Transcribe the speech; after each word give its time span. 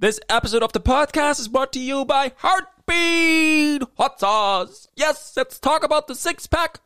This 0.00 0.18
episode 0.30 0.62
of 0.62 0.72
the 0.72 0.80
podcast 0.80 1.40
is 1.40 1.48
brought 1.48 1.74
to 1.74 1.78
you 1.78 2.06
by 2.06 2.32
Heartbeat 2.38 3.82
Hot 3.98 4.18
Sauce. 4.18 4.88
Yes, 4.96 5.34
let's 5.36 5.58
talk 5.60 5.84
about 5.84 6.06
the 6.06 6.14
six 6.14 6.46
pack. 6.46 6.80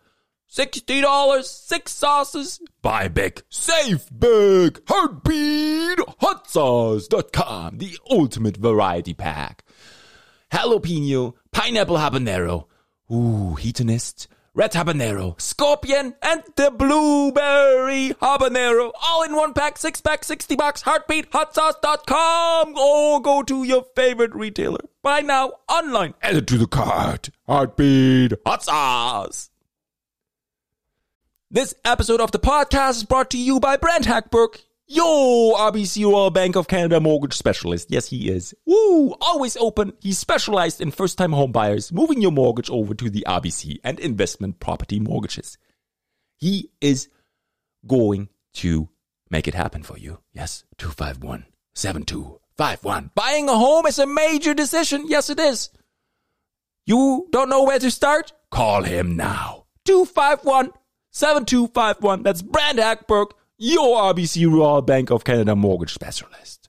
$60, 0.50 1.44
six 1.44 1.92
sauces. 1.92 2.58
Buy 2.82 3.06
big, 3.06 3.44
save 3.48 4.08
big. 4.18 4.80
Heartbeat 4.88 6.00
Hot 6.18 6.50
Sauce.com, 6.50 7.78
the 7.78 7.96
ultimate 8.10 8.56
variety 8.56 9.14
pack. 9.14 9.62
Jalapeno, 10.52 11.34
pineapple 11.52 11.98
habanero, 11.98 12.64
ooh, 13.12 13.54
hedonist, 13.54 14.26
red 14.54 14.72
habanero, 14.72 15.40
scorpion, 15.40 16.14
and 16.22 16.42
the 16.56 16.70
blueberry 16.70 18.14
habanero. 18.22 18.92
All 19.02 19.22
in 19.24 19.34
one 19.34 19.52
pack, 19.52 19.76
six 19.78 20.00
pack, 20.00 20.24
60 20.24 20.56
bucks, 20.56 20.82
heartbeathotsauce.com. 20.84 22.76
Or 22.78 23.20
go 23.20 23.42
to 23.42 23.64
your 23.64 23.84
favorite 23.94 24.34
retailer. 24.34 24.80
Buy 25.02 25.20
now, 25.20 25.52
online. 25.68 26.14
Add 26.22 26.36
it 26.36 26.46
to 26.48 26.58
the 26.58 26.66
cart. 26.66 27.30
Heartbeat 27.46 28.32
Hot 28.46 28.62
Sauce. 28.62 29.50
This 31.50 31.74
episode 31.84 32.20
of 32.20 32.32
the 32.32 32.38
podcast 32.38 32.96
is 32.96 33.04
brought 33.04 33.30
to 33.30 33.38
you 33.38 33.60
by 33.60 33.76
Brent 33.76 34.06
Hackberg. 34.06 34.60
Yo, 34.86 35.54
RBC 35.56 36.04
Royal 36.04 36.28
Bank 36.28 36.56
of 36.56 36.68
Canada 36.68 37.00
mortgage 37.00 37.32
specialist. 37.32 37.90
Yes, 37.90 38.06
he 38.08 38.28
is. 38.28 38.54
Woo, 38.66 39.14
always 39.18 39.56
open. 39.56 39.94
He's 40.00 40.18
specialized 40.18 40.78
in 40.78 40.90
first 40.90 41.16
time 41.16 41.32
home 41.32 41.52
buyers, 41.52 41.90
moving 41.90 42.20
your 42.20 42.32
mortgage 42.32 42.68
over 42.68 42.92
to 42.92 43.08
the 43.08 43.24
RBC 43.26 43.78
and 43.82 43.98
investment 43.98 44.60
property 44.60 45.00
mortgages. 45.00 45.56
He 46.36 46.70
is 46.82 47.08
going 47.86 48.28
to 48.54 48.90
make 49.30 49.48
it 49.48 49.54
happen 49.54 49.82
for 49.82 49.96
you. 49.96 50.18
Yes, 50.34 50.64
251 50.76 51.46
7251. 51.74 53.10
Buying 53.14 53.48
a 53.48 53.56
home 53.56 53.86
is 53.86 53.98
a 53.98 54.06
major 54.06 54.52
decision. 54.52 55.06
Yes, 55.08 55.30
it 55.30 55.40
is. 55.40 55.70
You 56.84 57.26
don't 57.30 57.48
know 57.48 57.62
where 57.62 57.78
to 57.78 57.90
start? 57.90 58.34
Call 58.50 58.82
him 58.82 59.16
now. 59.16 59.64
251 59.86 60.72
7251. 61.10 62.22
That's 62.22 62.42
Brent 62.42 62.78
Hackberg 62.78 63.30
your 63.58 64.14
RBC 64.14 64.50
Royal 64.50 64.80
Bank 64.82 65.10
of 65.10 65.24
Canada 65.24 65.56
mortgage 65.56 65.92
specialist. 65.92 66.68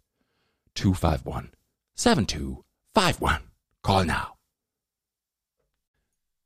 251 0.75 1.51
7251. 1.95 3.41
Call 3.81 4.03
now. 4.03 4.33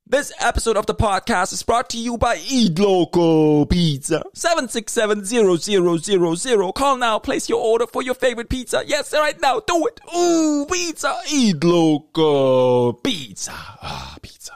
This 0.06 0.32
episode 0.40 0.76
of 0.76 0.86
the 0.86 0.94
podcast 0.94 1.52
is 1.52 1.62
brought 1.62 1.90
to 1.90 1.98
you 1.98 2.18
by 2.18 2.40
Eat 2.48 2.78
Local 2.80 3.64
Pizza. 3.66 4.24
767-0000. 4.34 6.74
Call 6.74 6.96
now. 6.96 7.20
Place 7.20 7.48
your 7.48 7.60
order 7.60 7.86
for 7.86 8.02
your 8.02 8.14
favorite 8.14 8.48
pizza. 8.48 8.82
Yes, 8.84 9.12
right 9.12 9.40
now. 9.40 9.60
Do 9.60 9.86
it. 9.86 10.00
Ooh, 10.16 10.66
pizza. 10.68 11.16
Eat 11.32 11.62
Local 11.62 12.94
Pizza. 12.94 13.52
Ah, 13.54 14.16
pizza. 14.20 14.54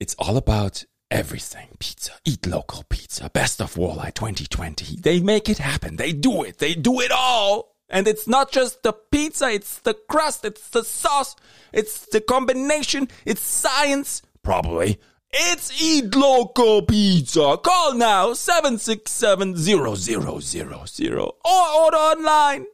It's 0.00 0.16
all 0.18 0.36
about 0.36 0.84
everything 1.14 1.68
pizza. 1.78 2.12
Eat 2.24 2.44
local 2.46 2.82
pizza. 2.88 3.30
Best 3.30 3.60
of 3.60 3.76
Walleye 3.76 4.12
2020. 4.12 4.96
They 4.96 5.20
make 5.20 5.48
it 5.48 5.58
happen. 5.58 5.94
They 5.96 6.12
do 6.12 6.42
it. 6.42 6.58
They 6.58 6.74
do 6.74 7.00
it 7.00 7.12
all. 7.12 7.76
And 7.88 8.08
it's 8.08 8.26
not 8.26 8.50
just 8.50 8.82
the 8.82 8.92
pizza, 8.92 9.50
it's 9.50 9.78
the 9.78 9.94
crust, 9.94 10.44
it's 10.44 10.68
the 10.70 10.82
sauce, 10.82 11.36
it's 11.72 12.06
the 12.06 12.20
combination, 12.20 13.06
it's 13.24 13.42
science. 13.42 14.22
Probably. 14.42 14.98
It's 15.30 15.80
Eat 15.80 16.12
Local 16.14 16.82
Pizza. 16.82 17.58
Call 17.58 17.94
now 17.94 18.32
767-0000 18.32 21.18
or 21.18 21.34
order 21.82 21.96
online. 21.96 22.66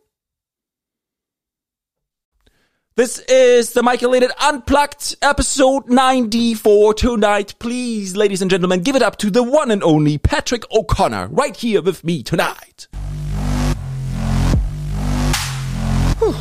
This 2.96 3.20
is 3.28 3.72
the 3.72 3.84
Michael 3.84 4.10
Leonard 4.10 4.32
Unplugged 4.42 5.14
episode 5.22 5.88
94 5.88 6.94
tonight. 6.94 7.54
Please, 7.60 8.16
ladies 8.16 8.42
and 8.42 8.50
gentlemen, 8.50 8.82
give 8.82 8.96
it 8.96 9.00
up 9.00 9.16
to 9.18 9.30
the 9.30 9.44
one 9.44 9.70
and 9.70 9.80
only 9.84 10.18
Patrick 10.18 10.64
O'Connor 10.72 11.28
right 11.28 11.56
here 11.56 11.82
with 11.82 12.02
me 12.02 12.24
tonight. 12.24 12.88
Whew. 16.18 16.34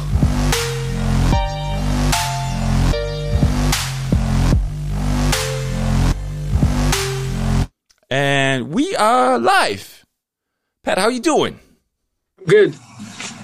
And 8.10 8.74
we 8.74 8.96
are 8.96 9.38
live. 9.38 10.04
Pat, 10.84 10.98
how 10.98 11.04
are 11.04 11.12
you 11.12 11.20
doing? 11.20 11.60
Good. 12.48 12.76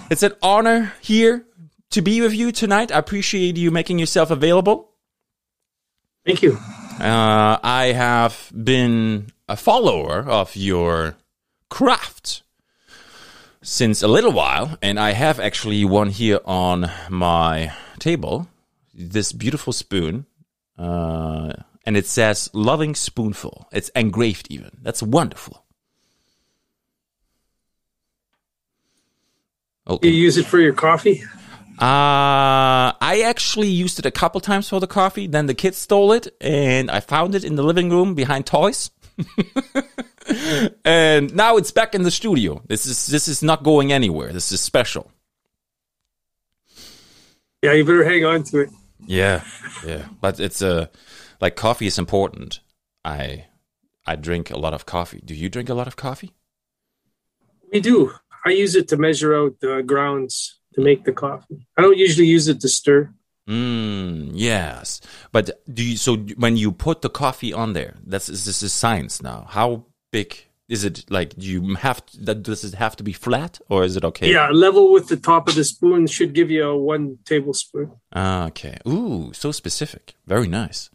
It's 0.10 0.24
an 0.24 0.34
honor 0.42 0.94
here 1.02 1.46
to 1.92 2.02
be 2.02 2.22
with 2.22 2.34
you 2.34 2.52
tonight. 2.52 2.92
I 2.92 2.98
appreciate 2.98 3.58
you 3.58 3.72
making 3.72 4.00
yourself 4.00 4.32
available. 4.32 4.92
Thank 6.26 6.42
you. 6.42 6.58
Uh, 7.00 7.60
I 7.62 7.94
have 7.96 8.52
been 8.52 9.28
a 9.48 9.56
follower 9.56 10.20
of 10.28 10.56
your 10.56 11.16
craft 11.70 12.44
since 13.62 14.02
a 14.02 14.08
little 14.08 14.32
while, 14.32 14.78
and 14.82 15.00
I 15.00 15.12
have 15.12 15.40
actually 15.40 15.84
one 15.86 16.10
here 16.10 16.40
on 16.46 16.90
my 17.10 17.74
table. 18.00 18.48
This 18.94 19.34
beautiful 19.34 19.74
spoon, 19.74 20.26
uh, 20.78 21.54
and 21.86 21.98
it 21.98 22.08
says 22.08 22.50
"Loving 22.54 22.96
Spoonful." 22.96 23.68
It's 23.72 23.90
engraved, 23.90 24.48
even. 24.50 24.72
That's 24.82 25.04
wonderful. 25.04 25.66
Okay. 29.88 30.08
You 30.08 30.14
use 30.14 30.38
it 30.38 30.46
for 30.46 30.60
your 30.60 30.74
coffee? 30.74 31.24
Uh, 31.78 32.96
I 33.02 33.24
actually 33.26 33.68
used 33.68 34.00
it 34.00 34.06
a 34.06 34.12
couple 34.12 34.40
times 34.40 34.70
for 34.70 34.80
the 34.80 34.88
coffee. 34.88 35.28
Then 35.28 35.48
the 35.48 35.54
kids 35.54 35.78
stole 35.78 36.14
it, 36.14 36.34
and 36.40 36.90
I 36.90 37.02
found 37.02 37.36
it 37.36 37.44
in 37.44 37.56
the 37.56 37.64
living 37.64 37.90
room 37.90 38.16
behind 38.16 38.46
toys. 38.46 38.92
and 40.86 41.36
now 41.36 41.58
it's 41.58 41.72
back 41.72 41.94
in 41.94 42.04
the 42.04 42.12
studio. 42.12 42.62
This 42.68 42.86
is 42.86 43.08
this 43.08 43.28
is 43.28 43.44
not 43.44 43.64
going 43.64 43.92
anywhere. 43.92 44.32
This 44.32 44.52
is 44.52 44.62
special. 44.62 45.12
Yeah, 47.62 47.74
you 47.74 47.84
better 47.84 48.06
hang 48.06 48.24
on 48.26 48.44
to 48.44 48.60
it. 48.60 48.70
Yeah, 49.06 49.44
yeah. 49.86 50.06
But 50.22 50.40
it's 50.40 50.62
a 50.62 50.84
uh, 50.84 50.86
like 51.42 51.56
coffee 51.56 51.88
is 51.88 52.00
important. 52.00 52.62
I 53.04 53.48
I 54.06 54.16
drink 54.16 54.50
a 54.50 54.58
lot 54.58 54.74
of 54.74 54.86
coffee. 54.86 55.22
Do 55.24 55.34
you 55.34 55.50
drink 55.50 55.70
a 55.70 55.74
lot 55.74 55.88
of 55.88 55.96
coffee? 55.96 56.32
We 57.72 57.82
do. 57.82 58.14
I 58.46 58.52
use 58.52 58.76
it 58.76 58.88
to 58.90 58.98
measure 58.98 59.36
out 59.36 59.60
the 59.60 59.82
grounds 59.82 60.60
to 60.76 60.82
make 60.82 61.04
the 61.06 61.12
coffee. 61.12 61.66
I 61.78 61.82
don't 61.82 61.98
usually 61.98 62.28
use 62.28 62.48
it 62.48 62.62
to 62.62 62.68
stir. 62.68 63.10
Mm, 63.48 64.32
yes, 64.34 65.02
but 65.32 65.62
do 65.72 65.84
you? 65.84 65.98
So 65.98 66.18
when 66.18 66.58
you 66.58 66.72
put 66.72 67.02
the 67.02 67.10
coffee 67.10 67.54
on 67.54 67.74
there, 67.74 67.96
that's 68.06 68.28
this 68.28 68.64
is 68.64 68.74
science 68.74 69.22
now. 69.22 69.46
How 69.50 69.86
big 70.12 70.46
is 70.68 70.84
it? 70.84 71.06
Like, 71.12 71.36
do 71.36 71.46
you 71.46 71.76
have 71.76 72.04
to, 72.08 72.20
that? 72.22 72.42
Does 72.42 72.64
it 72.64 72.74
have 72.74 72.96
to 72.96 73.04
be 73.04 73.14
flat, 73.14 73.60
or 73.70 73.84
is 73.84 73.96
it 73.96 74.04
okay? 74.04 74.32
Yeah, 74.32 74.50
level 74.50 74.92
with 74.92 75.10
the 75.10 75.18
top 75.18 75.48
of 75.48 75.54
the 75.54 75.64
spoon 75.64 76.08
should 76.08 76.34
give 76.34 76.50
you 76.50 76.64
a 76.64 76.76
one 76.76 77.20
tablespoon. 77.24 77.92
Ah, 78.14 78.48
okay. 78.48 78.78
Ooh, 78.88 79.32
so 79.32 79.52
specific. 79.52 80.16
Very 80.26 80.48
nice. 80.48 80.90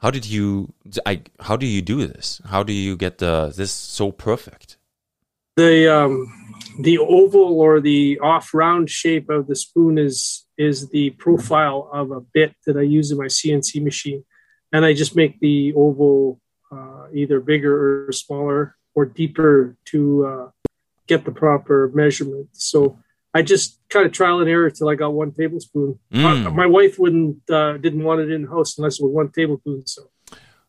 How 0.00 0.10
did 0.10 0.24
you? 0.24 0.72
I. 1.04 1.20
How 1.40 1.56
do 1.56 1.66
you 1.66 1.82
do 1.82 2.06
this? 2.06 2.40
How 2.46 2.62
do 2.62 2.72
you 2.72 2.96
get 2.96 3.18
the 3.18 3.52
this 3.54 3.72
so 3.72 4.10
perfect? 4.10 4.78
The 5.56 5.94
um 5.94 6.32
the 6.78 6.98
oval 6.98 7.60
or 7.60 7.80
the 7.80 8.18
off 8.20 8.54
round 8.54 8.88
shape 8.88 9.28
of 9.28 9.46
the 9.46 9.56
spoon 9.56 9.98
is 9.98 10.46
is 10.56 10.88
the 10.88 11.10
profile 11.10 11.90
of 11.92 12.10
a 12.10 12.20
bit 12.20 12.54
that 12.66 12.76
I 12.76 12.82
use 12.82 13.10
in 13.10 13.18
my 13.18 13.26
CNC 13.26 13.82
machine, 13.82 14.24
and 14.72 14.84
I 14.84 14.94
just 14.94 15.16
make 15.16 15.40
the 15.40 15.74
oval 15.74 16.40
uh, 16.70 17.06
either 17.12 17.40
bigger 17.40 18.06
or 18.06 18.12
smaller 18.12 18.76
or 18.94 19.04
deeper 19.04 19.76
to 19.86 20.26
uh, 20.26 20.50
get 21.06 21.24
the 21.24 21.32
proper 21.32 21.90
measurement. 21.94 22.48
So 22.52 22.98
I 23.34 23.42
just 23.42 23.80
kind 23.88 24.06
of 24.06 24.12
trial 24.12 24.40
and 24.40 24.48
error 24.48 24.70
till 24.70 24.88
I 24.88 24.94
got 24.94 25.12
one 25.12 25.32
tablespoon. 25.32 25.98
Mm. 26.12 26.46
Uh, 26.46 26.50
my 26.50 26.66
wife 26.66 26.98
wouldn't 26.98 27.38
uh, 27.50 27.76
didn't 27.78 28.04
want 28.04 28.20
it 28.20 28.30
in 28.30 28.42
the 28.42 28.48
house 28.48 28.78
unless 28.78 29.00
it 29.00 29.04
was 29.04 29.12
one 29.12 29.30
tablespoon. 29.30 29.86
So 29.86 30.10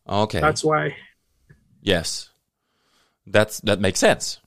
okay, 0.07 0.39
that's 0.39 0.63
why. 0.63 0.95
Yes, 1.81 2.29
that's 3.27 3.59
that 3.61 3.79
makes 3.79 3.99
sense. 3.99 4.39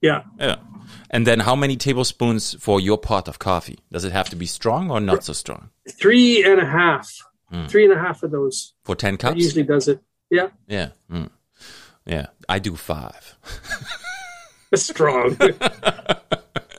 Yeah. 0.00 0.22
Yeah. 0.38 0.56
And 1.10 1.26
then 1.26 1.40
how 1.40 1.56
many 1.56 1.76
tablespoons 1.76 2.54
for 2.60 2.80
your 2.80 2.98
pot 2.98 3.28
of 3.28 3.38
coffee? 3.38 3.78
Does 3.90 4.04
it 4.04 4.12
have 4.12 4.28
to 4.30 4.36
be 4.36 4.46
strong 4.46 4.90
or 4.90 5.00
not 5.00 5.24
so 5.24 5.32
strong? 5.32 5.70
Three 5.90 6.44
and 6.44 6.60
a 6.60 6.66
half. 6.66 7.12
Mm. 7.52 7.68
Three 7.68 7.84
and 7.84 7.92
a 7.92 7.98
half 7.98 8.22
of 8.22 8.30
those. 8.30 8.74
For 8.84 8.94
10 8.94 9.16
cups? 9.16 9.34
That 9.34 9.40
usually 9.40 9.62
does 9.62 9.88
it. 9.88 10.00
Yeah. 10.30 10.48
Yeah. 10.66 10.90
Mm. 11.10 11.30
Yeah. 12.04 12.26
I 12.48 12.58
do 12.58 12.76
five. 12.76 13.36
strong. 14.74 15.36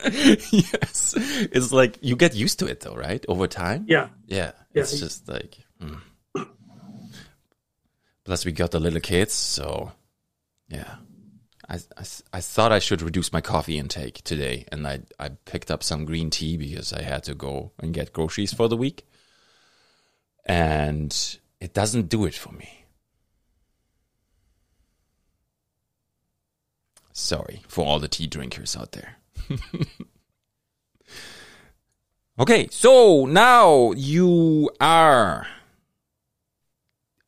yes. 0.04 1.14
It's 1.16 1.72
like 1.72 1.98
you 2.00 2.16
get 2.16 2.34
used 2.34 2.58
to 2.60 2.66
it 2.66 2.80
though, 2.80 2.94
right? 2.94 3.24
Over 3.28 3.46
time? 3.46 3.86
Yeah. 3.88 4.08
Yeah. 4.26 4.52
It's 4.74 4.98
just 4.98 5.28
like. 5.28 5.58
Mm. 5.82 6.00
Plus, 8.24 8.44
we 8.44 8.52
got 8.52 8.72
the 8.72 8.78
little 8.80 9.00
kids, 9.00 9.32
so 9.32 9.92
yeah. 10.68 10.96
I, 11.68 11.76
I, 11.96 12.04
I 12.32 12.40
thought 12.40 12.72
I 12.72 12.78
should 12.78 13.02
reduce 13.02 13.32
my 13.32 13.40
coffee 13.40 13.78
intake 13.78 14.22
today, 14.24 14.64
and 14.72 14.86
I 14.86 15.00
I 15.18 15.30
picked 15.44 15.70
up 15.70 15.82
some 15.82 16.06
green 16.06 16.30
tea 16.30 16.56
because 16.56 16.92
I 16.92 17.02
had 17.02 17.24
to 17.24 17.34
go 17.34 17.72
and 17.78 17.92
get 17.92 18.12
groceries 18.12 18.54
for 18.54 18.68
the 18.68 18.76
week, 18.76 19.06
and 20.46 21.38
it 21.60 21.74
doesn't 21.74 22.08
do 22.08 22.24
it 22.24 22.34
for 22.34 22.52
me. 22.52 22.86
Sorry 27.12 27.62
for 27.68 27.84
all 27.84 27.98
the 27.98 28.08
tea 28.08 28.26
drinkers 28.26 28.76
out 28.76 28.92
there. 28.92 29.16
okay, 32.38 32.68
so 32.70 33.26
now 33.26 33.92
you 33.92 34.70
are 34.80 35.46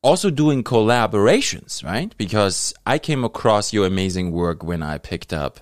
also 0.03 0.29
doing 0.29 0.63
collaborations, 0.63 1.83
right? 1.83 2.15
Because 2.17 2.73
I 2.85 2.97
came 2.97 3.23
across 3.23 3.71
your 3.73 3.85
amazing 3.85 4.31
work 4.31 4.63
when 4.63 4.81
I 4.81 4.97
picked 4.97 5.31
up 5.33 5.59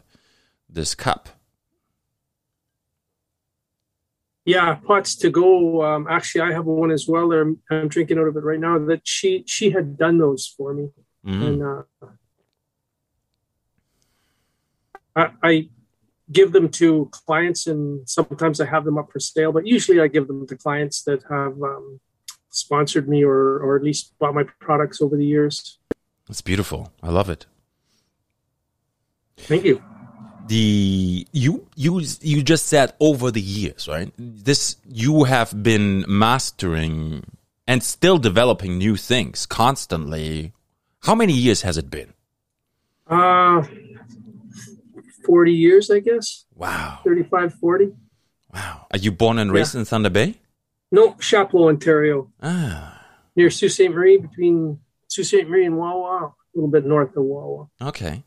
this 0.70 0.96
cup. 0.96 1.30
Yeah, 4.46 4.76
pots 4.76 5.16
to 5.18 5.30
go. 5.30 5.84
Um, 5.84 6.08
actually, 6.10 6.42
I 6.42 6.54
have 6.54 6.66
one 6.66 6.92
as 6.92 7.08
well. 7.08 7.32
I'm, 7.34 7.60
I'm 7.70 7.88
drinking 7.88 8.18
out 8.18 8.28
of 8.28 8.36
it 8.36 8.44
right 8.44 8.60
now. 8.60 8.80
That 8.80 9.02
she 9.04 9.44
she 9.46 9.70
had 9.70 9.98
done 9.98 10.18
those 10.18 10.48
for 10.48 10.74
me, 10.74 10.90
Mhm. 11.26 11.48
and 11.48 11.64
uh, 11.64 12.08
I, 15.16 15.32
I 15.44 15.70
give 16.32 16.52
them 16.52 16.70
to 16.70 17.10
clients, 17.12 17.68
and 17.68 18.10
sometimes 18.10 18.60
I 18.60 18.66
have 18.66 18.86
them 18.86 18.98
up 18.98 19.12
for 19.12 19.20
sale. 19.20 19.52
But 19.52 19.68
usually, 19.68 20.00
I 20.00 20.08
give 20.08 20.28
them 20.28 20.48
to 20.48 20.56
clients 20.56 21.04
that 21.04 21.22
have 21.30 21.62
um, 21.62 22.00
sponsored 22.50 23.08
me 23.10 23.24
or 23.24 23.60
or 23.60 23.76
at 23.76 23.84
least 23.84 24.18
bought 24.20 24.34
my 24.34 24.44
products 24.60 25.02
over 25.02 25.16
the 25.18 25.26
years. 25.26 25.78
It's 26.30 26.42
beautiful. 26.42 26.92
I 27.04 27.10
love 27.10 27.30
it. 27.30 27.46
Thank 29.38 29.64
you. 29.66 29.82
the 30.48 31.28
you 31.32 31.68
you 31.76 32.02
you 32.22 32.42
just 32.44 32.66
said 32.68 32.94
over 33.00 33.30
the 33.32 33.40
years 33.42 33.88
right 33.88 34.12
this 34.18 34.78
you 34.90 35.26
have 35.26 35.62
been 35.64 36.04
mastering 36.08 37.24
and 37.68 37.84
still 37.84 38.18
developing 38.18 38.78
new 38.80 38.96
things 38.98 39.46
constantly 39.46 40.52
how 41.08 41.14
many 41.14 41.34
years 41.34 41.62
has 41.62 41.78
it 41.78 41.90
been 41.92 42.14
Uh, 43.08 43.62
40 45.26 45.52
years, 45.54 45.92
I 45.92 46.00
guess. 46.00 46.46
wow 46.56 47.00
35, 47.04 47.54
40. 47.54 47.92
wow 48.54 48.88
are 48.92 48.98
you 48.98 49.12
born 49.12 49.38
and 49.38 49.52
raised 49.52 49.76
in 49.76 49.86
thunder 49.86 50.10
bay 50.10 50.36
No, 50.92 51.16
Chapleau, 51.20 51.70
Ontario, 51.70 52.32
ah 52.42 52.96
near 53.36 53.50
Sault 53.50 53.72
Ste. 53.72 53.90
Marie, 53.90 54.18
between 54.18 54.80
Sault 55.08 55.28
Ste. 55.28 55.48
Marie 55.48 55.66
and 55.66 55.78
Wawa, 55.78 56.34
a 56.34 56.34
little 56.56 56.70
bit 56.70 56.86
north 56.86 57.16
of 57.16 57.24
Wawa. 57.24 57.68
okay 57.82 58.24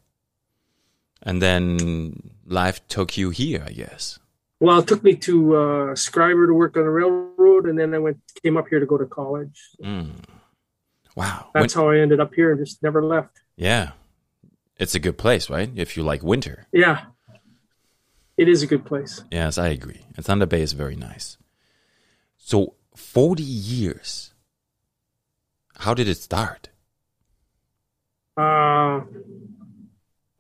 and 1.25 1.41
then 1.41 2.32
life 2.47 2.81
took 2.88 3.17
you 3.17 3.31
here 3.31 3.62
i 3.67 3.70
guess 3.70 4.19
Well, 4.61 4.79
it 4.81 4.87
took 4.87 5.03
me 5.03 5.14
to 5.26 5.35
uh, 5.56 5.94
Schreiber 5.97 6.47
to 6.47 6.55
work 6.55 6.76
on 6.76 6.85
the 6.85 6.91
railroad, 6.91 7.67
and 7.69 7.76
then 7.79 7.94
I 7.94 7.99
went 7.99 8.19
came 8.43 8.56
up 8.56 8.67
here 8.70 8.79
to 8.81 8.87
go 8.87 8.97
to 8.99 9.06
college. 9.06 9.58
mm. 9.82 10.11
wow 11.17 11.49
When- 11.53 11.62
That's 11.62 11.75
how 11.75 11.91
I 11.91 11.99
ended 11.99 12.20
up 12.20 12.32
here 12.35 12.50
and 12.53 12.58
just 12.65 12.82
never 12.82 13.03
left. 13.05 13.35
yeah 13.56 13.93
it's 14.79 14.94
a 14.94 15.00
good 15.00 15.19
place 15.19 15.50
right 15.50 15.70
if 15.76 15.97
you 15.97 16.03
like 16.03 16.23
winter 16.23 16.67
Yeah, 16.73 16.99
it 18.37 18.49
is 18.49 18.62
a 18.62 18.67
good 18.67 18.85
place. 18.85 19.23
Yes, 19.31 19.58
I 19.58 19.69
agree. 19.69 20.03
And 20.17 20.25
Thunder 20.25 20.47
Bay 20.47 20.62
is 20.62 20.73
very 20.73 20.97
nice. 20.97 21.37
So, 22.44 22.75
40 22.97 23.41
years. 23.44 24.35
How 25.79 25.94
did 25.94 26.09
it 26.09 26.17
start? 26.17 26.71
Uh, 28.37 29.03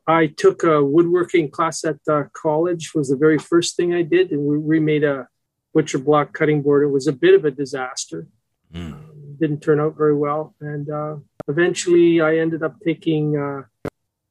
I 0.08 0.26
took 0.36 0.64
a 0.64 0.82
woodworking 0.82 1.48
class 1.48 1.84
at 1.84 2.00
uh, 2.10 2.24
college. 2.32 2.92
Was 2.92 3.10
the 3.10 3.16
very 3.16 3.38
first 3.38 3.76
thing 3.76 3.94
I 3.94 4.02
did, 4.02 4.32
and 4.32 4.42
we, 4.42 4.58
we 4.58 4.80
made 4.80 5.04
a 5.04 5.28
butcher 5.72 5.98
block 5.98 6.32
cutting 6.32 6.60
board. 6.60 6.82
It 6.82 6.88
was 6.90 7.06
a 7.06 7.12
bit 7.12 7.34
of 7.34 7.44
a 7.44 7.52
disaster. 7.52 8.26
Mm. 8.74 8.94
Um, 8.94 9.36
didn't 9.38 9.60
turn 9.60 9.78
out 9.78 9.96
very 9.96 10.16
well, 10.16 10.56
and 10.60 10.90
uh, 10.90 11.16
eventually 11.46 12.20
I 12.20 12.38
ended 12.38 12.64
up 12.64 12.80
taking 12.84 13.36
uh, 13.36 13.62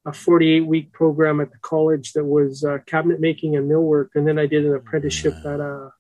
a 0.06 0.12
48 0.12 0.68
week 0.68 0.92
program 0.92 1.40
at 1.40 1.52
the 1.54 1.60
college 1.60 2.12
that 2.14 2.26
was 2.26 2.66
uh, 2.66 2.80
cabinet 2.86 3.22
making 3.22 3.56
and 3.56 3.72
millwork, 3.72 4.10
and 4.16 4.28
then 4.28 4.38
I 4.38 4.46
did 4.46 4.66
an 4.66 4.76
apprenticeship 4.76 5.36
at 5.46 5.62
a 5.62 5.92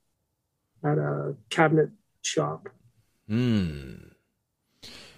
at 0.83 0.97
a 0.97 1.35
cabinet 1.49 1.89
shop. 2.21 2.69
Hmm. 3.27 3.95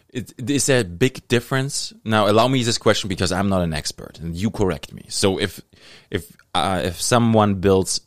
Is, 0.09 0.33
is 0.37 0.65
there 0.67 0.81
a 0.81 0.83
big 0.83 1.27
difference? 1.27 1.93
Now, 2.03 2.29
allow 2.29 2.47
me 2.47 2.63
this 2.63 2.77
question 2.77 3.07
because 3.07 3.31
I'm 3.31 3.49
not 3.49 3.63
an 3.63 3.73
expert, 3.73 4.19
and 4.19 4.35
you 4.35 4.51
correct 4.51 4.93
me. 4.93 5.05
So, 5.09 5.39
if 5.39 5.61
if 6.11 6.35
uh, 6.53 6.81
if 6.83 7.01
someone 7.01 7.55
builds 7.55 8.01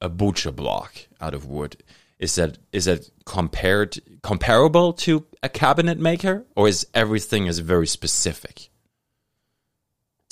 a 0.00 0.08
butcher 0.08 0.50
block 0.50 0.92
out 1.20 1.34
of 1.34 1.46
wood, 1.46 1.76
is 2.18 2.34
that 2.34 2.58
is 2.72 2.86
that 2.86 3.08
compared 3.24 4.00
comparable 4.22 4.92
to 4.94 5.24
a 5.42 5.48
cabinet 5.48 6.00
maker, 6.00 6.44
or 6.56 6.66
is 6.66 6.86
everything 6.94 7.46
is 7.46 7.60
very 7.60 7.86
specific? 7.86 8.70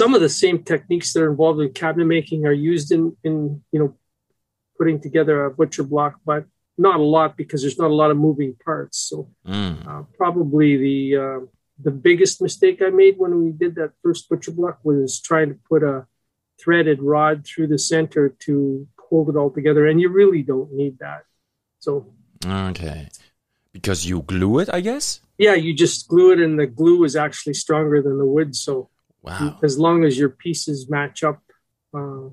some 0.01 0.15
of 0.15 0.23
the 0.23 0.31
same 0.31 0.63
techniques 0.63 1.13
that 1.13 1.23
are 1.23 1.31
involved 1.31 1.61
in 1.61 1.71
cabinet 1.75 2.07
making 2.07 2.47
are 2.47 2.59
used 2.73 2.91
in 2.91 3.15
in 3.23 3.63
you 3.71 3.79
know 3.79 3.95
putting 4.79 4.99
together 4.99 5.45
a 5.45 5.51
butcher 5.51 5.83
block 5.83 6.15
but 6.25 6.47
not 6.89 6.99
a 6.99 7.09
lot 7.17 7.31
because 7.37 7.61
there's 7.63 7.79
not 7.85 7.91
a 7.91 7.99
lot 8.03 8.11
of 8.11 8.17
moving 8.29 8.53
parts 8.69 8.97
so 9.11 9.17
Mm. 9.47 9.77
uh, 9.91 10.03
probably 10.23 10.71
the 10.87 10.99
uh, 11.25 11.41
the 11.87 11.95
biggest 12.09 12.35
mistake 12.47 12.79
i 12.89 12.91
made 13.03 13.15
when 13.23 13.33
we 13.43 13.49
did 13.63 13.73
that 13.81 13.93
first 14.03 14.23
butcher 14.29 14.53
block 14.59 14.77
was 14.91 15.21
trying 15.29 15.49
to 15.53 15.59
put 15.73 15.83
a 15.95 15.97
threaded 16.63 16.99
rod 17.15 17.37
through 17.49 17.69
the 17.75 17.79
center 17.93 18.25
to 18.47 18.53
hold 19.09 19.27
it 19.33 19.37
all 19.41 19.51
together 19.59 19.83
and 19.89 19.97
you 20.03 20.09
really 20.21 20.43
don't 20.53 20.71
need 20.81 20.95
that 21.07 21.23
so 21.87 21.93
Okay, 22.71 23.01
because 23.77 24.01
you 24.09 24.17
glue 24.33 24.55
it, 24.63 24.69
I 24.79 24.81
guess. 24.89 25.07
yeah 25.47 25.57
you 25.65 25.73
just 25.85 25.99
glue 26.11 26.31
it 26.35 26.41
and 26.45 26.55
the 26.63 26.67
glue 26.81 26.99
is 27.09 27.15
actually 27.27 27.55
stronger 27.65 27.99
than 28.07 28.17
the 28.23 28.31
wood 28.37 28.51
so 28.67 28.75
Wow. 29.23 29.59
as 29.69 29.75
long 29.87 29.99
as 30.09 30.13
your 30.21 30.31
pieces 30.45 30.79
match 30.97 31.19
up 31.31 31.39
uh, 31.99 32.27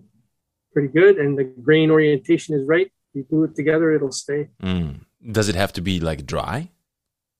pretty 0.73 0.91
good 1.00 1.13
and 1.21 1.31
the 1.39 1.43
grain 1.67 1.89
orientation 1.97 2.51
is 2.57 2.63
right, 2.75 2.89
you 3.17 3.23
glue 3.29 3.43
it 3.45 3.55
together, 3.55 3.91
it'll 3.91 4.11
stay. 4.25 4.41
Mm. 4.63 5.01
Does 5.37 5.49
it 5.49 5.55
have 5.55 5.73
to 5.73 5.81
be 5.81 5.99
like 5.99 6.25
dry? 6.25 6.69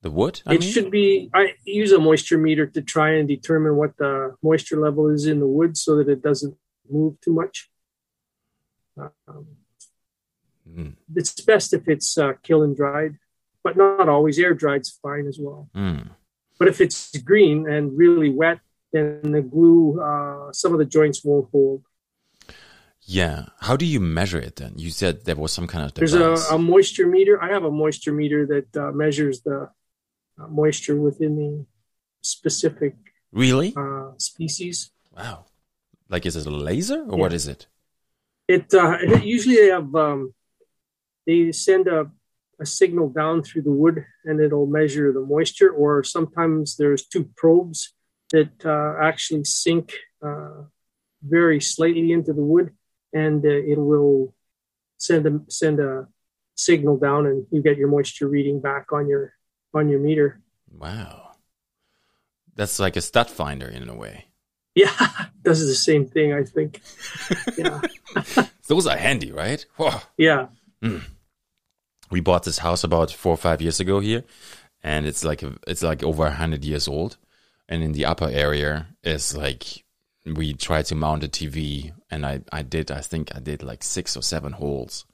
The 0.02 0.12
wood? 0.12 0.42
I 0.46 0.54
it 0.56 0.62
mean? 0.62 0.72
should 0.72 0.92
be. 0.92 1.30
I 1.34 1.44
use 1.66 1.92
a 1.92 2.00
moisture 2.00 2.38
meter 2.38 2.66
to 2.76 2.82
try 2.82 3.10
and 3.18 3.28
determine 3.28 3.76
what 3.82 3.98
the 3.98 4.36
moisture 4.44 4.80
level 4.88 5.10
is 5.10 5.26
in 5.26 5.40
the 5.40 5.48
wood 5.58 5.76
so 5.78 5.96
that 5.98 6.08
it 6.10 6.22
doesn't 6.22 6.56
move 6.90 7.14
too 7.22 7.34
much. 7.34 7.70
Um, 8.98 9.46
Mm. 10.70 10.96
it's 11.16 11.32
best 11.52 11.74
if 11.74 11.88
it's 11.88 12.18
uh, 12.18 12.34
kiln 12.44 12.76
dried, 12.76 13.14
but 13.64 13.78
not 13.78 14.10
always. 14.10 14.38
Air 14.38 14.54
dried's 14.54 14.90
fine 15.02 15.26
as 15.26 15.38
well. 15.40 15.70
Mm. 15.74 16.10
But 16.60 16.68
if 16.68 16.82
it's 16.82 17.16
green 17.32 17.70
and 17.70 17.98
really 17.98 18.30
wet, 18.30 18.60
then 18.92 19.32
the 19.32 19.42
glue, 19.42 20.02
uh, 20.02 20.52
some 20.52 20.74
of 20.74 20.80
the 20.80 20.86
joints 20.98 21.24
won't 21.24 21.48
hold. 21.54 21.84
Yeah. 23.10 23.46
How 23.62 23.78
do 23.78 23.86
you 23.86 24.02
measure 24.02 24.38
it 24.38 24.58
then? 24.58 24.74
You 24.76 24.92
said 24.92 25.24
there 25.24 25.38
was 25.38 25.54
some 25.54 25.66
kind 25.66 25.86
of 25.86 25.94
There's 25.94 26.14
a, 26.14 26.34
a 26.54 26.58
moisture 26.60 27.08
meter. 27.08 27.42
I 27.42 27.50
have 27.50 27.64
a 27.64 27.72
moisture 27.72 28.12
meter 28.12 28.46
that 28.48 28.76
uh, 28.76 28.92
measures 28.92 29.42
the 29.42 29.70
uh, 30.40 30.48
moisture 30.48 31.00
within 31.00 31.36
the 31.38 31.66
specific 32.22 32.96
really? 33.32 33.74
uh, 33.78 34.12
species. 34.18 34.92
Wow. 35.16 35.46
Like 36.10 36.26
is 36.26 36.36
it 36.36 36.46
a 36.46 36.50
laser 36.52 37.02
or 37.04 37.18
Yeah. 37.18 37.22
what 37.24 37.34
is 37.34 37.48
it? 37.48 37.68
It 38.48 38.74
uh, 38.74 38.98
it- 39.02 39.24
usually 39.24 39.56
they 39.56 39.68
have 39.68 39.96
um, 39.96 40.34
they 41.26 41.54
send 41.54 41.88
a, 41.88 42.12
a 42.60 42.66
signal 42.66 43.08
down 43.10 43.42
through 43.42 43.62
the 43.64 43.72
wood 43.72 44.06
and 44.26 44.42
it'll 44.42 44.68
measure 44.68 45.14
the 45.14 45.22
moisture. 45.22 45.70
Or 45.72 46.04
sometimes 46.04 46.76
there's 46.76 47.06
two 47.08 47.30
probes 47.38 47.94
that 48.34 48.52
uh, 48.66 49.02
actually 49.02 49.46
sink 49.46 49.94
uh, 50.22 50.64
very 51.24 51.62
slightly 51.62 52.12
into 52.12 52.34
the 52.34 52.44
wood, 52.44 52.72
and 53.14 53.46
uh, 53.46 53.50
it 53.50 53.78
will 53.78 54.34
send 54.98 55.26
a 55.26 55.40
send 55.50 55.80
a 55.80 56.08
signal 56.56 56.98
down, 56.98 57.26
and 57.26 57.46
you 57.52 57.62
get 57.62 57.78
your 57.78 57.88
moisture 57.88 58.28
reading 58.28 58.60
back 58.60 58.92
on 58.92 59.08
your 59.08 59.34
on 59.74 59.90
your 59.90 60.00
meter. 60.00 60.42
Wow. 60.78 61.32
That's 62.56 62.80
like 62.80 62.96
a 62.96 63.02
stud 63.02 63.30
finder 63.30 63.68
in 63.68 63.88
a 63.88 63.96
way. 63.96 64.26
Yeah, 64.76 65.10
does 65.44 65.66
the 65.66 65.76
same 65.76 66.06
thing. 66.06 66.34
I 66.34 66.44
think. 66.44 66.82
Yeah, 67.58 67.82
Those 68.68 68.86
are 68.86 68.98
handy, 68.98 69.32
right? 69.32 69.66
Whoa. 69.78 70.02
yeah. 70.18 70.48
we 72.12 72.20
bought 72.20 72.44
this 72.44 72.60
house 72.60 72.84
about 72.84 73.12
four 73.12 73.34
or 73.34 73.38
five 73.38 73.62
years 73.62 73.80
ago 73.80 74.00
here, 74.00 74.24
and 74.84 75.08
it's 75.08 75.24
like 75.24 75.42
a, 75.42 75.56
it's 75.66 75.82
like 75.82 76.04
over 76.04 76.26
a 76.26 76.32
hundred 76.32 76.64
years 76.64 76.88
old. 76.88 77.18
And 77.70 77.84
in 77.84 77.92
the 77.94 78.06
upper 78.06 78.30
area 78.30 78.88
is 79.04 79.36
like 79.36 79.84
we 80.36 80.54
tried 80.54 80.86
to 80.88 80.96
mount 80.96 81.24
a 81.24 81.28
TV, 81.28 81.94
and 82.12 82.26
I 82.26 82.42
I 82.52 82.62
did 82.64 82.92
I 82.92 83.02
think 83.02 83.36
I 83.36 83.40
did 83.40 83.64
like 83.64 83.84
six 83.84 84.16
or 84.18 84.22
seven 84.24 84.54
holes 84.54 85.06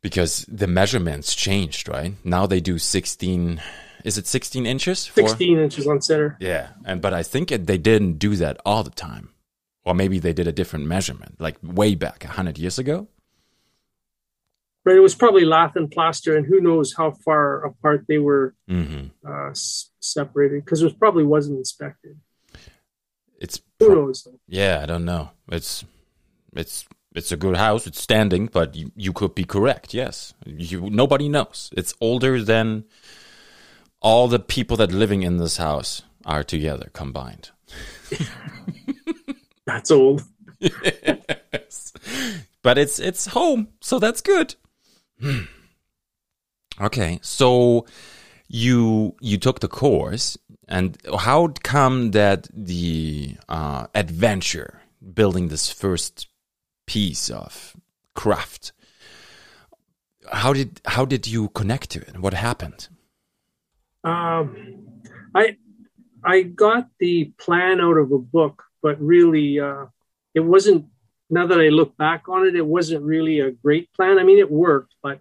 because 0.00 0.44
the 0.48 0.66
measurements 0.66 1.34
changed. 1.34 1.88
Right 1.88 2.14
now 2.24 2.46
they 2.46 2.60
do 2.60 2.78
sixteen. 2.78 3.60
Is 4.04 4.16
it 4.16 4.26
sixteen 4.26 4.64
inches? 4.66 5.06
for- 5.06 5.22
Sixteen 5.28 5.58
inches 5.58 5.86
on 5.86 6.00
center. 6.00 6.36
Yeah, 6.40 6.68
and 6.84 7.00
but 7.02 7.12
I 7.12 7.22
think 7.22 7.50
it, 7.52 7.66
they 7.66 7.78
didn't 7.78 8.18
do 8.18 8.36
that 8.36 8.58
all 8.64 8.82
the 8.84 8.90
time. 8.90 9.30
or 9.84 9.94
maybe 9.94 10.18
they 10.18 10.34
did 10.34 10.46
a 10.46 10.52
different 10.52 10.84
measurement, 10.86 11.40
like 11.40 11.56
way 11.62 11.94
back 11.94 12.22
a 12.24 12.28
hundred 12.28 12.58
years 12.58 12.78
ago. 12.78 13.08
But 14.84 14.96
it 14.96 15.00
was 15.00 15.14
probably 15.14 15.44
lath 15.44 15.76
and 15.76 15.90
plaster, 15.90 16.36
and 16.36 16.46
who 16.46 16.60
knows 16.60 16.94
how 16.94 17.10
far 17.24 17.64
apart 17.64 18.04
they 18.08 18.18
were 18.18 18.54
hmm 18.68 19.06
uh, 19.26 19.50
separated 20.00 20.64
because 20.64 20.80
it 20.82 20.84
was, 20.84 20.94
probably 20.94 21.24
wasn't 21.24 21.58
inspected. 21.58 22.16
It's 23.38 23.60
pro- 23.78 24.12
yeah, 24.48 24.80
I 24.82 24.86
don't 24.86 25.04
know. 25.04 25.30
It's 25.50 25.84
it's 26.54 26.86
it's 27.14 27.32
a 27.32 27.36
good 27.36 27.56
house. 27.56 27.86
It's 27.86 28.00
standing, 28.00 28.46
but 28.46 28.74
you, 28.74 28.90
you 28.96 29.12
could 29.12 29.34
be 29.34 29.44
correct. 29.44 29.94
Yes, 29.94 30.34
you 30.44 30.90
nobody 30.90 31.28
knows. 31.28 31.70
It's 31.76 31.94
older 32.00 32.42
than 32.42 32.84
all 34.00 34.28
the 34.28 34.38
people 34.38 34.76
that 34.78 34.92
living 34.92 35.22
in 35.22 35.38
this 35.38 35.56
house 35.56 36.02
are 36.24 36.42
together 36.44 36.90
combined. 36.92 37.50
That's 39.66 39.90
old. 39.90 40.22
yes. 40.58 41.92
But 42.62 42.78
it's 42.78 42.98
it's 42.98 43.26
home, 43.26 43.68
so 43.80 43.98
that's 43.98 44.20
good. 44.20 44.56
Hmm. 45.20 45.42
Okay, 46.80 47.18
so 47.22 47.86
you 48.48 49.14
you 49.20 49.38
took 49.38 49.60
the 49.60 49.68
course, 49.68 50.38
and 50.66 50.98
how 51.18 51.48
come 51.62 52.12
that 52.12 52.48
the 52.52 53.36
uh, 53.48 53.86
adventure 53.94 54.80
building 55.14 55.48
this 55.48 55.70
first 55.70 56.28
piece 56.86 57.30
of 57.30 57.76
craft? 58.14 58.72
How 60.32 60.52
did 60.52 60.80
how 60.86 61.04
did 61.04 61.26
you 61.26 61.48
connect 61.50 61.90
to 61.90 62.00
it? 62.00 62.18
What 62.18 62.34
happened? 62.34 62.88
Um, 64.04 65.02
I 65.34 65.56
I 66.24 66.42
got 66.42 66.88
the 66.98 67.32
plan 67.38 67.80
out 67.80 67.96
of 67.96 68.12
a 68.12 68.18
book, 68.18 68.64
but 68.82 69.00
really, 69.00 69.60
uh, 69.60 69.86
it 70.34 70.40
wasn't. 70.40 70.86
Now 71.30 71.46
that 71.46 71.60
I 71.60 71.68
look 71.68 71.94
back 71.98 72.26
on 72.30 72.46
it, 72.46 72.56
it 72.56 72.64
wasn't 72.64 73.04
really 73.04 73.40
a 73.40 73.50
great 73.50 73.92
plan. 73.92 74.18
I 74.18 74.24
mean, 74.24 74.38
it 74.38 74.50
worked, 74.50 74.94
but 75.02 75.20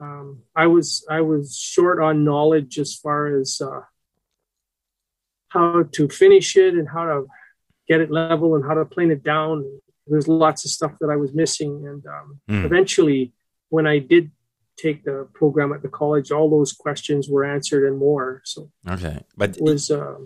um, 0.00 0.40
I 0.54 0.66
was 0.66 1.06
I 1.08 1.20
was 1.20 1.56
short 1.56 2.00
on 2.00 2.24
knowledge 2.24 2.78
as 2.78 2.94
far 2.94 3.38
as 3.38 3.60
uh, 3.60 3.82
how 5.48 5.84
to 5.92 6.08
finish 6.08 6.56
it 6.56 6.74
and 6.74 6.88
how 6.88 7.04
to 7.04 7.26
get 7.88 8.00
it 8.00 8.10
level 8.10 8.54
and 8.56 8.64
how 8.64 8.74
to 8.74 8.84
plane 8.84 9.10
it 9.10 9.22
down. 9.22 9.64
There's 10.06 10.28
lots 10.28 10.64
of 10.64 10.70
stuff 10.70 10.92
that 11.00 11.10
I 11.10 11.16
was 11.16 11.32
missing, 11.32 11.86
and 11.86 12.04
um, 12.06 12.40
Hmm. 12.48 12.64
eventually, 12.66 13.32
when 13.68 13.86
I 13.86 13.98
did 13.98 14.30
take 14.76 15.04
the 15.04 15.28
program 15.34 15.72
at 15.72 15.82
the 15.82 15.88
college, 15.88 16.30
all 16.30 16.50
those 16.50 16.72
questions 16.72 17.28
were 17.28 17.44
answered 17.44 17.86
and 17.86 17.98
more. 17.98 18.42
So 18.44 18.70
Okay, 18.88 19.20
but 19.36 19.56
it 19.56 19.62
was 19.62 19.90
uh, 19.90 20.16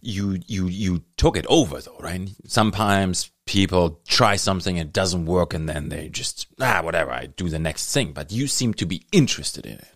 you 0.00 0.38
you 0.46 0.66
you 0.68 1.02
took 1.16 1.36
it 1.36 1.46
over 1.48 1.80
though, 1.80 1.98
right? 2.00 2.28
Sometimes 2.46 3.30
people 3.46 4.00
try 4.06 4.36
something 4.36 4.78
and 4.78 4.88
it 4.88 4.92
doesn't 4.92 5.26
work, 5.26 5.54
and 5.54 5.68
then 5.68 5.88
they 5.88 6.08
just 6.08 6.46
ah 6.60 6.80
whatever. 6.82 7.10
I 7.10 7.26
do 7.26 7.48
the 7.48 7.58
next 7.58 7.92
thing. 7.92 8.12
But 8.12 8.32
you 8.32 8.46
seem 8.46 8.74
to 8.74 8.86
be 8.86 9.04
interested 9.12 9.66
in 9.66 9.78
it. 9.78 9.94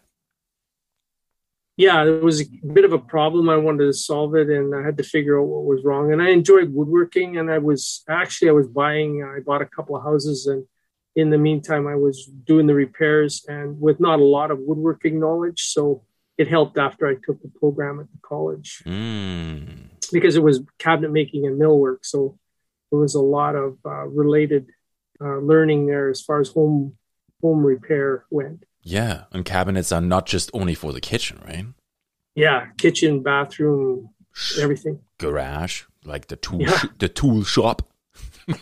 yeah, 1.76 2.04
it 2.04 2.22
was 2.22 2.40
a 2.42 2.46
bit 2.72 2.84
of 2.84 2.92
a 2.92 2.98
problem. 2.98 3.48
I 3.48 3.56
wanted 3.56 3.86
to 3.86 3.92
solve 3.92 4.34
it, 4.34 4.48
and 4.48 4.74
I 4.74 4.82
had 4.84 4.98
to 4.98 5.04
figure 5.04 5.40
out 5.40 5.46
what 5.46 5.64
was 5.64 5.84
wrong. 5.84 6.12
And 6.12 6.20
I 6.22 6.30
enjoyed 6.30 6.72
woodworking, 6.74 7.38
and 7.38 7.50
I 7.50 7.58
was 7.58 8.04
actually 8.08 8.50
I 8.50 8.52
was 8.52 8.68
buying. 8.68 9.24
I 9.24 9.40
bought 9.40 9.62
a 9.62 9.66
couple 9.66 9.96
of 9.96 10.02
houses, 10.02 10.46
and 10.46 10.66
in 11.14 11.30
the 11.30 11.38
meantime, 11.38 11.86
I 11.86 11.94
was 11.96 12.24
doing 12.24 12.66
the 12.66 12.74
repairs, 12.74 13.44
and 13.48 13.80
with 13.80 14.00
not 14.00 14.18
a 14.20 14.24
lot 14.24 14.50
of 14.50 14.58
woodworking 14.60 15.20
knowledge, 15.20 15.60
so 15.62 16.02
it 16.38 16.48
helped 16.48 16.78
after 16.78 17.06
I 17.06 17.14
took 17.24 17.40
the 17.42 17.48
program 17.60 18.00
at 18.00 18.06
the 18.10 18.18
college 18.22 18.82
Mm. 18.86 19.90
because 20.12 20.34
it 20.36 20.42
was 20.42 20.60
cabinet 20.78 21.12
making 21.12 21.46
and 21.46 21.60
millwork. 21.60 21.98
So 22.02 22.38
there 22.90 22.98
was 23.00 23.14
a 23.14 23.20
lot 23.20 23.54
of 23.54 23.76
uh, 23.84 24.06
related 24.06 24.66
uh, 25.20 25.38
learning 25.38 25.86
there 25.86 26.08
as 26.08 26.20
far 26.22 26.40
as 26.40 26.48
home 26.48 26.96
home 27.42 27.64
repair 27.64 28.24
went. 28.30 28.64
Yeah, 28.82 29.24
and 29.32 29.44
cabinets 29.44 29.92
are 29.92 30.00
not 30.00 30.26
just 30.26 30.50
only 30.54 30.74
for 30.74 30.92
the 30.92 31.00
kitchen, 31.00 31.38
right? 31.46 31.66
Yeah, 32.34 32.68
kitchen, 32.78 33.22
bathroom, 33.22 34.08
everything. 34.60 35.00
Garage, 35.18 35.82
like 36.04 36.28
the 36.28 36.36
tool, 36.36 36.62
Yeah. 36.62 36.76
sh- 36.78 36.86
the 36.98 37.08
tool 37.08 37.44
shop. 37.44 37.82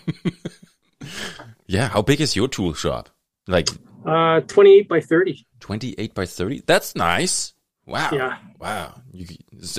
yeah, 1.71 1.89
how 1.89 2.03
big 2.03 2.21
is 2.21 2.35
your 2.37 2.49
tool 2.49 2.75
shop? 2.75 3.09
Like 3.47 3.69
Uh, 4.05 4.41
28 4.41 4.89
by 4.89 5.01
30. 5.01 5.47
twenty-eight 5.61 6.15
by 6.15 6.25
thirty. 6.27 6.63
That's 6.67 6.95
nice. 6.97 7.53
Wow. 7.87 8.11
Yeah. 8.13 8.39
Wow. 8.59 8.95
You 9.13 9.27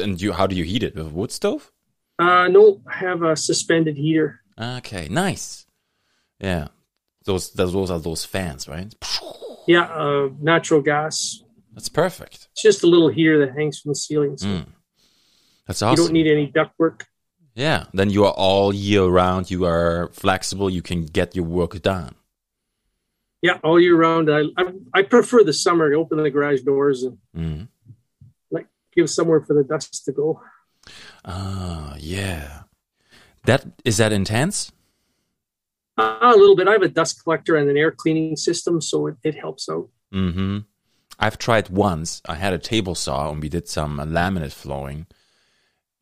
and 0.04 0.22
you? 0.22 0.32
How 0.34 0.46
do 0.48 0.56
you 0.56 0.64
heat 0.64 0.84
it 0.84 0.96
with 0.96 1.08
a 1.08 1.10
wood 1.10 1.32
stove? 1.32 1.72
Uh, 2.20 2.48
no, 2.48 2.82
I 2.86 2.96
have 3.08 3.24
a 3.24 3.36
suspended 3.36 3.98
heater. 3.98 4.40
Okay, 4.60 5.08
nice. 5.10 5.66
Yeah, 6.40 6.68
those 7.26 7.52
those, 7.54 7.74
those 7.74 7.90
are 7.92 8.00
those 8.00 8.26
fans, 8.26 8.68
right? 8.68 8.94
Yeah, 9.68 9.86
uh, 10.04 10.30
natural 10.40 10.82
gas. 10.82 11.42
That's 11.74 11.90
perfect. 11.90 12.48
It's 12.54 12.62
just 12.62 12.84
a 12.84 12.88
little 12.88 13.10
heater 13.10 13.40
that 13.46 13.56
hangs 13.58 13.80
from 13.80 13.92
the 13.92 13.96
ceiling. 13.96 14.38
So 14.38 14.48
Mm. 14.48 14.66
That's 15.68 15.82
awesome. 15.82 15.92
you 15.92 16.06
don't 16.06 16.14
need 16.14 16.28
any 16.28 16.52
ductwork. 16.52 17.04
Yeah, 17.56 17.86
then 17.94 18.10
you 18.10 18.26
are 18.26 18.34
all 18.34 18.74
year 18.74 19.06
round. 19.06 19.52
You 19.52 19.66
are 19.66 20.10
flexible. 20.14 20.70
You 20.70 20.82
can 20.82 21.06
get 21.06 21.36
your 21.36 21.46
work 21.46 21.82
done. 21.82 22.16
Yeah, 23.42 23.58
all 23.64 23.80
year 23.80 23.96
round. 23.96 24.30
I, 24.32 24.44
I, 24.58 24.74
I 24.94 25.02
prefer 25.02 25.44
the 25.44 25.54
summer 25.54 25.90
to 25.90 25.96
open 25.98 26.22
the 26.22 26.30
garage 26.30 26.62
doors 26.62 27.04
and 27.04 27.18
Mm. 27.36 27.68
like 28.52 28.68
give 28.96 29.10
somewhere 29.10 29.42
for 29.42 29.54
the 29.56 29.64
dust 29.64 30.06
to 30.06 30.12
go. 30.12 30.42
Ah, 31.26 31.96
yeah. 32.00 32.64
That 33.46 33.66
is 33.84 33.98
that 33.98 34.12
intense. 34.12 34.72
Uh, 35.98 36.18
a 36.22 36.36
little 36.38 36.56
bit. 36.56 36.68
I 36.68 36.74
have 36.74 36.84
a 36.84 36.88
dust 36.88 37.24
collector 37.24 37.56
and 37.56 37.70
an 37.70 37.78
air 37.78 37.92
cleaning 37.92 38.36
system, 38.36 38.80
so 38.82 39.08
it, 39.08 39.16
it 39.24 39.36
helps 39.36 39.68
out. 39.70 39.90
Mm-hmm. 40.14 40.60
I've 41.20 41.38
tried 41.38 41.70
once. 41.70 42.22
I 42.28 42.36
had 42.36 42.54
a 42.54 42.58
table 42.60 42.96
saw 42.96 43.32
and 43.32 43.42
we 43.42 43.50
did 43.50 43.68
some 43.68 44.00
uh, 44.00 44.06
laminate 44.06 44.54
flowing. 44.54 45.06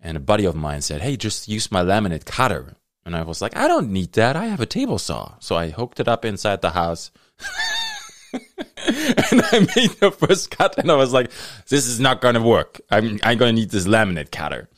And 0.01 0.15
a 0.17 0.21
buddy 0.21 0.45
of 0.45 0.55
mine 0.55 0.81
said, 0.81 1.01
Hey, 1.01 1.17
just 1.17 1.47
use 1.47 1.71
my 1.71 1.81
laminate 1.81 2.25
cutter. 2.25 2.75
And 3.05 3.15
I 3.15 3.23
was 3.23 3.41
like, 3.41 3.55
I 3.55 3.67
don't 3.67 3.91
need 3.91 4.13
that. 4.13 4.35
I 4.35 4.45
have 4.45 4.61
a 4.61 4.65
table 4.65 4.99
saw. 4.99 5.33
So 5.39 5.55
I 5.55 5.69
hooked 5.69 5.99
it 5.99 6.07
up 6.07 6.25
inside 6.25 6.61
the 6.61 6.71
house. 6.71 7.11
and 8.33 9.41
I 9.51 9.67
made 9.75 9.91
the 9.99 10.11
first 10.15 10.51
cut 10.51 10.77
and 10.77 10.91
I 10.91 10.95
was 10.95 11.11
like, 11.13 11.31
this 11.69 11.87
is 11.87 11.99
not 11.99 12.21
going 12.21 12.35
to 12.35 12.41
work. 12.41 12.79
I'm, 12.91 13.19
I'm 13.23 13.37
going 13.37 13.55
to 13.55 13.61
need 13.61 13.71
this 13.71 13.87
laminate 13.87 14.31
cutter. 14.31 14.69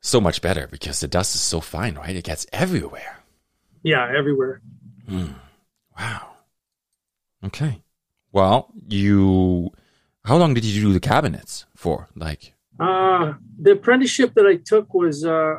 So 0.00 0.20
much 0.20 0.42
better 0.42 0.66
because 0.68 1.00
the 1.00 1.08
dust 1.08 1.34
is 1.34 1.40
so 1.40 1.60
fine, 1.60 1.94
right? 1.94 2.16
It 2.16 2.24
gets 2.24 2.46
everywhere. 2.52 3.18
Yeah, 3.82 4.10
everywhere. 4.16 4.60
Hmm. 5.08 5.32
Wow. 5.98 6.30
Okay. 7.44 7.82
Well, 8.32 8.72
you. 8.88 9.70
How 10.24 10.36
long 10.36 10.54
did 10.54 10.64
you 10.64 10.82
do 10.82 10.92
the 10.92 11.00
cabinets 11.00 11.66
for? 11.74 12.08
Like, 12.14 12.54
Uh, 12.78 13.34
the 13.60 13.72
apprenticeship 13.72 14.34
that 14.34 14.46
I 14.46 14.56
took 14.56 14.94
was 14.94 15.24
uh, 15.24 15.56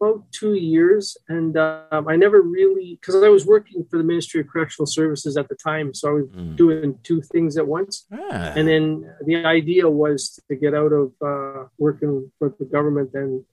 about 0.00 0.24
two 0.32 0.54
years, 0.54 1.16
and 1.28 1.56
um, 1.56 2.06
I 2.08 2.16
never 2.16 2.40
really 2.42 2.98
because 3.00 3.22
I 3.22 3.28
was 3.28 3.46
working 3.46 3.84
for 3.88 3.96
the 3.98 4.04
Ministry 4.04 4.40
of 4.40 4.48
Correctional 4.48 4.86
Services 4.86 5.36
at 5.36 5.48
the 5.48 5.54
time, 5.54 5.94
so 5.94 6.08
I 6.08 6.12
was 6.12 6.26
Mm. 6.28 6.56
doing 6.56 6.98
two 7.02 7.20
things 7.22 7.56
at 7.56 7.66
once. 7.66 8.06
ah, 8.12 8.52
And 8.56 8.64
then 8.68 8.84
the 9.24 9.36
idea 9.58 9.88
was 9.88 10.38
to 10.48 10.54
get 10.56 10.74
out 10.74 10.92
of 10.92 11.12
uh, 11.30 11.64
working 11.78 12.30
for 12.38 12.54
the 12.58 12.64
government 12.66 13.10
and 13.14 13.44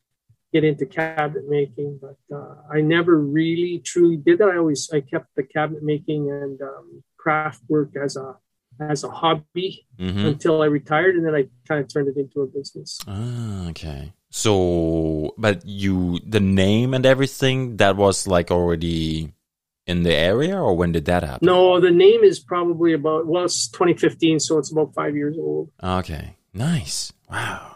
get 0.51 0.63
into 0.63 0.85
cabinet 0.85 1.47
making, 1.47 1.99
but 2.01 2.17
uh, 2.35 2.55
I 2.75 2.81
never 2.81 3.15
really 3.19 3.79
truly 3.79 4.17
did 4.17 4.39
that. 4.39 4.49
I 4.49 4.57
always 4.57 4.89
I 4.91 4.99
kept 5.01 5.27
the 5.35 5.43
cabinet 5.43 5.83
making 5.83 6.21
and 6.31 6.59
um, 6.61 7.03
craft 7.17 7.61
work 7.69 7.91
as 7.95 8.15
a 8.17 8.35
as 8.79 9.03
a 9.03 9.09
hobby 9.09 9.85
mhm. 9.99 10.25
until 10.25 10.61
I 10.61 10.65
retired, 10.65 11.15
and 11.15 11.25
then 11.25 11.35
I 11.35 11.47
kind 11.67 11.81
of 11.81 11.91
turned 11.91 12.07
it 12.07 12.17
into 12.17 12.41
a 12.41 12.47
business. 12.47 12.99
Ah, 13.07 13.69
okay. 13.69 14.13
So, 14.31 15.33
but 15.37 15.65
you, 15.65 16.19
the 16.25 16.39
name 16.39 16.93
and 16.93 17.05
everything, 17.05 17.77
that 17.77 17.95
was 17.97 18.27
like 18.27 18.51
already 18.51 19.33
in 19.87 20.03
the 20.03 20.15
area, 20.15 20.61
or 20.61 20.75
when 20.75 20.91
did 20.91 21.05
that 21.05 21.23
happen? 21.23 21.45
No, 21.45 21.79
the 21.79 21.91
name 21.91 22.23
is 22.23 22.39
probably 22.39 22.93
about 22.93 23.25
well, 23.25 23.45
it's 23.45 23.67
2015, 23.69 24.39
so 24.39 24.59
it's 24.59 24.71
about 24.71 24.93
five 24.93 25.15
years 25.15 25.35
old. 25.37 25.71
Okay. 25.83 26.35
Nice. 26.53 27.11
Wow. 27.29 27.75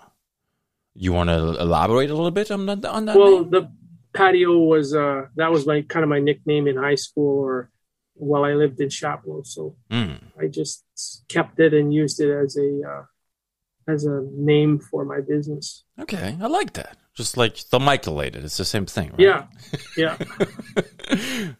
You 0.93 1.11
want 1.13 1.29
to 1.29 1.59
elaborate 1.59 2.09
a 2.11 2.13
little 2.15 2.31
bit 2.31 2.51
on 2.51 2.65
that? 2.67 2.85
On 2.85 3.05
that 3.05 3.15
Well, 3.17 3.41
name? 3.41 3.49
the 3.49 3.71
patio 4.13 4.59
was 4.59 4.93
uh, 4.93 5.23
that 5.35 5.51
was 5.51 5.65
my 5.65 5.81
kind 5.81 6.03
of 6.03 6.09
my 6.09 6.19
nickname 6.19 6.67
in 6.67 6.77
high 6.77 6.95
school 6.95 7.39
or 7.39 7.71
while 8.15 8.45
I 8.45 8.53
lived 8.53 8.79
in 8.79 8.89
Chapleau. 8.89 9.43
So 9.43 9.75
Mm. 9.91 10.19
I 10.39 10.47
just 10.47 10.83
kept 11.27 11.59
it 11.59 11.73
and 11.73 11.93
used 11.93 12.19
it 12.19 12.31
as 12.31 12.57
a 12.57 12.81
uh, 12.87 13.03
as 13.87 14.05
a 14.05 14.25
name 14.31 14.79
for 14.79 15.05
my 15.05 15.19
business. 15.21 15.83
Okay, 15.99 16.37
I 16.41 16.47
like 16.47 16.73
that. 16.73 16.97
Just 17.15 17.37
like 17.37 17.57
the 17.69 17.79
Michaelated, 17.79 18.43
it's 18.43 18.57
the 18.57 18.65
same 18.65 18.85
thing, 18.85 19.11
right? 19.11 19.19
Yeah, 19.19 19.45
yeah. 19.97 20.17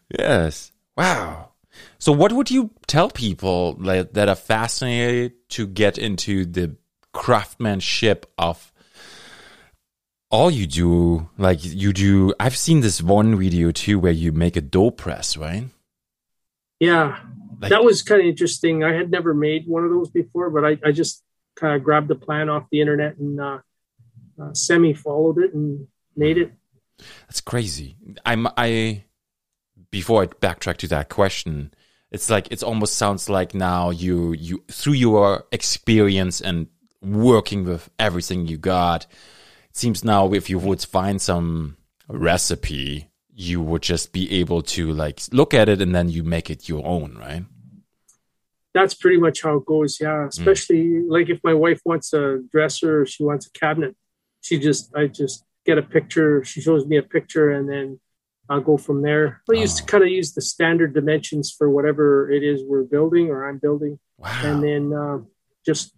yes. 0.18 0.72
Wow. 0.96 1.50
So, 1.98 2.12
what 2.12 2.32
would 2.32 2.50
you 2.50 2.70
tell 2.86 3.08
people 3.10 3.74
that, 3.74 4.14
that 4.14 4.28
are 4.28 4.34
fascinated 4.34 5.32
to 5.50 5.66
get 5.66 5.98
into 5.98 6.44
the 6.44 6.76
craftsmanship 7.12 8.26
of 8.36 8.72
all 10.30 10.50
you 10.50 10.66
do, 10.66 11.28
like 11.38 11.60
you 11.62 11.92
do. 11.92 12.34
I've 12.40 12.56
seen 12.56 12.80
this 12.80 13.00
one 13.00 13.38
video 13.38 13.70
too 13.70 14.00
where 14.00 14.12
you 14.12 14.32
make 14.32 14.56
a 14.56 14.60
dough 14.60 14.90
press, 14.90 15.36
right? 15.36 15.66
Yeah, 16.84 17.18
Like- 17.60 17.70
that 17.70 17.84
was 17.84 18.02
kind 18.02 18.20
of 18.20 18.26
interesting. 18.26 18.84
I 18.84 18.92
had 18.92 19.10
never 19.10 19.32
made 19.34 19.66
one 19.66 19.84
of 19.84 19.90
those 19.90 20.10
before, 20.10 20.50
but 20.50 20.64
I, 20.64 20.78
I 20.88 20.92
just 20.92 21.22
kind 21.56 21.74
of 21.76 21.82
grabbed 21.84 22.08
the 22.08 22.14
plan 22.14 22.48
off 22.48 22.64
the 22.70 22.80
internet 22.80 23.16
and 23.16 23.40
uh, 23.40 23.58
uh, 24.40 24.52
semi 24.52 24.92
followed 24.92 25.38
it 25.38 25.54
and 25.54 25.86
made 26.16 26.36
it. 26.38 26.52
That's 27.22 27.40
crazy. 27.40 27.96
I'm 28.26 28.46
I 28.56 29.04
before 29.90 30.22
I 30.22 30.26
backtrack 30.26 30.76
to 30.78 30.88
that 30.88 31.08
question, 31.08 31.72
it's 32.10 32.28
like 32.30 32.48
it 32.52 32.62
almost 32.62 32.94
sounds 32.94 33.28
like 33.28 33.54
now 33.54 33.90
you 33.90 34.32
you 34.32 34.64
through 34.70 34.94
your 34.94 35.44
experience 35.52 36.40
and 36.40 36.66
working 37.00 37.64
with 37.64 37.88
everything 37.98 38.46
you 38.46 38.58
got, 38.58 39.06
it 39.70 39.76
seems 39.76 40.04
now 40.04 40.32
if 40.32 40.48
you 40.50 40.58
would 40.58 40.82
find 40.82 41.20
some 41.20 41.76
recipe, 42.08 43.08
you 43.36 43.60
would 43.60 43.82
just 43.82 44.12
be 44.12 44.30
able 44.40 44.62
to 44.62 44.92
like 44.92 45.20
look 45.32 45.52
at 45.54 45.68
it 45.68 45.80
and 45.82 45.94
then 45.94 46.08
you 46.08 46.22
make 46.22 46.50
it 46.50 46.68
your 46.68 46.84
own, 46.86 47.16
right? 47.18 47.44
That's 48.72 48.94
pretty 48.94 49.18
much 49.18 49.42
how 49.42 49.56
it 49.58 49.66
goes. 49.66 49.98
Yeah, 50.00 50.26
especially 50.26 51.02
like 51.08 51.28
if 51.30 51.40
my 51.44 51.54
wife 51.54 51.80
wants 51.84 52.12
a 52.12 52.40
dresser 52.50 53.02
or 53.02 53.06
she 53.06 53.22
wants 53.22 53.46
a 53.46 53.50
cabinet, 53.50 53.94
she 54.40 54.58
just 54.58 54.94
I 54.96 55.06
just 55.06 55.44
get 55.64 55.78
a 55.78 55.82
picture. 55.82 56.44
She 56.44 56.60
shows 56.60 56.84
me 56.86 56.96
a 56.96 57.02
picture 57.02 57.50
and 57.50 57.68
then 57.68 58.00
I'll 58.48 58.60
go 58.60 58.76
from 58.76 59.02
there. 59.02 59.42
I 59.50 59.54
used 59.54 59.78
to 59.78 59.82
Oh. 59.84 59.86
kind 59.86 60.04
of 60.04 60.10
use 60.10 60.34
the 60.34 60.42
standard 60.42 60.92
dimensions 60.92 61.50
for 61.56 61.70
whatever 61.70 62.30
it 62.30 62.42
is 62.42 62.62
we're 62.64 62.82
building 62.82 63.28
or 63.30 63.48
I'm 63.48 63.58
building. 63.58 63.98
Wow. 64.18 64.30
and 64.44 64.62
then 64.62 64.92
uh, 64.92 65.18
just 65.66 65.92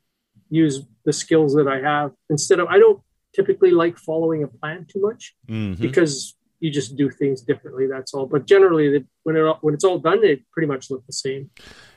use 0.49 0.81
the 1.05 1.13
skills 1.13 1.55
that 1.55 1.69
I 1.69 1.81
have 1.81 2.13
instead 2.31 2.61
of 2.61 2.67
I 2.69 2.79
don't 2.79 3.01
typically 3.35 3.71
like 3.73 3.99
following 3.99 4.43
a 4.43 4.49
plan 4.49 4.87
too 4.91 5.01
much 5.01 5.35
Mhm. 5.49 5.79
because 5.79 6.35
you 6.61 6.71
just 6.71 6.97
do 6.97 7.11
things 7.11 7.43
differently. 7.43 7.87
That's 7.87 8.15
all. 8.15 8.27
But 8.27 8.47
generally, 8.47 8.89
the- 8.91 9.07
when 9.25 9.37
it 9.37 9.57
when 9.61 9.75
it's 9.75 9.85
all 9.85 9.99
done, 9.99 10.21
they 10.21 10.37
pretty 10.53 10.67
much 10.69 10.91
look 10.91 11.05
the 11.07 11.13
same. 11.13 11.51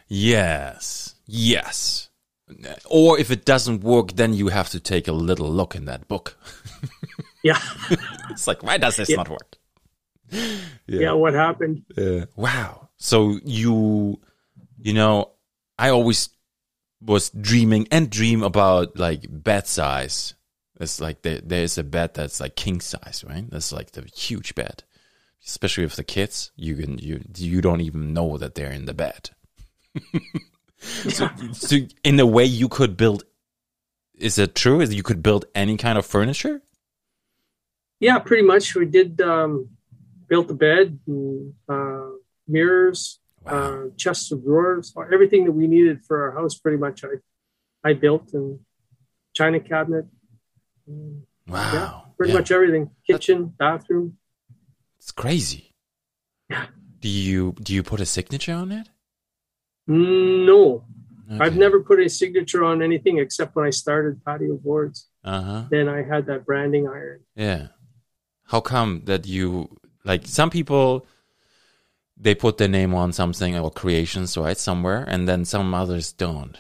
Yes. 0.08 1.16
Yes. 1.26 2.10
Or 2.86 3.20
if 3.20 3.30
it 3.30 3.46
doesn't 3.46 3.84
work, 3.84 4.14
then 4.14 4.34
you 4.34 4.48
have 4.48 4.70
to 4.70 4.80
take 4.80 5.08
a 5.08 5.12
little 5.12 5.50
look 5.52 5.76
in 5.76 5.86
that 5.86 6.08
book. 6.08 6.38
Yeah, 7.42 7.58
It's 8.32 8.48
like, 8.48 8.64
why 8.64 8.78
does 8.78 8.98
this 8.98 9.10
Yeah. 9.10 9.16
not 9.16 9.30
work? 9.30 9.56
yeah. 10.88 11.14
What 11.14 11.34
happened? 11.34 11.84
Uh, 11.98 12.26
wow. 12.36 12.90
So 12.98 13.40
you, 13.46 14.20
you 14.78 14.92
know, 14.94 15.32
I 15.78 15.90
always 15.90 16.28
was 17.02 17.30
dreaming 17.30 17.88
and 17.92 18.10
dream 18.10 18.44
about 18.44 18.98
like 19.00 19.22
bed 19.30 19.68
size. 19.68 20.34
It's 20.80 21.02
like 21.02 21.24
there, 21.24 21.42
there's 21.44 21.78
a 21.78 21.84
bed 21.84 22.14
that's 22.14 22.40
like 22.40 22.56
king 22.56 22.80
size, 22.80 23.24
right? 23.28 23.50
That's 23.50 23.72
like 23.72 23.92
the 23.92 24.10
huge 24.16 24.56
bed. 24.56 24.84
Especially 25.46 25.84
with 25.84 25.96
the 25.96 26.04
kids, 26.04 26.52
you 26.56 26.76
can 26.76 26.98
you 26.98 27.24
you 27.36 27.62
don't 27.62 27.82
even 27.82 28.14
know 28.14 28.38
that 28.38 28.56
they're 28.56 28.72
in 28.72 28.86
the 28.86 28.94
bed. 28.94 29.30
so, 30.80 31.30
so 31.54 31.78
in 32.04 32.20
a 32.20 32.26
way, 32.26 32.46
you 32.46 32.68
could 32.68 32.98
build. 32.98 33.24
Is 34.16 34.38
it 34.38 34.54
true? 34.54 34.82
Is 34.82 34.94
you 34.94 35.04
could 35.04 35.24
build 35.24 35.46
any 35.56 35.78
kind 35.78 35.98
of 35.98 36.06
furniture? 36.06 36.62
Yeah, 38.00 38.20
pretty 38.20 38.44
much. 38.44 38.76
We 38.76 38.86
did 38.86 39.20
um, 39.22 39.70
built 40.28 40.50
a 40.52 40.54
bed, 40.54 41.00
and, 41.08 41.54
uh, 41.70 42.10
mirrors, 42.48 43.20
uh, 43.46 43.86
chests 43.98 44.32
of 44.32 44.44
drawers, 44.44 44.94
everything 45.12 45.46
that 45.46 45.54
we 45.54 45.68
needed 45.68 46.04
for 46.04 46.24
our 46.24 46.32
house. 46.32 46.58
Pretty 46.58 46.78
much, 46.78 47.04
I 47.04 47.16
I 47.84 47.94
built 47.94 48.34
and 48.34 48.60
china 49.34 49.60
cabinet. 49.60 50.06
Wow. 51.48 51.74
Yeah, 51.74 52.02
pretty 52.18 52.34
Yeah. 52.34 52.40
much 52.40 52.52
everything. 52.52 52.90
Kitchen, 53.08 53.54
bathroom. 53.58 54.18
It's 55.00 55.12
crazy. 55.12 55.74
Yeah. 56.50 56.68
Do 57.00 57.10
you 57.10 57.54
do 57.62 57.74
you 57.74 57.84
put 57.84 58.02
a 58.02 58.06
signature 58.06 58.54
on 58.54 58.72
it? 58.72 58.90
No, 59.88 60.86
Okay. 61.32 61.44
I've 61.46 61.56
never 61.58 61.80
put 61.82 62.00
a 62.00 62.10
signature 62.10 62.64
on 62.64 62.82
anything 62.82 63.20
except 63.20 63.56
when 63.56 63.66
I 63.66 63.70
started 63.70 64.24
patio 64.26 64.58
boards. 64.58 65.08
Uh 65.24 65.42
huh. 65.42 65.64
Then 65.70 65.88
I 65.88 66.02
had 66.04 66.26
that 66.26 66.46
branding 66.46 66.88
iron. 66.88 67.20
Yeah. 67.36 67.68
How 68.46 68.62
come 68.62 69.04
that 69.06 69.28
you 69.28 69.70
like 70.04 70.26
some 70.26 70.50
people? 70.50 71.06
They 72.18 72.36
put 72.36 72.58
their 72.58 72.68
name 72.68 72.94
on 72.96 73.14
something 73.14 73.56
or 73.58 73.72
creations, 73.72 74.36
right, 74.38 74.58
somewhere, 74.58 75.06
and 75.08 75.28
then 75.28 75.46
some 75.46 75.74
others 75.74 76.12
don't. 76.12 76.58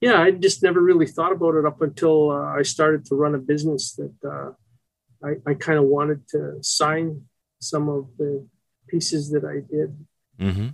Yeah, 0.00 0.20
I 0.20 0.30
just 0.30 0.62
never 0.62 0.80
really 0.80 1.06
thought 1.06 1.32
about 1.32 1.56
it 1.56 1.66
up 1.66 1.82
until 1.82 2.30
uh, 2.30 2.54
I 2.56 2.62
started 2.62 3.04
to 3.06 3.16
run 3.16 3.34
a 3.34 3.38
business 3.38 3.94
that 3.94 4.14
uh, 4.24 4.52
I, 5.26 5.50
I 5.50 5.54
kind 5.54 5.78
of 5.78 5.84
wanted 5.84 6.28
to 6.28 6.58
sign 6.62 7.22
some 7.60 7.88
of 7.88 8.06
the 8.16 8.46
pieces 8.86 9.30
that 9.30 9.44
I 9.44 9.60
did. 9.68 10.06
Mm-hmm. 10.38 10.68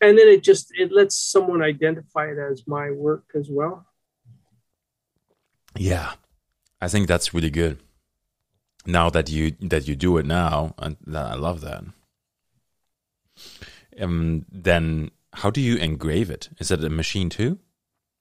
And 0.00 0.18
then 0.18 0.28
it 0.28 0.44
just 0.44 0.72
it 0.78 0.92
lets 0.92 1.16
someone 1.16 1.62
identify 1.62 2.26
it 2.26 2.38
as 2.38 2.62
my 2.68 2.92
work 2.92 3.24
as 3.34 3.48
well. 3.50 3.86
Yeah, 5.76 6.12
I 6.80 6.86
think 6.86 7.08
that's 7.08 7.34
really 7.34 7.50
good. 7.50 7.78
Now 8.86 9.10
that 9.10 9.28
you 9.28 9.56
that 9.60 9.88
you 9.88 9.96
do 9.96 10.16
it 10.18 10.26
now, 10.26 10.74
and 10.78 10.96
I 11.12 11.34
love 11.34 11.60
that. 11.62 11.82
Um, 14.00 14.46
then 14.50 15.10
how 15.32 15.50
do 15.50 15.60
you 15.60 15.76
engrave 15.76 16.30
it? 16.30 16.48
Is 16.58 16.70
it 16.70 16.84
a 16.84 16.88
machine 16.88 17.28
too? 17.28 17.58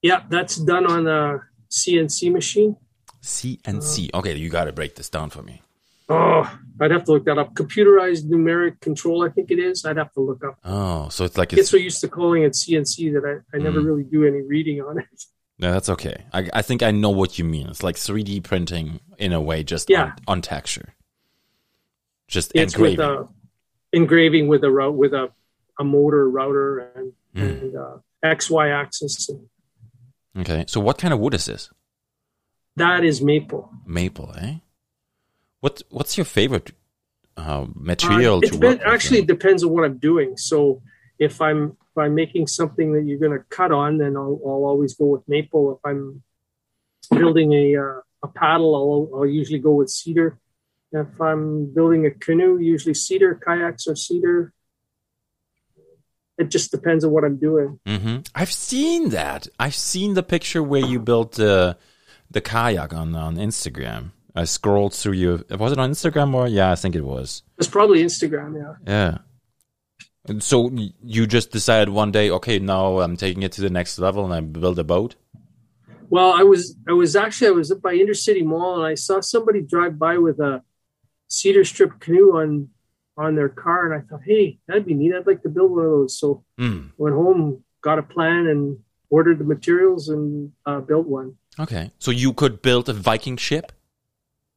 Yeah, 0.02 0.24
that's 0.30 0.56
done 0.58 0.86
on 0.86 1.08
a 1.08 1.42
CNC 1.70 2.32
machine. 2.32 2.76
CNC. 3.24 4.10
Okay, 4.14 4.36
you 4.36 4.50
got 4.50 4.66
to 4.66 4.72
break 4.72 4.96
this 4.96 5.10
down 5.10 5.30
for 5.30 5.42
me. 5.42 5.62
Oh, 6.10 6.50
I'd 6.80 6.92
have 6.92 7.04
to 7.06 7.12
look 7.14 7.26
that 7.26 7.38
up. 7.38 7.54
Computerized 7.56 8.30
numeric 8.30 8.80
control, 8.80 9.26
I 9.26 9.30
think 9.30 9.52
it 9.52 9.60
is. 9.60 9.84
I'd 9.84 9.98
have 9.98 10.14
to 10.14 10.22
look 10.22 10.44
up. 10.44 10.58
Oh, 10.64 11.10
so 11.10 11.26
it's 11.26 11.38
like 11.38 11.52
I 11.52 11.56
get 11.56 11.62
it's 11.62 11.70
so 11.72 11.78
used 11.78 12.00
to 12.02 12.08
calling 12.08 12.44
it 12.44 12.54
CNC 12.54 13.12
that 13.14 13.44
I, 13.54 13.58
I 13.58 13.60
never 13.60 13.82
Mm. 13.82 13.86
really 13.86 14.04
do 14.04 14.26
any 14.26 14.42
reading 14.42 14.82
on 14.82 15.00
it. 15.00 15.06
No, 15.60 15.72
that's 15.74 15.90
okay. 15.90 16.24
I, 16.32 16.48
I 16.54 16.62
think 16.62 16.84
I 16.84 16.92
know 16.92 17.10
what 17.10 17.40
you 17.40 17.44
mean. 17.44 17.68
It's 17.68 17.82
like 17.82 17.96
3D 17.96 18.44
printing 18.44 19.00
in 19.18 19.34
a 19.34 19.42
way, 19.42 19.64
just 19.64 19.90
Yeah. 19.90 20.04
on, 20.04 20.14
on 20.28 20.42
texture. 20.44 20.94
Just 22.28 22.52
It's 22.54 22.76
engraving. 22.76 23.00
with 23.00 23.08
a 23.08 23.28
engraving 23.92 24.48
with 24.50 24.64
a 24.64 24.92
with 24.92 25.14
a, 25.16 25.32
a 25.80 25.84
motor 25.84 26.30
router 26.30 26.92
and, 26.96 27.14
Mm. 27.36 27.62
and 27.62 27.76
uh, 27.76 27.98
XY 28.24 28.70
axis. 28.72 29.30
And 29.30 29.48
Okay, 30.38 30.66
so 30.68 30.80
what 30.80 30.98
kind 30.98 31.14
of 31.14 31.20
wood 31.20 31.34
is 31.34 31.46
this? 31.46 31.70
that 32.76 33.04
is 33.04 33.22
maple. 33.24 33.72
Maple, 33.86 34.34
eh? 34.38 34.56
What 35.62 35.82
What's 35.90 36.16
your 36.18 36.26
favorite 36.26 36.72
uh, 37.36 37.42
Uh, 37.42 37.68
material 37.76 38.40
it 38.44 38.52
to 38.52 38.58
depen- 38.58 38.80
work 38.80 38.82
actually 38.86 39.20
it 39.20 39.28
depends 39.28 39.64
on 39.64 39.72
what 39.72 39.84
I'm 39.84 39.98
doing. 39.98 40.38
So 40.38 40.82
if 41.18 41.42
I'm 41.42 41.62
if 41.90 41.98
I'm 41.98 42.14
making 42.14 42.46
something 42.48 42.94
that 42.94 43.04
you're 43.06 43.18
going 43.26 43.38
to 43.38 43.44
cut 43.50 43.72
on, 43.72 43.98
then 43.98 44.16
I'll, 44.16 44.40
I'll 44.46 44.66
always 44.72 44.94
go 44.96 45.06
with 45.06 45.24
maple. 45.28 45.64
If 45.76 45.80
I'm 45.90 46.22
building 47.12 47.54
a 47.54 47.76
uh, 47.78 48.02
a 48.24 48.28
paddle, 48.28 48.76
I'll, 48.76 49.20
I'll 49.20 49.26
usually 49.26 49.60
go 49.60 49.74
with 49.74 49.90
cedar. 49.90 50.38
If 50.92 51.20
I'm 51.20 51.74
building 51.74 52.06
a 52.06 52.12
canoe, 52.12 52.60
usually 52.60 52.94
cedar. 52.94 53.40
Kayaks 53.46 53.88
are 53.88 53.96
cedar. 53.96 54.54
It 56.38 56.50
just 56.50 56.72
depends 56.72 57.04
on 57.04 57.12
what 57.12 57.24
I'm 57.24 57.38
doing. 57.38 57.80
hmm 57.86 58.18
I've 58.36 58.52
seen 58.52 59.10
that. 59.10 59.48
I've 59.60 59.76
seen 59.76 60.14
the 60.14 60.24
picture 60.24 60.62
where 60.62 60.86
you 60.86 61.00
built 61.00 61.34
the 61.34 61.78
the 62.30 62.42
kayak 62.42 62.94
on 62.94 63.16
on 63.16 63.38
Instagram. 63.38 64.12
I 64.36 64.44
scrolled 64.44 64.94
through 64.94 65.14
your. 65.14 65.40
Was 65.50 65.72
it 65.72 65.80
on 65.80 65.92
Instagram 65.92 66.36
or 66.36 66.48
yeah? 66.48 66.72
I 66.72 66.76
think 66.76 66.96
it 66.96 67.04
was. 67.04 67.42
It's 67.58 67.68
probably 67.68 68.04
Instagram, 68.04 68.56
yeah. 68.56 68.74
Yeah. 68.86 69.18
And 70.28 70.44
so 70.44 70.70
you 71.02 71.26
just 71.26 71.52
decided 71.52 71.90
one 71.90 72.12
day, 72.12 72.30
okay, 72.30 72.60
now 72.60 73.00
I'm 73.00 73.16
taking 73.18 73.44
it 73.44 73.54
to 73.54 73.62
the 73.62 73.70
next 73.70 73.98
level 73.98 74.26
and 74.26 74.34
I 74.34 74.42
build 74.42 74.78
a 74.78 74.84
boat. 74.84 75.16
Well, 76.10 76.32
I 76.34 76.44
was 76.44 76.76
I 76.88 76.94
was 76.94 77.16
actually 77.16 77.48
I 77.48 77.52
was 77.52 77.72
up 77.72 77.82
by 77.82 77.96
Intercity 77.96 78.44
Mall 78.44 78.78
and 78.78 78.86
I 78.86 78.94
saw 78.96 79.22
somebody 79.22 79.62
drive 79.62 79.98
by 79.98 80.18
with 80.18 80.40
a 80.40 80.62
cedar 81.28 81.66
strip 81.66 82.00
canoe 82.00 82.38
on 82.38 82.70
on 83.18 83.36
their 83.36 83.50
car 83.50 83.92
and 83.92 84.02
I 84.02 84.06
thought, 84.08 84.22
hey, 84.26 84.60
that'd 84.68 84.86
be 84.86 84.94
neat. 84.94 85.14
I'd 85.14 85.26
like 85.28 85.42
to 85.44 85.50
build 85.50 85.72
one 85.72 85.86
of 85.86 85.92
those. 85.92 86.20
So 86.20 86.44
Hmm. 86.58 86.88
went 86.98 87.16
home, 87.16 87.64
got 87.82 87.98
a 88.00 88.04
plan, 88.04 88.48
and 88.48 88.80
ordered 89.10 89.40
the 89.40 89.44
materials 89.46 90.10
and 90.10 90.52
uh, 90.66 90.82
built 90.82 91.08
one. 91.08 91.36
Okay. 91.60 91.92
So 91.98 92.12
you 92.12 92.34
could 92.34 92.62
build 92.62 92.88
a 92.90 92.94
Viking 92.94 93.38
ship? 93.38 93.72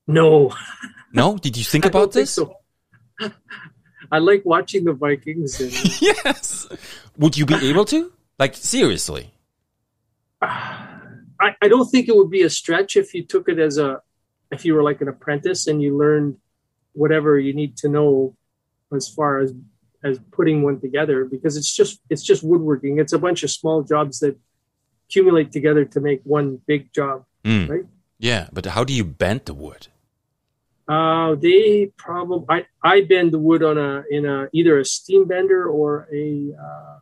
No, 0.06 0.54
No? 1.12 1.36
Did 1.38 1.56
you 1.56 1.64
think 1.64 1.84
about 1.86 2.12
don't 2.12 2.12
think 2.12 2.22
this? 2.24 2.34
so. 2.34 2.54
I 4.12 4.18
like 4.18 4.42
watching 4.44 4.84
the 4.84 4.92
Vikings. 4.92 5.60
And, 5.60 5.72
yes. 6.02 6.68
Would 7.18 7.36
you 7.36 7.46
be 7.46 7.54
able 7.70 7.84
to? 7.86 8.12
Like 8.38 8.54
seriously? 8.56 9.32
I, 10.42 11.56
I 11.62 11.68
don't 11.68 11.88
think 11.90 12.08
it 12.08 12.16
would 12.16 12.30
be 12.30 12.42
a 12.42 12.50
stretch 12.50 12.96
if 12.96 13.14
you 13.14 13.24
took 13.24 13.48
it 13.48 13.58
as 13.58 13.78
a 13.78 14.00
if 14.50 14.64
you 14.64 14.74
were 14.74 14.82
like 14.82 15.00
an 15.00 15.08
apprentice 15.08 15.66
and 15.66 15.80
you 15.82 15.96
learned 15.96 16.36
whatever 16.92 17.38
you 17.38 17.52
need 17.54 17.76
to 17.78 17.88
know 17.88 18.36
as 18.94 19.08
far 19.08 19.38
as 19.40 19.52
as 20.02 20.18
putting 20.32 20.62
one 20.62 20.80
together 20.80 21.24
because 21.24 21.56
it's 21.56 21.72
just 21.74 22.00
it's 22.08 22.22
just 22.22 22.42
woodworking 22.42 22.98
it's 22.98 23.12
a 23.12 23.18
bunch 23.18 23.42
of 23.42 23.50
small 23.50 23.82
jobs 23.82 24.18
that 24.20 24.34
accumulate 25.08 25.52
together 25.52 25.84
to 25.84 26.00
make 26.00 26.20
one 26.24 26.60
big 26.66 26.92
job 26.92 27.24
Hmm. 27.44 27.66
Right. 27.66 27.86
Yeah, 28.18 28.48
but 28.52 28.66
how 28.66 28.84
do 28.84 28.92
you 28.92 29.02
bend 29.02 29.42
the 29.46 29.54
wood? 29.54 29.88
Uh, 30.86 31.36
they 31.36 31.90
probably 31.96 32.44
I, 32.50 32.66
I 32.82 33.00
bend 33.02 33.32
the 33.32 33.38
wood 33.38 33.62
on 33.62 33.78
a 33.78 34.02
in 34.10 34.26
a 34.26 34.48
either 34.52 34.78
a 34.78 34.84
steam 34.84 35.24
bender 35.26 35.66
or 35.66 36.06
a 36.12 36.52
uh, 36.66 36.98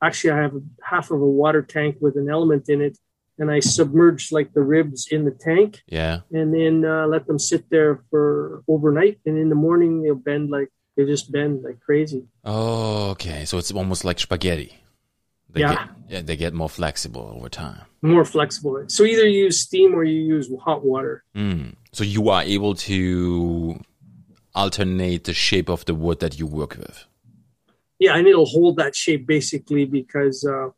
actually 0.00 0.30
I 0.30 0.38
have 0.40 0.54
half 0.82 1.10
of 1.10 1.20
a 1.20 1.26
water 1.42 1.60
tank 1.60 1.96
with 2.00 2.16
an 2.16 2.30
element 2.30 2.70
in 2.70 2.80
it, 2.80 2.96
and 3.38 3.50
I 3.50 3.60
submerge 3.60 4.32
like 4.32 4.54
the 4.54 4.62
ribs 4.62 5.08
in 5.10 5.24
the 5.26 5.32
tank, 5.32 5.82
Yeah. 5.86 6.20
and 6.32 6.54
then 6.54 6.84
uh, 6.84 7.06
let 7.08 7.26
them 7.26 7.38
sit 7.38 7.68
there 7.68 8.02
for 8.10 8.62
overnight, 8.66 9.18
and 9.26 9.36
in 9.36 9.48
the 9.50 9.54
morning 9.66 10.02
they'll 10.02 10.14
bend 10.14 10.48
like 10.48 10.70
they 10.96 11.04
just 11.04 11.30
bend 11.32 11.62
like 11.62 11.80
crazy. 11.80 12.24
Oh, 12.44 13.10
okay. 13.10 13.44
So 13.44 13.58
it's 13.58 13.70
almost 13.72 14.04
like 14.04 14.18
spaghetti. 14.20 14.72
They 15.50 15.60
Yeah. 15.60 15.74
Get, 15.74 15.88
yeah, 16.08 16.22
they 16.22 16.36
get 16.36 16.52
more 16.54 16.68
flexible 16.68 17.34
over 17.36 17.48
time. 17.48 17.82
More 18.02 18.24
flexible. 18.24 18.84
So 18.88 19.04
either 19.04 19.26
you 19.26 19.44
use 19.44 19.60
steam 19.60 19.94
or 19.94 20.04
you 20.04 20.20
use 20.20 20.50
hot 20.62 20.84
water. 20.84 21.24
Mm. 21.34 21.74
So 21.92 22.04
you 22.04 22.28
are 22.28 22.42
able 22.42 22.74
to 22.90 23.80
alternate 24.54 25.24
the 25.24 25.32
shape 25.34 25.68
of 25.68 25.84
the 25.84 25.94
wood 25.94 26.20
that 26.20 26.38
you 26.38 26.46
work 26.46 26.76
with. 26.76 27.06
Yeah, 27.98 28.16
and 28.16 28.26
it'll 28.26 28.46
hold 28.46 28.76
that 28.76 28.94
shape 28.94 29.26
basically 29.26 29.84
because 29.84 30.44
uh, 30.44 30.68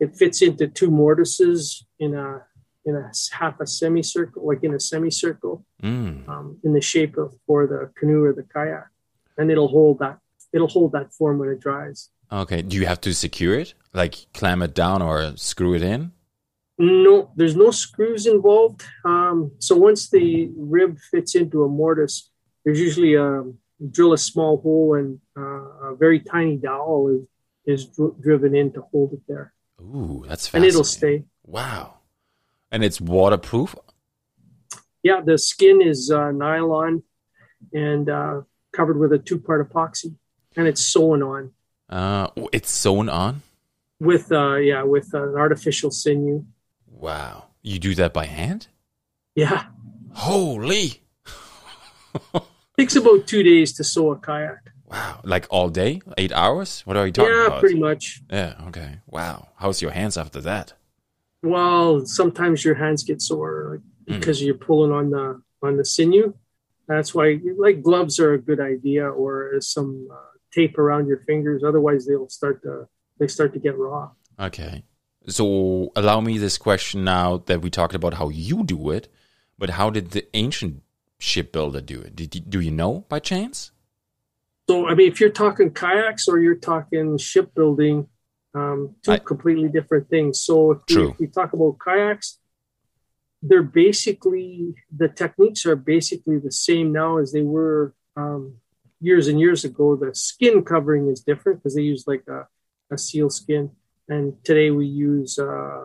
it 0.00 0.16
fits 0.16 0.42
into 0.42 0.66
two 0.68 0.90
mortises 0.90 1.84
in 1.98 2.14
a 2.14 2.42
in 2.86 2.94
a 2.96 3.10
half 3.32 3.58
a 3.60 3.66
semicircle, 3.66 4.46
like 4.46 4.62
in 4.62 4.74
a 4.74 4.80
semicircle, 4.80 5.64
Mm. 5.82 6.28
um, 6.28 6.58
in 6.62 6.74
the 6.74 6.82
shape 6.82 7.16
of 7.16 7.32
for 7.46 7.66
the 7.66 7.90
canoe 7.98 8.22
or 8.22 8.34
the 8.34 8.42
kayak, 8.42 8.88
and 9.36 9.50
it'll 9.50 9.68
hold 9.68 9.98
that 10.00 10.18
it'll 10.52 10.68
hold 10.68 10.92
that 10.92 11.12
form 11.12 11.38
when 11.38 11.48
it 11.48 11.60
dries. 11.60 12.10
Okay. 12.30 12.62
Do 12.62 12.76
you 12.76 12.86
have 12.86 13.00
to 13.02 13.12
secure 13.12 13.58
it? 13.58 13.74
Like 13.92 14.14
clamp 14.32 14.62
it 14.62 14.74
down 14.74 15.02
or 15.02 15.36
screw 15.36 15.74
it 15.74 15.82
in? 15.82 16.12
No, 16.78 17.30
there's 17.36 17.56
no 17.56 17.70
screws 17.70 18.26
involved. 18.26 18.82
Um, 19.04 19.52
so 19.58 19.76
once 19.76 20.10
the 20.10 20.50
rib 20.56 20.98
fits 21.10 21.34
into 21.34 21.64
a 21.64 21.68
mortise, 21.68 22.30
there's 22.64 22.80
usually 22.80 23.14
a 23.14 23.44
drill 23.90 24.12
a 24.12 24.18
small 24.18 24.60
hole 24.60 24.94
and 24.94 25.20
uh, 25.36 25.90
a 25.90 25.96
very 25.96 26.20
tiny 26.20 26.56
dowel 26.56 27.08
is 27.08 27.26
is 27.66 27.86
dr- 27.86 28.20
driven 28.20 28.54
in 28.54 28.70
to 28.72 28.82
hold 28.92 29.12
it 29.12 29.20
there, 29.26 29.54
Ooh, 29.80 30.22
that's 30.28 30.52
and 30.52 30.64
it'll 30.64 30.84
stay. 30.84 31.24
Wow. 31.46 31.94
And 32.70 32.84
it's 32.84 33.00
waterproof? 33.00 33.74
Yeah, 35.02 35.20
the 35.24 35.38
skin 35.38 35.80
is 35.80 36.10
uh, 36.10 36.30
nylon 36.30 37.02
and 37.72 38.10
uh, 38.10 38.42
covered 38.74 38.98
with 38.98 39.12
a 39.12 39.18
two-part 39.18 39.60
epoxy, 39.68 40.14
and 40.56 40.66
it's 40.66 40.80
sewn 40.80 41.22
on 41.22 41.52
Uh, 41.88 42.28
it's 42.52 42.70
sewn 42.70 43.08
on? 43.08 43.42
with 44.00 44.32
uh, 44.32 44.56
yeah 44.56 44.82
with 44.82 45.14
an 45.14 45.34
artificial 45.36 45.90
sinew. 45.90 46.44
Wow. 46.90 47.44
You 47.62 47.78
do 47.78 47.94
that 47.94 48.12
by 48.12 48.26
hand? 48.26 48.68
Yeah, 49.34 49.64
Holy. 50.12 51.00
takes 52.78 52.96
about 52.96 53.26
two 53.26 53.42
days 53.42 53.72
to 53.74 53.84
sew 53.84 54.10
a 54.12 54.16
kayak. 54.16 54.60
Wow. 54.90 55.20
Like 55.24 55.46
all 55.50 55.68
day? 55.70 56.00
Eight 56.18 56.32
hours? 56.32 56.82
What 56.84 56.96
are 56.96 57.06
you 57.06 57.12
talking 57.12 57.32
yeah, 57.34 57.46
about? 57.46 57.60
pretty 57.60 57.78
much. 57.80 58.22
Yeah, 58.30 58.54
okay. 58.68 58.98
Wow. 59.06 59.48
How's 59.56 59.82
your 59.82 59.90
hands 59.92 60.16
after 60.16 60.40
that? 60.42 60.74
Well, 61.42 62.04
sometimes 62.06 62.64
your 62.64 62.74
hands 62.74 63.02
get 63.02 63.20
sore 63.22 63.70
like, 63.72 63.80
Mm. 64.06 64.20
because 64.20 64.42
you're 64.42 64.54
pulling 64.68 64.92
on 64.92 65.08
the 65.10 65.40
on 65.62 65.78
the 65.78 65.84
sinew. 65.84 66.34
That's 66.86 67.14
why 67.14 67.40
like 67.56 67.82
gloves 67.82 68.20
are 68.20 68.34
a 68.34 68.38
good 68.40 68.60
idea, 68.60 69.08
or 69.08 69.60
some 69.60 70.08
uh, 70.12 70.16
tape 70.52 70.78
around 70.78 71.06
your 71.06 71.20
fingers. 71.26 71.62
Otherwise, 71.64 72.06
they'll 72.06 72.28
start 72.28 72.62
to 72.62 72.88
they 73.18 73.28
start 73.28 73.52
to 73.54 73.58
get 73.58 73.78
raw. 73.78 74.10
Okay. 74.38 74.84
So 75.26 75.90
allow 75.96 76.20
me 76.20 76.36
this 76.38 76.58
question 76.58 77.04
now 77.04 77.38
that 77.46 77.62
we 77.62 77.70
talked 77.70 77.94
about 77.94 78.14
how 78.14 78.28
you 78.28 78.62
do 78.64 78.90
it, 78.90 79.08
but 79.58 79.70
how 79.70 79.88
did 79.88 80.10
the 80.10 80.26
ancient 80.34 80.82
shipbuilder 81.18 81.80
do 81.80 82.00
it? 82.00 82.14
Did 82.14 82.34
you, 82.34 82.40
do 82.42 82.60
you 82.60 82.70
know 82.70 83.06
by 83.08 83.20
chance? 83.20 83.70
So, 84.68 84.86
I 84.86 84.94
mean, 84.94 85.10
if 85.10 85.20
you're 85.20 85.30
talking 85.30 85.72
kayaks 85.72 86.26
or 86.28 86.38
you're 86.38 86.56
talking 86.56 87.18
shipbuilding, 87.18 88.08
um, 88.54 88.96
two 89.02 89.12
I- 89.12 89.18
completely 89.18 89.68
different 89.68 90.08
things. 90.08 90.40
So, 90.40 90.72
if 90.72 90.78
we, 90.88 91.08
if 91.08 91.18
we 91.18 91.26
talk 91.26 91.52
about 91.52 91.76
kayaks, 91.84 92.38
they're 93.46 93.62
basically 93.62 94.74
the 94.96 95.08
techniques 95.08 95.66
are 95.66 95.76
basically 95.76 96.38
the 96.38 96.50
same 96.50 96.92
now 96.92 97.18
as 97.18 97.32
they 97.32 97.42
were 97.42 97.94
um, 98.16 98.54
years 99.00 99.28
and 99.28 99.38
years 99.38 99.64
ago. 99.64 99.96
The 99.96 100.14
skin 100.14 100.64
covering 100.64 101.08
is 101.08 101.20
different 101.20 101.58
because 101.58 101.74
they 101.74 101.82
use 101.82 102.04
like 102.06 102.24
a, 102.26 102.48
a 102.90 102.96
seal 102.96 103.28
skin, 103.28 103.70
and 104.08 104.32
today 104.44 104.70
we 104.70 104.86
use 104.86 105.38
uh, 105.38 105.84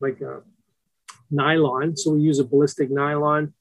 like 0.00 0.20
a 0.22 0.40
nylon. 1.30 1.96
So 1.96 2.14
we 2.14 2.22
use 2.22 2.40
a 2.40 2.44
ballistic 2.44 2.90
nylon 2.90 3.54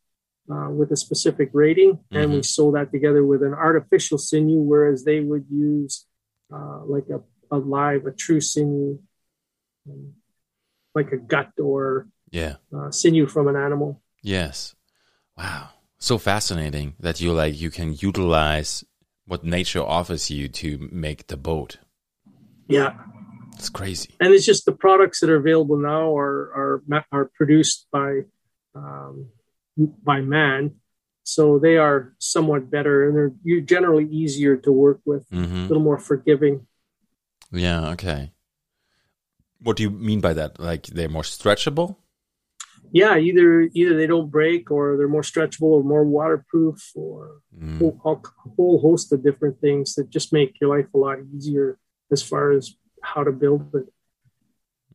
uh, 0.52 0.70
with 0.72 0.92
a 0.92 0.98
specific 0.98 1.52
rating, 1.54 2.00
and 2.10 2.34
we 2.34 2.42
sew 2.42 2.72
that 2.72 2.92
together 2.92 3.24
with 3.24 3.44
an 3.44 3.54
artificial 3.54 4.18
sinew, 4.18 4.62
whereas 4.62 5.06
they 5.06 5.20
would 5.20 5.46
use 5.52 6.08
uh, 6.52 6.82
like 6.86 7.06
a, 7.10 7.22
a 7.56 7.60
live, 7.60 8.08
a 8.08 8.12
true 8.12 8.42
sinew, 8.42 8.98
um, 9.88 10.14
like 10.96 11.12
a 11.12 11.18
gut 11.18 11.52
or 11.60 12.08
Yeah. 12.32 12.56
uh, 12.74 12.92
sinew 12.92 13.28
from 13.28 13.48
an 13.48 13.56
animal. 13.56 14.02
Yes. 14.22 14.76
Wow. 15.38 15.70
So 16.00 16.18
fascinating 16.18 16.96
that 17.00 17.20
you 17.22 17.34
like 17.34 17.60
you 17.60 17.70
can 17.70 17.94
utilize 17.94 18.84
what 19.26 19.44
nature 19.44 19.84
offers 19.84 20.32
you 20.32 20.48
to 20.48 20.90
make 20.92 21.28
the 21.28 21.38
boat. 21.38 21.78
Yeah, 22.68 22.94
It's 23.56 23.70
crazy. 23.70 24.16
and 24.20 24.34
it's 24.34 24.46
just 24.46 24.66
the 24.66 24.72
products 24.72 25.20
that 25.20 25.30
are 25.30 25.36
available 25.36 25.78
now 25.78 26.16
are 26.16 26.52
are 26.56 26.84
are 27.12 27.26
produced 27.36 27.88
by 27.92 28.22
um, 28.76 29.28
by 30.04 30.22
man, 30.22 30.76
so 31.24 31.60
they 31.60 31.78
are 31.78 32.16
somewhat 32.20 32.72
better, 32.72 33.08
and 33.08 33.16
they're 33.16 33.34
you 33.44 33.62
generally 33.62 34.08
easier 34.10 34.56
to 34.58 34.72
work 34.72 35.02
with, 35.06 35.26
a 35.32 35.36
hmm 35.36 35.68
little 35.68 35.84
more 35.84 36.00
forgiving. 36.00 36.66
Yeah. 37.52 37.90
Okay. 37.92 38.32
What 39.60 39.76
do 39.78 39.84
you 39.84 39.90
mean 39.92 40.22
by 40.22 40.34
that? 40.34 40.60
Like 40.60 40.88
they're 40.88 41.10
more 41.10 41.24
stretchable? 41.24 41.98
Yeah, 42.92 43.18
either 43.18 43.62
either 43.74 43.96
they 43.96 44.08
don't 44.08 44.30
break 44.30 44.70
or 44.72 44.98
they're 44.98 45.08
more 45.08 45.22
stretchable 45.22 45.72
or 45.78 45.84
more 45.84 46.04
waterproof 46.06 46.92
or 46.96 47.42
Mm. 47.58 47.80
whole, 48.00 48.22
a 48.46 48.50
whole 48.56 48.80
host 48.80 49.12
of 49.14 49.24
different 49.24 49.60
things 49.60 49.96
that 49.96 50.10
just 50.10 50.32
make 50.34 50.60
your 50.62 50.70
life 50.76 50.88
a 50.94 50.98
lot 50.98 51.18
easier 51.36 51.78
as 52.12 52.22
far 52.24 52.52
as 52.52 52.76
how 53.02 53.24
to 53.24 53.32
build 53.32 53.74
it. 53.76 53.88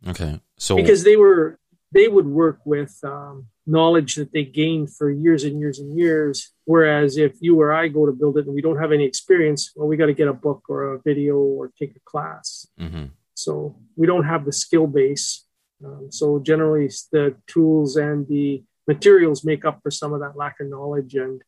Okay. 0.09 0.41
So 0.59 0.77
Because 0.77 1.05
they 1.05 1.17
were 1.17 1.59
they 1.93 2.09
would 2.09 2.27
work 2.27 2.59
with 2.67 2.99
um, 3.05 3.47
knowledge 3.67 4.17
that 4.17 4.33
they 4.33 4.45
gained 4.45 4.95
for 4.95 5.11
years 5.11 5.45
and 5.45 5.59
years 5.61 5.79
and 5.79 5.97
years. 5.97 6.53
Whereas 6.65 7.17
if 7.17 7.37
you 7.41 7.59
or 7.61 7.73
I 7.73 7.89
go 7.89 8.05
to 8.07 8.13
build 8.13 8.37
it 8.39 8.47
and 8.47 8.55
we 8.55 8.61
don't 8.61 8.79
have 8.79 8.93
any 8.93 9.05
experience, 9.05 9.71
well, 9.75 9.89
we 9.89 9.97
got 9.97 10.07
to 10.07 10.13
get 10.15 10.29
a 10.29 10.33
book 10.35 10.65
or 10.69 10.95
a 10.95 10.99
video 11.01 11.37
or 11.39 11.73
take 11.79 11.95
a 11.97 12.01
class. 12.05 12.67
Mhm. 12.79 13.11
So 13.35 13.77
we 13.97 14.07
don't 14.07 14.25
have 14.25 14.45
the 14.45 14.53
skill 14.53 14.87
base. 14.87 15.46
Um, 15.85 16.09
so 16.11 16.39
generally, 16.39 16.91
the 17.13 17.37
tools 17.47 17.97
and 17.97 18.27
the 18.29 18.63
materials 18.87 19.45
make 19.45 19.65
up 19.65 19.81
for 19.83 19.91
some 19.91 20.13
of 20.13 20.21
that 20.21 20.37
lack 20.37 20.57
of 20.61 20.69
knowledge 20.69 21.15
and 21.15 21.43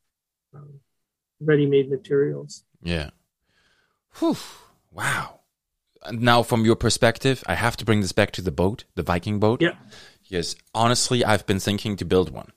um, 0.55 0.81
ready-made 1.41 1.91
materials. 1.91 2.65
Yeah. 2.83 3.11
Whew. 4.19 4.37
Wow. 4.93 5.41
Now, 6.11 6.43
from 6.43 6.65
your 6.65 6.77
perspective, 6.77 7.43
I 7.47 7.55
have 7.55 7.77
to 7.79 7.85
bring 7.85 8.01
this 8.01 8.13
back 8.13 8.31
to 8.33 8.43
the 8.43 8.51
boat, 8.51 8.85
the 8.95 9.03
Viking 9.03 9.39
boat. 9.39 9.61
Yeah. 9.61 9.77
Yes. 10.25 10.57
Honestly, 10.75 11.25
I've 11.25 11.47
been 11.47 11.61
thinking 11.61 11.97
to 11.97 12.05
build 12.05 12.31
one. 12.31 12.53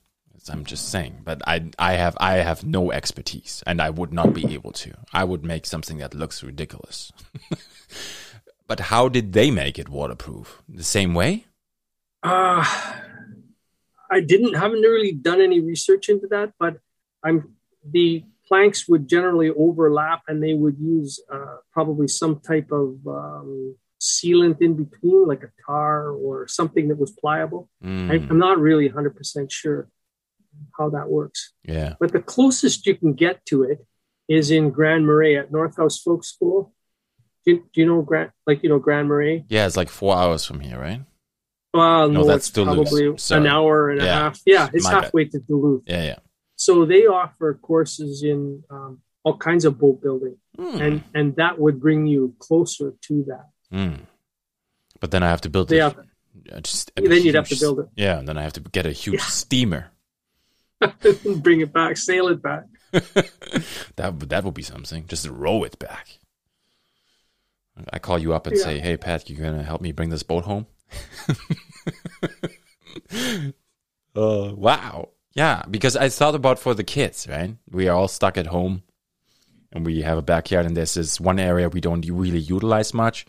I'm 0.48 0.64
just 0.64 0.88
saying, 0.88 1.20
but 1.24 1.40
I, 1.46 1.70
I 1.78 1.92
have, 1.92 2.16
I 2.18 2.34
have 2.38 2.64
no 2.64 2.90
expertise, 2.90 3.62
and 3.64 3.80
I 3.80 3.90
would 3.90 4.12
not 4.12 4.34
be 4.34 4.54
able 4.54 4.72
to. 4.72 4.92
I 5.12 5.22
would 5.22 5.44
make 5.44 5.66
something 5.66 5.98
that 5.98 6.14
looks 6.14 6.42
ridiculous. 6.42 7.12
but 8.66 8.80
how 8.80 9.08
did 9.08 9.34
they 9.34 9.52
make 9.52 9.78
it 9.78 9.88
waterproof? 9.88 10.62
The 10.68 10.82
same 10.82 11.14
way? 11.14 11.44
Uh, 12.22 12.64
I 14.10 14.20
didn't 14.20 14.54
haven't 14.54 14.82
really 14.82 15.12
done 15.12 15.40
any 15.40 15.60
research 15.60 16.08
into 16.08 16.26
that, 16.28 16.52
but 16.58 16.76
I'm 17.24 17.54
the 17.84 18.24
planks 18.46 18.86
would 18.88 19.08
generally 19.08 19.50
overlap, 19.50 20.22
and 20.28 20.42
they 20.42 20.54
would 20.54 20.76
use 20.78 21.20
uh, 21.32 21.56
probably 21.72 22.06
some 22.08 22.40
type 22.40 22.70
of 22.70 22.96
um, 23.06 23.76
sealant 24.00 24.60
in 24.60 24.74
between, 24.74 25.26
like 25.26 25.42
a 25.42 25.50
tar 25.66 26.10
or 26.10 26.46
something 26.48 26.88
that 26.88 26.98
was 26.98 27.10
pliable. 27.12 27.68
I, 27.82 27.86
Mm, 27.86 28.30
I'm 28.30 28.38
not 28.38 28.58
really 28.58 28.88
100% 28.88 29.50
sure 29.50 29.88
how 30.76 30.90
that 30.90 31.08
works. 31.08 31.52
yeah. 31.64 31.94
But 31.98 32.12
the 32.12 32.20
closest 32.20 32.86
you 32.86 32.94
can 32.96 33.14
get 33.14 33.44
to 33.46 33.62
it 33.62 33.78
is 34.28 34.50
in 34.50 34.70
Grand 34.70 35.06
Marais 35.06 35.36
at 35.36 35.50
North 35.50 35.76
House 35.76 35.98
Folk 36.00 36.24
School. 36.24 36.74
Do 37.46 37.52
you, 37.52 37.58
do 37.72 37.80
you 37.80 37.86
know 37.86 38.02
Grand, 38.02 38.30
like 38.46 38.62
you 38.62 38.68
know 38.68 38.78
Grand 38.78 39.08
Marais? 39.08 39.44
Yeah, 39.48 39.66
it's 39.66 39.76
like 39.76 39.88
four 39.88 40.14
hours 40.14 40.44
from 40.44 40.60
here, 40.60 40.78
right? 40.78 41.02
Well, 41.74 42.08
No, 42.08 42.20
no, 42.20 42.26
that's 42.26 42.50
Duluth. 42.50 42.74
probably 42.90 43.16
Sorry. 43.18 43.40
an 43.40 43.46
hour 43.46 43.90
and 43.90 44.00
a 44.02 44.06
half. 44.12 44.40
Yeah, 44.44 44.68
it's 44.72 44.84
My 44.84 44.92
bad. 44.92 45.04
halfway 45.04 45.24
to 45.26 45.38
Duluth. 45.38 45.82
Yeah, 45.86 46.04
yeah. 46.04 46.18
So 46.56 46.84
they 46.84 47.06
offer 47.06 47.58
courses 47.62 48.22
in 48.22 48.62
um, 48.70 49.00
all 49.24 49.36
kinds 49.38 49.64
of 49.64 49.78
boat 49.78 50.02
building, 50.02 50.36
Mm, 50.58 50.80
and 50.80 51.04
and 51.14 51.36
that 51.36 51.58
would 51.58 51.80
bring 51.80 52.06
you 52.06 52.34
closer 52.38 52.92
to 53.08 53.24
that. 53.24 53.48
mm. 53.72 54.00
But 55.00 55.10
then 55.12 55.22
I 55.22 55.28
have 55.30 55.40
to 55.42 55.48
build 55.50 55.68
They 55.68 55.78
have, 55.78 55.96
just 56.62 56.92
then 56.94 57.22
you'd 57.24 57.34
have 57.34 57.48
to 57.48 57.56
build 57.58 57.80
it, 57.80 57.86
Yeah, 57.96 58.18
and 58.18 58.28
then 58.28 58.36
I 58.36 58.42
have 58.42 58.52
to 58.52 58.60
get 58.60 58.84
a 58.86 58.92
huge 58.92 59.20
Yeah. 59.20 59.24
steamer. 59.26 59.90
bring 61.42 61.60
it 61.62 61.72
back, 61.72 61.96
sail 61.96 62.28
it 62.28 62.42
back. 62.42 62.64
that 63.96 64.14
would- 64.14 64.28
that 64.28 64.44
would 64.44 64.54
be 64.54 64.62
something. 64.62 65.06
Just 65.06 65.26
row 65.26 65.62
it 65.64 65.78
back. 65.78 66.18
I 67.90 67.98
call 67.98 68.18
you 68.18 68.34
up 68.34 68.46
and 68.46 68.56
Yeah. 68.56 68.62
say, 68.64 68.78
"Hey, 68.80 68.96
Pat, 68.98 69.30
you 69.30 69.36
gonna 69.36 69.62
help 69.62 69.80
me 69.80 69.92
bring 69.92 70.10
this 70.10 70.22
boat 70.22 70.44
home?" 70.44 70.66
uh, 74.16 74.52
wow. 74.54 75.10
Yeah, 75.34 75.62
because 75.70 75.96
I 75.96 76.08
thought 76.08 76.34
about 76.34 76.58
for 76.58 76.74
the 76.74 76.84
kids, 76.84 77.26
right? 77.28 77.56
We 77.70 77.88
are 77.88 77.96
all 77.96 78.08
stuck 78.08 78.36
at 78.36 78.48
home, 78.48 78.82
and 79.72 79.86
we 79.86 80.02
have 80.02 80.18
a 80.18 80.22
backyard, 80.22 80.66
and 80.66 80.76
this 80.76 81.20
one 81.20 81.38
area 81.38 81.68
we 81.68 81.80
don't 81.80 82.06
really 82.06 82.38
utilize 82.38 82.92
much. 82.92 83.24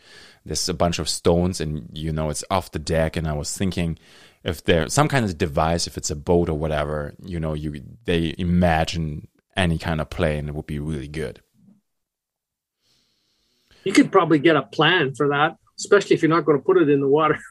There's 0.45 0.67
a 0.67 0.73
bunch 0.73 0.99
of 0.99 1.07
stones, 1.07 1.61
and 1.61 1.89
you 1.93 2.11
know 2.11 2.29
it's 2.29 2.43
off 2.51 2.71
the 2.71 2.79
deck. 2.79 3.15
And 3.15 3.27
I 3.27 3.33
was 3.33 3.57
thinking, 3.57 3.97
if 4.43 4.63
there's 4.63 4.93
some 4.93 5.07
kind 5.07 5.23
of 5.23 5.37
device, 5.37 5.87
if 5.87 5.97
it's 5.97 6.11
a 6.11 6.15
boat 6.15 6.49
or 6.49 6.57
whatever, 6.57 7.13
you 7.23 7.39
know, 7.39 7.53
you 7.53 7.81
they 8.03 8.35
imagine 8.37 9.29
any 9.55 9.77
kind 9.77 10.01
of 10.01 10.09
plane, 10.09 10.49
it 10.49 10.55
would 10.55 10.67
be 10.67 10.79
really 10.79 11.07
good. 11.07 11.41
You 13.83 13.93
could 13.93 14.11
probably 14.11 14.39
get 14.39 14.55
a 14.55 14.63
plan 14.63 15.13
for 15.15 15.29
that, 15.29 15.57
especially 15.77 16.15
if 16.15 16.21
you're 16.21 16.29
not 16.29 16.45
going 16.45 16.57
to 16.57 16.63
put 16.63 16.77
it 16.77 16.89
in 16.89 16.99
the 16.99 17.07
water. 17.07 17.39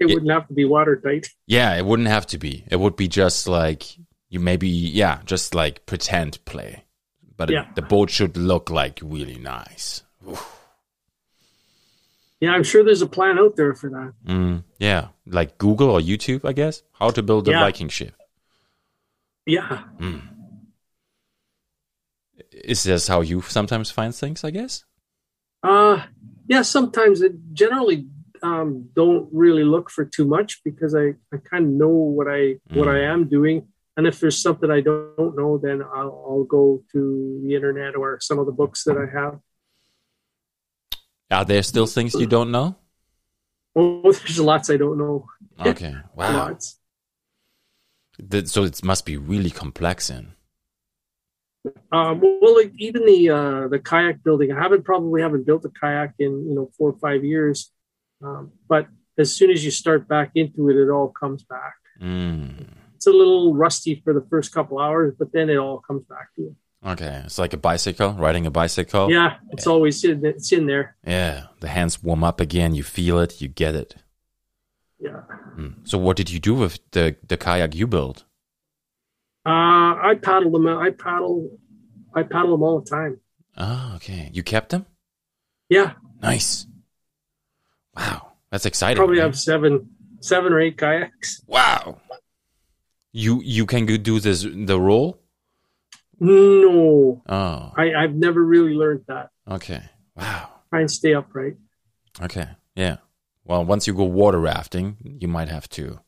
It 0.00 0.06
wouldn't 0.06 0.30
have 0.30 0.46
to 0.48 0.54
be 0.54 0.64
watertight. 0.64 1.26
Yeah, 1.46 1.74
it 1.76 1.84
wouldn't 1.84 2.08
have 2.08 2.26
to 2.28 2.38
be. 2.38 2.64
It 2.70 2.76
would 2.76 2.94
be 2.96 3.08
just 3.08 3.48
like 3.48 3.84
you 4.28 4.38
maybe, 4.40 4.68
yeah, 4.68 5.20
just 5.24 5.54
like 5.54 5.86
pretend 5.86 6.44
play. 6.44 6.84
But 7.36 7.50
it- 7.50 7.74
the 7.74 7.82
boat 7.82 8.10
should 8.10 8.36
look 8.36 8.70
like 8.70 9.00
really 9.02 9.38
nice. 9.38 10.02
Yeah, 12.40 12.50
I'm 12.52 12.62
sure 12.62 12.84
there's 12.84 13.02
a 13.02 13.06
plan 13.08 13.38
out 13.38 13.56
there 13.56 13.74
for 13.74 13.90
that. 13.90 14.12
Mm, 14.26 14.62
yeah, 14.78 15.08
like 15.26 15.58
Google 15.58 15.90
or 15.90 16.00
YouTube, 16.00 16.44
I 16.44 16.52
guess. 16.52 16.82
How 16.92 17.10
to 17.10 17.22
build 17.22 17.48
a 17.48 17.50
Yeah. 17.50 17.60
Viking 17.60 17.88
ship. 17.88 18.14
Yeah. 19.46 19.82
Is 22.52 22.82
this 22.84 23.08
how 23.08 23.20
you 23.22 23.40
sometimes 23.42 23.90
find 23.90 24.14
things? 24.14 24.44
I 24.44 24.50
guess. 24.50 24.84
Uh 25.62 26.02
yeah, 26.46 26.62
sometimes 26.62 27.20
it 27.22 27.32
generally 27.52 28.06
um, 28.42 28.88
don't 28.94 29.28
really 29.32 29.64
look 29.64 29.90
for 29.90 30.04
too 30.04 30.26
much 30.26 30.60
because 30.64 30.94
I, 30.94 31.14
I 31.32 31.38
kind 31.50 31.64
of 31.66 31.70
know 31.70 31.88
what 31.88 32.28
I 32.28 32.56
what 32.74 32.88
Mm. 32.88 32.94
I 32.94 33.00
am 33.12 33.28
doing. 33.28 33.68
And 33.96 34.06
if 34.06 34.20
there's 34.20 34.38
something 34.40 34.70
I 34.70 34.80
don't 34.80 35.36
know, 35.36 35.58
then 35.58 35.82
I'll, 35.82 36.24
I'll 36.28 36.44
go 36.44 36.82
to 36.92 37.40
the 37.44 37.54
internet 37.54 37.96
or 37.96 38.20
some 38.20 38.38
of 38.38 38.46
the 38.46 38.52
books 38.52 38.84
that 38.84 38.96
I 38.96 39.06
have. 39.12 39.40
Are 41.30 41.44
there 41.44 41.62
still 41.62 41.86
things 41.86 42.14
you 42.14 42.26
don't 42.26 42.50
know? 42.50 42.76
Oh, 43.74 44.12
there's 44.12 44.38
lots 44.40 44.70
I 44.70 44.76
don't 44.76 44.98
know. 44.98 45.26
Okay, 45.64 45.94
wow. 46.14 46.48
Lots. 46.48 46.78
That- 48.18 48.48
so 48.48 48.64
it 48.64 48.82
must 48.84 49.04
be 49.04 49.16
really 49.16 49.50
complex. 49.50 50.08
Then. 50.08 50.32
Um, 51.92 52.20
well, 52.20 52.56
like 52.56 52.72
even 52.78 53.04
the 53.04 53.30
uh, 53.30 53.68
the 53.68 53.78
kayak 53.78 54.22
building, 54.22 54.52
I 54.52 54.62
haven't 54.62 54.84
probably 54.84 55.20
haven't 55.22 55.44
built 55.46 55.64
a 55.64 55.70
kayak 55.70 56.14
in 56.18 56.48
you 56.48 56.54
know 56.54 56.70
four 56.78 56.90
or 56.90 56.98
five 56.98 57.24
years. 57.24 57.70
Um, 58.22 58.52
but 58.68 58.86
as 59.16 59.32
soon 59.32 59.50
as 59.50 59.64
you 59.64 59.70
start 59.70 60.08
back 60.08 60.32
into 60.34 60.68
it, 60.70 60.76
it 60.76 60.90
all 60.90 61.08
comes 61.08 61.42
back. 61.44 61.74
Mm, 62.00 62.66
It's 62.96 63.06
a 63.06 63.10
little 63.12 63.54
rusty 63.54 64.00
for 64.04 64.12
the 64.14 64.24
first 64.30 64.52
couple 64.52 64.78
hours, 64.78 65.14
but 65.18 65.32
then 65.32 65.48
it 65.50 65.56
all 65.56 65.78
comes 65.80 66.04
back 66.06 66.34
to 66.36 66.42
you. 66.42 66.56
okay, 66.86 67.22
it's 67.24 67.38
like 67.38 67.52
a 67.52 67.56
bicycle, 67.56 68.12
riding 68.12 68.46
a 68.46 68.50
bicycle. 68.50 69.10
Yeah, 69.10 69.38
it's 69.52 69.66
always 69.66 70.04
in, 70.04 70.24
it's 70.24 70.52
in 70.52 70.66
there. 70.66 70.96
Yeah, 71.06 71.46
the 71.60 71.68
hands 71.68 72.02
warm 72.02 72.22
up 72.24 72.40
again. 72.40 72.74
You 72.74 72.82
feel 72.84 73.18
it. 73.18 73.40
You 73.40 73.48
get 73.48 73.74
it. 73.74 73.96
Yeah. 75.00 75.22
Mm. 75.58 75.74
So 75.86 75.98
what 75.98 76.16
did 76.16 76.30
you 76.30 76.38
do 76.40 76.54
with 76.54 76.78
the 76.90 77.16
the 77.26 77.36
kayak 77.36 77.74
you 77.74 77.86
built? 77.86 78.24
Uh, 79.46 79.94
I 80.10 80.14
paddle 80.20 80.50
them. 80.52 80.66
I 80.66 80.90
paddle. 80.90 81.58
I 82.14 82.22
paddle 82.22 82.52
them 82.52 82.62
all 82.62 82.80
the 82.80 82.90
time. 82.90 83.20
Oh, 83.56 83.92
okay. 83.96 84.30
You 84.32 84.42
kept 84.42 84.70
them? 84.70 84.86
Yeah, 85.68 85.92
Nice. 86.22 86.66
Wow, 87.98 88.32
that's 88.50 88.64
exciting. 88.64 88.96
probably 88.96 89.16
man. 89.16 89.26
have 89.26 89.38
seven, 89.38 89.90
seven 90.20 90.52
or 90.52 90.60
eight 90.60 90.78
kayaks. 90.78 91.42
Wow. 91.46 92.00
You 93.12 93.42
you 93.44 93.66
can 93.66 93.84
do 93.86 94.20
this 94.20 94.42
the 94.42 94.80
roll? 94.80 95.20
No, 96.20 97.22
Oh, 97.28 97.72
I, 97.76 97.92
I've 97.94 98.14
never 98.14 98.42
really 98.42 98.74
learned 98.74 99.04
that. 99.08 99.30
okay. 99.48 99.82
Wow. 100.16 100.50
Try 100.70 100.80
and 100.80 100.90
stay 100.90 101.14
upright. 101.14 101.56
Okay. 102.20 102.46
Yeah. 102.74 102.96
Well, 103.44 103.64
once 103.64 103.86
you 103.86 103.94
go 103.94 104.04
water 104.04 104.38
rafting, 104.40 104.96
you 105.20 105.28
might 105.28 105.48
have 105.48 105.68
to 105.70 106.00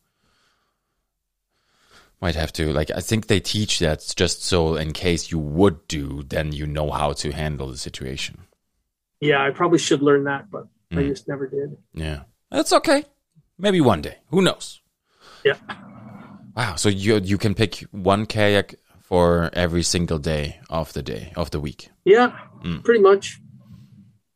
might 2.21 2.35
have 2.35 2.53
to 2.55 2.73
like 2.73 2.91
I 2.91 3.01
think 3.01 3.27
they 3.29 3.41
teach 3.41 3.79
that 3.79 4.13
just 4.17 4.43
so 4.45 4.75
in 4.77 4.93
case 4.93 5.31
you 5.31 5.39
would 5.39 5.87
do, 5.89 6.23
then 6.29 6.53
you 6.53 6.67
know 6.67 6.91
how 6.91 7.13
to 7.15 7.31
handle 7.33 7.69
the 7.69 7.79
situation. 7.79 8.47
Yeah, 9.21 9.43
I 9.45 9.51
probably 9.51 9.79
should 9.79 10.03
learn 10.03 10.25
that, 10.25 10.51
but 10.51 10.67
I 10.91 10.95
Mm. 10.97 11.09
just 11.09 11.29
never 11.29 11.47
did. 11.47 11.77
Yeah. 11.95 12.25
That's 12.51 12.73
okay. 12.73 13.05
Maybe 13.59 13.81
one 13.81 14.03
day. 14.03 14.19
Who 14.31 14.43
knows? 14.43 14.81
Yeah. 15.45 15.57
Wow. 16.57 16.75
So 16.77 16.89
you 16.89 17.21
you 17.23 17.39
can 17.39 17.55
pick 17.55 17.85
one 17.93 18.27
kayak 18.27 18.75
for 19.01 19.51
every 19.53 19.83
single 19.83 20.19
day 20.19 20.61
of 20.69 20.93
the 20.93 21.03
day 21.03 21.33
of 21.37 21.51
the 21.51 21.61
week. 21.61 21.91
Yeah, 22.05 22.33
Mm. 22.65 22.83
pretty 22.83 23.01
much. 23.01 23.41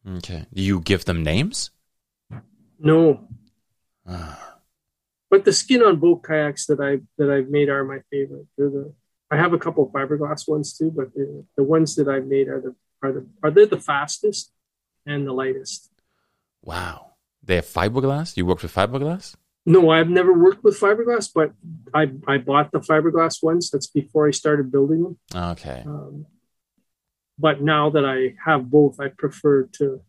Okay. 0.07 0.47
Do 0.55 0.63
you 0.63 0.81
give 0.81 1.05
them 1.05 1.23
names? 1.25 1.71
No, 2.79 3.27
Ah. 4.07 4.61
but 5.31 5.45
the 5.45 5.53
skin 5.53 5.83
on 5.83 5.97
boat 5.99 6.23
kayaks 6.23 6.67
that 6.67 6.79
I 6.81 7.01
that 7.19 7.31
I've 7.31 7.49
made 7.49 7.69
are 7.69 7.85
my 7.85 8.01
favorite. 8.11 8.47
They're 8.57 8.71
the 8.71 8.93
I 9.31 9.37
have 9.37 9.53
a 9.55 9.59
couple 9.59 9.83
of 9.87 9.91
fiberglass 9.91 10.47
ones 10.47 10.77
too, 10.77 10.91
but 10.91 11.15
the, 11.15 11.45
the 11.57 11.65
ones 11.65 11.97
that 11.97 12.07
I've 12.09 12.27
made 12.27 12.47
are 12.49 12.61
the 12.61 12.75
are 13.03 13.13
the 13.13 13.27
are 13.43 13.51
they 13.51 13.65
the 13.67 13.81
fastest 13.81 14.53
and 15.07 15.27
the 15.27 15.33
lightest. 15.33 15.91
Wow. 16.65 17.13
They 17.43 17.57
have 17.57 17.67
fiberglass? 17.67 18.37
You 18.37 18.47
worked 18.47 18.63
with 18.63 18.75
fiberglass? 18.75 19.37
No, 19.67 19.91
I've 19.91 20.11
never 20.11 20.33
worked 20.33 20.63
with 20.63 20.79
fiberglass, 20.79 21.31
but 21.33 21.53
I 21.95 22.11
I 22.27 22.39
bought 22.39 22.73
the 22.73 22.81
fiberglass 22.81 23.43
ones. 23.43 23.71
That's 23.71 23.87
before 23.87 24.29
I 24.29 24.31
started 24.31 24.71
building 24.71 25.03
them. 25.03 25.19
Okay. 25.35 25.83
Um, 25.87 26.27
but 27.39 27.63
now 27.63 27.91
that 27.91 28.05
I 28.05 28.35
have 28.45 28.71
both, 28.71 29.01
I 29.01 29.09
prefer 29.09 29.65
to 29.79 30.03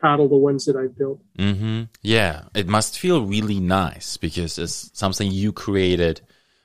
paddle 0.00 0.28
the 0.28 0.36
ones 0.36 0.64
that 0.66 0.76
I 0.76 0.86
built. 0.86 1.22
Mm-hmm. 1.38 1.84
Yeah. 2.02 2.44
It 2.54 2.66
must 2.66 2.98
feel 2.98 3.24
really 3.24 3.60
nice 3.60 4.16
because 4.16 4.58
it's 4.58 4.90
something 4.94 5.30
you 5.30 5.52
created 5.52 6.20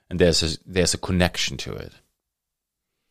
and 0.10 0.20
there's 0.20 0.44
a 0.44 0.58
there's 0.66 0.94
a 0.94 0.98
connection 0.98 1.58
to 1.58 1.74
it. 1.74 1.94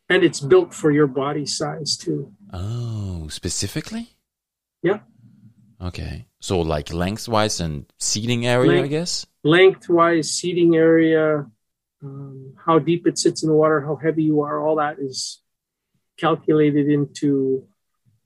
And 0.08 0.24
it's 0.24 0.40
built 0.40 0.74
for 0.74 0.90
your 0.90 1.06
body 1.06 1.46
size 1.46 1.96
too. 1.96 2.32
Oh, 2.52 3.28
specifically? 3.28 4.16
Yeah. 4.82 5.00
Okay. 5.80 6.26
So 6.40 6.60
like 6.60 6.92
lengthwise 6.92 7.60
and 7.60 7.86
seating 7.98 8.46
area, 8.46 8.84
I 8.84 8.86
guess? 8.86 9.26
Lengthwise, 9.44 10.30
seating 10.30 10.76
area, 10.76 11.46
um, 12.02 12.54
how 12.64 12.78
deep 12.78 13.06
it 13.06 13.18
sits 13.18 13.42
in 13.42 13.48
the 13.48 13.54
water, 13.54 13.80
how 13.80 13.96
heavy 13.96 14.24
you 14.24 14.42
are, 14.42 14.64
all 14.64 14.76
that 14.76 14.98
is 14.98 15.40
calculated 16.16 16.88
into 16.88 17.66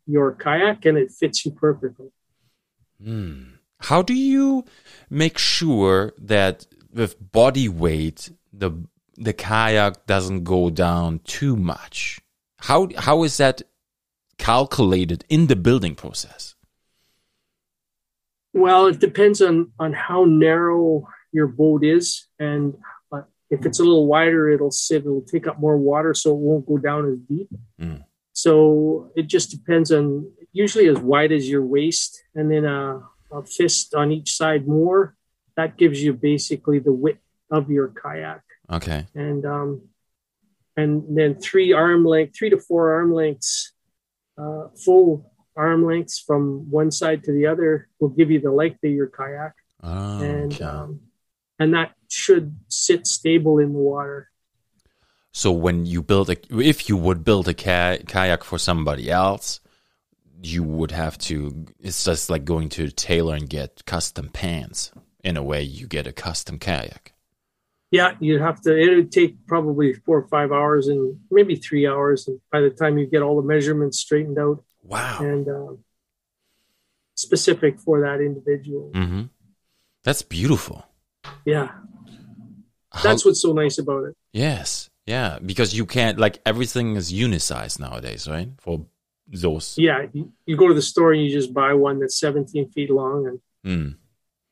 your 0.07 0.33
kayak 0.33 0.85
and 0.85 0.99
it 0.99 1.11
fits 1.11 1.45
you 1.45 1.53
perfectly. 1.53 2.11
Hmm. 3.03 3.43
How 3.79 4.03
do 4.03 4.15
you 4.15 4.65
make 5.11 5.39
sure 5.39 6.13
that 6.19 6.67
with 6.93 7.33
body 7.33 7.69
weight 7.69 8.31
the 8.53 8.71
the 9.17 9.33
kayak 9.33 10.07
doesn't 10.07 10.45
go 10.45 10.71
down 10.71 11.21
too 11.25 11.57
much? 11.57 12.21
How 12.59 12.89
how 12.97 13.25
is 13.25 13.37
that 13.39 13.63
calculated 14.39 15.25
in 15.29 15.49
the 15.49 15.57
building 15.57 15.95
process? 15.95 16.52
Well, 18.53 18.87
it 18.87 18.99
depends 19.01 19.41
on 19.41 19.73
on 19.79 19.93
how 19.93 20.25
narrow 20.25 21.09
your 21.33 21.47
boat 21.47 21.85
is, 21.85 22.27
and 22.39 22.75
uh, 23.11 23.23
if 23.51 23.65
it's 23.65 23.81
a 23.81 23.83
little 23.83 24.07
wider, 24.07 24.51
it'll 24.51 24.71
sit. 24.71 25.03
It'll 25.03 25.23
take 25.23 25.47
up 25.47 25.59
more 25.59 25.79
water, 25.79 26.13
so 26.15 26.33
it 26.33 26.39
won't 26.39 26.67
go 26.67 26.77
down 26.77 27.11
as 27.11 27.19
deep. 27.19 27.49
Mm. 27.81 28.05
So 28.35 29.11
it 29.17 29.27
just 29.29 29.51
depends 29.51 29.91
on 29.91 30.31
usually 30.53 30.89
as 30.89 30.99
wide 30.99 31.33
as 31.33 31.49
your 31.49 31.65
waist, 31.65 32.23
and 32.35 32.51
then 32.51 32.65
a, 32.65 33.03
a 33.31 33.45
fist 33.45 33.95
on 33.95 34.13
each 34.13 34.37
side 34.37 34.69
more. 34.69 35.17
That 35.57 35.77
gives 35.77 36.03
you 36.03 36.13
basically 36.13 36.79
the 36.79 36.93
width 36.93 37.21
of 37.51 37.71
your 37.71 37.89
kayak, 37.89 38.43
Okay. 38.71 39.07
and 39.15 39.45
um, 39.45 39.83
and 40.77 41.05
then 41.17 41.41
three 41.41 41.73
arm 41.73 42.05
length, 42.05 42.37
three 42.37 42.51
to 42.51 42.59
four 42.59 42.93
arm 42.93 43.13
lengths, 43.13 43.73
uh, 44.39 44.69
full 44.85 45.32
arm 45.57 45.85
lengths 45.85 46.19
from 46.19 46.71
one 46.71 46.91
side 46.91 47.25
to 47.25 47.33
the 47.33 47.47
other 47.47 47.89
will 48.01 48.09
give 48.09 48.31
you 48.31 48.41
the 48.41 48.51
length 48.53 48.83
of 48.85 48.91
your 48.91 49.09
kayak 49.09 49.55
Oh, 49.83 50.23
and 50.23 50.53
okay. 50.53 50.65
um, 50.65 51.01
and 51.59 51.75
that 51.75 51.93
should 52.09 52.57
sit 52.69 53.07
stable 53.07 53.59
in 53.59 53.73
the 53.73 53.79
water. 53.79 54.31
so 55.33 55.51
when 55.51 55.87
you 55.87 56.03
build 56.03 56.31
a, 56.31 56.37
if 56.63 56.89
you 56.89 56.97
would 56.97 57.25
build 57.25 57.49
a 57.49 57.55
ka- 57.55 57.99
kayak 58.07 58.45
for 58.45 58.59
somebody 58.59 59.11
else, 59.11 59.59
you 60.43 60.63
would 60.63 60.91
have 60.93 61.17
to. 61.19 61.67
It's 61.81 62.05
just 62.05 62.31
like 62.31 62.45
going 62.45 62.69
to 62.71 62.85
a 62.85 62.91
tailor 62.91 63.35
and 63.35 63.49
get 63.49 63.85
custom 63.87 64.29
pants. 64.29 64.91
In 65.25 65.37
a 65.37 65.43
way, 65.43 65.63
you 65.63 65.87
get 65.87 66.07
a 66.07 66.13
custom 66.13 66.59
kayak. 66.59 67.13
Yeah, 67.91 68.15
you'd 68.21 68.41
have 68.41 68.61
to. 68.63 68.75
It 68.77 68.95
would 68.95 69.13
take 69.13 69.47
probably 69.47 69.95
four 69.95 70.19
or 70.19 70.29
five 70.29 70.51
hours, 70.53 70.89
and 70.89 71.19
maybe 71.31 71.55
three 71.57 71.87
hours. 71.87 72.27
And 72.29 72.41
by 72.51 72.61
the 72.61 72.71
time 72.71 72.99
you 72.99 73.07
get 73.07 73.23
all 73.23 73.37
the 73.41 73.47
measurements 73.47 73.99
straightened 73.99 74.39
out 74.39 74.63
Wow. 74.83 75.19
and 75.21 75.49
uh, 75.49 75.73
specific 77.15 77.79
for 77.81 78.01
that 78.01 78.21
individual, 78.21 78.91
hmm 78.95 79.23
That's 80.05 80.23
beautiful. 80.23 80.85
yeah, 81.45 81.69
How- 82.93 83.03
that's 83.03 83.25
what's 83.25 83.41
so 83.43 83.53
nice 83.53 83.79
about 83.79 84.05
it. 84.05 84.17
yes. 84.33 84.89
Yeah. 85.05 85.41
Because 85.45 85.75
you 85.75 85.85
can't, 85.85 86.17
like, 86.17 86.39
everything 86.47 86.95
is 86.95 87.11
unisized 87.13 87.81
nowadays, 87.81 88.29
right? 88.29 88.49
For 88.59 88.87
those. 89.27 89.75
Yeah, 89.77 90.07
you, 90.13 90.33
you 90.47 90.57
go 90.57 90.69
to 90.69 90.75
the 90.75 90.83
store 90.83 91.13
and 91.13 91.21
you 91.25 91.29
just 91.33 91.53
buy 91.53 91.75
one 91.75 91.99
that's 91.99 92.21
17 92.21 92.71
feet 92.71 92.89
long 92.91 93.27
and 93.27 93.41
Mm. 93.67 93.97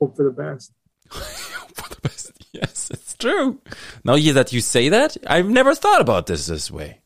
hope 0.00 0.16
for 0.16 0.24
the 0.24 0.30
best. 0.32 0.72
For 1.10 1.88
the 1.94 2.00
best. 2.00 2.32
Yes, 2.52 2.90
it's 2.90 3.14
true. 3.16 3.60
Now 4.04 4.16
that 4.16 4.52
you 4.52 4.60
say 4.60 4.88
that, 4.88 5.16
I've 5.26 5.48
never 5.48 5.72
thought 5.74 6.00
about 6.00 6.26
this 6.26 6.46
this 6.46 6.68
way. 6.70 7.00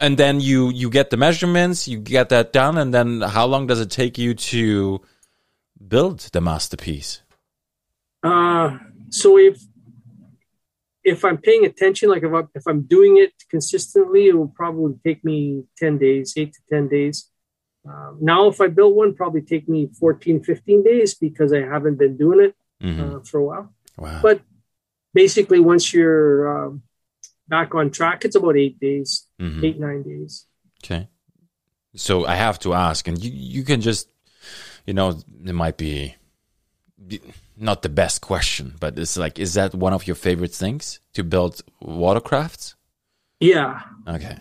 And 0.00 0.16
then 0.16 0.40
you 0.40 0.70
you 0.70 0.90
get 0.90 1.10
the 1.10 1.16
measurements, 1.16 1.88
you 1.88 1.98
get 1.98 2.28
that 2.28 2.52
done, 2.52 2.78
and 2.78 2.94
then 2.94 3.20
how 3.20 3.46
long 3.46 3.66
does 3.66 3.80
it 3.80 3.90
take 3.90 4.16
you 4.16 4.32
to 4.34 5.00
build 5.88 6.20
the 6.32 6.40
masterpiece? 6.40 7.22
Uh, 8.22 8.78
so 9.10 9.38
if 9.38 9.60
if 11.04 11.24
I'm 11.24 11.38
paying 11.38 11.64
attention, 11.64 12.10
like 12.10 12.22
if 12.22 12.32
I'm, 12.32 12.48
if 12.54 12.66
I'm 12.66 12.82
doing 12.82 13.16
it 13.18 13.32
consistently, 13.50 14.28
it 14.28 14.36
will 14.36 14.48
probably 14.54 14.94
take 15.04 15.24
me 15.24 15.64
10 15.78 15.98
days, 15.98 16.34
eight 16.36 16.52
to 16.52 16.60
10 16.70 16.88
days. 16.88 17.30
Um, 17.88 18.18
now, 18.20 18.48
if 18.48 18.60
I 18.60 18.66
build 18.68 18.94
one, 18.94 19.14
probably 19.14 19.40
take 19.40 19.68
me 19.68 19.88
14, 19.98 20.42
15 20.44 20.84
days 20.84 21.14
because 21.14 21.52
I 21.52 21.60
haven't 21.60 21.96
been 21.96 22.16
doing 22.18 22.40
it 22.40 22.54
Mhm. 22.82 23.00
uh, 23.00 23.20
for 23.20 23.38
a 23.38 23.44
while. 23.44 23.74
Wow. 23.96 24.20
But 24.22 24.42
basically, 25.14 25.60
once 25.60 25.94
you're 25.94 26.66
um, 26.66 26.82
back 27.48 27.74
on 27.74 27.90
track, 27.90 28.24
it's 28.24 28.36
about 28.36 28.56
eight 28.56 28.78
days, 28.80 29.26
Mhm. 29.40 29.64
eight, 29.64 29.78
nine 29.80 30.02
days. 30.02 30.46
Okay. 30.84 31.08
So 31.94 32.26
I 32.26 32.34
have 32.34 32.58
to 32.60 32.74
ask, 32.74 33.08
and 33.08 33.22
you 33.22 33.30
you 33.32 33.64
can 33.64 33.80
just, 33.80 34.08
you 34.86 34.94
know, 34.94 35.08
it 35.44 35.54
might 35.54 35.76
be 35.76 36.14
not 37.56 37.82
the 37.82 37.88
best 37.88 38.20
question, 38.20 38.74
but 38.80 38.98
it's 38.98 39.16
like, 39.16 39.38
is 39.38 39.54
that 39.54 39.74
one 39.74 39.92
of 39.92 40.06
your 40.06 40.16
favorite 40.16 40.52
things 40.54 41.00
to 41.14 41.22
build 41.24 41.62
watercrafts? 41.82 42.74
Yeah, 43.40 43.82
Okay. 44.06 44.36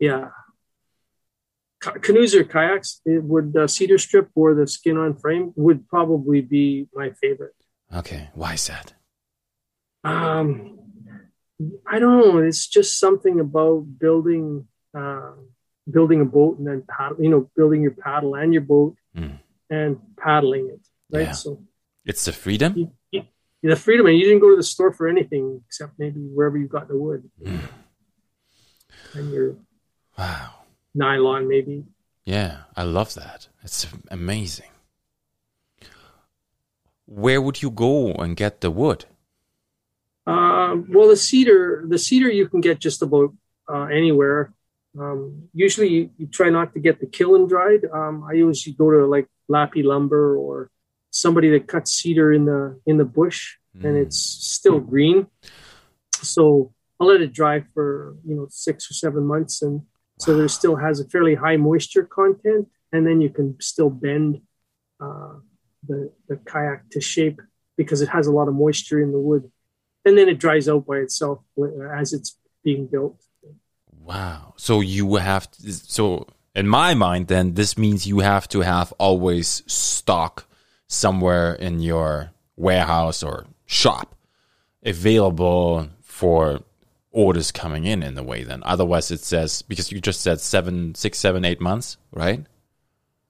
yeah. 0.00 0.30
Ca- 1.80 1.98
Canoes 2.00 2.34
or 2.34 2.44
kayaks, 2.44 3.00
it 3.04 3.22
would 3.24 3.54
uh, 3.56 3.66
cedar 3.68 3.98
strip 3.98 4.30
or 4.34 4.54
the 4.54 4.66
skin 4.66 4.96
on 4.96 5.14
frame 5.16 5.52
would 5.56 5.86
probably 5.88 6.40
be 6.40 6.88
my 6.94 7.10
favorite. 7.20 7.54
Okay. 7.94 8.30
Why 8.34 8.54
is 8.54 8.66
that? 8.66 8.94
Um, 10.04 10.75
I 11.86 11.98
don't 11.98 12.18
know. 12.20 12.38
It's 12.38 12.66
just 12.66 12.98
something 12.98 13.40
about 13.40 13.86
building, 13.98 14.66
uh, 14.94 15.32
building 15.90 16.20
a 16.20 16.24
boat 16.24 16.58
and 16.58 16.66
then 16.66 16.82
paddle. 16.88 17.16
You 17.20 17.30
know, 17.30 17.50
building 17.56 17.80
your 17.82 17.92
paddle 17.92 18.34
and 18.34 18.52
your 18.52 18.62
boat 18.62 18.96
Mm. 19.16 19.38
and 19.70 19.98
paddling 20.18 20.68
it. 20.68 20.80
Right. 21.10 21.26
Yeah. 21.28 21.32
So 21.32 21.62
It's 22.04 22.24
the 22.26 22.32
freedom. 22.32 22.74
you, 22.76 22.90
you, 23.10 23.22
the 23.62 23.76
freedom, 23.76 24.06
and 24.06 24.16
you 24.18 24.24
didn't 24.24 24.40
go 24.40 24.50
to 24.50 24.56
the 24.56 24.62
store 24.62 24.92
for 24.92 25.08
anything 25.08 25.62
except 25.66 25.98
maybe 25.98 26.20
wherever 26.20 26.58
you 26.58 26.68
got 26.68 26.88
the 26.88 26.96
wood 26.98 27.30
Mm. 27.42 27.62
and 29.14 29.32
your 29.32 29.56
Wow. 30.18 30.50
nylon, 30.94 31.48
maybe. 31.48 31.84
Yeah, 32.26 32.64
I 32.76 32.82
love 32.82 33.14
that. 33.14 33.48
It's 33.62 33.86
amazing. 34.10 34.70
Where 37.06 37.40
would 37.40 37.62
you 37.62 37.70
go 37.70 38.12
and 38.12 38.36
get 38.36 38.60
the 38.60 38.70
wood? 38.70 39.06
Uh, 40.26 40.76
well, 40.88 41.08
the 41.08 41.16
cedar, 41.16 41.84
the 41.88 41.98
cedar 41.98 42.28
you 42.30 42.48
can 42.48 42.60
get 42.60 42.80
just 42.80 43.00
about 43.02 43.32
uh, 43.72 43.84
anywhere. 43.84 44.52
Um, 44.98 45.48
usually, 45.52 45.88
you, 45.88 46.10
you 46.18 46.26
try 46.26 46.50
not 46.50 46.72
to 46.74 46.80
get 46.80 47.00
the 47.00 47.06
kiln 47.06 47.46
dried. 47.46 47.84
Um, 47.92 48.24
I 48.28 48.32
usually 48.34 48.74
go 48.74 48.90
to 48.90 49.06
like 49.06 49.26
Lappy 49.48 49.82
Lumber 49.84 50.36
or 50.36 50.70
somebody 51.10 51.50
that 51.50 51.68
cuts 51.68 51.92
cedar 51.92 52.32
in 52.32 52.44
the 52.46 52.80
in 52.86 52.96
the 52.96 53.04
bush, 53.04 53.56
and 53.74 53.94
Mm. 53.94 54.02
it's 54.02 54.18
still 54.18 54.80
green. 54.80 55.26
So 56.22 56.72
I'll 56.98 57.06
let 57.08 57.20
it 57.20 57.32
dry 57.32 57.64
for 57.74 58.16
you 58.24 58.34
know 58.34 58.46
six 58.50 58.90
or 58.90 58.94
seven 58.94 59.24
months, 59.26 59.62
and 59.62 59.82
so 60.18 60.36
there 60.36 60.48
still 60.48 60.76
has 60.76 60.98
a 60.98 61.08
fairly 61.08 61.34
high 61.34 61.58
moisture 61.58 62.04
content, 62.04 62.68
and 62.92 63.06
then 63.06 63.20
you 63.20 63.30
can 63.30 63.56
still 63.60 63.90
bend 63.90 64.40
uh, 64.98 65.34
the 65.86 66.10
the 66.28 66.36
kayak 66.36 66.88
to 66.90 67.00
shape 67.00 67.40
because 67.76 68.00
it 68.00 68.08
has 68.08 68.26
a 68.26 68.32
lot 68.32 68.48
of 68.48 68.54
moisture 68.54 68.98
in 69.00 69.12
the 69.12 69.20
wood 69.20 69.44
and 70.06 70.16
then 70.16 70.28
it 70.28 70.38
dries 70.38 70.68
out 70.68 70.86
by 70.86 70.96
itself 70.96 71.40
as 71.94 72.12
it's 72.14 72.38
being 72.64 72.86
built. 72.86 73.20
Wow. 74.02 74.54
So 74.56 74.80
you 74.80 75.16
have 75.16 75.50
to, 75.50 75.72
so 75.72 76.28
in 76.54 76.66
my 76.66 76.94
mind 76.94 77.28
then 77.28 77.54
this 77.54 77.76
means 77.76 78.06
you 78.06 78.20
have 78.20 78.48
to 78.48 78.60
have 78.60 78.92
always 78.98 79.62
stock 79.66 80.46
somewhere 80.86 81.54
in 81.54 81.80
your 81.80 82.30
warehouse 82.56 83.22
or 83.22 83.46
shop 83.66 84.14
available 84.82 85.88
for 86.00 86.60
orders 87.10 87.50
coming 87.50 87.84
in 87.84 88.02
in 88.02 88.14
the 88.14 88.22
way 88.22 88.44
then 88.44 88.62
otherwise 88.64 89.10
it 89.10 89.20
says 89.20 89.62
because 89.62 89.90
you 89.90 90.00
just 90.00 90.20
said 90.20 90.40
seven 90.40 90.94
six 90.94 91.18
seven 91.18 91.44
eight 91.44 91.60
months 91.60 91.96
right 92.12 92.46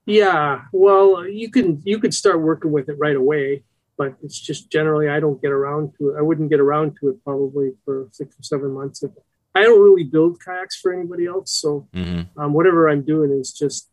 Yeah, 0.06 0.62
well, 0.72 1.26
you 1.26 1.50
can 1.50 1.82
you 1.84 1.98
could 1.98 2.14
start 2.14 2.40
working 2.40 2.70
with 2.70 2.88
it 2.88 2.96
right 2.96 3.16
away, 3.16 3.64
but 3.96 4.14
it's 4.22 4.38
just 4.38 4.70
generally 4.70 5.08
I 5.08 5.20
don't 5.20 5.40
get 5.40 5.52
around 5.52 5.92
to 5.98 6.10
it. 6.10 6.18
I 6.18 6.22
wouldn't 6.22 6.50
get 6.50 6.60
around 6.60 6.96
to 7.00 7.08
it 7.08 7.22
probably 7.24 7.72
for 7.84 8.08
six 8.12 8.38
or 8.38 8.42
seven 8.42 8.72
months. 8.72 9.02
If, 9.02 9.10
I 9.54 9.62
don't 9.62 9.82
really 9.82 10.04
build 10.04 10.42
kayaks 10.44 10.78
for 10.78 10.92
anybody 10.92 11.26
else, 11.26 11.50
so 11.50 11.88
mm-hmm. 11.94 12.38
um, 12.38 12.52
whatever 12.52 12.90
I'm 12.90 13.02
doing 13.02 13.30
is 13.30 13.52
just 13.52 13.88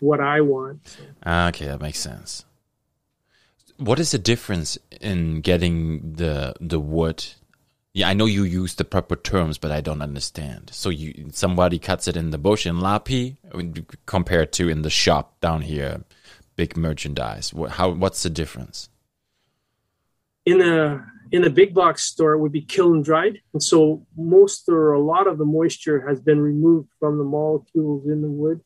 what 0.00 0.20
I 0.20 0.40
want. 0.40 0.80
Okay, 1.26 1.66
that 1.66 1.80
makes 1.80 1.98
sense. 1.98 2.44
What 3.76 3.98
is 3.98 4.12
the 4.12 4.18
difference 4.18 4.78
in 5.00 5.40
getting 5.40 6.14
the 6.14 6.54
the 6.60 6.80
wood? 6.80 7.24
Yeah, 7.92 8.08
I 8.08 8.14
know 8.14 8.26
you 8.26 8.44
use 8.44 8.74
the 8.74 8.84
proper 8.84 9.14
terms, 9.14 9.58
but 9.58 9.70
I 9.70 9.80
don't 9.80 10.02
understand. 10.02 10.70
So 10.72 10.88
you 10.88 11.30
somebody 11.32 11.78
cuts 11.78 12.08
it 12.08 12.16
in 12.16 12.30
the 12.30 12.38
bush 12.38 12.66
in 12.66 12.76
Lapi 12.76 13.36
compared 14.06 14.52
to 14.54 14.68
in 14.68 14.82
the 14.82 14.90
shop 14.90 15.38
down 15.40 15.62
here, 15.62 16.02
big 16.56 16.76
merchandise. 16.76 17.52
What, 17.52 17.72
how? 17.72 17.90
What's 17.90 18.22
the 18.22 18.30
difference? 18.30 18.88
In 20.46 20.60
a 20.60 21.06
in 21.32 21.42
the 21.42 21.50
big 21.50 21.74
box 21.74 22.04
store 22.04 22.32
it 22.34 22.38
would 22.38 22.52
be 22.52 22.60
kiln 22.60 23.02
dried. 23.02 23.40
And 23.52 23.62
so 23.62 24.06
most 24.16 24.68
or 24.68 24.92
a 24.92 25.00
lot 25.00 25.26
of 25.26 25.38
the 25.38 25.44
moisture 25.44 26.06
has 26.06 26.20
been 26.20 26.40
removed 26.40 26.90
from 27.00 27.18
the 27.18 27.24
molecules 27.24 28.06
in 28.06 28.20
the 28.22 28.28
wood. 28.28 28.60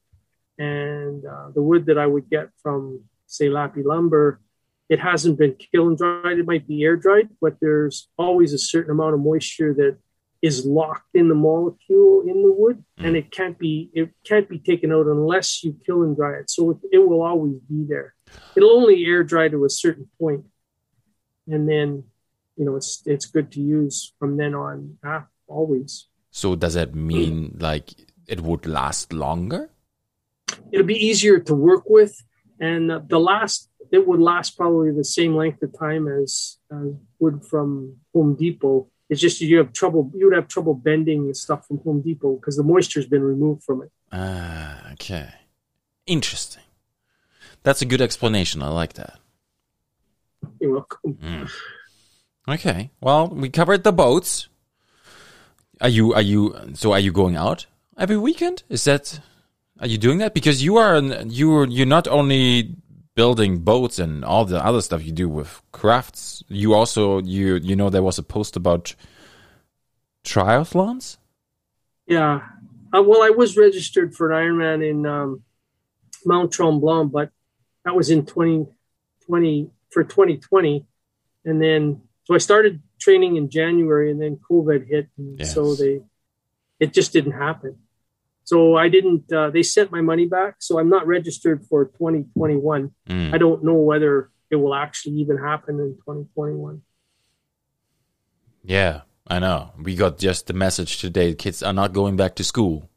And 0.58 1.24
uh, 1.24 1.50
the 1.54 1.62
wood 1.62 1.86
that 1.86 1.98
i 1.98 2.06
would 2.06 2.28
get 2.28 2.48
from 2.62 3.04
say 3.26 3.48
lappy 3.48 3.82
lumber 3.82 4.40
it 4.88 4.98
hasn't 4.98 5.38
been 5.38 5.54
kiln 5.54 5.96
dried. 5.96 6.38
It 6.38 6.46
might 6.46 6.66
be 6.66 6.82
air 6.82 6.96
dried 6.96 7.28
but 7.40 7.56
there's 7.60 8.08
always 8.18 8.52
a 8.52 8.58
certain 8.58 8.90
amount 8.90 9.14
of 9.14 9.20
moisture 9.20 9.72
that 9.74 9.98
is 10.40 10.64
locked 10.64 11.14
in 11.14 11.28
the 11.28 11.34
molecule 11.34 12.22
in 12.22 12.42
the 12.42 12.52
wood. 12.52 12.84
And 12.98 13.16
it 13.16 13.30
can't 13.30 13.58
be 13.58 13.90
it 13.92 14.10
can't 14.24 14.48
be 14.48 14.58
taken 14.58 14.92
out 14.92 15.06
unless 15.06 15.64
you 15.64 15.76
kiln 15.86 16.14
dry 16.14 16.38
it. 16.40 16.50
So 16.50 16.70
it, 16.72 16.78
it 16.92 16.98
will 16.98 17.22
always 17.22 17.58
be 17.60 17.84
there. 17.88 18.14
It'll 18.56 18.76
only 18.76 19.04
air 19.04 19.24
dry 19.24 19.48
to 19.48 19.64
a 19.64 19.70
certain 19.70 20.08
point 20.18 20.44
and 21.52 21.68
then 21.68 22.04
you 22.56 22.64
know 22.64 22.76
it's 22.76 23.02
it's 23.06 23.26
good 23.26 23.48
to 23.52 23.61
use 23.61 24.12
from 24.18 24.37
then 24.37 24.54
on 24.54 24.76
ah, 25.04 25.24
always 25.46 26.06
So 26.30 26.54
does 26.56 26.74
that 26.74 26.94
mean 26.94 27.56
like 27.68 27.87
it 28.26 28.40
would 28.40 28.64
last 28.66 29.12
longer? 29.12 29.62
it'll 30.72 30.87
be 30.96 31.06
easier 31.11 31.38
to 31.48 31.54
work 31.54 31.84
with 31.98 32.14
and 32.61 32.90
uh, 32.92 33.00
the 33.14 33.18
last 33.30 33.68
it 33.96 34.06
would 34.06 34.20
last 34.20 34.50
probably 34.56 34.90
the 34.92 35.04
same 35.18 35.32
length 35.42 35.62
of 35.62 35.70
time 35.78 36.04
as 36.20 36.58
uh, 36.72 36.88
wood 37.20 37.38
from 37.50 37.96
home 38.14 38.34
depot 38.34 38.87
it's 39.11 39.20
just 39.20 39.40
you 39.40 39.56
have 39.58 39.72
trouble 39.72 40.02
you 40.18 40.24
would 40.26 40.34
have 40.40 40.48
trouble 40.48 40.74
bending 40.74 41.20
the 41.28 41.34
stuff 41.34 41.61
from 41.66 41.78
home 41.86 42.01
depot 42.03 42.32
because 42.36 42.57
the 42.57 42.62
moisture's 42.72 43.07
been 43.14 43.22
removed 43.34 43.62
from 43.64 43.82
it 43.82 43.90
Ah, 44.11 44.92
okay, 44.94 45.28
interesting. 46.07 46.62
That's 47.62 47.82
a 47.82 47.84
good 47.92 48.01
explanation. 48.01 48.62
I 48.62 48.68
like 48.82 48.94
that. 48.94 49.18
You're 50.61 50.72
welcome 50.72 51.14
Mm. 51.14 51.50
Okay. 52.48 52.90
Well, 53.00 53.28
we 53.28 53.50
covered 53.50 53.84
the 53.84 53.92
boats. 53.92 54.48
Are 55.80 55.88
you 55.88 56.14
are 56.14 56.22
you 56.22 56.56
so 56.72 56.92
are 56.92 56.98
you 56.98 57.12
going 57.12 57.36
out 57.36 57.66
every 57.96 58.16
weekend? 58.16 58.62
Is 58.68 58.84
that 58.84 59.20
are 59.78 59.86
you 59.86 59.98
doing 59.98 60.18
that 60.18 60.34
because 60.34 60.62
you 60.62 60.76
are 60.76 60.98
you 60.98 61.66
you're 61.66 61.86
not 61.86 62.09
only 62.09 62.74
building 63.14 63.59
boats 63.59 63.98
and 63.98 64.24
all 64.24 64.44
the 64.44 64.64
other 64.64 64.80
stuff 64.80 65.04
you 65.04 65.12
do 65.12 65.28
with 65.28 65.61
crafts. 65.72 66.42
You 66.48 66.72
also 66.72 67.20
you 67.20 67.56
you 67.56 67.76
know 67.76 67.90
there 67.90 68.02
was 68.02 68.18
a 68.18 68.22
post 68.22 68.56
about 68.56 68.94
triathlons. 70.24 71.18
Yeah. 72.06 72.40
Uh, 72.94 73.02
well, 73.02 73.22
I 73.22 73.28
was 73.28 73.59
registered 73.59 74.14
for 74.14 74.32
an 74.32 74.38
Ironman 74.46 74.88
in 74.88 75.04
um, 75.04 75.42
Mount 76.24 76.50
Tremblant, 76.50 77.12
but 77.12 77.30
that 77.84 77.94
was 77.94 78.09
in 78.09 78.24
2020 78.24 79.70
for 79.91 80.05
2020. 80.05 80.84
and 81.45 81.62
then 81.62 82.03
so 82.24 82.34
I 82.34 82.39
started 82.39 82.82
training 83.01 83.36
in 83.36 83.49
January, 83.49 84.11
and 84.11 84.20
then 84.20 84.39
COVID 84.51 84.86
hit, 84.86 85.09
and 85.16 85.39
Yes. 85.39 85.55
so 85.55 85.74
they 85.74 86.01
it 86.78 86.93
just 86.93 87.12
didn't 87.12 87.32
happen. 87.32 87.76
So 88.45 88.76
I 88.76 88.89
didn't. 88.89 89.32
Uh, 89.32 89.51
they 89.51 89.62
sent 89.62 89.91
my 89.91 90.01
money 90.01 90.26
back, 90.26 90.57
so 90.59 90.78
I'm 90.78 90.89
not 90.91 91.07
registered 91.07 91.64
for 91.66 91.86
2021. 91.86 92.91
Mm. 93.09 93.34
I 93.34 93.39
don't 93.39 93.62
know 93.64 93.74
whether 93.91 94.30
it 94.51 94.57
will 94.57 94.74
actually 94.74 95.14
even 95.16 95.36
happen 95.39 95.74
in 95.80 95.95
2021. 96.05 96.82
Yeah, 98.64 99.03
I 99.26 99.39
know. 99.39 99.72
We 99.82 99.95
got 99.95 100.18
just 100.18 100.47
the 100.47 100.53
message 100.55 100.99
today. 100.99 101.34
Kids 101.34 101.62
are 101.62 101.72
not 101.72 101.93
going 101.93 102.16
back 102.16 102.34
to 102.36 102.45
school. 102.45 102.89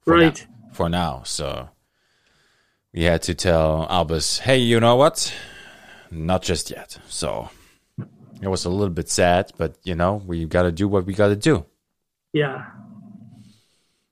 for 0.00 0.14
Right. 0.14 0.46
now- 0.48 0.72
for 0.72 0.88
now, 0.88 1.22
so 1.24 1.68
we 2.94 3.02
had 3.02 3.20
to 3.22 3.34
tell 3.34 3.86
Albus, 3.90 4.38
hey, 4.38 4.56
you 4.58 4.80
know 4.80 4.96
what? 4.96 5.34
Not 6.10 6.42
just 6.42 6.70
yet. 6.70 6.98
So 7.08 7.50
it 8.40 8.48
was 8.48 8.64
a 8.64 8.70
little 8.70 8.94
bit 8.94 9.08
sad, 9.08 9.52
but 9.56 9.76
you 9.84 9.94
know, 9.94 10.22
we 10.26 10.44
got 10.46 10.62
to 10.62 10.72
do 10.72 10.88
what 10.88 11.06
we 11.06 11.12
got 11.14 11.28
to 11.28 11.36
do. 11.36 11.64
Yeah. 12.32 12.66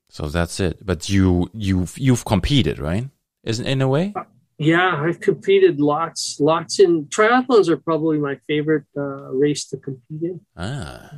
So 0.09 0.27
that's 0.29 0.59
it. 0.59 0.85
But 0.85 1.09
you 1.09 1.49
you've 1.53 1.97
you've 1.97 2.25
competed, 2.25 2.79
right? 2.79 3.09
Isn't 3.43 3.65
in 3.67 3.81
a 3.81 3.87
way? 3.87 4.13
Yeah, 4.57 5.03
I've 5.05 5.19
competed 5.19 5.79
lots, 5.79 6.37
lots 6.39 6.79
in 6.79 7.05
triathlons 7.05 7.69
are 7.69 7.77
probably 7.77 8.17
my 8.17 8.39
favorite 8.47 8.85
uh, 8.97 9.29
race 9.31 9.65
to 9.69 9.77
compete 9.77 10.23
in 10.23 10.41
Ah. 10.57 11.11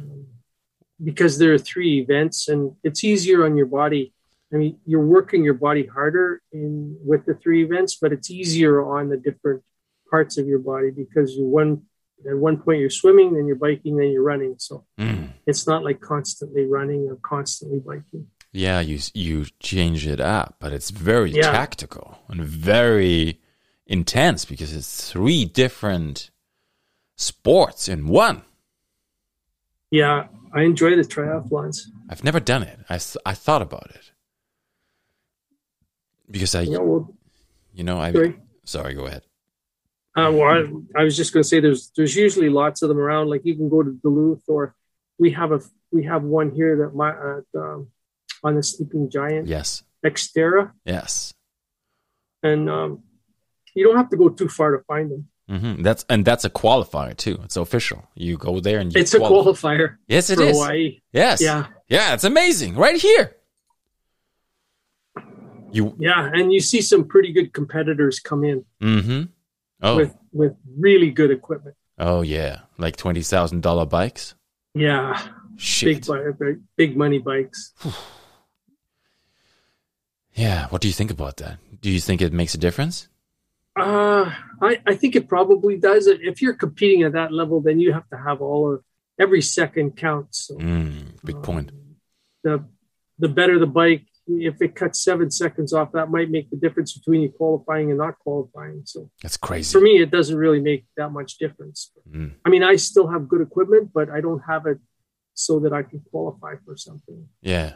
because 1.01 1.37
there 1.37 1.53
are 1.53 1.57
three 1.57 1.99
events 2.01 2.49
and 2.49 2.75
it's 2.83 3.01
easier 3.03 3.45
on 3.45 3.55
your 3.55 3.65
body. 3.65 4.13
I 4.53 4.57
mean, 4.57 4.77
you're 4.85 5.05
working 5.05 5.45
your 5.45 5.53
body 5.53 5.85
harder 5.85 6.41
in 6.51 6.97
with 7.01 7.25
the 7.25 7.33
three 7.33 7.63
events, 7.63 7.97
but 8.01 8.11
it's 8.11 8.29
easier 8.29 8.81
on 8.83 9.07
the 9.07 9.15
different 9.17 9.63
parts 10.09 10.37
of 10.37 10.47
your 10.47 10.59
body 10.59 10.91
because 10.91 11.33
you 11.35 11.45
one 11.45 11.83
at 12.29 12.35
one 12.37 12.57
point 12.57 12.79
you're 12.81 12.89
swimming, 12.89 13.33
then 13.33 13.47
you're 13.47 13.55
biking, 13.55 13.95
then 13.95 14.09
you're 14.11 14.23
running. 14.23 14.55
So 14.57 14.85
Mm. 14.99 15.29
it's 15.45 15.65
not 15.67 15.83
like 15.83 16.01
constantly 16.01 16.65
running 16.65 17.07
or 17.09 17.15
constantly 17.21 17.79
biking. 17.79 18.27
Yeah, 18.51 18.79
you 18.81 18.99
you 19.13 19.45
change 19.59 20.05
it 20.07 20.19
up, 20.19 20.55
but 20.59 20.73
it's 20.73 20.89
very 20.89 21.31
Yeah. 21.31 21.51
tactical 21.51 22.17
and 22.27 22.43
very 22.43 23.39
intense 23.85 24.43
because 24.45 24.73
it's 24.75 25.11
three 25.11 25.45
different 25.45 26.29
sports 27.15 27.87
in 27.87 28.07
one. 28.07 28.41
Yeah, 29.91 30.27
I 30.53 30.63
enjoy 30.63 30.95
the 30.95 31.03
triathlons. 31.03 31.77
I've 32.09 32.23
never 32.23 32.39
done 32.39 32.63
it. 32.63 32.79
I, 32.89 32.95
I 33.25 33.33
thought 33.33 33.61
about 33.61 33.89
it 33.95 34.11
because 36.29 36.53
I, 36.55 36.61
Yeah, 36.61 36.79
well, 36.79 37.13
you 37.73 37.83
know, 37.83 37.99
I. 37.99 38.11
sorry. 38.11 38.35
Sorry, 38.65 38.93
go 38.93 39.05
ahead. 39.07 39.23
Uh, 40.17 40.31
well, 40.33 40.43
I, 40.95 41.01
I 41.01 41.03
was 41.03 41.15
just 41.15 41.33
going 41.33 41.43
to 41.43 41.47
say 41.47 41.59
there's 41.59 41.91
there's 41.95 42.15
usually 42.15 42.49
lots 42.49 42.81
of 42.81 42.89
them 42.89 42.97
around. 42.99 43.29
Like 43.29 43.41
you 43.45 43.55
can 43.55 43.69
go 43.69 43.83
to 43.83 43.91
Duluth, 44.03 44.43
or 44.47 44.75
we 45.17 45.31
have 45.31 45.51
a 45.51 45.61
we 45.91 46.03
have 46.05 46.23
one 46.23 46.51
here 46.51 46.77
that 46.77 46.95
my 46.95 47.11
uh, 47.11 47.41
um, 47.57 47.87
on 48.43 48.55
the 48.55 48.63
Sleeping 48.63 49.09
Giant 49.09 49.47
Yes, 49.47 49.83
Xterra, 50.05 50.71
yes. 50.85 51.33
and 52.43 52.69
um, 52.69 53.03
you 53.75 53.85
don't 53.85 53.97
have 53.97 54.09
to 54.09 54.17
go 54.17 54.29
too 54.29 54.47
far 54.49 54.71
to 54.77 54.83
find 54.85 55.11
them. 55.11 55.27
hmm 55.47 55.81
That's 55.83 56.05
and 56.09 56.25
that's 56.25 56.43
a 56.43 56.49
qualifier 56.49 57.15
too. 57.15 57.39
It's 57.43 57.55
official. 57.57 58.03
You 58.15 58.37
go 58.37 58.59
there 58.59 58.79
and 58.79 58.93
you. 58.93 58.99
It's 58.99 59.13
a 59.13 59.19
qualifier 59.19 59.97
Yes, 60.07 60.29
it 60.31 60.39
is. 60.39 60.57
Hawaii. 60.57 61.01
Yes. 61.13 61.39
Yeah, 61.41 61.67
Yeah, 61.87 62.13
it's 62.15 62.23
amazing. 62.23 62.75
Right 62.75 62.99
here. 62.99 63.35
You. 65.71 65.95
yeah, 65.99 66.31
and 66.33 66.51
you 66.51 66.59
see 66.61 66.81
some 66.81 67.07
pretty 67.07 67.31
good 67.31 67.53
competitors 67.53 68.19
come 68.19 68.43
in 68.43 68.65
Mm-hmm. 68.81 69.23
Oh. 69.81 69.95
with 69.95 70.15
with 70.33 70.53
really 70.77 71.09
good 71.11 71.31
equipment. 71.31 71.75
oh 71.97 72.21
yeah, 72.21 72.61
like 72.77 72.95
twenty 72.97 73.21
thousand 73.23 73.61
dollar 73.61 73.85
bikes. 73.85 74.35
Yeah, 74.75 75.19
Shit. 75.57 76.05
big 76.07 76.37
big 76.39 76.59
big 76.77 76.97
money 76.97 77.19
bikes. 77.19 77.73
Yeah. 80.33 80.67
What 80.67 80.81
do 80.81 80.87
you 80.87 80.93
think 80.93 81.11
about 81.11 81.37
that? 81.37 81.57
Do 81.81 81.89
you 81.89 81.99
think 81.99 82.21
it 82.21 82.31
makes 82.33 82.53
a 82.53 82.57
difference? 82.57 83.07
Uh, 83.75 84.31
I, 84.61 84.79
I 84.85 84.95
think 84.95 85.15
it 85.15 85.27
probably 85.27 85.77
does. 85.77 86.07
If 86.07 86.41
you're 86.41 86.53
competing 86.53 87.03
at 87.03 87.13
that 87.13 87.31
level, 87.31 87.61
then 87.61 87.79
you 87.79 87.93
have 87.93 88.07
to 88.09 88.17
have 88.17 88.41
all 88.41 88.73
of 88.75 88.83
every 89.19 89.41
second 89.41 89.97
counts. 89.97 90.47
So, 90.47 90.55
Mm, 90.55 91.23
big 91.25 91.41
point. 91.43 91.71
um, 91.71 91.95
the 92.43 92.65
the 93.17 93.27
better 93.27 93.59
the 93.59 93.67
bike, 93.67 94.05
if 94.29 94.61
it 94.61 94.75
cuts 94.75 95.03
seven 95.03 95.31
seconds 95.31 95.73
off, 95.73 95.91
that 95.93 96.09
might 96.11 96.29
make 96.29 96.49
the 96.49 96.57
difference 96.57 96.97
between 96.97 97.21
you 97.21 97.29
qualifying 97.29 97.89
and 97.89 97.97
not 97.97 98.19
qualifying. 98.19 98.81
So 98.85 99.09
That's 99.21 99.37
crazy. 99.37 99.71
for 99.73 99.81
me, 99.81 100.01
it 100.01 100.11
doesn't 100.11 100.37
really 100.37 100.61
make 100.61 100.85
that 100.97 101.09
much 101.11 101.37
difference. 101.37 101.91
Mm. 102.09 102.33
I 102.45 102.49
mean, 102.49 102.63
I 102.63 102.75
still 102.75 103.07
have 103.07 103.27
good 103.27 103.41
equipment, 103.41 103.91
but 103.93 104.09
I 104.09 104.21
don't 104.21 104.41
have 104.47 104.65
it 104.65 104.77
so 105.33 105.59
that 105.61 105.73
I 105.73 105.83
can 105.83 106.01
qualify 106.11 106.55
for 106.65 106.77
something. 106.77 107.27
Yeah. 107.41 107.73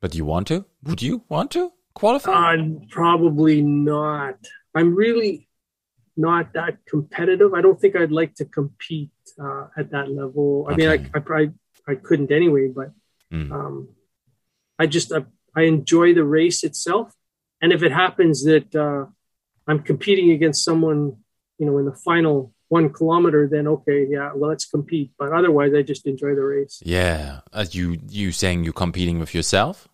But 0.00 0.14
you 0.14 0.24
want 0.24 0.46
to? 0.48 0.64
Would 0.84 1.02
you 1.02 1.24
want 1.28 1.50
to 1.52 1.72
qualify? 1.94 2.54
Uh, 2.54 2.64
probably 2.90 3.62
not. 3.62 4.36
I'm 4.74 4.94
really 4.94 5.48
not 6.16 6.52
that 6.54 6.78
competitive. 6.88 7.54
I 7.54 7.60
don't 7.62 7.80
think 7.80 7.96
I'd 7.96 8.12
like 8.12 8.34
to 8.36 8.44
compete 8.44 9.10
uh, 9.42 9.66
at 9.76 9.90
that 9.92 10.10
level. 10.10 10.66
I 10.70 10.74
mean, 10.76 10.88
I, 10.88 10.94
I 11.14 11.18
probably 11.20 11.52
I 11.88 11.94
couldn't 11.94 12.30
anyway, 12.32 12.68
but 12.74 12.90
Mm. 13.30 13.52
um, 13.52 13.88
I 14.78 14.86
just 14.86 15.12
I, 15.12 15.24
I 15.54 15.62
enjoy 15.62 16.14
the 16.14 16.24
race 16.24 16.64
itself. 16.64 17.12
And 17.60 17.72
if 17.72 17.82
it 17.82 17.92
happens 17.92 18.44
that 18.44 18.74
uh, 18.74 19.06
I'm 19.66 19.80
competing 19.82 20.30
against 20.30 20.64
someone, 20.64 21.16
you 21.58 21.66
know, 21.66 21.78
in 21.78 21.84
the 21.86 21.94
final 21.94 22.52
one 22.68 22.92
kilometer, 22.92 23.48
then 23.50 23.66
okay, 23.66 24.06
yeah, 24.08 24.30
well, 24.34 24.50
let's 24.50 24.66
compete. 24.66 25.10
But 25.18 25.32
otherwise, 25.32 25.72
I 25.74 25.82
just 25.82 26.06
enjoy 26.06 26.34
the 26.34 26.42
race. 26.42 26.80
yeah. 26.84 27.40
as 27.52 27.74
you 27.74 27.98
you 28.08 28.30
saying 28.32 28.64
you're 28.64 28.72
competing 28.72 29.18
with 29.18 29.34
yourself? 29.34 29.88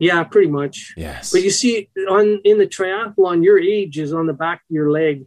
Yeah, 0.00 0.24
pretty 0.24 0.48
much. 0.48 0.92
Yes. 0.96 1.32
But 1.32 1.42
you 1.42 1.50
see, 1.50 1.88
on 2.10 2.40
in 2.44 2.58
the 2.58 2.66
triathlon, 2.66 3.44
your 3.44 3.58
age 3.58 3.98
is 3.98 4.12
on 4.12 4.26
the 4.26 4.32
back 4.32 4.58
of 4.68 4.74
your 4.74 4.90
leg, 4.90 5.26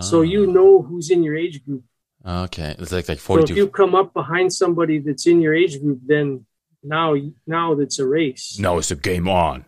so 0.00 0.20
Ah, 0.20 0.22
you 0.22 0.46
know 0.46 0.82
who's 0.82 1.10
in 1.10 1.22
your 1.22 1.36
age 1.36 1.62
group. 1.64 1.84
Okay. 2.26 2.74
It's 2.78 2.90
like 2.90 3.08
like 3.08 3.18
forty. 3.18 3.46
So 3.46 3.52
if 3.52 3.56
you 3.56 3.68
come 3.68 3.94
up 3.94 4.14
behind 4.14 4.52
somebody 4.52 4.98
that's 4.98 5.26
in 5.26 5.40
your 5.42 5.54
age 5.54 5.78
group, 5.80 6.00
then 6.06 6.46
now 6.82 7.14
now 7.46 7.72
it's 7.72 7.98
a 7.98 8.06
race. 8.06 8.58
Now 8.58 8.78
it's 8.78 8.90
a 8.90 8.96
game 8.96 9.28
on. 9.28 9.64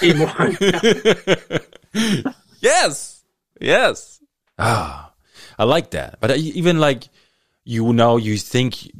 Game 0.00 0.22
on. 0.22 0.56
yes. 2.60 3.24
Yes. 3.60 4.20
Ah, 4.58 5.12
I 5.58 5.64
like 5.64 5.90
that. 5.90 6.18
But 6.20 6.36
even 6.36 6.78
like, 6.78 7.08
you 7.64 7.92
know, 7.92 8.16
you 8.16 8.36
think 8.36 8.90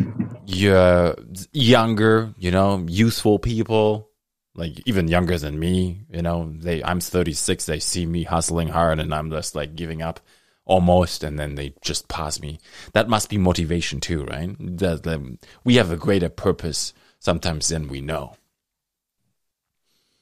you're 0.47 1.17
younger, 1.53 2.35
you 2.39 2.51
know, 2.51 2.85
youthful 2.89 3.39
people, 3.39 4.11
like 4.55 4.81
even 4.87 5.09
younger 5.09 5.39
than 5.39 5.59
me, 5.59 6.03
you 6.11 6.23
know, 6.23 6.53
they, 6.59 6.83
I'm 6.83 7.01
36, 7.01 7.67
they 7.67 7.79
see 7.79 8.07
me 8.07 8.25
hustling 8.25 8.69
hard 8.69 9.01
and 9.01 9.15
I'm 9.15 9.31
just 9.31 9.55
like 9.55 9.77
giving 9.77 10.03
up 10.03 10.21
almost 10.65 11.23
and 11.23 11.39
then 11.39 11.55
they 11.55 11.75
just 11.83 12.09
pass 12.09 12.41
me. 12.41 12.59
That 12.93 13.09
must 13.09 13.29
be 13.29 13.39
motivation 13.39 14.01
too, 14.01 14.25
right? 14.25 14.55
That, 14.79 15.03
that 15.05 15.39
we 15.65 15.77
have 15.77 15.91
a 15.91 15.97
greater 15.97 16.29
purpose 16.29 16.93
sometimes 17.31 17.66
than 17.72 17.89
we 17.89 18.01
know. 18.11 18.24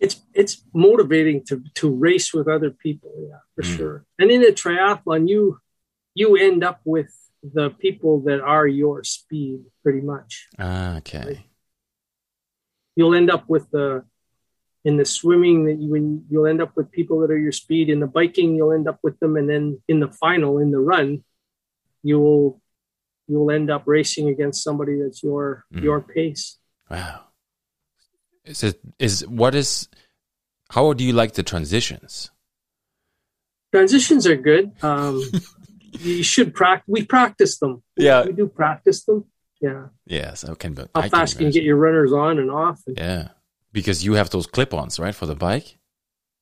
it's 0.04 0.16
it's 0.42 0.54
motivating 0.88 1.38
to 1.48 1.54
to 1.80 1.86
race 2.06 2.28
with 2.36 2.46
other 2.56 2.70
people 2.86 3.10
yeah 3.28 3.40
for 3.54 3.62
Mm. 3.64 3.76
sure 3.76 3.96
and 4.20 4.28
in 4.36 4.42
a 4.50 4.52
triathlon 4.62 5.22
you 5.32 5.42
you 6.20 6.28
end 6.48 6.60
up 6.70 6.78
with 6.94 7.10
the 7.58 7.66
people 7.84 8.14
that 8.26 8.40
are 8.54 8.66
your 8.82 8.96
speed 9.16 9.58
pretty 9.82 10.02
much 10.12 10.30
Ah, 10.68 10.90
okay. 11.00 11.30
you'll 12.96 13.14
end 13.20 13.30
up 13.36 13.44
with 13.54 13.66
the 13.76 13.86
in 14.88 14.94
the 15.00 15.08
swimming 15.18 15.58
that 15.66 15.78
you 15.82 15.88
when 15.94 16.06
you'll 16.30 16.50
end 16.52 16.62
up 16.66 16.72
with 16.78 16.88
people 16.98 17.16
that 17.20 17.30
are 17.34 17.42
your 17.46 17.56
speed 17.62 17.86
in 17.94 17.98
the 18.04 18.10
biking 18.18 18.48
you'll 18.56 18.76
end 18.78 18.88
up 18.92 18.98
with 19.06 19.16
them 19.22 19.32
and 19.40 19.46
then 19.52 19.64
in 19.92 19.98
the 20.04 20.12
final 20.24 20.52
in 20.64 20.70
the 20.76 20.82
run 20.92 21.08
you'll 22.08 22.44
you'll 23.30 23.50
end 23.58 23.68
up 23.76 23.82
racing 23.96 24.26
against 24.34 24.58
somebody 24.66 24.94
that's 25.00 25.22
your 25.28 25.46
Mm. 25.72 25.82
your 25.86 26.00
pace 26.16 26.44
Wow. 26.90 27.20
Is 28.44 28.62
it 28.62 28.80
is 28.98 29.26
what 29.26 29.54
is 29.54 29.88
how 30.70 30.92
do 30.92 31.04
you 31.04 31.12
like 31.12 31.34
the 31.34 31.42
transitions? 31.42 32.30
transitions 33.72 34.24
are 34.24 34.36
good 34.36 34.70
um 34.84 35.20
you 35.98 36.22
should 36.22 36.54
practice 36.54 36.84
we 36.86 37.04
practice 37.04 37.58
them 37.58 37.82
Yeah. 37.96 38.24
we 38.24 38.32
do 38.32 38.46
practice 38.46 39.04
them 39.04 39.24
yeah 39.60 39.86
Yes, 40.06 40.44
I 40.44 40.54
can. 40.54 40.76
how 40.76 40.86
I 40.94 41.08
fast 41.08 41.38
can 41.38 41.46
you 41.46 41.52
get 41.52 41.64
your 41.64 41.76
runners 41.76 42.12
on 42.12 42.38
and 42.38 42.50
off 42.52 42.80
and, 42.86 42.96
Yeah, 42.96 43.28
because 43.72 44.04
you 44.04 44.12
have 44.14 44.30
those 44.30 44.46
clip-ons, 44.46 45.00
right, 45.00 45.12
for 45.14 45.26
the 45.26 45.34
bike. 45.34 45.76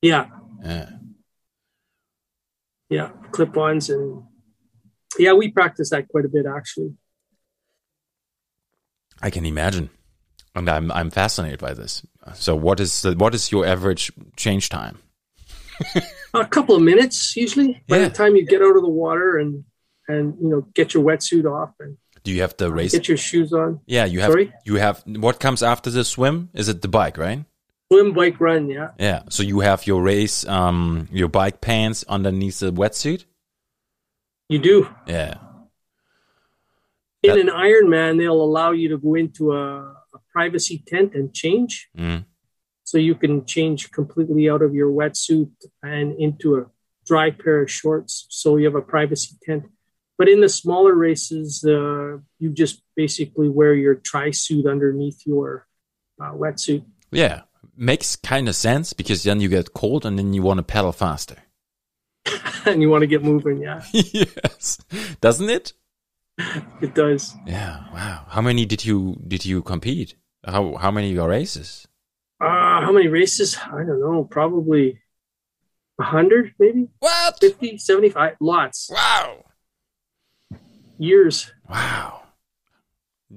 yeah 0.03 0.26
Yeah. 0.62 0.90
yeah 2.90 3.09
clip-ons 3.30 3.88
and 3.88 4.24
yeah 5.18 5.32
we 5.32 5.51
practice 5.51 5.88
that 5.90 6.09
quite 6.09 6.26
a 6.26 6.28
bit 6.28 6.45
actually 6.47 6.93
I 9.22 9.30
can 9.30 9.47
imagine, 9.47 9.88
and 10.55 10.68
I'm 10.68 10.90
I'm 10.92 11.11
fascinated 11.11 11.59
by 11.61 11.74
this. 11.74 12.03
So, 12.34 12.55
what 12.55 12.80
is 12.80 13.03
the, 13.03 13.14
what 13.14 13.34
is 13.34 13.50
your 13.53 13.66
average 13.66 14.12
change 14.36 14.68
time? 14.68 14.98
a 16.34 16.46
couple 16.46 16.76
of 16.76 16.82
minutes 16.82 17.36
usually 17.36 17.82
by 17.88 17.96
Yeah. 17.98 18.09
the 18.09 18.14
time 18.14 18.36
you 18.36 18.44
get 18.46 18.62
out 18.62 18.76
of 18.76 18.82
the 18.82 18.88
water 18.88 19.38
and 19.38 19.64
and 20.09 20.34
you 20.40 20.48
know 20.48 20.61
get 20.74 20.94
your 20.94 21.03
wetsuit 21.05 21.44
off 21.44 21.70
and 21.80 21.96
Do 22.24 22.30
you 22.32 22.42
have 22.42 22.57
the 22.57 22.70
race? 22.72 22.92
get 22.92 23.09
your 23.09 23.16
shoes 23.16 23.53
on. 23.53 23.80
Yeah, 23.86 24.05
you 24.05 24.20
have. 24.20 24.30
Sorry? 24.30 24.53
You 24.64 24.76
have. 24.76 25.03
What 25.07 25.40
comes 25.40 25.62
after 25.62 25.90
the 25.90 26.05
swim? 26.05 26.50
Is 26.55 26.68
it 26.68 26.82
the 26.82 26.88
bike, 26.88 27.16
right? 27.18 27.44
Swim, 27.90 28.12
bike, 28.14 28.40
run. 28.40 28.70
Yeah, 28.70 28.90
Yeah. 28.98 29.22
So 29.28 29.42
you 29.42 29.61
have 29.61 29.86
your 29.86 30.03
race, 30.03 30.46
um, 30.46 31.09
your 31.12 31.28
bike 31.28 31.61
pants 31.61 32.05
underneath 32.09 32.61
the 32.61 32.72
wetsuit. 32.72 33.24
you 34.48 34.59
do. 34.59 34.88
Yeah. 35.07 35.34
In 37.22 37.30
That- 37.30 37.38
an 37.40 37.48
Ironman, 37.48 38.18
they'll 38.18 38.40
allow 38.42 38.72
you 38.72 38.88
to 38.90 38.98
go 38.98 39.14
into 39.14 39.53
a, 39.53 39.78
a 39.80 40.01
privacy 40.33 40.83
tent 40.87 41.14
and 41.14 41.35
change. 41.35 41.89
Mm. 41.97 42.24
So 42.85 42.99
you 42.99 43.14
can 43.14 43.47
change 43.47 43.91
completely 43.91 44.51
out 44.51 44.62
of 44.62 44.74
your 44.74 44.91
wetsuit 44.91 45.51
and 45.83 46.18
into 46.18 46.57
a 46.57 46.66
dry 47.07 47.30
pair 47.30 47.62
of 47.62 47.70
shorts. 47.70 48.26
So 48.30 48.57
you 48.57 48.66
have 48.66 48.74
a 48.74 48.83
privacy 48.83 49.37
tent. 49.43 49.64
But 50.18 50.28
in 50.28 50.41
the 50.41 50.49
smaller 50.49 50.95
races, 50.95 51.64
uh, 51.64 52.18
you 52.39 52.51
just 52.53 52.83
basically 52.97 53.49
wear 53.49 53.74
your 53.74 53.95
tri 53.95 54.30
suit 54.30 54.66
underneath 54.66 55.22
your 55.26 55.66
uh, 56.20 56.33
wetsuit. 56.33 56.85
Yeah. 57.11 57.43
Makes 57.76 58.16
kind 58.16 58.49
of 58.49 58.55
sense 58.55 58.93
because 58.93 59.22
then 59.22 59.41
you 59.41 59.49
get 59.49 59.72
cold 59.72 60.05
and 60.05 60.18
then 60.18 60.33
you 60.35 60.43
want 60.43 60.59
to 60.59 60.62
pedal 60.62 60.93
faster. 60.93 61.37
and 62.66 62.83
you 62.83 62.91
want 62.91 63.03
to 63.03 63.07
get 63.07 63.22
moving. 63.22 63.62
Yeah, 63.62 63.83
yes. 63.93 64.78
Doesn't 65.20 65.51
it? 65.51 65.72
it 66.80 66.95
does. 66.95 67.35
Yeah. 67.47 67.85
Wow. 67.93 68.26
How 68.28 68.41
many 68.41 68.64
did 68.64 68.85
you 68.85 69.16
did 69.26 69.45
you 69.45 69.62
compete? 69.62 70.14
How 70.45 70.74
how 70.76 70.90
many 70.90 71.12
your 71.12 71.28
races? 71.28 71.86
Uh, 72.40 72.80
how 72.80 72.90
many 72.93 73.09
races? 73.09 73.57
I 73.57 73.84
don't 73.84 74.01
know. 74.01 74.24
Probably 74.24 75.01
100, 75.97 76.55
maybe 76.59 76.88
What? 76.99 77.38
50, 77.38 77.78
75. 77.78 78.36
Lots. 78.40 78.90
Wow. 78.90 79.45
Years. 80.99 81.53
Wow. 81.68 82.22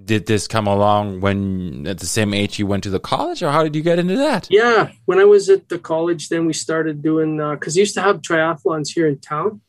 Did 0.03 0.25
this 0.25 0.47
come 0.47 0.67
along 0.67 1.21
when 1.21 1.87
at 1.87 1.99
the 1.99 2.05
same 2.05 2.33
age 2.33 2.59
you 2.59 2.67
went 2.67 2.83
to 2.83 2.89
the 2.89 2.99
college, 2.99 3.41
or 3.41 3.51
how 3.51 3.63
did 3.63 3.75
you 3.75 3.81
get 3.81 3.97
into 3.99 4.17
that? 4.17 4.47
Yeah, 4.51 4.91
when 5.05 5.19
I 5.19 5.23
was 5.25 5.49
at 5.49 5.69
the 5.69 5.79
college, 5.79 6.27
then 6.29 6.45
we 6.47 6.53
started 6.53 7.01
doing 7.01 7.37
because 7.37 7.77
I 7.77 7.79
used 7.79 7.93
to 7.95 8.01
have 8.01 8.21
triathlons 8.21 8.89
here 8.93 9.07
in 9.07 9.19
town. 9.19 9.61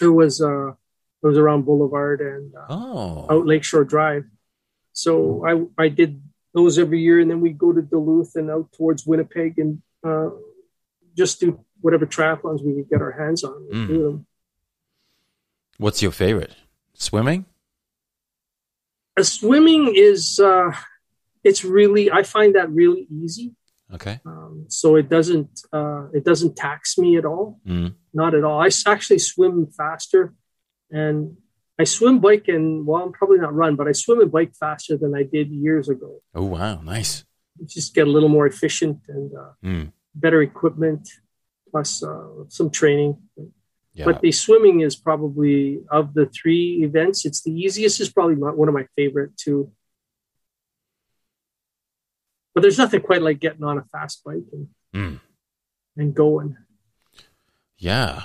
It 0.00 0.06
was 0.08 0.40
uh, 0.40 0.68
it 0.68 0.76
was 1.26 1.36
around 1.36 1.64
Boulevard 1.64 2.20
and 2.20 2.54
uh, 2.54 2.66
Oh, 2.70 3.26
out 3.30 3.46
Lakeshore 3.46 3.84
Drive. 3.84 4.24
So 4.92 5.44
I 5.78 5.82
I 5.82 5.88
did 5.88 6.22
those 6.54 6.78
every 6.78 7.00
year, 7.00 7.20
and 7.20 7.30
then 7.30 7.40
we 7.40 7.50
go 7.50 7.72
to 7.72 7.82
Duluth 7.82 8.36
and 8.36 8.50
out 8.50 8.72
towards 8.72 9.04
Winnipeg 9.04 9.58
and 9.58 9.82
uh, 10.06 10.30
just 11.16 11.40
do 11.40 11.64
whatever 11.80 12.06
triathlons 12.06 12.64
we 12.64 12.74
could 12.74 12.88
get 12.88 13.02
our 13.02 13.12
hands 13.12 13.44
on. 13.44 13.68
Mm. 13.72 14.24
what's 15.78 16.00
your 16.00 16.12
favorite? 16.12 16.54
Swimming? 16.94 17.44
Uh, 19.18 19.22
swimming 19.24 19.92
is 19.94 20.38
uh, 20.38 20.70
it's 21.42 21.64
really 21.64 22.10
I 22.10 22.22
find 22.22 22.54
that 22.54 22.70
really 22.70 23.06
easy. 23.10 23.54
Okay. 23.92 24.20
Um, 24.24 24.66
so 24.68 24.96
it 24.96 25.08
doesn't 25.08 25.60
uh, 25.72 26.06
it 26.12 26.24
doesn't 26.24 26.56
tax 26.56 26.96
me 26.96 27.16
at 27.16 27.24
all. 27.24 27.60
Mm. 27.66 27.94
not 28.12 28.34
at 28.34 28.44
all. 28.44 28.60
I 28.60 28.70
actually 28.86 29.18
swim 29.18 29.66
faster, 29.66 30.32
and 30.90 31.36
I 31.78 31.84
swim, 31.84 32.20
bike, 32.20 32.46
and 32.48 32.86
well, 32.86 33.02
I'm 33.02 33.12
probably 33.12 33.38
not 33.38 33.52
run, 33.54 33.74
but 33.76 33.88
I 33.88 33.92
swim 33.92 34.20
and 34.20 34.30
bike 34.30 34.54
faster 34.54 34.96
than 34.96 35.14
I 35.14 35.24
did 35.24 35.48
years 35.50 35.88
ago. 35.88 36.22
Oh 36.34 36.44
wow, 36.44 36.80
nice. 36.80 37.24
Just 37.66 37.94
get 37.94 38.06
a 38.06 38.10
little 38.10 38.28
more 38.28 38.46
efficient 38.46 38.98
and 39.08 39.32
uh, 39.36 39.52
Mm. 39.64 39.92
better 40.14 40.40
equipment, 40.42 41.08
plus 41.70 42.02
uh, 42.02 42.44
some 42.48 42.70
training. 42.70 43.18
Yeah. 43.92 44.04
But 44.06 44.20
the 44.22 44.32
swimming 44.32 44.80
is 44.80 44.96
probably 44.96 45.80
of 45.90 46.14
the 46.14 46.26
three 46.26 46.82
events, 46.84 47.24
it's 47.24 47.42
the 47.42 47.52
easiest. 47.52 48.00
Is 48.00 48.08
probably 48.10 48.34
my, 48.36 48.50
one 48.50 48.68
of 48.68 48.74
my 48.74 48.86
favorite 48.96 49.36
too. 49.36 49.70
But 52.54 52.62
there's 52.62 52.78
nothing 52.78 53.00
quite 53.02 53.22
like 53.22 53.40
getting 53.40 53.64
on 53.64 53.78
a 53.78 53.84
fast 53.92 54.22
bike 54.24 54.44
and, 54.52 54.68
Mm. 54.94 55.20
and 55.96 56.14
going. 56.14 56.56
Yeah. 57.78 58.24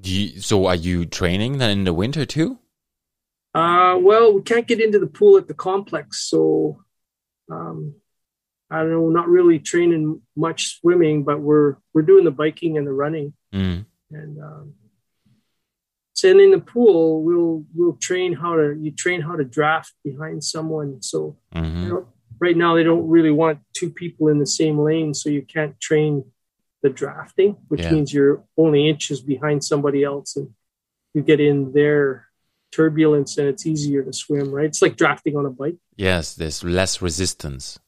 Do 0.00 0.14
you, 0.14 0.40
so 0.40 0.66
are 0.66 0.74
you 0.76 1.06
training 1.06 1.58
then 1.58 1.70
in 1.70 1.84
the 1.84 1.92
winter 1.92 2.24
too? 2.24 2.58
Uh, 3.54 3.98
well, 4.00 4.32
we 4.34 4.42
can't 4.42 4.66
get 4.68 4.80
into 4.80 4.98
the 4.98 5.06
pool 5.06 5.36
at 5.36 5.48
the 5.48 5.54
complex, 5.54 6.28
so 6.28 6.82
um, 7.50 7.94
I 8.70 8.78
don't 8.80 8.90
know. 8.90 9.08
Not 9.08 9.28
really 9.28 9.58
training 9.58 10.20
much 10.36 10.78
swimming, 10.80 11.24
but 11.24 11.40
we're 11.40 11.76
we're 11.94 12.02
doing 12.02 12.24
the 12.24 12.30
biking 12.30 12.76
and 12.78 12.86
the 12.86 12.92
running, 12.92 13.32
Mm. 13.52 13.86
and 14.12 14.38
um, 14.42 14.74
so 16.12 16.28
in 16.28 16.50
the 16.50 16.60
pool, 16.60 17.22
we'll 17.24 17.64
we'll 17.74 17.96
train 17.96 18.34
how 18.34 18.54
to 18.56 18.76
you 18.78 18.90
train 18.92 19.20
how 19.22 19.34
to 19.36 19.44
draft 19.44 19.92
behind 20.04 20.44
someone. 20.44 21.02
So 21.02 21.38
hmm 21.52 21.82
you 21.82 21.88
know, 21.88 22.06
right 22.40 22.56
now 22.56 22.74
they 22.76 22.84
don't 22.84 23.08
really 23.08 23.30
want 23.32 23.60
two 23.72 23.90
people 23.90 24.28
in 24.28 24.38
the 24.38 24.46
same 24.46 24.78
lane, 24.78 25.14
so 25.14 25.30
you 25.30 25.42
can't 25.42 25.80
train 25.80 26.24
the 26.82 26.90
drafting, 26.90 27.56
which 27.68 27.80
Yeah. 27.82 27.92
means 27.92 28.12
you're 28.12 28.44
only 28.56 28.88
inches 28.88 29.20
behind 29.20 29.64
somebody 29.64 30.04
else, 30.04 30.36
and 30.36 30.54
you 31.14 31.22
get 31.22 31.40
in 31.40 31.72
their 31.72 32.26
turbulence, 32.70 33.38
and 33.38 33.48
it's 33.48 33.66
easier 33.66 34.02
to 34.04 34.12
swim. 34.12 34.50
Right? 34.52 34.66
It's 34.66 34.82
like 34.82 34.96
drafting 34.96 35.36
on 35.36 35.46
a 35.46 35.50
bike. 35.50 35.76
Yes, 35.96 36.34
there's 36.34 36.62
less 36.62 37.02
resistance. 37.02 37.78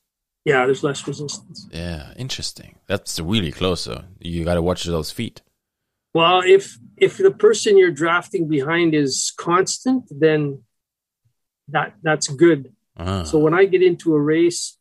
Yeah, 0.44 0.64
there's 0.66 0.82
less 0.82 1.06
resistance. 1.06 1.68
Yeah, 1.70 2.14
interesting. 2.16 2.76
That's 2.86 3.20
really 3.20 3.52
close. 3.52 3.84
though. 3.84 4.04
you 4.20 4.44
got 4.44 4.54
to 4.54 4.62
watch 4.62 4.84
those 4.84 5.10
feet. 5.10 5.42
Well, 6.14 6.42
if 6.44 6.78
if 6.96 7.18
the 7.18 7.30
person 7.30 7.78
you're 7.78 7.92
drafting 7.92 8.48
behind 8.48 8.94
is 8.94 9.32
constant, 9.36 10.04
then 10.10 10.62
that 11.68 11.94
that's 12.02 12.26
good. 12.28 12.72
Ah. 12.96 13.22
So 13.22 13.38
when 13.38 13.54
I 13.54 13.66
get 13.66 13.82
into 13.82 14.14
a 14.14 14.20
race, 14.20 14.76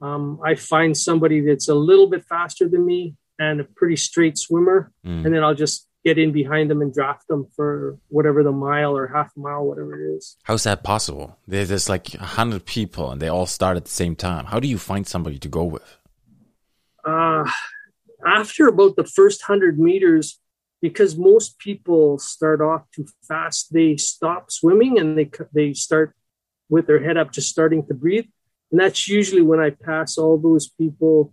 um, 0.00 0.40
I 0.44 0.56
find 0.56 0.96
somebody 0.96 1.40
that's 1.40 1.68
a 1.68 1.74
little 1.74 2.08
bit 2.08 2.24
faster 2.24 2.68
than 2.68 2.84
me 2.84 3.14
and 3.42 3.60
a 3.60 3.64
pretty 3.78 3.96
straight 4.08 4.36
swimmer, 4.46 4.78
Mm. 5.06 5.24
and 5.24 5.30
then 5.34 5.42
I'll 5.44 5.60
just 5.66 5.78
get 6.04 6.18
in 6.18 6.32
behind 6.32 6.66
them 6.70 6.80
and 6.84 6.92
draft 6.98 7.24
them 7.28 7.42
for 7.56 7.70
whatever 8.16 8.40
the 8.42 8.56
mile 8.68 8.92
or 9.00 9.06
half 9.16 9.30
mile, 9.36 9.62
whatever 9.70 9.92
it 10.00 10.16
is. 10.16 10.24
How's 10.48 10.64
that 10.64 10.82
possible? 10.92 11.26
There's 11.46 11.88
like 11.94 12.06
a 12.14 12.28
hundred 12.38 12.62
people 12.66 13.04
and 13.10 13.18
they 13.22 13.28
all 13.28 13.46
start 13.46 13.76
at 13.76 13.84
the 13.84 13.96
same 14.02 14.16
time. 14.16 14.44
How 14.52 14.58
do 14.58 14.66
you 14.74 14.78
find 14.78 15.06
somebody 15.06 15.38
to 15.38 15.48
go 15.58 15.64
with? 15.74 15.90
Uh, 17.04 17.44
after 18.26 18.66
about 18.68 18.96
the 18.96 19.04
first 19.18 19.42
hundred 19.50 19.78
meters, 19.78 20.26
because 20.80 21.16
most 21.16 21.58
people 21.58 22.18
start 22.18 22.60
off 22.60 22.82
too 22.94 23.06
fast, 23.28 23.72
they 23.72 23.96
stop 23.96 24.50
swimming 24.50 24.98
and 25.00 25.16
they 25.18 25.30
they 25.58 25.72
start 25.72 26.08
with 26.68 26.86
their 26.88 27.02
head 27.06 27.16
up, 27.16 27.28
just 27.32 27.48
starting 27.56 27.82
to 27.86 27.94
breathe, 27.94 28.26
and 28.70 28.80
that's 28.80 29.02
usually 29.08 29.42
when 29.50 29.60
I 29.60 29.70
pass 29.70 30.18
all 30.18 30.36
those 30.38 30.66
people 30.80 31.32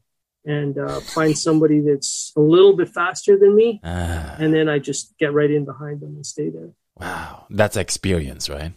and 0.50 0.78
uh, 0.78 1.00
find 1.16 1.38
somebody 1.38 1.80
that's 1.80 2.34
a 2.36 2.40
little 2.42 2.76
bit 2.76 2.90
faster 2.90 3.38
than 3.38 3.56
me, 3.56 3.80
Ah, 3.84 4.36
and 4.42 4.54
then 4.54 4.68
I 4.68 4.80
just 4.80 5.18
get 5.20 5.32
right 5.34 5.52
in 5.58 5.64
behind 5.66 6.02
them 6.02 6.16
and 6.16 6.26
stay 6.26 6.50
there. 6.50 6.72
wow, 6.98 7.46
that's 7.50 7.78
experience, 7.78 8.50
right? 8.50 8.74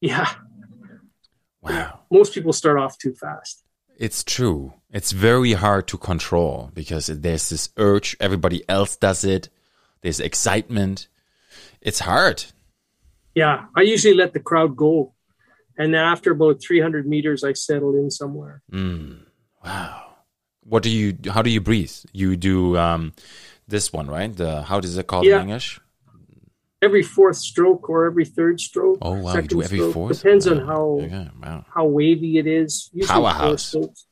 Yeah, 0.00 0.28
Wow. 1.62 2.00
most 2.10 2.34
people 2.34 2.52
start 2.52 2.78
off 2.78 2.96
too 2.98 3.14
fast. 3.14 3.64
It's 3.98 4.22
true. 4.22 4.74
It's 4.90 5.12
very 5.12 5.54
hard 5.54 5.88
to 5.88 5.96
control 5.98 6.70
because 6.74 7.06
there's 7.06 7.48
this 7.48 7.70
urge. 7.78 8.14
Everybody 8.20 8.62
else 8.68 8.94
does 8.96 9.24
it. 9.24 9.48
There's 10.02 10.20
excitement. 10.20 11.08
It's 11.80 12.00
hard. 12.00 12.44
Yeah, 13.34 13.66
I 13.74 13.82
usually 13.82 14.14
let 14.14 14.32
the 14.34 14.40
crowd 14.40 14.76
go, 14.76 15.14
and 15.78 15.92
then 15.94 16.02
after 16.02 16.30
about 16.32 16.60
300 16.62 17.06
meters, 17.06 17.42
I 17.42 17.52
settle 17.54 17.94
in 17.96 18.10
somewhere. 18.10 18.62
Mm, 18.72 19.24
wow. 19.64 20.05
What 20.68 20.82
do 20.82 20.90
you? 20.90 21.16
How 21.30 21.42
do 21.42 21.50
you 21.50 21.60
breathe? 21.60 21.92
You 22.12 22.36
do 22.36 22.76
um, 22.76 23.12
this 23.68 23.92
one, 23.92 24.08
right? 24.08 24.34
The 24.34 24.62
how 24.62 24.80
does 24.80 24.96
it 24.96 25.06
called 25.06 25.24
Yeah. 25.26 25.36
in 25.36 25.42
English? 25.42 25.80
every 26.82 27.02
fourth 27.02 27.36
stroke 27.36 27.88
or 27.88 28.04
every 28.06 28.24
third 28.24 28.60
stroke. 28.60 28.98
Oh 29.02 29.14
wow, 29.14 29.34
you 29.36 29.42
do 29.42 29.62
every 29.62 29.78
stroke. 29.78 29.94
fourth. 29.94 30.18
Depends 30.22 30.46
on 30.46 30.58
how 30.66 31.00
Okay, 31.02 31.30
wow. 31.42 31.64
how 31.74 31.84
wavy 31.86 32.38
it 32.38 32.46
is. 32.46 32.90
Usually 32.92 33.08
Powerhouse. 33.14 33.64
strokes. 33.64 34.06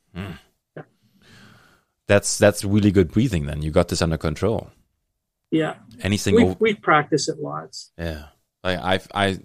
That's 2.07 2.37
that's 2.37 2.63
really 2.63 2.91
good 2.91 3.11
breathing. 3.11 3.45
Then 3.45 3.61
you 3.61 3.71
got 3.71 3.87
this 3.87 4.01
under 4.01 4.17
control. 4.17 4.71
Yeah, 5.51 5.75
Anything 6.01 6.35
we 6.35 6.43
over, 6.43 6.55
we 6.59 6.73
practice 6.73 7.29
it 7.29 7.39
lots. 7.39 7.91
Yeah, 7.97 8.25
like 8.63 8.79
I 8.79 8.99
I 9.13 9.39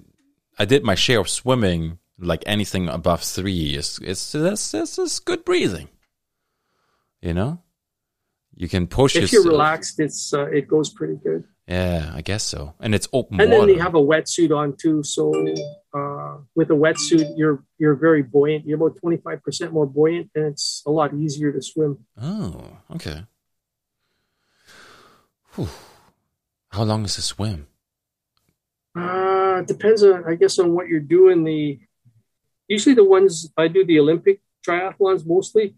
I 0.58 0.64
did 0.64 0.82
my 0.84 0.94
share 0.94 1.20
of 1.20 1.28
swimming. 1.28 1.98
Like 2.18 2.42
anything 2.46 2.88
above 2.88 3.22
three 3.22 3.74
is 3.76 3.98
it's 4.02 4.32
that's 4.32 4.72
that's 4.72 4.96
just 4.96 5.24
good 5.24 5.44
breathing. 5.44 5.88
You 7.22 7.34
know, 7.34 7.62
you 8.54 8.68
can 8.68 8.86
push. 8.86 9.14
It. 9.16 9.24
If 9.24 9.32
you're 9.32 9.44
relaxed, 9.44 10.00
it's 10.00 10.32
uh, 10.32 10.46
it 10.46 10.68
goes 10.68 10.90
pretty 10.90 11.16
good. 11.16 11.44
Yeah, 11.68 12.10
I 12.12 12.20
guess 12.22 12.42
so. 12.42 12.74
And 12.80 12.94
it's 12.96 13.06
open 13.12 13.40
And 13.40 13.50
water. 13.52 13.66
then 13.66 13.76
they 13.76 13.80
have 13.80 13.94
a 13.94 14.00
wetsuit 14.00 14.50
on 14.56 14.74
too. 14.76 15.04
So 15.04 15.30
uh, 15.94 16.38
with 16.56 16.70
a 16.70 16.74
wetsuit, 16.74 17.34
you're 17.36 17.62
you're 17.78 17.94
very 17.94 18.22
buoyant. 18.22 18.66
You're 18.66 18.76
about 18.76 18.96
25 19.00 19.42
percent 19.42 19.72
more 19.72 19.86
buoyant, 19.86 20.30
and 20.34 20.46
it's 20.46 20.82
a 20.86 20.90
lot 20.90 21.14
easier 21.14 21.52
to 21.52 21.62
swim. 21.62 21.98
oh, 22.20 22.78
okay. 22.94 23.24
Whew. 25.54 25.68
How 26.70 26.84
long 26.84 27.04
is 27.04 27.16
the 27.16 27.22
swim? 27.22 27.66
Uh, 28.96 29.62
depends 29.62 30.02
on, 30.02 30.24
I 30.26 30.34
guess, 30.36 30.58
on 30.58 30.72
what 30.72 30.88
you're 30.88 31.00
doing. 31.00 31.44
The 31.44 31.78
usually 32.68 32.94
the 32.94 33.04
ones 33.04 33.50
I 33.56 33.68
do 33.68 33.84
the 33.84 33.98
Olympic 34.00 34.40
triathlons 34.66 35.26
mostly. 35.26 35.76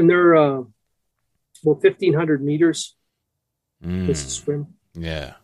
And 0.00 0.10
they're 0.10 0.34
uh, 0.34 0.62
fifteen 1.80 2.14
hundred 2.14 2.42
meters. 2.42 2.96
Mm, 3.84 4.06
to 4.06 4.14
swim. 4.14 4.66
yeah. 4.94 5.34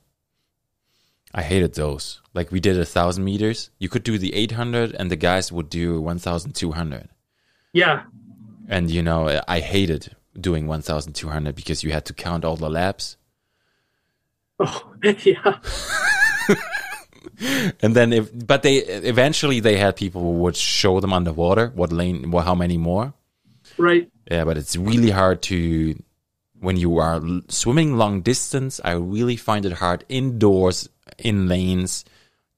I 1.35 1.43
hated 1.43 1.75
those. 1.75 2.21
Like 2.33 2.51
we 2.51 2.61
did 2.61 2.79
a 2.79 2.85
thousand 2.87 3.25
meters. 3.25 3.71
You 3.79 3.89
could 3.91 4.03
do 4.03 4.17
the 4.19 4.35
eight 4.35 4.53
hundred, 4.53 4.95
and 4.95 5.11
the 5.11 5.17
guys 5.17 5.53
would 5.53 5.69
do 5.69 6.01
one 6.01 6.19
thousand 6.19 6.55
two 6.55 6.73
hundred. 6.73 7.09
Yeah, 7.73 8.05
And 8.69 8.91
you 8.91 9.03
know, 9.03 9.41
I 9.47 9.61
hated 9.61 10.17
doing 10.39 10.67
one 10.67 10.81
thousand 10.81 11.13
two 11.13 11.29
hundred 11.29 11.55
because 11.55 11.85
you 11.85 11.93
had 11.93 12.07
to 12.07 12.15
count 12.15 12.45
all 12.45 12.57
the 12.57 12.71
laps. 12.71 13.19
oh 14.61 14.95
yeah, 15.03 15.59
And 17.83 17.95
then 17.95 18.13
if, 18.15 18.31
but 18.33 18.63
they 18.63 18.77
eventually 18.79 19.61
they 19.61 19.77
had 19.77 19.95
people 19.97 20.23
who 20.23 20.33
would 20.43 20.57
show 20.57 21.01
them 21.01 21.13
underwater 21.13 21.69
what 21.75 21.93
lane, 21.93 22.31
what, 22.31 22.47
how 22.47 22.55
many 22.55 22.79
more. 22.79 23.13
Right. 23.79 24.11
Yeah, 24.31 24.45
but 24.45 24.57
it's 24.57 24.77
really 24.77 25.11
hard 25.11 25.43
to 25.43 26.03
when 26.59 26.77
you 26.77 26.99
are 26.99 27.21
swimming 27.49 27.97
long 27.97 28.23
distance. 28.23 28.81
I 28.85 28.93
really 28.93 29.37
find 29.37 29.65
it 29.67 29.73
hard 29.75 30.05
indoors 30.09 30.89
in 31.19 31.49
lanes 31.49 32.05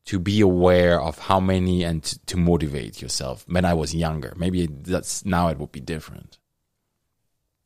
to 0.07 0.19
be 0.19 0.41
aware 0.41 1.01
of 1.01 1.19
how 1.19 1.39
many 1.41 1.85
and 1.85 2.03
to, 2.27 2.37
motivate 2.39 3.03
yourself. 3.03 3.45
When 3.47 3.67
I 3.67 3.75
was 3.75 3.95
younger, 3.95 4.33
maybe 4.37 4.67
that's 4.67 5.25
now 5.27 5.49
it 5.49 5.59
would 5.59 5.73
be 5.73 5.81
different. 5.81 6.39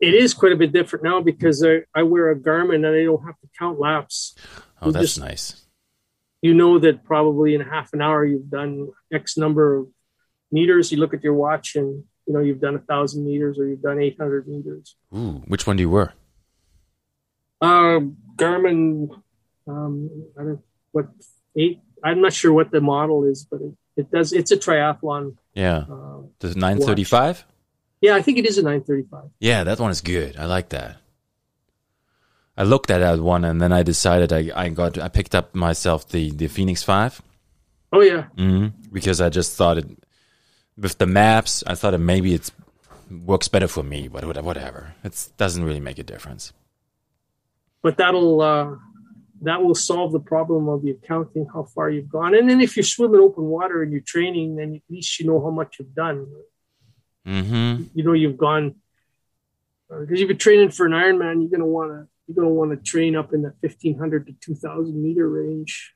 It 0.00 0.14
is 0.14 0.34
quite 0.34 0.50
a 0.50 0.56
bit 0.56 0.72
different 0.72 1.04
now 1.04 1.20
because 1.20 1.64
I, 1.64 1.82
I 1.94 2.02
wear 2.02 2.30
a 2.32 2.36
Garmin 2.36 2.76
and 2.84 2.86
I 2.86 3.04
don't 3.04 3.24
have 3.24 3.38
to 3.38 3.48
count 3.56 3.78
laps. 3.78 4.34
Oh, 4.80 4.86
You 4.86 4.92
that's 4.92 5.14
just- 5.14 5.20
nice. 5.20 5.58
You 6.44 6.54
know 6.54 6.80
that 6.80 7.04
probably 7.04 7.54
in 7.54 7.60
half 7.60 7.92
an 7.92 8.02
hour 8.02 8.24
you've 8.24 8.50
done 8.50 8.88
X 9.12 9.36
number 9.36 9.76
of 9.76 9.86
meters. 10.50 10.90
You 10.90 10.98
look 10.98 11.14
at 11.14 11.22
your 11.22 11.34
watch 11.34 11.76
and 11.76 12.02
you 12.26 12.34
know 12.34 12.40
you've 12.40 12.60
done 12.60 12.74
a 12.76 12.78
thousand 12.80 13.24
meters 13.24 13.58
or 13.58 13.66
you've 13.66 13.82
done 13.82 14.00
eight 14.00 14.16
hundred 14.18 14.46
meters. 14.48 14.96
Ooh, 15.14 15.42
which 15.46 15.66
one 15.66 15.76
do 15.76 15.82
you 15.82 15.90
wear? 15.90 16.12
Uh, 17.60 18.00
Garmin, 18.36 19.08
um, 19.68 20.10
I 20.38 20.42
don't 20.42 20.60
what 20.92 21.06
eight. 21.56 21.80
I'm 22.04 22.20
not 22.20 22.32
sure 22.32 22.52
what 22.52 22.70
the 22.72 22.80
model 22.80 23.24
is, 23.24 23.46
but 23.48 23.60
it, 23.60 23.72
it 23.96 24.10
does. 24.10 24.32
It's 24.32 24.50
a 24.50 24.56
triathlon. 24.56 25.36
Yeah, 25.54 25.84
Uh, 25.90 26.22
thirty 26.40 27.04
five. 27.04 27.44
yeah, 28.00 28.14
I 28.16 28.22
think 28.22 28.38
it 28.38 28.46
is 28.46 28.58
a 28.58 28.62
935. 28.62 29.30
Yeah, 29.38 29.62
that 29.64 29.78
one 29.78 29.90
is 29.92 30.00
good. 30.00 30.36
I 30.36 30.46
like 30.46 30.70
that. 30.70 30.96
I 32.56 32.64
looked 32.64 32.90
at 32.90 32.98
that 32.98 33.20
one 33.20 33.44
and 33.44 33.60
then 33.62 33.72
I 33.72 33.82
decided 33.82 34.32
I, 34.32 34.50
I 34.54 34.68
got 34.70 34.98
I 34.98 35.08
picked 35.08 35.34
up 35.34 35.54
myself 35.54 36.08
the 36.08 36.30
the 36.32 36.48
Fenix 36.48 36.82
Five. 36.82 37.22
Oh 37.92 38.00
yeah, 38.00 38.24
hmm 38.36 38.68
because 38.92 39.20
I 39.20 39.28
just 39.28 39.56
thought 39.56 39.78
it 39.78 39.86
with 40.76 40.98
the 40.98 41.06
maps. 41.06 41.62
I 41.66 41.74
thought 41.74 41.98
maybe 42.00 42.34
it 42.34 42.50
works 43.10 43.48
better 43.48 43.68
for 43.68 43.82
me, 43.82 44.08
but 44.08 44.24
whatever. 44.42 44.94
It 45.04 45.28
doesn't 45.36 45.64
really 45.64 45.80
make 45.80 45.98
a 45.98 46.02
difference. 46.02 46.52
but 47.82 47.96
that'll 47.96 48.40
uh, 48.40 48.76
that 49.42 49.62
will 49.62 49.74
solve 49.74 50.12
the 50.12 50.20
problem 50.20 50.68
of 50.68 50.84
you 50.84 50.98
counting 51.06 51.46
how 51.52 51.64
far 51.64 51.90
you've 51.90 52.08
gone. 52.08 52.34
And 52.34 52.48
then 52.48 52.60
if 52.60 52.76
you're 52.76 52.84
swimming 52.84 53.20
open 53.20 53.44
water 53.44 53.82
and 53.82 53.90
you're 53.92 54.00
training, 54.00 54.56
then 54.56 54.76
at 54.76 54.82
least 54.88 55.18
you 55.18 55.26
know 55.26 55.42
how 55.42 55.50
much 55.50 55.76
you've 55.78 55.94
done. 55.94 56.26
hmm 57.26 57.84
You 57.94 58.04
know 58.04 58.12
you've 58.12 58.38
gone 58.38 58.76
because 59.88 60.20
you've 60.20 60.28
been 60.28 60.38
training 60.38 60.70
for 60.70 60.86
an 60.86 60.92
Ironman. 60.92 61.40
You're 61.42 61.50
gonna 61.50 61.66
want 61.66 61.90
to 61.90 62.08
you're 62.26 62.36
gonna 62.36 62.54
want 62.54 62.70
to 62.70 62.76
train 62.90 63.16
up 63.16 63.32
in 63.34 63.42
the 63.42 63.52
1500 63.60 64.26
to 64.26 64.32
2000 64.40 65.02
meter 65.02 65.28
range 65.28 65.94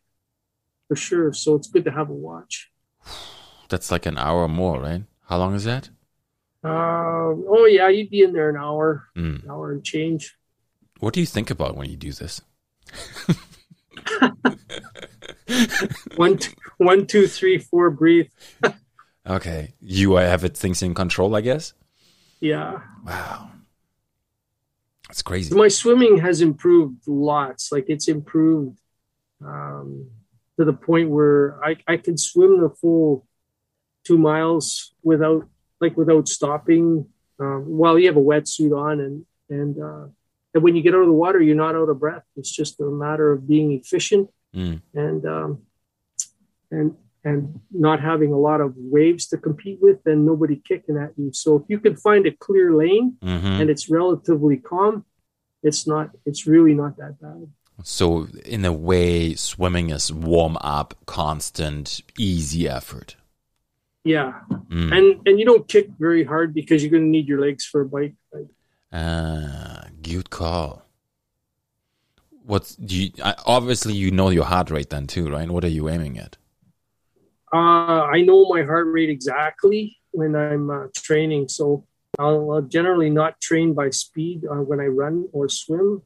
for 0.88 0.96
sure. 0.96 1.32
So 1.32 1.54
it's 1.54 1.68
good 1.68 1.84
to 1.84 1.90
have 1.92 2.10
a 2.10 2.14
watch. 2.14 2.70
That's 3.68 3.90
like 3.90 4.06
an 4.06 4.18
hour 4.18 4.48
more, 4.48 4.80
right? 4.80 5.02
How 5.28 5.38
long 5.38 5.54
is 5.54 5.64
that? 5.64 5.88
Uh, 6.64 7.34
oh 7.48 7.66
yeah, 7.70 7.88
you'd 7.88 8.10
be 8.10 8.22
in 8.22 8.32
there 8.32 8.50
an 8.50 8.56
hour, 8.56 9.08
Mm. 9.16 9.44
an 9.44 9.50
hour 9.50 9.72
and 9.72 9.84
change. 9.84 10.36
What 11.00 11.14
do 11.14 11.20
you 11.20 11.26
think 11.26 11.50
about 11.50 11.76
when 11.76 11.90
you 11.90 11.96
do 11.96 12.12
this? 12.12 12.40
One, 16.16 16.38
two, 16.38 16.52
one, 16.78 17.06
two, 17.06 17.26
three, 17.26 17.58
four. 17.58 17.90
Breathe. 17.90 18.28
Okay, 19.28 19.74
you 19.80 20.14
uh, 20.14 20.20
have 20.20 20.44
it 20.44 20.56
things 20.56 20.84
in 20.84 20.94
control, 20.94 21.34
I 21.34 21.40
guess. 21.40 21.72
Yeah. 22.38 22.78
Wow, 23.04 23.50
that's 25.08 25.20
crazy. 25.20 25.52
my 25.52 25.66
swimming 25.66 26.18
has 26.18 26.40
improved 26.40 27.08
lots 27.08 27.72
like 27.72 27.86
it's 27.88 28.06
improved 28.06 28.78
um, 29.44 30.08
to 30.60 30.64
the 30.64 30.72
point 30.72 31.10
where 31.10 31.58
I, 31.64 31.74
I 31.88 31.96
can 31.96 32.16
swim 32.16 32.60
the 32.60 32.70
full 32.70 33.25
two 34.06 34.18
miles 34.30 34.66
without 35.10 35.42
like 35.82 35.94
without 36.02 36.26
stopping 36.36 36.86
um, 37.42 37.60
while 37.80 37.96
you 37.98 38.06
have 38.10 38.16
a 38.16 38.28
wetsuit 38.32 38.72
on 38.86 38.94
and 39.06 39.16
and 39.58 39.72
uh, 39.88 40.06
and 40.54 40.60
when 40.64 40.74
you 40.76 40.82
get 40.86 40.94
out 40.94 41.04
of 41.06 41.10
the 41.14 41.20
water 41.24 41.40
you're 41.46 41.62
not 41.66 41.74
out 41.80 41.88
of 41.92 41.98
breath 42.04 42.26
it's 42.38 42.52
just 42.60 42.80
a 42.80 42.84
matter 43.04 43.26
of 43.32 43.38
being 43.54 43.72
efficient 43.80 44.26
Mm. 44.54 44.80
and 44.94 45.26
um, 45.36 45.50
and 46.70 46.94
and 47.24 47.60
not 47.86 47.98
having 48.00 48.32
a 48.32 48.38
lot 48.48 48.60
of 48.64 48.72
waves 48.76 49.26
to 49.30 49.36
compete 49.36 49.78
with 49.82 49.98
and 50.06 50.24
nobody 50.24 50.56
kicking 50.70 50.96
at 50.96 51.12
you 51.18 51.28
so 51.32 51.56
if 51.56 51.64
you 51.68 51.78
can 51.86 51.94
find 51.96 52.22
a 52.26 52.32
clear 52.46 52.72
lane 52.82 53.16
hmm 53.22 53.60
and 53.60 53.68
it's 53.68 53.86
relatively 53.90 54.56
calm, 54.70 55.04
it's 55.62 55.86
not. 55.92 56.10
It's 56.28 56.46
really 56.46 56.74
not 56.82 56.96
that 56.98 57.14
bad. 57.20 57.48
So, 57.82 58.28
in 58.56 58.64
a 58.64 58.72
way, 58.72 59.34
swimming 59.34 59.90
is 59.90 60.12
warm 60.12 60.56
up, 60.60 60.94
constant, 61.06 62.00
easy 62.18 62.62
effort. 62.68 63.16
Yeah, 64.14 64.30
Mm. 64.70 64.90
and 64.96 65.06
and 65.26 65.34
you 65.40 65.44
don't 65.50 65.66
kick 65.74 65.86
very 65.98 66.22
hard 66.32 66.54
because 66.54 66.78
you're 66.82 66.94
going 66.96 67.06
to 67.08 67.14
need 67.16 67.26
your 67.32 67.40
legs 67.46 67.64
for 67.70 67.80
a 67.82 67.88
bike. 67.96 68.14
Like, 68.32 68.50
Ah, 68.92 69.86
good 70.02 70.28
call. 70.30 70.70
What 72.44 72.64
do 72.84 72.94
you? 73.02 73.10
Obviously, 73.44 73.94
you 73.94 74.10
know 74.18 74.30
your 74.30 74.44
heart 74.52 74.70
rate 74.70 74.90
then 74.90 75.06
too, 75.08 75.28
right? 75.28 75.50
What 75.50 75.64
are 75.64 75.74
you 75.78 75.88
aiming 75.88 76.18
at? 76.18 76.36
uh, 77.52 78.02
I 78.16 78.22
know 78.22 78.46
my 78.54 78.62
heart 78.62 78.86
rate 78.96 79.08
exactly 79.10 79.96
when 80.12 80.34
I'm 80.36 80.70
uh, 80.70 80.86
training, 80.94 81.48
so 81.48 81.84
I'll, 82.18 82.50
I'll 82.52 82.62
generally 82.62 83.10
not 83.10 83.40
train 83.40 83.74
by 83.74 83.90
speed 83.90 84.44
uh, 84.50 84.62
when 84.68 84.80
I 84.80 84.86
run 84.86 85.28
or 85.32 85.48
swim. 85.48 86.02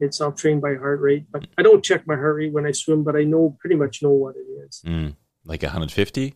It's 0.00 0.20
I'll 0.20 0.32
train 0.42 0.60
by 0.60 0.74
heart 0.76 1.00
rate, 1.00 1.24
but 1.32 1.46
I 1.58 1.62
don't 1.62 1.82
check 1.84 2.06
my 2.06 2.16
heart 2.16 2.36
rate 2.36 2.52
when 2.52 2.66
I 2.66 2.72
swim. 2.72 3.02
But 3.04 3.16
I 3.16 3.24
know 3.24 3.56
pretty 3.60 3.76
much 3.76 4.02
know 4.02 4.10
what 4.24 4.34
it 4.36 4.48
is. 4.66 4.82
Mm. 4.86 5.14
Like 5.44 5.62
150? 5.62 6.34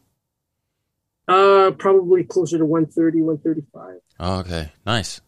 Uh, 1.27 1.71
probably 1.79 2.23
closer 2.25 2.59
to 2.59 2.67
130, 2.67 3.23
135. 3.23 4.01
Oh, 4.21 4.39
okay, 4.41 4.73
nice. 4.85 5.21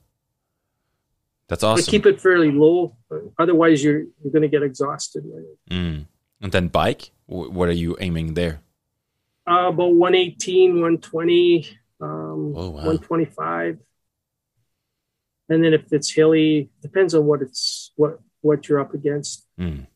That's 1.48 1.62
But 1.62 1.68
awesome. 1.68 1.90
keep 1.90 2.06
it 2.06 2.20
fairly 2.20 2.50
low. 2.50 2.96
Otherwise, 3.38 3.82
you're 3.84 4.00
you're 4.22 4.32
going 4.32 4.42
to 4.42 4.48
get 4.48 4.62
exhausted. 4.62 5.24
Right? 5.26 5.44
Mm. 5.70 6.06
And 6.42 6.52
then 6.52 6.68
bike. 6.68 7.10
Wh- 7.26 7.50
What 7.54 7.68
are 7.68 7.72
you 7.84 7.96
aiming 8.00 8.34
there? 8.34 8.60
Uh, 9.48 9.68
about 9.68 9.94
118, 9.94 10.72
120, 10.80 11.68
um, 12.00 12.52
Oh, 12.56 12.70
wow. 12.70 12.82
125. 12.84 13.78
And 15.48 15.62
then 15.64 15.72
if 15.72 15.92
it's 15.92 16.10
hilly, 16.10 16.68
depends 16.82 17.14
on 17.14 17.24
what 17.26 17.40
it's 17.42 17.92
what 17.94 18.18
what 18.40 18.68
you're 18.68 18.80
up 18.80 18.92
against. 18.92 19.46
Mm. 19.58 19.86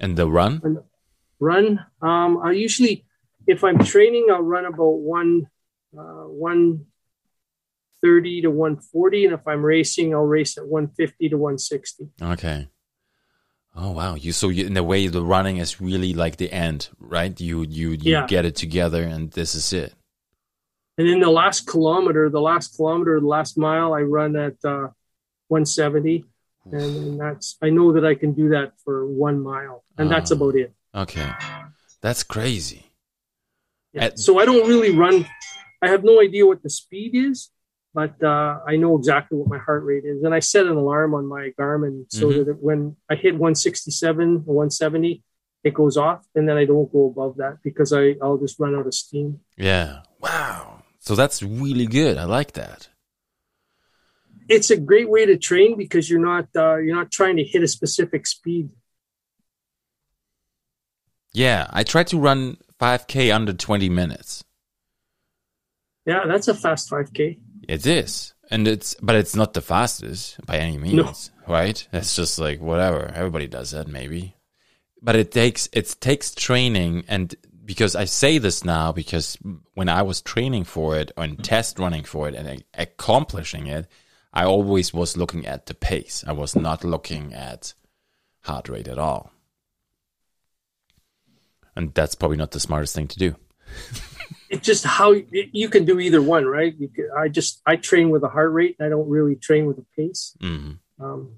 And 0.00 0.16
the 0.16 0.28
run? 0.28 0.82
Run. 1.38 1.86
Um, 2.02 2.38
I 2.42 2.52
usually, 2.52 3.04
if 3.46 3.64
I'm 3.64 3.78
training, 3.78 4.26
I'll 4.30 4.42
run 4.42 4.66
about 4.66 4.98
one 4.98 5.48
uh, 5.96 6.24
130 6.28 8.42
to 8.42 8.50
140, 8.50 9.24
and 9.26 9.34
if 9.34 9.46
I'm 9.46 9.64
racing, 9.64 10.14
I'll 10.14 10.22
race 10.22 10.56
at 10.58 10.66
150 10.66 11.28
to 11.30 11.36
160. 11.36 12.08
Okay. 12.22 12.68
Oh 13.76 13.92
wow! 13.92 14.14
You 14.16 14.32
so 14.32 14.48
you, 14.48 14.66
in 14.66 14.76
a 14.76 14.82
way 14.82 15.06
the 15.06 15.22
running 15.22 15.58
is 15.58 15.80
really 15.80 16.12
like 16.12 16.36
the 16.38 16.52
end, 16.52 16.88
right? 16.98 17.40
You 17.40 17.64
you 17.68 17.90
you 17.90 18.12
Yeah. 18.12 18.26
get 18.26 18.44
it 18.44 18.56
together, 18.56 19.02
and 19.02 19.30
this 19.30 19.54
is 19.54 19.72
it. 19.72 19.94
And 20.98 21.08
then 21.08 21.20
the 21.20 21.30
last 21.30 21.66
kilometer, 21.68 22.28
the 22.28 22.40
last 22.40 22.74
kilometer, 22.76 23.20
the 23.20 23.26
last 23.26 23.56
mile, 23.56 23.94
I 23.94 24.02
run 24.02 24.34
at 24.36 24.56
uh, 24.64 24.88
170. 25.48 26.24
And, 26.72 26.96
and 26.96 27.18
that's, 27.20 27.56
I 27.62 27.70
know 27.70 27.92
that 27.92 28.04
I 28.04 28.14
can 28.14 28.32
do 28.34 28.50
that 28.50 28.72
for 28.84 29.06
one 29.06 29.40
mile. 29.40 29.82
And 29.96 30.10
that's 30.10 30.30
Ah. 30.30 30.34
about 30.34 30.56
it. 30.56 30.74
Okay, 30.94 31.30
that's 32.02 32.22
crazy. 32.22 32.89
Yeah. 33.92 34.04
At- 34.04 34.18
so 34.18 34.38
I 34.38 34.44
don't 34.44 34.68
really 34.68 34.90
run. 34.96 35.26
I 35.82 35.88
have 35.88 36.04
no 36.04 36.20
idea 36.20 36.46
what 36.46 36.62
the 36.62 36.70
speed 36.70 37.12
is, 37.14 37.50
but 37.94 38.22
uh, 38.22 38.60
I 38.66 38.76
know 38.76 38.96
exactly 38.98 39.38
what 39.38 39.48
my 39.48 39.58
heart 39.58 39.82
rate 39.84 40.04
is. 40.04 40.22
And 40.22 40.34
I 40.34 40.38
set 40.40 40.66
an 40.66 40.76
alarm 40.76 41.14
on 41.14 41.26
my 41.26 41.50
Garmin 41.58 42.04
so 42.08 42.28
Mhm. 42.30 42.46
that 42.46 42.62
when 42.62 42.96
I 43.08 43.14
hit 43.16 43.34
167 43.34 44.44
or 44.46 44.54
170, 44.54 45.22
it 45.64 45.74
goes 45.74 45.96
off. 45.96 46.24
And 46.34 46.48
then 46.48 46.56
I 46.56 46.64
don't 46.66 46.90
go 46.92 47.06
above 47.06 47.36
that 47.38 47.58
because 47.64 47.92
I, 47.92 48.16
I'll 48.22 48.38
just 48.38 48.58
run 48.60 48.74
out 48.76 48.86
of 48.86 48.94
steam. 48.94 49.40
Yeah. 49.56 50.02
Wow. 50.20 50.82
So 51.00 51.14
that's 51.14 51.42
really 51.42 51.86
good. 51.86 52.16
I 52.18 52.24
like 52.24 52.52
that. 52.52 52.88
It's 54.48 54.70
a 54.70 54.76
great 54.76 55.08
way 55.08 55.26
to 55.26 55.36
train 55.38 55.76
because 55.78 56.10
you're 56.10 56.20
not 56.20 56.48
uh, 56.56 56.76
you're 56.76 56.94
not 56.96 57.10
trying 57.10 57.36
to 57.36 57.44
hit 57.44 57.62
a 57.62 57.68
specific 57.68 58.26
speed. 58.26 58.68
Yeah, 61.32 61.68
I 61.70 61.84
try 61.84 62.02
to 62.04 62.18
run 62.18 62.56
5K 62.80 63.34
under 63.34 63.52
20 63.52 63.88
minutes. 63.88 64.44
Yeah, 66.06 66.24
that's 66.26 66.48
a 66.48 66.54
fast 66.54 66.90
5K. 66.90 67.38
It 67.68 67.86
is. 67.86 68.34
And 68.50 68.66
it's, 68.66 68.96
but 69.00 69.14
it's 69.14 69.36
not 69.36 69.54
the 69.54 69.60
fastest 69.60 70.44
by 70.44 70.56
any 70.56 70.78
means, 70.78 71.30
right? 71.46 71.86
It's 71.92 72.16
just 72.16 72.38
like 72.38 72.60
whatever. 72.60 73.12
Everybody 73.14 73.46
does 73.46 73.70
that, 73.70 73.86
maybe. 73.86 74.34
But 75.00 75.14
it 75.14 75.30
takes, 75.30 75.68
it 75.72 75.94
takes 76.00 76.34
training. 76.34 77.04
And 77.06 77.34
because 77.64 77.94
I 77.94 78.06
say 78.06 78.38
this 78.38 78.64
now, 78.64 78.90
because 78.90 79.38
when 79.74 79.88
I 79.88 80.02
was 80.02 80.20
training 80.20 80.64
for 80.64 80.96
it 80.96 81.12
and 81.16 81.42
test 81.44 81.78
running 81.78 82.02
for 82.02 82.28
it 82.28 82.34
and 82.34 82.64
accomplishing 82.74 83.68
it, 83.68 83.86
I 84.32 84.44
always 84.44 84.92
was 84.92 85.16
looking 85.16 85.46
at 85.46 85.66
the 85.66 85.74
pace. 85.74 86.24
I 86.26 86.32
was 86.32 86.56
not 86.56 86.82
looking 86.82 87.32
at 87.34 87.74
heart 88.40 88.68
rate 88.68 88.88
at 88.88 88.98
all. 88.98 89.32
And 91.76 91.94
that's 91.94 92.14
probably 92.14 92.36
not 92.36 92.50
the 92.50 92.60
smartest 92.60 92.94
thing 92.94 93.08
to 93.08 93.18
do. 93.18 93.36
it's 94.50 94.66
just 94.66 94.84
how 94.84 95.14
you 95.32 95.68
can 95.68 95.84
do 95.84 96.00
either 96.00 96.20
one, 96.20 96.44
right? 96.46 96.74
Can, 96.76 97.08
I 97.16 97.28
just 97.28 97.62
I 97.66 97.76
train 97.76 98.10
with 98.10 98.22
a 98.24 98.28
heart 98.28 98.52
rate. 98.52 98.76
I 98.80 98.88
don't 98.88 99.08
really 99.08 99.36
train 99.36 99.66
with 99.66 99.78
a 99.78 99.84
pace. 99.96 100.36
Mm-hmm. 100.42 101.04
Um, 101.04 101.36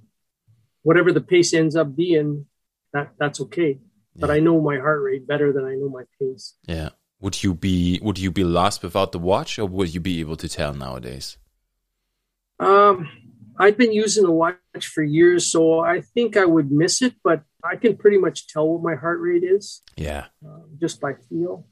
whatever 0.82 1.12
the 1.12 1.20
pace 1.20 1.52
ends 1.54 1.76
up 1.76 1.94
being, 1.94 2.46
that 2.92 3.12
that's 3.18 3.40
okay. 3.42 3.78
But 4.16 4.30
yeah. 4.30 4.36
I 4.36 4.40
know 4.40 4.60
my 4.60 4.78
heart 4.78 5.02
rate 5.02 5.26
better 5.26 5.52
than 5.52 5.64
I 5.64 5.74
know 5.74 5.88
my 5.88 6.04
pace. 6.18 6.54
Yeah. 6.66 6.90
Would 7.20 7.42
you 7.42 7.54
be 7.54 8.00
Would 8.02 8.18
you 8.18 8.30
be 8.30 8.44
lost 8.44 8.82
without 8.82 9.12
the 9.12 9.18
watch, 9.18 9.58
or 9.58 9.66
would 9.66 9.94
you 9.94 10.00
be 10.00 10.20
able 10.20 10.36
to 10.36 10.48
tell 10.48 10.74
nowadays? 10.74 11.36
Um, 12.58 13.08
I've 13.58 13.76
been 13.76 13.92
using 13.92 14.24
the 14.24 14.30
watch 14.30 14.56
for 14.92 15.02
years, 15.02 15.46
so 15.46 15.80
I 15.80 16.00
think 16.00 16.36
I 16.36 16.44
would 16.44 16.72
miss 16.72 17.02
it, 17.02 17.14
but 17.22 17.42
I 17.64 17.76
can 17.76 17.96
pretty 17.96 18.18
much 18.18 18.48
tell 18.48 18.68
what 18.68 18.82
my 18.82 18.98
heart 18.98 19.20
rate 19.20 19.44
is. 19.44 19.82
Yeah. 19.96 20.26
Uh, 20.44 20.60
just 20.80 21.00
by 21.00 21.14
feel. 21.28 21.66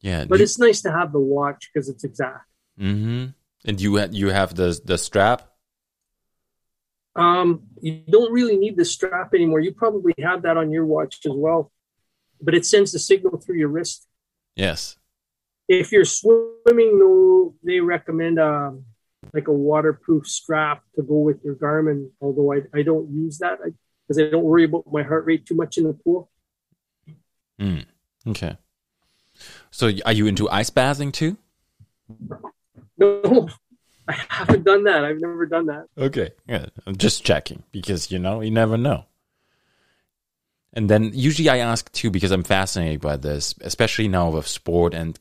Yeah. 0.00 0.24
But 0.24 0.38
you, 0.38 0.44
it's 0.44 0.58
nice 0.58 0.82
to 0.82 0.90
have 0.90 1.12
the 1.12 1.20
watch 1.20 1.70
because 1.72 1.88
it's 1.88 2.04
exact. 2.04 2.46
Mm-hmm. 2.78 3.26
And 3.66 3.80
you 3.80 4.00
you 4.10 4.30
have 4.30 4.54
the 4.54 4.80
the 4.84 4.96
strap. 4.96 5.50
Um, 7.14 7.64
you 7.82 8.02
don't 8.08 8.32
really 8.32 8.56
need 8.56 8.76
the 8.76 8.84
strap 8.84 9.34
anymore. 9.34 9.60
You 9.60 9.72
probably 9.72 10.14
have 10.18 10.42
that 10.42 10.56
on 10.56 10.70
your 10.70 10.86
watch 10.86 11.18
as 11.26 11.32
well, 11.34 11.70
but 12.40 12.54
it 12.54 12.64
sends 12.64 12.92
the 12.92 12.98
signal 12.98 13.38
through 13.38 13.56
your 13.56 13.68
wrist. 13.68 14.06
Yes. 14.56 14.96
If 15.68 15.92
you're 15.92 16.04
swimming, 16.04 16.98
though, 16.98 17.54
they 17.62 17.80
recommend 17.80 18.40
um, 18.40 18.84
like 19.34 19.48
a 19.48 19.52
waterproof 19.52 20.26
strap 20.26 20.82
to 20.96 21.02
go 21.02 21.18
with 21.18 21.44
your 21.44 21.56
Garmin. 21.56 22.10
Although 22.20 22.52
I, 22.52 22.62
I 22.74 22.82
don't 22.82 23.10
use 23.12 23.38
that 23.38 23.58
because 24.10 24.26
I, 24.26 24.28
don't 24.28 24.42
worry 24.42 24.64
about 24.64 24.90
my 24.90 25.04
heart 25.04 25.24
rate 25.24 25.46
too 25.46 25.54
much 25.54 25.78
in 25.78 25.84
the 25.84 25.92
pool. 25.92 26.28
Mm, 27.60 27.84
okay. 28.26 28.56
So 29.70 29.90
are 30.04 30.12
you 30.12 30.26
into 30.26 30.50
ice 30.50 30.68
bathing 30.68 31.12
too? 31.12 31.36
No, 32.98 33.48
I 34.08 34.16
haven't 34.28 34.64
done 34.64 34.82
that. 34.84 35.04
I've 35.04 35.20
never 35.20 35.46
done 35.46 35.66
that. 35.66 35.86
Okay. 35.96 36.30
Yeah. 36.48 36.66
I'm 36.86 36.96
just 36.96 37.24
checking 37.24 37.62
because 37.70 38.10
you 38.10 38.18
know, 38.18 38.40
you 38.40 38.50
never 38.50 38.76
know. 38.76 39.04
And 40.72 40.90
then 40.90 41.12
usually 41.14 41.48
I 41.48 41.58
ask 41.58 41.90
too 41.92 42.10
because 42.10 42.32
I'm 42.32 42.42
fascinated 42.42 43.00
by 43.00 43.16
this, 43.16 43.54
especially 43.60 44.08
now 44.08 44.30
with 44.30 44.48
sport 44.48 44.92
and 44.92 45.18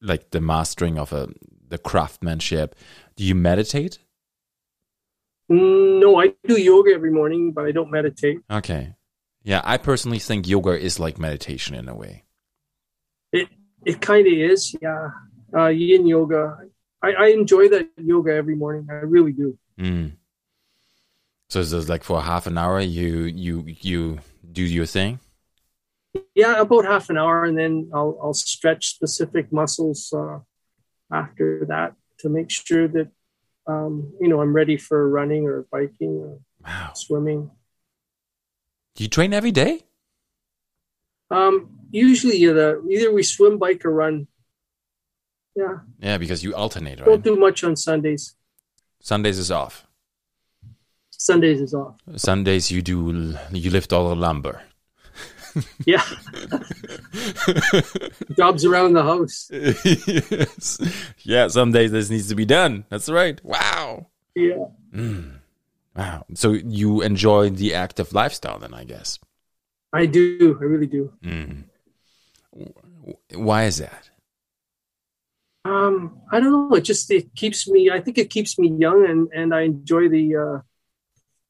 like 0.00 0.30
the 0.30 0.40
mastering 0.40 0.98
of 0.98 1.12
a 1.12 1.28
the 1.68 1.78
craftsmanship. 1.78 2.74
Do 3.14 3.22
you 3.22 3.36
meditate? 3.36 4.00
No, 5.52 6.18
I 6.18 6.32
do 6.46 6.58
yoga 6.58 6.92
every 6.94 7.10
morning, 7.10 7.52
but 7.52 7.66
I 7.66 7.72
don't 7.72 7.90
meditate. 7.90 8.38
Okay. 8.50 8.94
Yeah, 9.42 9.60
I 9.64 9.76
personally 9.76 10.18
think 10.18 10.48
yoga 10.48 10.78
is 10.78 10.98
like 10.98 11.18
meditation 11.18 11.74
in 11.74 11.88
a 11.88 11.94
way. 11.94 12.24
It 13.32 13.48
it 13.84 14.00
kind 14.00 14.26
of 14.26 14.32
is, 14.32 14.74
yeah. 14.80 15.10
Uh, 15.54 15.66
yin 15.66 16.06
yoga. 16.06 16.56
I, 17.02 17.12
I 17.12 17.26
enjoy 17.28 17.68
that 17.68 17.90
yoga 17.98 18.32
every 18.32 18.54
morning. 18.54 18.86
I 18.90 18.94
really 19.04 19.32
do. 19.32 19.58
Mm. 19.78 20.12
So 21.50 21.60
it's 21.60 21.88
like 21.88 22.04
for 22.04 22.22
half 22.22 22.46
an 22.46 22.56
hour, 22.56 22.80
you 22.80 23.24
you 23.24 23.64
you 23.66 24.20
do 24.50 24.62
your 24.62 24.86
thing. 24.86 25.20
Yeah, 26.34 26.60
about 26.60 26.86
half 26.86 27.10
an 27.10 27.18
hour, 27.18 27.44
and 27.44 27.58
then 27.58 27.90
I'll 27.92 28.18
I'll 28.22 28.34
stretch 28.34 28.86
specific 28.86 29.52
muscles 29.52 30.14
uh, 30.14 30.38
after 31.12 31.66
that 31.68 31.94
to 32.20 32.30
make 32.30 32.50
sure 32.50 32.88
that 32.88 33.08
um, 33.66 34.12
you 34.20 34.28
know 34.28 34.40
I'm 34.40 34.52
ready 34.52 34.76
for 34.76 35.08
running 35.08 35.46
or 35.46 35.66
biking 35.70 36.18
or 36.18 36.38
wow. 36.64 36.92
swimming. 36.94 37.50
Do 38.94 39.04
you 39.04 39.08
train 39.08 39.32
every 39.32 39.52
day? 39.52 39.84
Um, 41.30 41.70
usually, 41.90 42.36
either 42.36 42.82
either 42.88 43.12
we 43.12 43.22
swim, 43.22 43.58
bike, 43.58 43.84
or 43.84 43.92
run. 43.92 44.26
Yeah. 45.54 45.78
Yeah, 46.00 46.18
because 46.18 46.42
you 46.42 46.54
alternate, 46.54 47.00
right? 47.00 47.06
Don't 47.06 47.24
do 47.24 47.36
much 47.36 47.62
on 47.64 47.76
Sundays. 47.76 48.34
Sundays 49.00 49.38
is 49.38 49.50
off. 49.50 49.86
Sundays 51.10 51.60
is 51.60 51.74
off. 51.74 51.96
Sundays 52.16 52.70
you 52.70 52.82
do 52.82 53.36
you 53.52 53.70
lift 53.70 53.92
all 53.92 54.08
the 54.08 54.16
lumber. 54.16 54.62
yeah. 55.84 56.02
Jobs 58.36 58.64
around 58.64 58.94
the 58.94 59.02
house. 59.02 59.48
yes. 59.52 60.80
Yeah, 61.18 61.48
some 61.48 61.72
days 61.72 61.92
this 61.92 62.10
needs 62.10 62.28
to 62.28 62.34
be 62.34 62.44
done. 62.44 62.84
That's 62.88 63.08
right. 63.08 63.42
Wow. 63.44 64.08
Yeah. 64.34 64.66
Mm. 64.94 65.38
Wow. 65.96 66.24
So 66.34 66.52
you 66.52 67.02
enjoy 67.02 67.50
the 67.50 67.74
active 67.74 68.12
lifestyle 68.12 68.58
then, 68.58 68.74
I 68.74 68.84
guess. 68.84 69.18
I 69.92 70.06
do. 70.06 70.58
I 70.60 70.64
really 70.64 70.86
do. 70.86 71.12
Mm. 71.22 71.64
Why 73.34 73.64
is 73.64 73.78
that? 73.78 74.10
Um, 75.64 76.20
I 76.30 76.40
don't 76.40 76.70
know. 76.70 76.76
It 76.76 76.82
just 76.82 77.10
it 77.10 77.34
keeps 77.34 77.68
me. 77.68 77.90
I 77.90 78.00
think 78.00 78.18
it 78.18 78.30
keeps 78.30 78.58
me 78.58 78.68
young, 78.68 79.06
and 79.08 79.28
and 79.32 79.54
I 79.54 79.62
enjoy 79.62 80.08
the, 80.08 80.36
uh, 80.36 80.60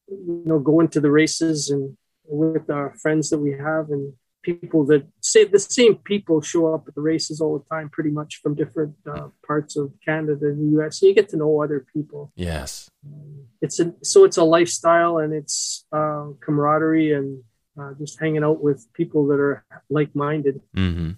you 0.07 0.43
know, 0.45 0.59
going 0.59 0.89
to 0.89 1.01
the 1.01 1.09
races 1.09 1.69
and 1.69 1.97
with 2.25 2.69
our 2.69 2.93
friends 3.01 3.29
that 3.29 3.39
we 3.39 3.51
have 3.51 3.89
and 3.89 4.13
people 4.43 4.85
that 4.85 5.07
say 5.21 5.45
the 5.45 5.57
same 5.57 5.95
people 5.95 6.41
show 6.41 6.73
up 6.73 6.85
at 6.87 6.95
the 6.95 7.01
races 7.01 7.41
all 7.41 7.57
the 7.57 7.65
time, 7.75 7.89
pretty 7.89 8.11
much 8.11 8.41
from 8.41 8.55
different 8.55 8.95
uh, 9.09 9.29
parts 9.45 9.75
of 9.77 9.91
Canada 10.05 10.47
and 10.47 10.59
the 10.59 10.71
U.S. 10.77 10.99
So 10.99 11.07
you 11.07 11.15
get 11.15 11.29
to 11.29 11.37
know 11.37 11.63
other 11.63 11.85
people. 11.93 12.31
Yes, 12.35 12.91
um, 13.05 13.47
it's 13.61 13.79
a 13.79 13.93
so 14.03 14.25
it's 14.25 14.37
a 14.37 14.43
lifestyle 14.43 15.17
and 15.17 15.33
it's 15.33 15.85
uh, 15.91 16.27
camaraderie 16.41 17.13
and 17.13 17.43
uh, 17.79 17.93
just 17.97 18.19
hanging 18.19 18.43
out 18.43 18.61
with 18.61 18.85
people 18.93 19.27
that 19.27 19.39
are 19.39 19.65
like 19.89 20.15
minded. 20.15 20.61
Mm-hmm. 20.75 21.11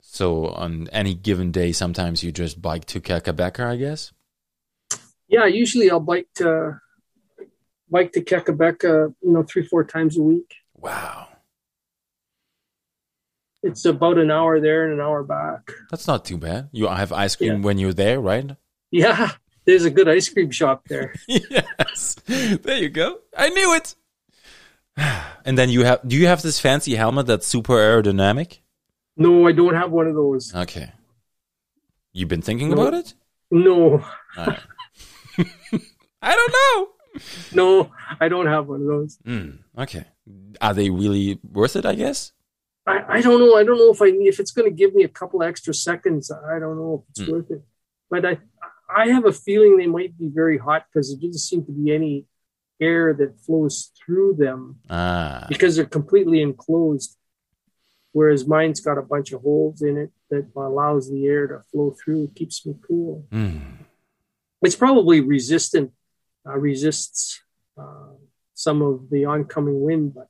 So 0.00 0.48
on 0.48 0.88
any 0.92 1.14
given 1.14 1.50
day, 1.50 1.72
sometimes 1.72 2.22
you 2.22 2.32
just 2.32 2.60
bike 2.60 2.84
to 2.86 3.00
Kakabeka, 3.00 3.66
I 3.66 3.76
guess. 3.76 4.12
Yeah, 5.28 5.46
usually 5.46 5.90
I'll 5.90 6.00
bike 6.00 6.28
to 6.36 6.80
bike 7.90 8.12
to 8.12 8.20
Kakabeka, 8.22 9.14
you 9.22 9.32
know, 9.32 9.42
three 9.42 9.66
four 9.66 9.84
times 9.84 10.16
a 10.18 10.22
week. 10.22 10.54
Wow. 10.74 11.28
It's 13.62 13.84
about 13.84 14.18
an 14.18 14.30
hour 14.30 14.60
there 14.60 14.84
and 14.84 14.94
an 14.94 15.00
hour 15.00 15.24
back. 15.24 15.72
That's 15.90 16.06
not 16.06 16.24
too 16.24 16.36
bad. 16.36 16.68
You 16.72 16.86
have 16.86 17.12
ice 17.12 17.34
cream 17.34 17.56
yeah. 17.56 17.60
when 17.60 17.78
you're 17.78 17.92
there, 17.92 18.20
right? 18.20 18.56
Yeah, 18.92 19.32
there's 19.64 19.84
a 19.84 19.90
good 19.90 20.08
ice 20.08 20.28
cream 20.28 20.50
shop 20.50 20.86
there. 20.88 21.14
yes, 21.26 22.16
there 22.26 22.78
you 22.78 22.88
go. 22.88 23.18
I 23.36 23.48
knew 23.48 23.74
it. 23.74 23.94
And 25.44 25.56
then 25.56 25.70
you 25.70 25.84
have. 25.84 26.00
Do 26.04 26.16
you 26.16 26.26
have 26.26 26.42
this 26.42 26.58
fancy 26.58 26.96
helmet 26.96 27.28
that's 27.28 27.46
super 27.46 27.74
aerodynamic? 27.74 28.58
No, 29.16 29.46
I 29.46 29.52
don't 29.52 29.74
have 29.74 29.92
one 29.92 30.08
of 30.08 30.16
those. 30.16 30.52
Okay. 30.52 30.90
You've 32.12 32.28
been 32.28 32.42
thinking 32.42 32.70
no. 32.70 32.80
about 32.80 32.94
it? 32.94 33.14
No. 33.52 34.04
Right. 34.36 34.58
I 36.22 36.34
don't 36.34 36.52
know. 36.52 36.88
No, 37.52 37.92
I 38.20 38.28
don't 38.28 38.46
have 38.46 38.66
one 38.66 38.82
of 38.82 38.86
those. 38.86 39.18
Mm, 39.24 39.58
okay. 39.78 40.04
Are 40.60 40.74
they 40.74 40.90
really 40.90 41.38
worth 41.42 41.76
it? 41.76 41.86
I 41.86 41.94
guess. 41.94 42.32
I, 42.86 43.04
I 43.08 43.20
don't 43.20 43.40
know. 43.40 43.56
I 43.56 43.64
don't 43.64 43.78
know 43.78 43.92
if 43.92 44.02
I 44.02 44.06
if 44.06 44.40
it's 44.40 44.50
going 44.50 44.68
to 44.70 44.74
give 44.74 44.94
me 44.94 45.04
a 45.04 45.08
couple 45.08 45.42
extra 45.42 45.74
seconds. 45.74 46.30
I 46.30 46.58
don't 46.58 46.76
know 46.76 47.04
if 47.04 47.10
it's 47.10 47.28
mm. 47.28 47.32
worth 47.32 47.50
it. 47.50 47.62
But 48.10 48.24
I 48.24 48.38
I 48.94 49.08
have 49.08 49.24
a 49.24 49.32
feeling 49.32 49.76
they 49.76 49.86
might 49.86 50.16
be 50.18 50.28
very 50.28 50.58
hot 50.58 50.86
because 50.86 51.08
there 51.10 51.20
doesn't 51.20 51.40
seem 51.40 51.64
to 51.64 51.72
be 51.72 51.94
any 51.94 52.26
air 52.80 53.14
that 53.14 53.40
flows 53.40 53.90
through 53.96 54.34
them 54.34 54.80
ah. 54.90 55.46
because 55.48 55.76
they're 55.76 55.86
completely 55.86 56.42
enclosed. 56.42 57.16
Whereas 58.12 58.46
mine's 58.46 58.80
got 58.80 58.98
a 58.98 59.02
bunch 59.02 59.32
of 59.32 59.42
holes 59.42 59.82
in 59.82 59.98
it 59.98 60.10
that 60.30 60.48
allows 60.56 61.10
the 61.10 61.26
air 61.26 61.46
to 61.48 61.62
flow 61.70 61.94
through, 62.02 62.32
keeps 62.34 62.64
me 62.64 62.74
cool. 62.86 63.26
Mm. 63.30 63.60
It's 64.62 64.76
probably 64.76 65.20
resistant 65.20 65.92
resists 66.54 67.40
uh, 67.78 68.12
some 68.54 68.82
of 68.82 69.10
the 69.10 69.24
oncoming 69.24 69.80
wind, 69.82 70.14
but 70.14 70.28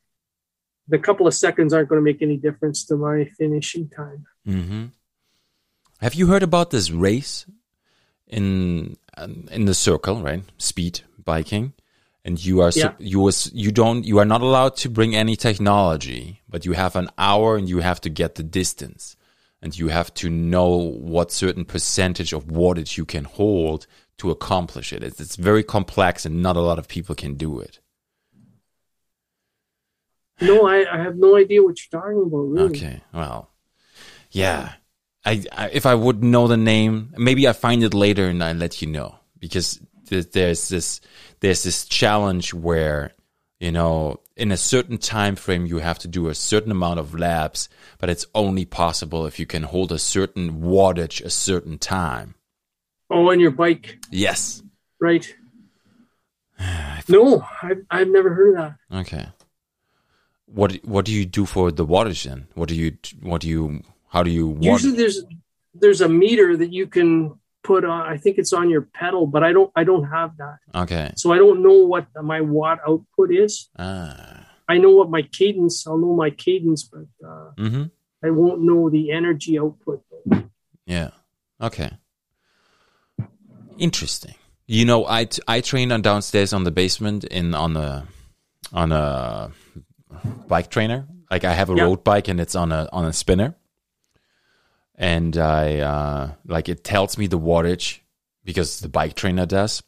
the 0.89 0.99
couple 0.99 1.27
of 1.27 1.35
seconds 1.35 1.73
aren't 1.73 1.89
going 1.89 2.01
to 2.01 2.05
make 2.05 2.23
any 2.23 2.37
difference 2.37 2.85
to 2.87 2.97
my 2.97 3.25
finishing 3.39 3.89
time. 3.89 4.27
Mm-hmm. 4.47 4.85
Have 6.01 6.15
you 6.15 6.27
heard 6.27 6.43
about 6.43 6.71
this 6.71 6.91
race 6.91 7.47
in 8.27 8.97
in 9.51 9.65
the 9.65 9.75
circle, 9.75 10.23
right? 10.23 10.43
Speed 10.59 11.01
biking, 11.25 11.73
and 12.25 12.45
you 12.45 12.61
are 12.61 12.71
Yeah. 12.75 12.93
you 12.99 13.21
was 13.21 13.51
you 13.55 13.73
don't 13.73 14.05
you 14.05 14.19
are 14.19 14.25
not 14.25 14.43
allowed 14.43 14.77
to 14.79 14.91
bring 14.91 15.17
any 15.17 15.37
technology, 15.37 16.43
but 16.49 16.65
you 16.67 16.73
have 16.73 16.97
an 16.97 17.09
hour 17.17 17.57
and 17.57 17.69
you 17.69 17.81
have 17.81 18.01
to 18.03 18.11
get 18.11 18.35
the 18.35 18.43
distance, 18.43 19.17
and 19.63 19.77
you 19.79 19.89
have 19.89 20.13
to 20.15 20.29
know 20.29 20.69
what 20.77 21.33
certain 21.33 21.65
percentage 21.65 22.33
of 22.33 22.47
wattage 22.47 22.97
you 22.99 23.05
can 23.05 23.25
hold 23.25 23.87
to 24.19 24.31
accomplish 24.31 24.93
it. 24.93 25.03
It's, 25.03 25.21
it's 25.21 25.37
very 25.37 25.63
complex, 25.63 26.25
and 26.25 26.43
not 26.43 26.57
a 26.57 26.61
lot 26.61 26.79
of 26.79 26.89
people 26.89 27.15
can 27.15 27.35
do 27.35 27.61
it. 27.61 27.81
No, 30.41 30.67
I, 30.67 30.85
I 30.93 31.03
have 31.03 31.17
no 31.17 31.37
idea 31.37 31.63
what 31.63 31.77
you're 31.79 32.01
talking 32.01 32.23
about. 32.23 32.39
Really. 32.39 32.77
Okay, 32.77 33.01
well, 33.13 33.51
yeah. 34.31 34.73
I, 35.25 35.43
I 35.53 35.71
if 35.71 35.87
I 35.87 35.95
would 35.95 36.23
know 36.23 36.47
the 36.47 36.57
name, 36.57 37.15
maybe 37.17 37.49
I 37.49 37.53
find 37.53 37.83
it 37.83 37.95
later 37.95 38.29
and 38.29 38.43
I 38.45 38.53
let 38.53 38.83
you 38.83 38.89
know 38.89 39.17
because 39.39 39.81
th- 40.09 40.31
there's 40.33 40.69
this 40.69 41.01
there's 41.41 41.63
this 41.63 41.85
challenge 41.87 42.55
where 42.55 43.13
you 43.59 43.73
know 43.73 44.21
in 44.37 44.53
a 44.53 44.57
certain 44.57 44.99
time 44.99 45.37
frame 45.37 45.67
you 45.67 45.79
have 45.79 45.99
to 46.01 46.09
do 46.09 46.29
a 46.29 46.35
certain 46.35 46.71
amount 46.71 47.01
of 47.01 47.19
laps, 47.19 47.69
but 47.99 48.11
it's 48.11 48.27
only 48.35 48.67
possible 48.67 49.27
if 49.27 49.39
you 49.39 49.47
can 49.47 49.63
hold 49.63 49.91
a 49.91 49.99
certain 49.99 50.61
wattage 50.61 51.25
a 51.25 51.31
certain 51.31 51.79
time. 51.79 52.35
Oh, 53.11 53.31
on 53.31 53.39
your 53.41 53.53
bike, 53.53 53.99
Yes. 54.11 54.63
right? 55.01 55.27
no, 57.09 57.45
I've 57.63 57.85
I've 57.91 58.09
never 58.09 58.35
heard 58.35 58.51
of 58.51 58.57
that. 58.91 58.99
Okay. 59.01 59.27
What 60.47 60.75
what 60.85 61.05
do 61.05 61.13
you 61.13 61.25
do 61.27 61.45
for 61.47 61.71
the 61.71 61.87
wattage 61.87 62.25
then? 62.25 62.47
What 62.55 62.69
do 62.69 62.75
you 62.75 62.97
what 63.23 63.41
do 63.43 63.49
you 63.49 63.83
how 64.09 64.23
do 64.23 64.31
you 64.31 64.47
watt- 64.49 64.65
Usually, 64.65 64.97
there's 64.97 65.25
there's 65.75 66.01
a 66.01 66.09
meter 66.09 66.57
that 66.57 66.73
you 66.73 66.87
can 66.87 67.39
put 67.63 67.85
on. 67.85 68.01
I 68.07 68.17
think 68.17 68.39
it's 68.39 68.53
on 68.53 68.71
your 68.71 68.83
pedal, 68.83 69.27
but 69.27 69.43
I 69.45 69.53
don't 69.53 69.71
I 69.77 69.85
don't 69.85 70.05
have 70.05 70.37
that, 70.39 70.59
Okay. 70.75 71.13
so 71.17 71.33
I 71.33 71.39
don't 71.39 71.63
know 71.63 71.85
what 71.85 72.07
my 72.23 72.41
watt 72.41 72.79
output 72.89 73.33
is. 73.33 73.69
Ah. 73.79 74.49
I 74.69 74.79
know 74.79 74.91
what 74.91 75.11
my 75.11 75.23
cadence. 75.23 75.87
I'll 75.87 75.99
know 75.99 76.15
my 76.17 76.31
cadence, 76.31 76.83
but 76.85 77.07
uh, 77.25 77.51
Mhm. 77.57 77.91
I 78.25 78.31
won't 78.31 78.63
know 78.63 78.89
the 78.91 79.13
energy 79.13 79.59
output. 79.59 80.03
Yeah. 80.87 81.11
Okay. 81.61 81.91
Interesting. 83.79 84.35
You 84.67 84.85
know, 84.85 85.07
I 85.07 85.25
t- 85.27 85.43
I 85.47 85.61
train 85.61 85.93
on 85.93 86.03
downstairs 86.03 86.53
on 86.53 86.65
the 86.65 86.71
basement 86.71 87.25
in 87.25 87.55
on 87.55 87.77
a 87.77 88.07
on 88.73 88.91
a 88.93 89.53
bike 90.49 90.71
trainer. 90.71 91.07
Like 91.31 91.45
I 91.45 91.53
have 91.55 91.71
a 91.71 91.75
Yeah. 91.77 91.85
road 91.85 92.03
bike 92.05 92.29
and 92.29 92.41
it's 92.41 92.55
on 92.57 92.73
a 92.73 92.89
on 92.93 93.05
a 93.05 93.13
spinner. 93.13 93.55
And 94.97 95.37
I 95.37 95.81
uh 95.81 96.33
like 96.47 96.69
it 96.69 96.83
tells 96.85 97.19
me 97.19 97.27
the 97.27 97.39
wattage 97.39 98.01
because 98.45 98.81
the 98.81 98.89
bike 98.89 99.15
trainer 99.15 99.47
does. 99.47 99.83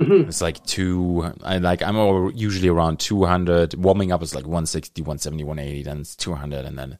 Mhm. 0.00 0.28
It's 0.28 0.40
like 0.40 0.64
two 0.64 1.32
I 1.42 1.58
like 1.58 1.82
I'm 1.82 1.96
al- 1.96 2.30
usually 2.34 2.68
around 2.68 3.00
200 3.00 3.74
warming 3.74 4.12
up 4.12 4.22
is 4.22 4.34
like 4.34 4.44
160 4.46 5.02
170 5.02 5.42
180 5.44 5.82
then 5.82 6.00
it's 6.00 6.14
200 6.16 6.64
and 6.64 6.78
then 6.78 6.98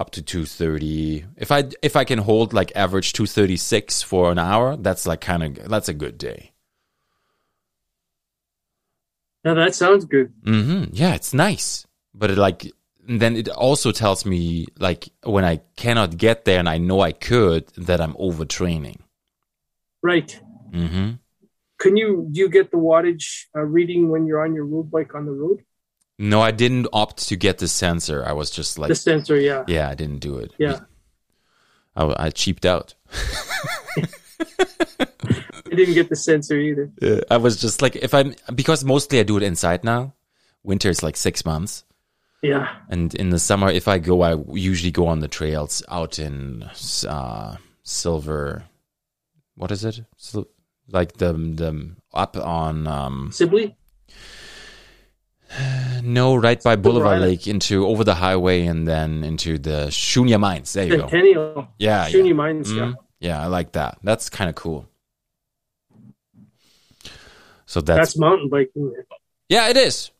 up 0.00 0.10
to 0.10 0.22
230 0.22 1.24
if 1.36 1.52
i 1.52 1.64
if 1.82 1.94
i 1.94 2.04
can 2.04 2.18
hold 2.18 2.52
like 2.54 2.72
average 2.74 3.12
236 3.12 4.02
for 4.02 4.32
an 4.32 4.38
hour 4.38 4.76
that's 4.76 5.06
like 5.06 5.20
kind 5.20 5.42
of 5.58 5.68
that's 5.68 5.88
a 5.90 5.94
good 5.94 6.16
day 6.16 6.52
Yeah, 9.44 9.54
that 9.54 9.74
sounds 9.74 10.04
good. 10.04 10.32
mm-hmm. 10.42 10.84
yeah 10.92 11.14
it's 11.14 11.32
nice 11.32 11.86
but 12.14 12.30
it 12.30 12.38
like 12.38 12.70
then 13.08 13.36
it 13.36 13.48
also 13.48 13.92
tells 13.92 14.24
me 14.26 14.66
like 14.78 15.08
when 15.24 15.44
i 15.44 15.56
cannot 15.76 16.16
get 16.16 16.44
there 16.44 16.58
and 16.58 16.68
i 16.68 16.78
know 16.78 17.00
i 17.00 17.12
could 17.12 17.66
that 17.76 18.00
i'm 18.00 18.14
overtraining 18.14 18.98
Right. 20.02 20.40
mm-hmm. 20.72 21.10
Can 21.78 21.96
you 21.96 22.28
do 22.30 22.40
you 22.40 22.48
get 22.48 22.70
the 22.70 22.76
wattage 22.78 23.26
uh, 23.56 23.60
reading 23.76 24.08
when 24.10 24.26
you're 24.26 24.42
on 24.44 24.54
your 24.54 24.64
road 24.66 24.90
bike 24.90 25.14
on 25.14 25.24
the 25.26 25.32
road? 25.32 25.58
No 26.20 26.40
i 26.40 26.50
didn't 26.52 26.86
opt 26.92 27.26
to 27.28 27.34
get 27.36 27.58
the 27.58 27.66
sensor 27.68 28.22
i 28.26 28.32
was 28.32 28.50
just 28.50 28.78
like 28.78 28.88
the 28.88 28.94
sensor, 28.94 29.36
yeah. 29.40 29.64
yeah 29.66 29.88
i 29.88 29.94
didn't 29.94 30.20
do 30.20 30.36
it 30.38 30.52
Yeah. 30.58 30.80
i, 31.96 32.26
I 32.26 32.30
cheaped 32.30 32.64
out 32.66 32.94
I 35.72 35.74
didn't 35.76 35.94
get 35.94 36.08
the 36.08 36.16
sensor 36.16 36.56
either. 36.58 36.90
Yeah, 37.00 37.20
I 37.30 37.36
was 37.36 37.60
just 37.60 37.80
like, 37.80 37.94
if 37.94 38.12
I'm 38.12 38.34
because 38.54 38.84
mostly 38.84 39.20
I 39.20 39.22
do 39.22 39.36
it 39.36 39.42
inside 39.44 39.84
now. 39.84 40.14
Winter 40.64 40.90
is 40.90 41.02
like 41.02 41.16
six 41.16 41.44
months, 41.44 41.84
Yeah. 42.42 42.68
and 42.88 43.14
in 43.14 43.30
the 43.30 43.38
summer, 43.38 43.70
if 43.70 43.86
I 43.88 43.98
go, 43.98 44.20
I 44.22 44.34
usually 44.52 44.90
go 44.90 45.06
on 45.06 45.20
the 45.20 45.28
trails 45.28 45.82
out 45.88 46.18
in 46.18 46.64
uh, 47.08 47.56
Silver. 47.82 48.64
What 49.54 49.70
is 49.70 49.84
it? 49.84 50.00
Sil- 50.18 50.50
like 50.90 51.14
the 51.18 51.32
the 51.32 51.94
up 52.12 52.36
on 52.36 52.86
um 52.86 53.30
Sibley? 53.32 53.76
no 56.02 56.36
right 56.36 56.62
by 56.62 56.76
Boulevard. 56.76 57.20
Lake 57.20 57.46
into 57.46 57.86
over 57.86 58.04
the 58.04 58.14
highway 58.14 58.66
and 58.66 58.86
then 58.86 59.24
into 59.24 59.58
the 59.58 59.88
Shuniah 59.88 60.38
Mines. 60.40 60.72
There 60.72 60.84
you 60.84 60.96
go. 60.96 61.08
Centennial. 61.08 61.68
Yeah, 61.78 62.08
Shuni 62.08 62.28
yeah. 62.28 62.32
Mines, 62.34 62.72
yeah. 62.72 62.82
Mhm. 62.82 62.94
Yeah, 63.20 63.42
I 63.42 63.46
like 63.46 63.72
that. 63.72 63.98
That's 64.02 64.30
kind 64.30 64.48
of 64.48 64.56
cool. 64.56 64.88
So 67.66 67.80
that's 67.80 67.98
That's 67.98 68.18
mountain 68.18 68.48
biking. 68.48 68.92
Yeah, 69.48 69.68
it 69.68 69.76
is. 69.76 70.10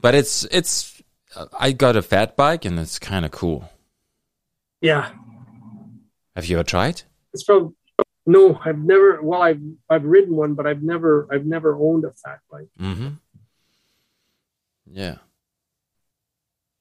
But 0.00 0.14
it's 0.14 0.44
it's 0.50 1.02
I 1.58 1.72
got 1.72 1.96
a 1.96 2.02
fat 2.02 2.36
bike 2.36 2.64
and 2.64 2.78
it's 2.78 2.98
kind 2.98 3.24
of 3.24 3.30
cool. 3.30 3.70
Yeah. 4.80 5.10
Have 6.36 6.46
you 6.46 6.56
ever 6.56 6.64
tried? 6.64 7.02
It's 7.32 7.44
probably 7.44 7.74
no, 8.26 8.58
I've 8.64 8.78
never 8.78 9.22
well 9.22 9.42
I've 9.42 9.62
I've 9.88 10.04
ridden 10.04 10.36
one, 10.36 10.54
but 10.54 10.66
I've 10.66 10.82
never 10.82 11.28
I've 11.32 11.46
never 11.46 11.74
owned 11.76 12.04
a 12.04 12.12
fat 12.12 12.40
bike. 12.50 12.68
Mhm. 12.80 13.18
Yeah. 14.92 15.16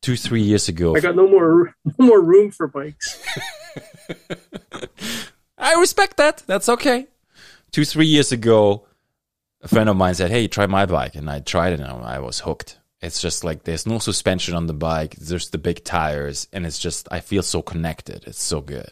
2 0.02 0.16
3 0.18 0.42
years 0.42 0.68
ago. 0.68 0.96
I 0.96 1.00
got 1.00 1.16
no 1.16 1.28
more 1.28 1.76
no 2.00 2.06
more 2.06 2.22
room 2.22 2.52
for 2.52 2.68
bikes. 2.68 3.22
I 5.58 5.76
respect 5.76 6.18
that. 6.18 6.44
That's 6.48 6.70
okay. 6.70 7.08
2 7.72 7.86
3 7.86 8.06
years 8.06 8.32
ago 8.32 8.88
a 9.64 9.68
friend 9.68 9.90
of 9.90 9.96
mine 9.96 10.16
said, 10.16 10.32
"Hey, 10.32 10.48
try 10.48 10.66
my 10.66 10.86
bike." 10.88 11.16
And 11.16 11.30
I 11.30 11.40
tried 11.40 11.74
it 11.74 11.80
and 11.80 12.04
I 12.04 12.18
was 12.20 12.40
hooked. 12.40 12.80
It's 13.00 13.22
just 13.22 13.44
like 13.44 13.64
there's 13.64 13.86
no 13.86 14.00
suspension 14.00 14.56
on 14.56 14.66
the 14.68 14.74
bike. 14.74 15.16
There's 15.18 15.50
the 15.52 15.58
big 15.60 15.84
tires 15.84 16.48
and 16.52 16.66
it's 16.66 16.80
just 16.80 17.08
I 17.12 17.20
feel 17.20 17.44
so 17.44 17.62
connected. 17.62 18.24
It's 18.26 18.42
so 18.42 18.62
good. 18.62 18.92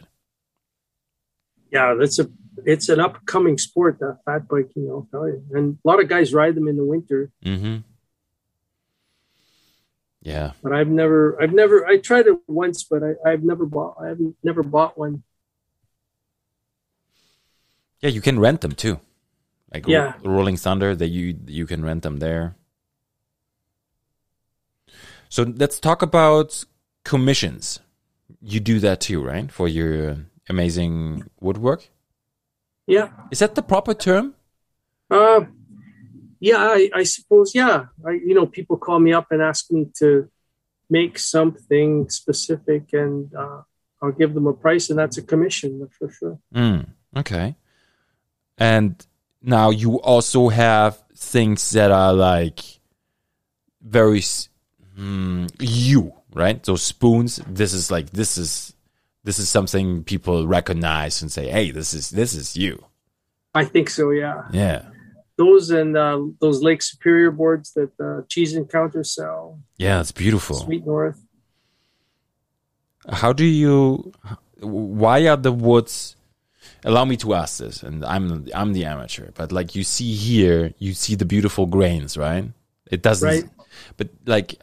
Yeah, 1.71 1.95
that's 1.99 2.19
a 2.19 2.29
it's 2.65 2.89
an 2.89 2.99
upcoming 2.99 3.57
sport, 3.57 3.97
that 3.99 4.19
fat 4.25 4.47
biking, 4.47 4.87
I'll 4.89 5.07
tell 5.11 5.27
you. 5.27 5.43
And 5.53 5.77
a 5.83 5.87
lot 5.87 6.01
of 6.01 6.07
guys 6.09 6.33
ride 6.33 6.55
them 6.55 6.67
in 6.67 6.77
the 6.77 6.85
winter, 6.85 7.31
Mhm. 7.43 7.83
Yeah. 10.21 10.51
but 10.61 10.73
I've 10.73 10.89
never 10.89 11.41
I've 11.41 11.53
never 11.53 11.85
I 11.87 11.97
tried 11.97 12.27
it 12.27 12.37
once, 12.47 12.83
but 12.83 13.01
I, 13.03 13.13
I've 13.29 13.43
never 13.43 13.65
bought 13.65 13.95
I 14.03 14.07
haven't 14.07 14.35
never 14.43 14.63
bought 14.63 14.97
one. 14.97 15.23
Yeah, 18.01 18.09
you 18.09 18.21
can 18.21 18.39
rent 18.39 18.61
them 18.61 18.73
too. 18.73 18.99
Like 19.73 19.85
Ro- 19.85 19.93
Yeah. 19.93 20.13
Rolling 20.23 20.57
Thunder, 20.57 20.95
that 20.95 21.07
you 21.07 21.37
you 21.47 21.65
can 21.65 21.83
rent 21.83 22.03
them 22.03 22.19
there. 22.19 22.55
So 25.29 25.43
let's 25.43 25.79
talk 25.79 26.01
about 26.01 26.63
commissions. 27.03 27.79
You 28.41 28.59
do 28.59 28.79
that 28.79 28.99
too, 28.99 29.23
right? 29.23 29.51
For 29.51 29.67
your 29.67 30.17
amazing 30.49 31.29
woodwork. 31.39 31.89
Yeah. 32.87 33.09
Is 33.31 33.39
that 33.39 33.55
the 33.55 33.61
proper 33.61 33.93
term? 33.93 34.33
Uh, 35.11 35.41
yeah, 36.39 36.57
I, 36.57 36.89
I 36.93 37.03
suppose. 37.03 37.53
Yeah, 37.53 37.85
I, 38.05 38.11
you 38.11 38.33
know, 38.33 38.45
people 38.45 38.77
call 38.77 38.99
me 38.99 39.13
up 39.13 39.27
and 39.31 39.41
ask 39.41 39.71
me 39.71 39.87
to 39.97 40.29
make 40.89 41.19
something 41.19 42.09
specific, 42.09 42.93
and 42.93 43.33
uh, 43.35 43.61
I'll 44.01 44.11
give 44.11 44.33
them 44.33 44.47
a 44.47 44.53
price, 44.53 44.89
and 44.89 44.97
that's 44.97 45.17
a 45.17 45.21
commission 45.21 45.87
for 45.97 46.09
sure. 46.09 46.39
Mm, 46.53 46.87
okay. 47.17 47.55
And 48.57 49.05
now 49.41 49.69
you 49.69 50.01
also 50.01 50.49
have 50.49 51.01
things 51.15 51.71
that 51.71 51.91
are 51.91 52.13
like 52.13 52.59
very 53.81 54.19
mm, 54.19 55.49
you, 55.59 56.13
right? 56.33 56.65
So 56.65 56.75
spoons. 56.75 57.41
This 57.47 57.73
is 57.73 57.91
like 57.91 58.11
this 58.11 58.37
is 58.37 58.73
this 59.23 59.39
is 59.39 59.49
something 59.49 60.03
people 60.03 60.47
recognize 60.47 61.21
and 61.21 61.31
say, 61.31 61.49
"Hey, 61.49 61.71
this 61.71 61.93
is 61.93 62.09
this 62.09 62.33
is 62.33 62.55
you." 62.55 62.85
I 63.53 63.65
think 63.65 63.89
so. 63.89 64.11
Yeah, 64.11 64.43
Yeah, 64.51 64.83
those 65.39 65.69
and 65.71 65.95
uh, 65.97 66.19
those 66.43 66.61
Lake 66.61 66.81
Superior 66.83 67.31
boards 67.31 67.67
that 67.77 67.91
uh, 67.99 68.21
Cheese 68.27 68.53
Encounter 68.61 69.03
sell, 69.03 69.59
yeah, 69.77 70.01
it's 70.01 70.11
beautiful. 70.11 70.57
Sweet 70.57 70.85
North. 70.85 71.19
How 73.09 73.31
do 73.33 73.45
you? 73.45 74.11
Why 74.59 75.27
are 75.29 75.37
the 75.37 75.51
woods? 75.51 76.15
Allow 76.83 77.05
me 77.05 77.17
to 77.17 77.33
ask 77.33 77.57
this, 77.59 77.81
and 77.83 78.03
I'm 78.05 78.45
I'm 78.53 78.73
the 78.73 78.85
amateur, 78.85 79.31
but 79.33 79.51
like 79.51 79.75
you 79.75 79.83
see 79.83 80.13
here, 80.13 80.73
you 80.77 80.93
see 80.93 81.15
the 81.15 81.25
beautiful 81.25 81.65
grains, 81.65 82.17
right? 82.17 82.45
It 82.91 83.01
doesn't, 83.01 83.27
Right. 83.27 83.45
but 83.97 84.09
like, 84.25 84.55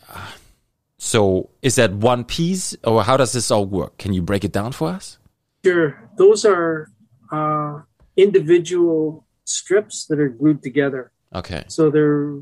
so 0.99 1.51
is 1.63 1.75
that 1.77 1.93
one 1.93 2.25
piece, 2.25 2.77
or 2.85 3.03
how 3.05 3.17
does 3.17 3.33
this 3.33 3.51
all 3.51 3.65
work? 3.67 3.97
Can 3.99 4.13
you 4.13 4.23
break 4.23 4.45
it 4.45 4.53
down 4.53 4.73
for 4.73 4.89
us? 4.89 5.19
Sure, 5.65 5.97
those 6.17 6.45
are 6.45 6.89
uh, 7.33 7.81
individual 8.17 9.26
strips 9.47 10.07
that 10.07 10.21
are 10.21 10.29
glued 10.29 10.63
together. 10.63 11.13
Okay. 11.35 11.65
So 11.69 11.91
they're 11.91 12.39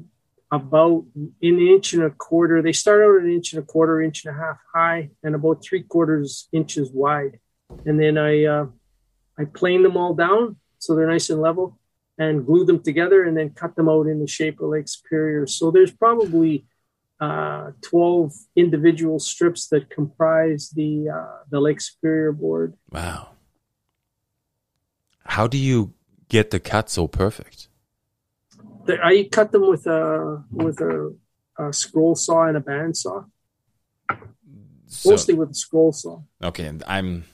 about 0.51 1.05
an 1.17 1.33
inch 1.41 1.95
and 1.95 2.03
a 2.03 2.11
quarter. 2.11 2.63
They 2.63 2.73
start 2.73 3.03
out 3.03 3.23
an 3.23 3.31
inch 3.31 3.53
and 3.53 3.63
a 3.63 3.67
quarter, 3.67 4.01
inch 4.01 4.25
and 4.25 4.37
a 4.37 4.39
half 4.39 4.59
high, 4.73 5.11
and 5.23 5.35
about 5.35 5.65
three 5.65 5.83
quarters 5.83 6.49
inches 6.53 6.91
wide. 6.93 7.39
And 7.87 8.01
then 8.01 8.19
I 8.19 8.45
uh, 8.45 8.67
I 9.39 9.45
plane 9.47 9.83
them 9.83 9.97
all 9.97 10.15
down 10.15 10.57
so 10.85 10.95
they're 10.95 11.11
nice 11.11 11.31
and 11.31 11.41
level, 11.41 11.79
and 12.19 12.45
glue 12.45 12.65
them 12.65 12.83
together, 12.83 13.25
and 13.25 13.37
then 13.37 13.51
cut 13.51 13.75
them 13.75 13.89
out 13.89 14.07
in 14.07 14.21
the 14.21 14.27
shape 14.27 14.61
of 14.61 14.69
Lake 14.69 14.87
Superior. 14.87 15.47
So 15.47 15.71
there's 15.71 15.91
probably 15.91 16.67
uh, 17.21 17.71
12 17.81 18.35
individual 18.55 19.19
strips 19.19 19.69
that 19.69 19.89
comprise 19.89 20.71
the 20.71 21.09
uh, 21.09 21.43
the 21.51 21.61
Lake 21.61 21.81
Superior 21.81 22.33
board. 22.33 22.75
Wow. 22.91 23.31
How 25.25 25.47
do 25.47 25.57
you 25.57 25.95
get 26.29 26.51
the 26.51 26.61
cut 26.61 26.91
so 26.91 27.07
perfect? 27.07 27.69
I 28.89 29.29
cut 29.31 29.53
them 29.53 29.69
with 29.69 29.87
a 29.87 30.45
with 30.51 30.81
a, 30.81 31.15
a 31.59 31.73
scroll 31.73 32.15
saw 32.15 32.47
and 32.47 32.57
a 32.57 32.61
band 32.61 32.97
saw. 32.97 33.25
So, 34.87 35.11
Mostly 35.11 35.35
with 35.35 35.51
a 35.51 35.55
scroll 35.55 35.93
saw. 35.93 36.21
okay, 36.43 36.67
and 36.67 36.85
I'm 36.87 37.25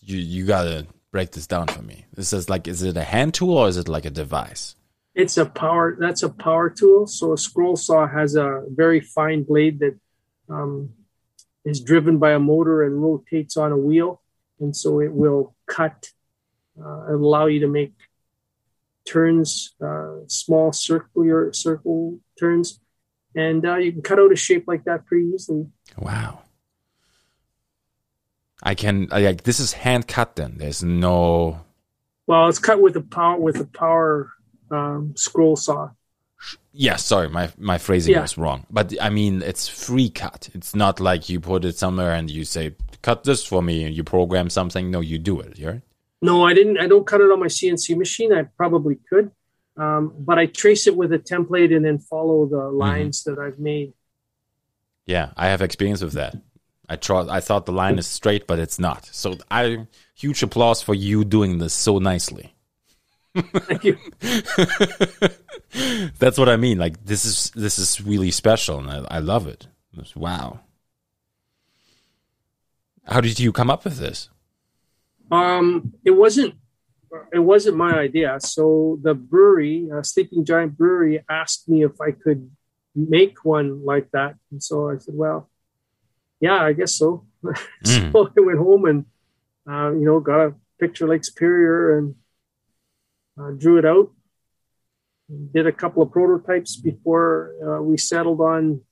you 0.00 0.16
you 0.18 0.46
gotta 0.46 0.86
break 1.10 1.32
this 1.32 1.46
down 1.46 1.66
for 1.66 1.82
me. 1.82 2.06
This 2.14 2.32
is 2.32 2.48
like 2.48 2.68
is 2.68 2.82
it 2.82 2.96
a 2.96 3.04
hand 3.04 3.34
tool 3.34 3.56
or 3.58 3.68
is 3.68 3.76
it 3.76 3.88
like 3.88 4.04
a 4.04 4.10
device? 4.10 4.76
It's 5.14 5.36
a 5.36 5.44
power. 5.44 5.96
That's 5.98 6.22
a 6.22 6.30
power 6.30 6.70
tool. 6.70 7.06
So 7.06 7.32
a 7.32 7.38
scroll 7.38 7.76
saw 7.76 8.06
has 8.06 8.34
a 8.34 8.62
very 8.68 9.00
fine 9.00 9.42
blade 9.42 9.80
that 9.80 9.98
um, 10.48 10.90
is 11.64 11.80
driven 11.80 12.18
by 12.18 12.32
a 12.32 12.38
motor 12.38 12.82
and 12.82 13.02
rotates 13.02 13.56
on 13.56 13.72
a 13.72 13.76
wheel, 13.76 14.22
and 14.58 14.74
so 14.74 15.00
it 15.00 15.12
will 15.12 15.54
cut 15.66 16.10
uh, 16.82 17.06
and 17.08 17.16
allow 17.16 17.46
you 17.46 17.60
to 17.60 17.68
make 17.68 17.92
turns, 19.04 19.74
uh, 19.84 20.16
small 20.28 20.72
circular 20.72 21.52
circle 21.52 22.18
turns, 22.38 22.80
and 23.34 23.64
uh, 23.66 23.76
you 23.76 23.92
can 23.92 24.02
cut 24.02 24.18
out 24.18 24.32
a 24.32 24.36
shape 24.36 24.64
like 24.66 24.84
that 24.84 25.06
pretty 25.06 25.26
easily. 25.34 25.66
Wow. 25.98 26.40
I 28.62 28.74
can 28.74 29.08
I, 29.10 29.20
like 29.22 29.42
this 29.42 29.58
is 29.58 29.72
hand 29.72 30.06
cut 30.06 30.36
then. 30.36 30.54
There's 30.58 30.82
no 30.82 31.60
Well, 32.26 32.48
it's 32.48 32.60
cut 32.60 32.80
with 32.80 32.96
a 32.96 33.00
power 33.00 33.38
with 33.38 33.58
a 33.60 33.64
power 33.64 34.30
um, 34.70 35.14
scroll 35.16 35.56
saw. 35.56 35.90
Yeah, 36.72 36.96
sorry, 36.96 37.28
my 37.28 37.50
my 37.58 37.78
phrasing 37.78 38.12
Yeah. 38.14 38.22
was 38.22 38.38
wrong. 38.38 38.66
But 38.70 38.94
I 39.00 39.10
mean, 39.10 39.42
it's 39.42 39.66
free 39.68 40.10
cut. 40.10 40.48
It's 40.54 40.74
not 40.74 41.00
like 41.00 41.28
you 41.28 41.40
put 41.40 41.64
it 41.64 41.76
somewhere 41.76 42.12
and 42.14 42.30
you 42.30 42.44
say, 42.44 42.74
"Cut 43.02 43.24
this 43.24 43.44
for 43.44 43.62
me," 43.62 43.84
and 43.84 43.94
you 43.96 44.04
program 44.04 44.48
something. 44.48 44.90
No, 44.90 45.00
you 45.00 45.18
do 45.18 45.40
it. 45.40 45.58
Yeah. 45.58 45.78
No, 46.22 46.46
I 46.46 46.54
didn't. 46.54 46.78
I 46.78 46.86
don't 46.86 47.06
cut 47.06 47.20
it 47.20 47.30
on 47.32 47.40
my 47.40 47.46
CNC 47.48 47.96
machine. 47.98 48.32
I 48.32 48.44
probably 48.44 48.96
could, 49.10 49.30
um, 49.76 50.14
but 50.18 50.38
I 50.38 50.46
trace 50.46 50.86
it 50.86 50.96
with 50.96 51.12
a 51.12 51.18
template 51.18 51.74
and 51.74 51.84
then 51.84 51.98
follow 51.98 52.46
the 52.46 52.68
lines 52.70 53.24
that 53.24 53.38
I've 53.38 53.58
made. 53.58 53.92
Yeah, 55.04 55.32
I 55.36 55.48
have 55.48 55.60
experience 55.62 56.00
with 56.02 56.12
that. 56.12 56.36
I 56.88 56.94
try, 56.96 57.26
I 57.28 57.40
thought 57.40 57.66
the 57.66 57.72
line 57.72 57.98
is 57.98 58.06
straight, 58.06 58.46
but 58.46 58.58
it's 58.60 58.78
not. 58.78 59.06
So 59.06 59.36
I 59.50 59.86
huge 60.14 60.42
applause 60.42 60.80
for 60.82 60.94
you 60.94 61.24
doing 61.24 61.58
this 61.58 61.72
so 61.74 61.98
nicely. 61.98 62.54
Thank 63.34 63.82
you. 63.84 63.96
That's 66.18 66.38
what 66.38 66.48
I 66.50 66.56
mean. 66.56 66.78
Like 66.78 67.04
this 67.04 67.24
is 67.24 67.50
this 67.54 67.78
is 67.78 68.00
really 68.00 68.30
special, 68.30 68.78
and 68.78 68.90
I, 68.90 69.16
I 69.16 69.18
love 69.18 69.46
it. 69.48 69.66
It's- 69.94 70.14
Wow. 70.14 70.60
How 73.04 73.20
did 73.20 73.40
you 73.40 73.50
come 73.52 73.70
up 73.70 73.84
with 73.84 73.96
this? 73.98 74.28
Um, 75.30 75.94
it 76.04 76.10
wasn't. 76.10 76.54
It 77.32 77.40
wasn't 77.40 77.76
my 77.76 77.92
idea. 77.92 78.38
So 78.40 78.98
the 79.02 79.14
brewery, 79.14 79.88
uh, 79.94 80.02
Sleeping 80.02 80.46
Giant 80.46 80.78
Brewery, 80.78 81.22
asked 81.28 81.68
me 81.68 81.84
if 81.84 82.00
I 82.00 82.12
could 82.12 82.50
make 82.94 83.44
one 83.44 83.84
like 83.84 84.10
that, 84.12 84.36
and 84.50 84.62
so 84.62 84.90
I 84.90 84.98
said, 84.98 85.14
"Well, 85.14 85.50
yeah, 86.40 86.62
I 86.62 86.72
guess 86.72 86.94
so." 86.94 87.26
Mm. 87.44 88.12
so 88.12 88.30
I 88.36 88.40
went 88.40 88.58
home 88.58 88.84
and 88.86 89.04
uh, 89.68 89.92
you 89.92 90.04
know 90.04 90.20
got 90.20 90.46
a 90.46 90.54
picture 90.80 91.04
of 91.04 91.10
Lake 91.10 91.24
Superior 91.24 91.98
and 91.98 92.14
uh, 93.38 93.50
drew 93.50 93.78
it 93.78 93.84
out. 93.84 94.10
Did 95.54 95.66
a 95.66 95.72
couple 95.72 96.02
of 96.02 96.10
prototypes 96.10 96.76
before 96.76 97.54
uh, 97.64 97.82
we 97.82 97.96
settled 97.96 98.40
on 98.40 98.82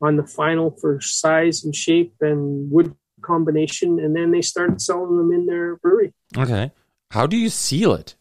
on 0.00 0.16
the 0.16 0.26
final 0.26 0.70
for 0.80 1.00
size 1.00 1.64
and 1.64 1.74
shape 1.74 2.14
and 2.20 2.70
wood 2.70 2.94
combination, 3.24 3.98
and 3.98 4.14
then 4.16 4.30
they 4.30 4.42
started 4.42 4.80
selling 4.80 5.16
them 5.16 5.32
in 5.32 5.46
their 5.46 5.76
brewery. 5.76 6.12
Okay. 6.36 6.70
How 7.10 7.26
do 7.26 7.36
you 7.36 7.48
seal 7.48 7.92
it? 7.94 8.14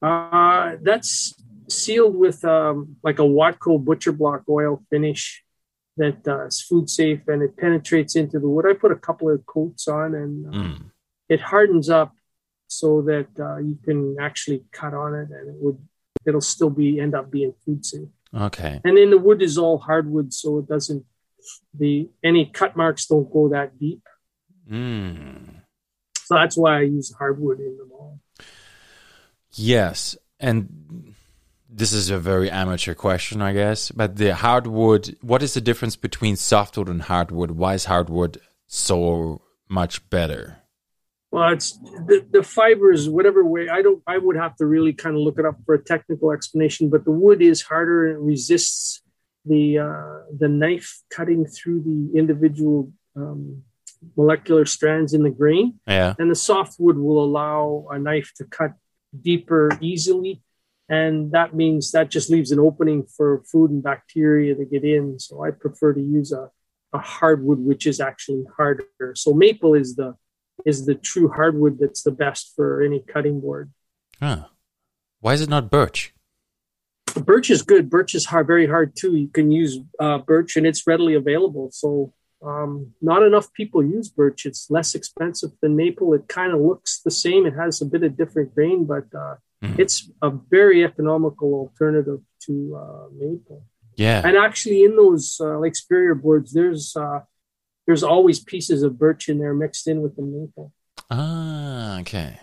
Uh, 0.00 0.76
that's 0.82 1.34
sealed 1.68 2.16
with 2.16 2.44
um, 2.44 2.96
like 3.02 3.18
a 3.18 3.22
Watco 3.38 3.82
butcher 3.82 4.12
block 4.12 4.42
oil 4.48 4.82
finish 4.90 5.44
that 5.96 6.26
uh, 6.26 6.46
is 6.46 6.60
food 6.60 6.88
safe 6.90 7.20
and 7.28 7.42
it 7.42 7.56
penetrates 7.56 8.16
into 8.16 8.38
the 8.40 8.48
wood. 8.48 8.66
I 8.68 8.72
put 8.74 8.90
a 8.92 8.96
couple 8.96 9.30
of 9.30 9.44
coats 9.46 9.86
on 9.88 10.14
and 10.14 10.46
uh, 10.46 10.50
Mm. 10.58 10.76
it 11.28 11.40
hardens 11.40 11.88
up 11.88 12.12
so 12.68 13.02
that 13.02 13.28
uh, 13.38 13.58
you 13.58 13.76
can 13.84 14.16
actually 14.18 14.64
cut 14.72 14.94
on 14.94 15.14
it 15.14 15.28
and 15.30 15.48
it 15.50 15.56
would 15.62 15.78
it'll 16.26 16.40
still 16.40 16.70
be 16.70 16.98
end 17.00 17.14
up 17.14 17.30
being 17.30 17.52
food 17.64 17.84
safe. 17.84 18.08
Okay. 18.34 18.80
And 18.84 18.96
then 18.96 19.10
the 19.10 19.18
wood 19.18 19.42
is 19.42 19.58
all 19.58 19.78
hardwood, 19.78 20.32
so 20.32 20.58
it 20.60 20.66
doesn't 20.68 21.04
the 21.74 22.08
any 22.22 22.46
cut 22.46 22.76
marks 22.76 23.06
don't 23.06 23.32
go 23.32 23.48
that 23.50 23.78
deep. 23.78 24.02
Mm. 24.70 25.62
So 26.24 26.34
that's 26.34 26.56
why 26.56 26.78
I 26.78 26.82
use 26.82 27.12
hardwood 27.12 27.60
in 27.60 27.76
them 27.76 27.90
all. 27.92 28.20
Yes, 29.54 30.16
and 30.40 31.14
this 31.68 31.92
is 31.92 32.10
a 32.10 32.18
very 32.18 32.50
amateur 32.50 32.94
question, 32.94 33.42
I 33.42 33.52
guess. 33.52 33.90
But 33.90 34.16
the 34.16 34.34
hardwood, 34.34 35.16
what 35.20 35.42
is 35.42 35.54
the 35.54 35.60
difference 35.60 35.96
between 35.96 36.36
softwood 36.36 36.88
and 36.88 37.02
hardwood? 37.02 37.52
Why 37.52 37.74
is 37.74 37.86
hardwood 37.86 38.40
so 38.66 39.42
much 39.68 40.08
better? 40.10 40.58
Well, 41.30 41.52
it's 41.52 41.72
the, 41.78 42.26
the 42.30 42.42
fibers, 42.42 43.08
whatever 43.08 43.42
way. 43.44 43.68
I 43.70 43.80
don't. 43.80 44.02
I 44.06 44.18
would 44.18 44.36
have 44.36 44.54
to 44.56 44.66
really 44.66 44.92
kind 44.92 45.16
of 45.16 45.22
look 45.22 45.38
it 45.38 45.46
up 45.46 45.56
for 45.64 45.74
a 45.74 45.82
technical 45.82 46.30
explanation. 46.30 46.90
But 46.90 47.04
the 47.04 47.10
wood 47.10 47.40
is 47.40 47.62
harder 47.62 48.06
and 48.06 48.16
it 48.16 48.20
resists 48.20 49.01
the 49.44 49.78
uh, 49.78 50.18
the 50.38 50.48
knife 50.48 51.02
cutting 51.10 51.46
through 51.46 51.82
the 51.82 52.18
individual 52.18 52.92
um, 53.16 53.62
molecular 54.16 54.64
strands 54.64 55.14
in 55.14 55.22
the 55.22 55.30
grain, 55.30 55.80
Yeah. 55.86 56.14
and 56.18 56.30
the 56.30 56.34
softwood 56.34 56.96
will 56.96 57.22
allow 57.24 57.86
a 57.90 57.98
knife 57.98 58.32
to 58.38 58.44
cut 58.44 58.72
deeper 59.20 59.70
easily, 59.80 60.42
and 60.88 61.32
that 61.32 61.54
means 61.54 61.92
that 61.92 62.08
just 62.10 62.30
leaves 62.30 62.50
an 62.52 62.58
opening 62.58 63.04
for 63.04 63.42
food 63.50 63.70
and 63.70 63.82
bacteria 63.82 64.54
to 64.54 64.64
get 64.64 64.84
in. 64.84 65.18
So 65.18 65.44
I 65.44 65.50
prefer 65.50 65.92
to 65.94 66.00
use 66.00 66.32
a 66.32 66.50
a 66.94 66.98
hardwood, 66.98 67.58
which 67.58 67.86
is 67.86 68.00
actually 68.00 68.44
harder. 68.56 68.86
So 69.14 69.32
maple 69.32 69.74
is 69.74 69.96
the 69.96 70.14
is 70.64 70.84
the 70.86 70.94
true 70.94 71.28
hardwood 71.28 71.78
that's 71.80 72.02
the 72.02 72.10
best 72.10 72.52
for 72.54 72.82
any 72.82 73.00
cutting 73.00 73.40
board. 73.40 73.72
Huh. 74.20 74.44
Why 75.20 75.32
is 75.34 75.40
it 75.40 75.48
not 75.48 75.70
birch? 75.70 76.14
Birch 77.14 77.50
is 77.50 77.62
good. 77.62 77.90
Birch 77.90 78.14
is 78.14 78.26
hard, 78.26 78.46
very 78.46 78.66
hard 78.66 78.94
too. 78.96 79.16
You 79.16 79.28
can 79.28 79.50
use 79.50 79.78
uh, 80.00 80.18
birch, 80.18 80.56
and 80.56 80.66
it's 80.66 80.86
readily 80.86 81.14
available. 81.14 81.70
So 81.72 82.12
um, 82.44 82.92
not 83.00 83.22
enough 83.22 83.52
people 83.52 83.84
use 83.84 84.08
birch. 84.08 84.46
It's 84.46 84.70
less 84.70 84.94
expensive 84.94 85.50
than 85.60 85.76
maple. 85.76 86.12
It 86.14 86.28
kind 86.28 86.52
of 86.52 86.60
looks 86.60 87.00
the 87.04 87.10
same. 87.10 87.46
It 87.46 87.54
has 87.54 87.80
a 87.80 87.84
bit 87.86 88.02
of 88.02 88.16
different 88.16 88.54
grain, 88.54 88.84
but 88.86 89.04
uh, 89.14 89.36
Mhm. 89.62 89.78
it's 89.78 90.10
a 90.22 90.30
very 90.50 90.82
economical 90.82 91.54
alternative 91.54 92.20
to 92.46 92.52
uh, 92.76 93.06
maple. 93.16 93.62
Yeah. 93.94 94.22
And 94.26 94.36
actually, 94.36 94.82
in 94.82 94.96
those 94.96 95.38
uh, 95.40 95.58
Lake 95.58 95.76
Superior 95.76 96.16
boards, 96.16 96.52
there's 96.52 96.96
uh, 96.96 97.20
there's 97.86 98.02
always 98.02 98.40
pieces 98.40 98.82
of 98.82 98.98
birch 98.98 99.28
in 99.28 99.38
there 99.38 99.54
mixed 99.54 99.86
in 99.86 100.02
with 100.02 100.16
the 100.16 100.22
maple. 100.22 100.72
Ah, 101.10 102.00
okay. 102.00 102.40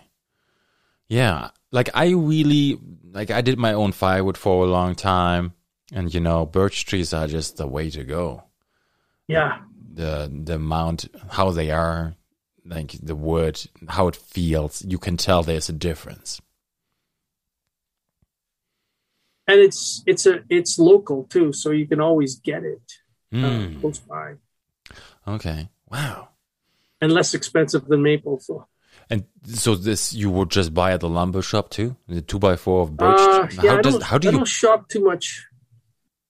Yeah, 1.08 1.50
like 1.72 1.90
I 1.94 2.10
really 2.10 2.78
like 3.12 3.30
I 3.30 3.40
did 3.40 3.58
my 3.58 3.72
own 3.72 3.92
firewood 3.92 4.36
for 4.36 4.64
a 4.64 4.70
long 4.70 4.94
time, 4.94 5.54
and 5.92 6.12
you 6.12 6.20
know, 6.20 6.46
birch 6.46 6.84
trees 6.86 7.12
are 7.12 7.26
just 7.26 7.56
the 7.56 7.66
way 7.66 7.90
to 7.90 8.04
go. 8.04 8.44
Yeah, 9.28 9.60
The 9.92 10.30
the 10.44 10.54
amount 10.54 11.06
how 11.30 11.50
they 11.50 11.70
are, 11.70 12.14
like 12.64 12.92
the 13.02 13.14
wood, 13.14 13.60
how 13.88 14.08
it 14.08 14.16
feels, 14.16 14.82
you 14.84 14.98
can 14.98 15.16
tell 15.16 15.42
there's 15.42 15.68
a 15.68 15.72
difference. 15.72 16.40
and 19.46 19.60
it's 19.60 20.02
it's 20.06 20.26
a 20.26 20.40
it's 20.48 20.78
local 20.78 21.24
too, 21.24 21.52
so 21.52 21.70
you 21.70 21.86
can 21.86 22.00
always 22.00 22.36
get 22.40 22.62
it 22.64 22.82
uh, 23.42 23.60
Mm, 23.60 23.80
close 23.80 24.00
by, 24.00 24.34
okay. 25.26 25.68
Wow. 25.90 26.28
and 27.00 27.12
less 27.12 27.34
expensive 27.34 27.86
than 27.86 28.02
maple. 28.02 28.38
So 28.40 28.66
And 29.10 29.24
so 29.44 29.74
this 29.74 30.12
you 30.14 30.30
would 30.30 30.50
just 30.50 30.72
buy 30.72 30.92
at 30.92 31.00
the 31.00 31.08
lumber 31.08 31.42
shop 31.42 31.70
too? 31.70 31.96
The 32.08 32.20
two 32.22 32.38
by 32.38 32.56
four 32.56 32.82
of 32.82 32.96
birch. 32.96 33.18
uh, 33.18 33.48
yeah, 33.62 33.70
how 33.72 33.78
I 33.78 33.82
does 33.82 33.94
don't, 33.94 34.02
how 34.04 34.18
do 34.18 34.28
I 34.28 34.30
you 34.30 34.36
don't 34.38 34.46
shop 34.46 34.88
too 34.88 35.04
much 35.04 35.46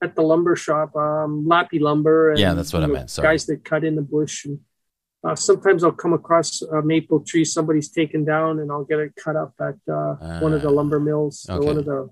at 0.03 0.17
the 0.17 0.23
lumber 0.23 0.57
shop. 0.57 0.97
Um, 0.97 1.47
Lappy 1.47 1.79
Lumber. 1.79 2.31
And, 2.31 2.39
Yeah, 2.39 2.55
that's 2.55 2.73
what 2.73 2.83
I 2.83 2.87
meant, 2.87 3.11
sorry. 3.11 3.29
Guys 3.29 3.45
that 3.47 3.65
cut 3.65 3.85
in 3.85 3.97
the 3.97 4.03
bush, 4.03 4.47
and 4.47 4.61
uh, 5.23 5.35
sometimes 5.35 5.85
I'll 5.85 5.93
come 5.93 6.15
across 6.15 6.63
a 6.63 6.81
maple 6.81 7.21
tree 7.21 7.45
somebody's 7.45 7.91
taken 7.91 8.25
down, 8.25 8.61
and 8.61 8.73
I'll 8.73 8.85
get 8.85 8.99
it 8.99 9.13
cut 9.15 9.37
up 9.37 9.53
at 9.61 9.75
uh, 9.93 10.41
one 10.41 10.55
of 10.55 10.63
the 10.63 10.69
Ah, 10.69 10.73
lumber 10.73 10.99
mills 11.01 11.45
or 11.51 11.61
one 11.61 11.77
of 11.77 11.85
the 11.85 12.09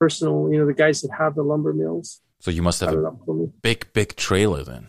personal, 0.00 0.48
you 0.50 0.58
know, 0.58 0.66
the 0.66 0.74
guys 0.74 1.00
that 1.02 1.12
have 1.16 1.36
the 1.36 1.42
lumber 1.44 1.72
mills. 1.72 2.20
So 2.40 2.50
you 2.50 2.62
must 2.62 2.80
have 2.80 2.92
a 2.92 3.02
up 3.06 3.18
for 3.24 3.34
me. 3.34 3.50
big, 3.62 3.92
big 3.92 4.16
trailer 4.16 4.64
then. 4.64 4.88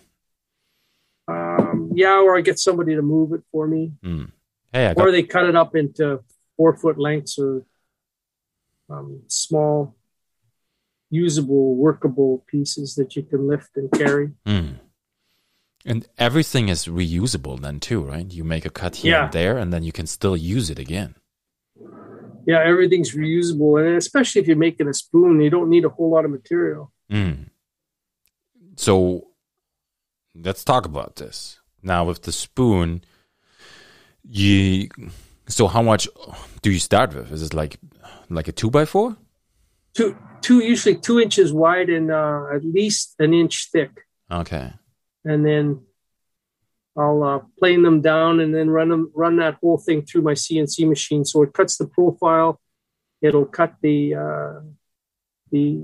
Um, 1.27 1.91
yeah, 1.93 2.19
or 2.19 2.35
I 2.37 2.41
get 2.41 2.57
somebody 2.57 2.95
to 2.95 3.01
move 3.03 3.33
it 3.33 3.41
for 3.51 3.67
me, 3.67 3.93
Hmm. 4.03 4.25
Hey, 4.72 4.88
I 4.88 4.93
or 4.93 5.11
they 5.11 5.24
cut 5.24 5.45
it 5.45 5.55
up 5.55 5.76
into 5.76 6.20
four 6.57 6.76
foot 6.76 6.97
lengths 6.99 7.39
or 7.39 7.65
um, 8.89 9.22
small, 9.28 9.95
usable, 11.09 11.76
workable 11.76 12.43
pieces 12.47 12.95
that 12.95 13.15
you 13.15 13.24
can 13.24 13.47
lift 13.47 13.70
and 13.76 13.91
carry. 13.91 14.32
Hmm. 14.45 14.74
And 15.86 16.07
everything 16.17 16.67
is 16.70 16.86
reusable 16.86 17.59
then 17.59 17.80
too, 17.80 18.01
right? 18.01 18.30
You 18.32 18.43
make 18.43 18.65
a 18.65 18.70
cut 18.70 18.97
here 18.97 19.13
Yeah. 19.13 19.24
and 19.26 19.34
there, 19.34 19.57
and 19.57 19.72
then 19.74 19.84
you 19.84 19.91
can 19.91 20.07
still 20.07 20.36
use 20.36 20.70
it 20.70 20.78
again. 20.78 21.15
Yeah, 22.45 22.61
everything's 22.63 23.15
reusable, 23.15 23.80
and 23.86 23.95
especially 23.95 24.41
if 24.41 24.47
you're 24.47 24.57
making 24.57 24.88
a 24.88 24.93
spoon, 24.93 25.39
you 25.41 25.49
don't 25.49 25.70
need 25.70 25.86
a 25.86 25.89
whole 25.89 26.09
lot 26.09 26.26
of 26.26 26.32
material. 26.32 26.91
Mm. 27.11 27.49
So 28.76 29.28
let's 30.36 30.63
talk 30.63 30.86
about 30.86 31.17
this 31.17 31.59
now. 31.84 32.05
With 32.05 32.24
the 32.24 32.32
spoon, 32.32 33.03
you 34.24 34.89
so 35.47 35.67
how 35.67 35.82
much 35.82 36.07
do 36.61 36.72
you 36.72 36.80
start 36.80 37.13
with? 37.15 37.32
Is 37.32 37.41
it 37.43 37.53
like 37.53 37.80
like 38.30 38.47
a 38.47 38.51
two 38.51 38.70
by 38.70 38.86
four? 38.86 39.17
Two, 39.95 40.15
two, 40.41 40.59
usually 40.59 40.95
two 40.95 41.20
inches 41.20 41.51
wide 41.51 41.89
and 41.89 42.11
uh, 42.11 42.43
at 42.53 42.63
least 42.63 43.15
an 43.20 43.34
inch 43.34 43.70
thick. 43.72 43.91
Okay. 44.32 44.74
and 45.26 45.43
then 45.45 45.82
I'll 46.97 47.24
uh, 47.24 47.39
plane 47.57 47.82
them 47.84 48.01
down 48.01 48.39
and 48.39 48.53
then 48.53 48.70
run 48.70 48.89
them 48.89 49.11
run 49.15 49.38
that 49.38 49.55
whole 49.61 49.78
thing 49.78 50.03
through 50.03 50.22
my 50.22 50.34
CNC 50.34 50.88
machine. 50.88 51.26
So 51.26 51.43
it 51.43 51.53
cuts 51.53 51.78
the 51.78 51.88
profile. 51.88 52.59
It'll 53.22 53.45
cut 53.45 53.74
the 53.82 54.15
uh, 54.15 54.59
the 55.51 55.84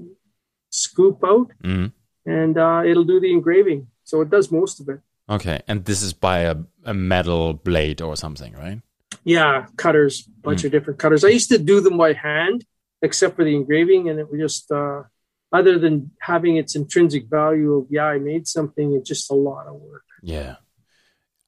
scoop 0.70 1.20
out, 1.24 1.52
Mm. 1.64 1.92
and 2.26 2.58
uh, 2.58 2.82
it'll 2.86 3.04
do 3.06 3.20
the 3.20 3.32
engraving. 3.32 3.88
So 4.04 4.22
it 4.22 4.30
does 4.30 4.52
most 4.52 4.80
of 4.82 4.90
it. 4.90 5.00
Okay. 5.30 5.62
And 5.68 5.86
this 5.86 6.02
is 6.02 6.14
by 6.14 6.40
a, 6.40 6.56
a 6.84 6.94
metal 6.94 7.54
blade 7.54 8.02
or 8.02 8.16
something, 8.16 8.54
right? 8.54 8.82
Yeah, 9.24 9.66
cutters, 9.78 10.22
bunch 10.22 10.64
of 10.64 10.72
different 10.72 11.00
cutters. 11.00 11.24
I 11.24 11.30
used 11.30 11.50
to 11.50 11.58
do 11.58 11.82
them 11.82 11.98
by 11.98 12.14
hand, 12.14 12.64
except 13.02 13.36
for 13.36 13.44
the 13.44 13.56
engraving, 13.56 14.08
and 14.08 14.20
it 14.20 14.32
was 14.32 14.40
just 14.40 14.72
uh, 14.72 15.04
other 15.52 15.80
than 15.80 16.12
having 16.20 16.58
its 16.58 16.76
intrinsic 16.76 17.28
value 17.28 17.74
of 17.74 17.88
yeah, 17.90 18.06
I 18.06 18.20
made 18.20 18.48
something. 18.48 18.94
It's 18.94 19.10
just 19.10 19.32
a 19.32 19.36
lot 19.36 19.66
of 19.66 19.76
work. 19.76 20.04
Yeah. 20.22 20.58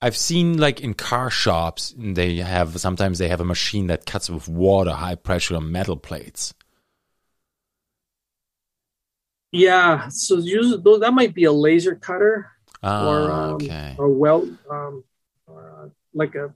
I've 0.02 0.18
seen 0.18 0.58
like 0.58 0.82
in 0.82 0.94
car 0.94 1.30
shops, 1.30 1.94
they 1.98 2.38
have 2.38 2.80
sometimes 2.80 3.20
they 3.20 3.28
have 3.30 3.42
a 3.42 3.46
machine 3.46 3.88
that 3.88 4.06
cuts 4.06 4.30
with 4.30 4.48
water, 4.48 4.92
high 4.92 5.16
pressure 5.16 5.56
on 5.56 5.72
metal 5.72 5.98
plates. 5.98 6.54
Yeah, 9.52 10.10
so 10.10 10.38
usually 10.38 10.82
those, 10.82 11.00
that 11.00 11.14
might 11.14 11.34
be 11.34 11.46
a 11.46 11.52
laser 11.52 11.96
cutter. 11.96 12.52
Ah, 12.84 13.08
or 13.08 13.32
um, 13.32 13.54
okay. 13.56 13.96
or 13.98 14.10
weld 14.10 14.56
um, 14.70 15.04
or, 15.48 15.84
uh, 15.86 15.90
like 16.14 16.36
a, 16.36 16.54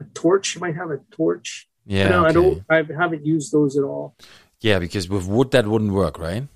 a 0.00 0.04
torch. 0.14 0.54
You 0.54 0.60
might 0.60 0.76
have 0.76 0.90
a 0.90 1.00
torch. 1.10 1.68
Yeah. 1.84 2.08
no, 2.08 2.24
I 2.24 2.32
don't. 2.32 2.62
I 2.68 2.82
haven't 2.98 3.24
used 3.24 3.52
those 3.52 3.76
at 3.76 3.84
all. 3.84 4.16
Yeah, 4.60 4.78
because 4.78 5.08
with 5.08 5.26
wood 5.26 5.50
that 5.52 5.66
wouldn't 5.66 5.92
work, 5.92 6.18
right? 6.18 6.48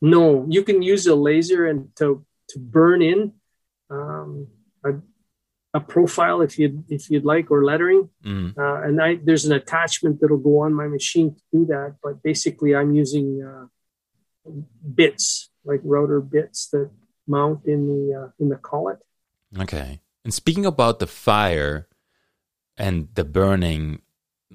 No, 0.00 0.46
you 0.48 0.62
can 0.62 0.82
use 0.82 1.06
a 1.06 1.14
laser 1.14 1.66
and 1.66 1.94
to 1.96 2.24
to 2.50 2.58
burn 2.58 3.02
in 3.02 3.32
um, 3.90 4.46
a, 4.84 4.92
a 5.74 5.80
profile 5.80 6.40
if 6.40 6.58
you 6.58 6.84
if 6.88 7.10
you'd 7.10 7.24
like 7.24 7.50
or 7.50 7.64
lettering. 7.64 8.08
Mm. 8.24 8.56
Uh, 8.56 8.82
and 8.82 9.02
I 9.02 9.16
there's 9.16 9.44
an 9.44 9.52
attachment 9.52 10.20
that'll 10.20 10.38
go 10.38 10.60
on 10.60 10.72
my 10.72 10.86
machine 10.86 11.34
to 11.34 11.42
do 11.52 11.66
that. 11.66 11.96
But 12.02 12.22
basically, 12.22 12.74
I'm 12.74 12.94
using 12.94 13.42
uh, 13.42 13.66
bits 14.94 15.50
like 15.64 15.80
router 15.84 16.20
bits 16.20 16.68
that 16.70 16.90
mount 17.28 17.64
in 17.64 17.86
the 17.86 18.20
uh, 18.20 18.28
in 18.38 18.48
the 18.48 18.56
collet. 18.56 18.98
Okay. 19.58 20.00
And 20.24 20.34
speaking 20.34 20.66
about 20.66 20.98
the 20.98 21.06
fire 21.06 21.88
and 22.76 23.08
the 23.14 23.24
burning, 23.24 24.02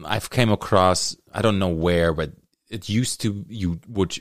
I've 0.06 0.30
came 0.30 0.52
across 0.52 1.16
I 1.34 1.42
don't 1.42 1.60
know 1.60 1.70
where, 1.70 2.14
but 2.14 2.34
it 2.70 2.90
used 2.90 3.22
to 3.22 3.46
you 3.48 3.80
would 3.88 4.18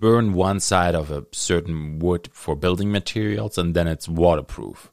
burn 0.00 0.32
one 0.32 0.60
side 0.60 0.94
of 0.94 1.10
a 1.10 1.26
certain 1.32 1.98
wood 1.98 2.30
for 2.32 2.54
building 2.54 2.92
materials 2.92 3.58
and 3.58 3.74
then 3.74 3.88
it's 3.88 4.08
waterproof 4.08 4.92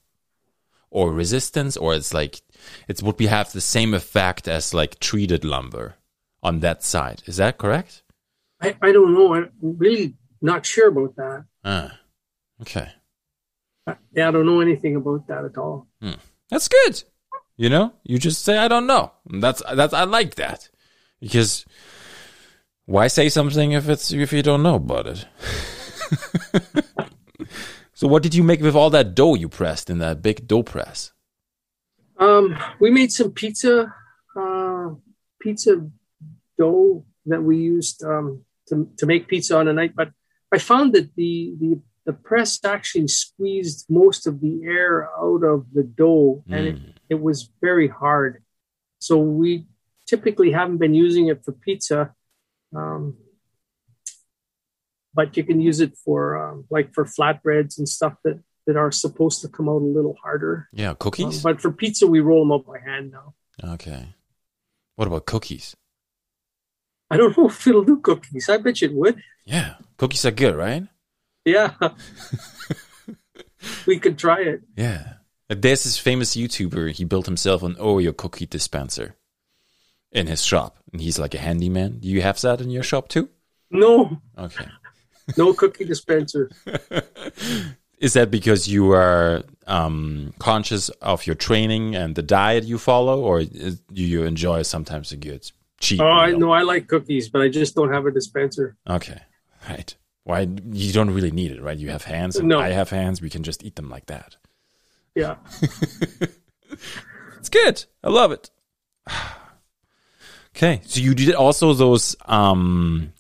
or 0.90 1.12
resistance 1.12 1.78
or 1.78 1.94
it's 1.94 2.14
like 2.14 2.42
it 2.88 3.04
would 3.04 3.18
be 3.18 3.28
have 3.28 3.52
the 3.52 3.62
same 3.62 3.94
effect 3.94 4.48
as 4.48 4.74
like 4.74 5.00
treated 5.00 5.46
lumber 5.46 5.96
on 6.42 6.62
that 6.62 6.84
side. 6.84 7.22
Is 7.26 7.38
that 7.38 7.58
correct? 7.58 8.02
I, 8.62 8.76
I 8.82 8.92
don't 8.92 9.14
know. 9.14 9.36
I'm 9.36 9.52
really 9.62 10.16
not 10.42 10.66
sure 10.66 10.90
about 10.90 11.16
that. 11.18 11.46
Ah. 11.64 12.00
Okay. 12.62 12.90
Yeah, 14.14 14.30
I 14.30 14.32
don't 14.32 14.46
know 14.46 14.62
anything 14.62 14.96
about 14.96 15.28
that 15.28 15.46
at 15.46 15.58
all. 15.58 15.88
That's 16.50 16.68
good. 16.68 17.04
You 17.58 17.70
know, 17.70 17.94
you 18.04 18.18
just 18.18 18.44
say 18.44 18.58
I 18.58 18.68
don't 18.68 18.88
know. 18.88 19.12
That's 19.26 19.62
that's 19.74 19.94
I 19.94 20.04
like 20.04 20.36
that 20.36 20.70
because 21.22 21.66
why 22.86 23.08
say 23.08 23.30
something 23.30 23.72
if 23.72 23.88
it's 23.88 24.12
if 24.12 24.34
you 24.34 24.42
don't 24.42 24.64
know 24.64 24.76
about 24.76 25.08
it? 25.08 25.26
so 27.94 28.08
what 28.08 28.24
did 28.24 28.36
you 28.36 28.44
make 28.44 28.62
with 28.62 28.76
all 28.76 28.90
that 28.90 29.16
dough 29.16 29.36
you 29.36 29.48
pressed 29.48 29.90
in 29.90 30.00
that 30.00 30.22
big 30.22 30.48
dough 30.48 30.64
press? 30.64 31.14
Um, 32.18 32.58
we 32.80 32.92
made 32.92 33.12
some 33.12 33.32
pizza, 33.32 33.94
uh, 34.38 34.90
pizza 35.40 35.90
dough 36.58 37.06
that 37.26 37.42
we 37.42 37.58
used 37.58 38.04
um, 38.04 38.44
to 38.68 38.90
to 38.98 39.06
make 39.06 39.28
pizza 39.28 39.58
on 39.58 39.68
a 39.68 39.74
night. 39.74 39.96
But 39.96 40.12
I 40.52 40.58
found 40.58 40.94
that 40.94 41.16
the 41.16 41.56
the 41.60 41.82
the 42.06 42.14
press 42.14 42.60
actually 42.64 43.08
squeezed 43.08 43.86
most 43.90 44.28
of 44.28 44.40
the 44.42 44.62
air 44.64 45.10
out 45.20 45.44
of 45.44 45.66
the 45.74 45.84
dough, 45.84 46.44
and 46.50 46.68
it, 46.68 46.78
it 47.10 47.20
was 47.22 47.50
very 47.62 47.88
hard. 47.88 48.44
So 49.00 49.18
we 49.18 49.68
typically 50.08 50.52
haven't 50.52 50.78
been 50.78 50.94
using 50.94 51.28
it 51.28 51.44
for 51.44 51.52
pizza. 51.52 52.14
Um, 52.76 53.18
but 55.14 55.38
you 55.38 55.44
can 55.44 55.60
use 55.62 55.80
it 55.80 55.98
for 56.04 56.38
um, 56.52 56.66
like 56.70 56.94
for 56.94 57.06
flatbreads 57.06 57.78
and 57.78 57.88
stuff 57.88 58.14
that 58.24 58.40
that 58.68 58.76
are 58.76 58.92
supposed 58.92 59.42
to 59.42 59.48
come 59.48 59.70
out 59.70 59.82
a 59.82 59.86
little 59.86 60.18
harder. 60.22 60.68
Yeah, 60.74 60.90
Um, 60.90 60.96
cookies. 60.98 61.42
but 61.44 61.62
for 61.62 61.72
pizza, 61.72 62.08
we 62.08 62.20
roll 62.20 62.44
them 62.44 62.52
out 62.52 62.66
by 62.66 62.80
hand 62.80 63.12
now. 63.12 63.34
okay. 63.74 64.10
What 64.96 65.08
about 65.08 65.26
cookies? 65.26 65.76
I 67.12 67.18
don't 67.18 67.38
know 67.38 67.48
if 67.48 67.68
it'll 67.68 67.84
do 67.84 67.98
cookies. 68.00 68.50
I 68.50 68.58
bet 68.58 68.82
you 68.82 68.90
it 68.90 68.96
would. 68.96 69.22
Yeah, 69.46 69.76
cookies 69.98 70.26
are 70.26 70.32
good, 70.32 70.56
right? 70.56 70.84
Yeah. 71.46 71.74
we 73.86 74.00
could 74.00 74.18
try 74.18 74.42
it. 74.42 74.62
Yeah. 74.76 75.14
There's 75.48 75.84
this 75.84 75.98
famous 75.98 76.36
YouTuber. 76.36 76.92
He 76.92 77.06
built 77.06 77.28
himself 77.28 77.62
an 77.64 77.76
Oreo 77.76 78.16
cookie 78.16 78.48
dispenser 78.48 79.16
in 80.12 80.28
his 80.28 80.44
shop, 80.44 80.78
and 80.92 81.02
he's 81.02 81.20
like 81.20 81.36
a 81.36 81.40
handyman. 81.40 82.00
Do 82.00 82.08
you 82.08 82.22
have 82.22 82.40
that 82.42 82.62
in 82.62 82.72
your 82.72 82.84
shop 82.84 83.10
too? 83.10 83.30
No, 83.70 84.22
Okay. 84.38 84.66
no 85.38 85.54
cookie 85.54 85.86
dispenser. 85.86 86.50
Is 88.00 88.14
that 88.14 88.30
because 88.30 88.68
you 88.68 88.92
are 88.92 89.44
um, 89.68 90.34
conscious 90.40 90.90
of 91.02 91.26
your 91.26 91.36
training 91.36 91.96
and 91.96 92.16
the 92.16 92.22
diet 92.22 92.66
you 92.66 92.78
follow, 92.78 93.22
or 93.22 93.44
do 93.44 93.78
you 93.94 94.24
enjoy 94.24 94.64
sometimes 94.64 95.12
a 95.12 95.18
good 95.18 95.50
cheap? 95.80 96.02
Oh, 96.02 96.06
I 96.06 96.32
know 96.32 96.52
I 96.52 96.64
like 96.64 96.88
cookies, 96.88 97.30
but 97.30 97.42
I 97.42 97.50
just 97.50 97.76
don't 97.76 97.94
have 97.94 98.06
a 98.06 98.12
dispenser. 98.12 98.76
Okay, 98.88 99.22
right. 99.70 99.96
Why 100.26 100.48
you 100.72 100.92
don't 100.92 101.12
really 101.12 101.32
need 101.32 101.52
it, 101.52 101.62
right? 101.62 101.78
You 101.78 101.90
have 101.92 102.04
hands, 102.04 102.36
and 102.36 102.50
No. 102.50 102.60
I 102.60 102.70
have 102.70 102.90
hands. 102.90 103.22
We 103.22 103.30
can 103.30 103.44
just 103.44 103.64
eat 103.64 103.76
them 103.78 103.90
like 103.90 104.08
that. 104.08 104.36
Yeah. 105.16 105.36
It's 107.38 107.50
good. 107.50 107.86
I 108.04 108.10
love 108.10 108.32
it. 108.32 108.50
Okay, 110.56 110.80
so 110.86 111.02
you 111.02 111.14
did 111.14 111.36
also 111.36 111.74
those. 111.74 112.16
um 112.28 113.12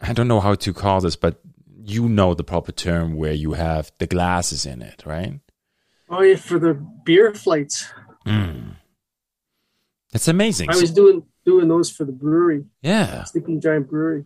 I 0.00 0.14
don't 0.14 0.26
know 0.26 0.40
how 0.40 0.54
to 0.54 0.72
call 0.72 1.02
this, 1.02 1.16
but 1.16 1.40
you 1.84 2.08
know 2.08 2.32
the 2.32 2.44
proper 2.44 2.72
term 2.72 3.14
where 3.14 3.34
you 3.34 3.52
have 3.52 3.92
the 3.98 4.06
glasses 4.06 4.64
in 4.64 4.80
it, 4.80 5.02
right? 5.04 5.38
Oh 6.08 6.22
yeah, 6.22 6.36
for 6.36 6.58
the 6.58 6.72
beer 7.04 7.34
flights. 7.34 7.92
Mm. 8.26 8.76
It's 10.14 10.28
amazing. 10.28 10.70
I 10.70 10.76
was 10.76 10.92
doing 10.92 11.24
doing 11.44 11.68
those 11.68 11.90
for 11.90 12.06
the 12.06 12.12
brewery, 12.12 12.64
yeah. 12.80 13.24
Sleeping 13.24 13.60
Giant 13.60 13.90
Brewery. 13.90 14.24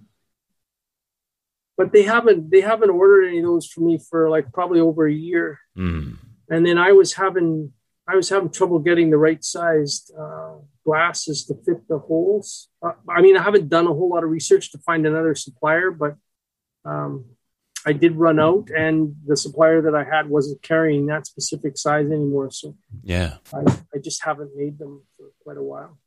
But 1.76 1.92
they 1.92 2.02
haven't 2.02 2.50
they 2.50 2.60
haven't 2.60 2.90
ordered 2.90 3.28
any 3.28 3.38
of 3.38 3.44
those 3.44 3.66
for 3.66 3.80
me 3.80 3.98
for 3.98 4.28
like 4.28 4.52
probably 4.52 4.80
over 4.80 5.06
a 5.06 5.12
year. 5.12 5.58
Mm. 5.76 6.18
and 6.50 6.66
then 6.66 6.78
I 6.78 6.92
was 6.92 7.14
having 7.14 7.72
I 8.06 8.16
was 8.16 8.28
having 8.28 8.50
trouble 8.50 8.78
getting 8.78 9.10
the 9.10 9.16
right 9.16 9.42
sized 9.42 10.12
uh, 10.18 10.54
glasses 10.84 11.46
to 11.46 11.54
fit 11.64 11.86
the 11.88 11.98
holes. 11.98 12.68
Uh, 12.84 12.92
I 13.08 13.22
mean, 13.22 13.36
I 13.36 13.42
haven't 13.42 13.68
done 13.68 13.86
a 13.86 13.94
whole 13.94 14.10
lot 14.10 14.24
of 14.24 14.30
research 14.30 14.72
to 14.72 14.78
find 14.78 15.06
another 15.06 15.34
supplier, 15.34 15.90
but 15.90 16.16
um, 16.84 17.24
I 17.86 17.92
did 17.92 18.16
run 18.16 18.38
out, 18.38 18.70
and 18.76 19.16
the 19.26 19.36
supplier 19.36 19.82
that 19.82 19.94
I 19.94 20.04
had 20.04 20.28
wasn't 20.28 20.62
carrying 20.62 21.06
that 21.06 21.26
specific 21.26 21.76
size 21.76 22.06
anymore. 22.06 22.50
So 22.50 22.76
Yeah. 23.02 23.36
I, 23.52 23.60
I 23.94 23.98
just 23.98 24.22
haven't 24.24 24.56
made 24.56 24.78
them 24.78 25.02
for 25.16 25.26
quite 25.42 25.56
a 25.56 25.62
while. 25.62 25.98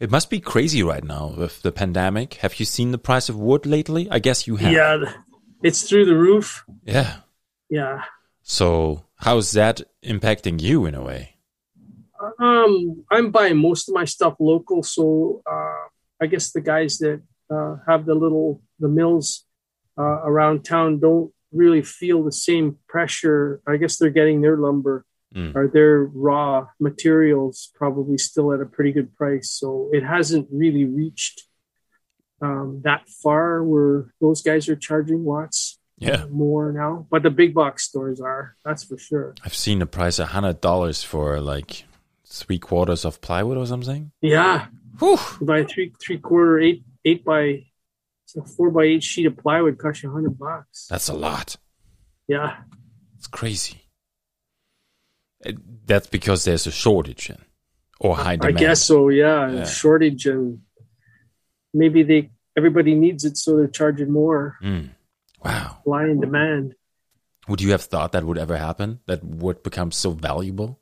It 0.00 0.10
must 0.10 0.28
be 0.28 0.40
crazy 0.40 0.82
right 0.82 1.04
now 1.04 1.34
with 1.36 1.62
the 1.62 1.70
pandemic. 1.70 2.34
Have 2.34 2.58
you 2.58 2.66
seen 2.66 2.90
the 2.90 2.98
price 2.98 3.28
of 3.28 3.36
wood 3.38 3.64
lately? 3.64 4.08
I 4.10 4.18
guess 4.18 4.46
you 4.46 4.56
have. 4.56 4.72
Yeah, 4.72 5.12
it's 5.62 5.88
through 5.88 6.06
the 6.06 6.16
roof. 6.16 6.64
Yeah. 6.84 7.18
Yeah. 7.70 8.02
So 8.42 9.04
how's 9.16 9.52
that 9.52 9.82
impacting 10.04 10.60
you 10.60 10.84
in 10.84 10.94
a 10.94 11.02
way? 11.02 11.36
Um, 12.40 13.04
I'm 13.10 13.30
buying 13.30 13.56
most 13.58 13.88
of 13.88 13.94
my 13.94 14.04
stuff 14.04 14.34
local, 14.40 14.82
so 14.82 15.42
uh, 15.50 15.88
I 16.20 16.26
guess 16.26 16.52
the 16.52 16.60
guys 16.60 16.98
that 16.98 17.22
uh, 17.50 17.76
have 17.86 18.06
the 18.06 18.14
little 18.14 18.62
the 18.80 18.88
mills 18.88 19.44
uh, 19.98 20.02
around 20.02 20.64
town 20.64 20.98
don't 21.00 21.32
really 21.52 21.82
feel 21.82 22.24
the 22.24 22.32
same 22.32 22.78
pressure. 22.88 23.60
I 23.66 23.76
guess 23.76 23.96
they're 23.96 24.10
getting 24.10 24.40
their 24.40 24.56
lumber 24.56 25.04
Mm. 25.34 25.54
or 25.56 25.66
their 25.68 26.04
raw 26.04 26.68
materials 26.78 27.70
probably 27.74 28.18
still 28.18 28.52
at 28.52 28.60
a 28.60 28.66
pretty 28.66 28.92
good 28.92 29.14
price. 29.16 29.50
So 29.50 29.90
it 29.92 30.04
hasn't 30.04 30.46
really 30.52 30.84
reached 30.84 31.42
um, 32.40 32.82
that 32.84 33.08
far 33.08 33.62
where 33.64 34.12
those 34.20 34.42
guys 34.42 34.68
are 34.68 34.76
charging 34.76 35.24
lots 35.24 35.78
Yeah. 35.98 36.26
more 36.30 36.72
now. 36.72 37.06
But 37.10 37.22
the 37.22 37.30
big 37.30 37.54
box 37.54 37.84
stores 37.84 38.20
are, 38.20 38.56
that's 38.64 38.84
for 38.84 38.98
sure. 38.98 39.34
I've 39.44 39.54
seen 39.54 39.78
the 39.80 39.86
price 39.86 40.18
a 40.18 40.26
hundred 40.26 40.60
dollars 40.60 41.02
for 41.02 41.40
like 41.40 41.84
three 42.26 42.58
quarters 42.58 43.04
of 43.04 43.20
plywood 43.20 43.56
or 43.56 43.66
something. 43.66 44.12
Yeah, 44.20 44.66
Whew. 44.98 45.18
a 45.48 45.64
three 45.64 45.92
three 46.00 46.18
quarter 46.18 46.60
eight 46.60 46.84
eight 47.04 47.24
by 47.24 47.66
so 48.26 48.42
four 48.42 48.70
by 48.70 48.84
eight 48.84 49.02
sheet 49.02 49.26
of 49.26 49.36
plywood 49.36 49.78
costs 49.78 50.02
you 50.02 50.10
hundred 50.12 50.38
bucks. 50.38 50.86
That's 50.88 51.08
a 51.08 51.14
lot. 51.14 51.56
Yeah, 52.28 52.56
It's 53.16 53.26
crazy. 53.26 53.83
That's 55.86 56.06
because 56.06 56.44
there's 56.44 56.66
a 56.66 56.70
shortage 56.72 57.30
in 57.30 57.38
or 58.00 58.16
high 58.16 58.36
demand. 58.36 58.56
I 58.56 58.60
guess 58.60 58.82
so. 58.82 59.08
Yeah, 59.08 59.50
Yeah. 59.50 59.64
shortage 59.64 60.26
and 60.26 60.60
maybe 61.72 62.02
they 62.02 62.30
everybody 62.56 62.94
needs 62.94 63.24
it, 63.24 63.36
so 63.36 63.56
they're 63.56 63.66
charging 63.66 64.10
more. 64.10 64.56
Mm. 64.62 64.90
Wow. 65.44 65.76
Supply 65.82 66.04
and 66.04 66.20
demand. 66.20 66.74
Would 67.48 67.60
you 67.60 67.72
have 67.72 67.82
thought 67.82 68.12
that 68.12 68.24
would 68.24 68.38
ever 68.38 68.56
happen? 68.56 69.00
That 69.06 69.22
would 69.22 69.62
become 69.62 69.90
so 69.90 70.12
valuable? 70.12 70.80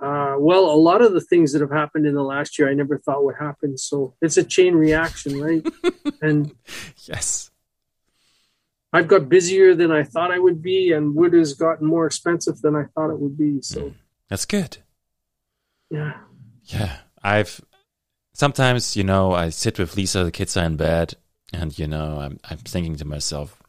Uh, 0.00 0.36
well, 0.38 0.66
a 0.70 0.76
lot 0.76 1.00
of 1.02 1.12
the 1.12 1.20
things 1.20 1.52
that 1.52 1.60
have 1.60 1.70
happened 1.72 2.06
in 2.06 2.14
the 2.14 2.22
last 2.22 2.58
year, 2.58 2.68
I 2.68 2.74
never 2.74 2.98
thought 2.98 3.24
would 3.24 3.34
happen. 3.40 3.76
So 3.78 4.14
it's 4.20 4.36
a 4.36 4.44
chain 4.44 4.74
reaction, 4.74 5.40
right? 5.40 5.66
and 6.22 6.54
Yes. 7.06 7.50
I've 8.92 9.08
got 9.08 9.28
busier 9.28 9.74
than 9.74 9.90
I 9.92 10.02
thought 10.02 10.30
I 10.32 10.38
would 10.38 10.62
be, 10.62 10.92
and 10.92 11.14
wood 11.14 11.34
has 11.34 11.52
gotten 11.54 11.86
more 11.86 12.06
expensive 12.06 12.60
than 12.62 12.74
I 12.74 12.84
thought 12.94 13.10
it 13.10 13.18
would 13.18 13.36
be. 13.36 13.60
So 13.62 13.94
That's 14.28 14.46
good. 14.46 14.78
yeah, 15.90 16.18
Yeah. 16.64 16.96
I've 17.22 17.60
sometimes, 18.32 18.96
you 18.96 19.04
know, 19.04 19.32
I 19.32 19.50
sit 19.50 19.78
with 19.78 19.96
Lisa, 19.96 20.24
the 20.24 20.30
kids 20.30 20.56
are 20.56 20.64
in 20.64 20.76
bed, 20.76 21.14
and 21.52 21.76
you 21.78 21.86
know, 21.86 22.20
I'm 22.20 22.38
I'm 22.48 22.58
thinking 22.58 22.96
to 22.96 23.04
myself, 23.04 23.62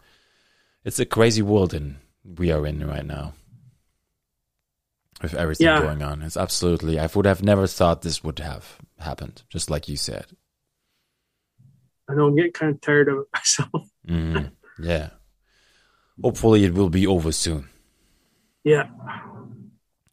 it's 0.85 0.99
a 0.99 1.05
crazy 1.05 1.41
world 1.41 1.73
in 1.73 1.97
we 2.23 2.51
are 2.51 2.65
in 2.65 2.85
right 2.87 3.05
now. 3.05 3.33
With 5.21 5.33
everything 5.33 5.67
Yeah. 5.67 5.81
going 5.81 6.01
on. 6.01 6.21
It's 6.21 6.37
absolutely 6.37 6.97
I 6.97 7.09
would 7.13 7.25
have 7.25 7.43
never 7.43 7.67
thought 7.67 8.03
this 8.03 8.23
would 8.23 8.39
have 8.39 8.77
happened, 8.99 9.43
just 9.49 9.69
like 9.69 9.89
you 9.89 9.97
said. 9.97 10.27
I 12.07 12.13
know 12.15 12.27
I'm 12.27 12.35
getting 12.37 12.53
kind 12.53 12.73
of 12.73 12.79
tired 12.81 13.09
of 13.09 13.17
it 13.19 13.27
myself. 13.33 13.89
Mhm. 14.07 14.51
Yeah. 14.81 15.09
Hopefully 16.21 16.63
it 16.65 16.73
will 16.73 16.89
be 16.89 17.05
over 17.07 17.31
soon. 17.31 17.69
yeah, 18.63 18.87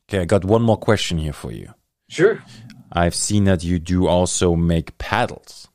Okay, 0.08 0.20
I 0.20 0.24
got 0.24 0.44
one 0.44 0.62
more 0.62 0.76
question 0.78 1.18
here 1.18 1.32
for 1.32 1.50
you. 1.52 1.74
sure. 2.08 2.42
I've 2.92 3.14
seen 3.16 3.44
that 3.44 3.64
you 3.64 3.78
do 3.80 4.06
also 4.06 4.54
make 4.54 4.96
paddles. 4.98 5.68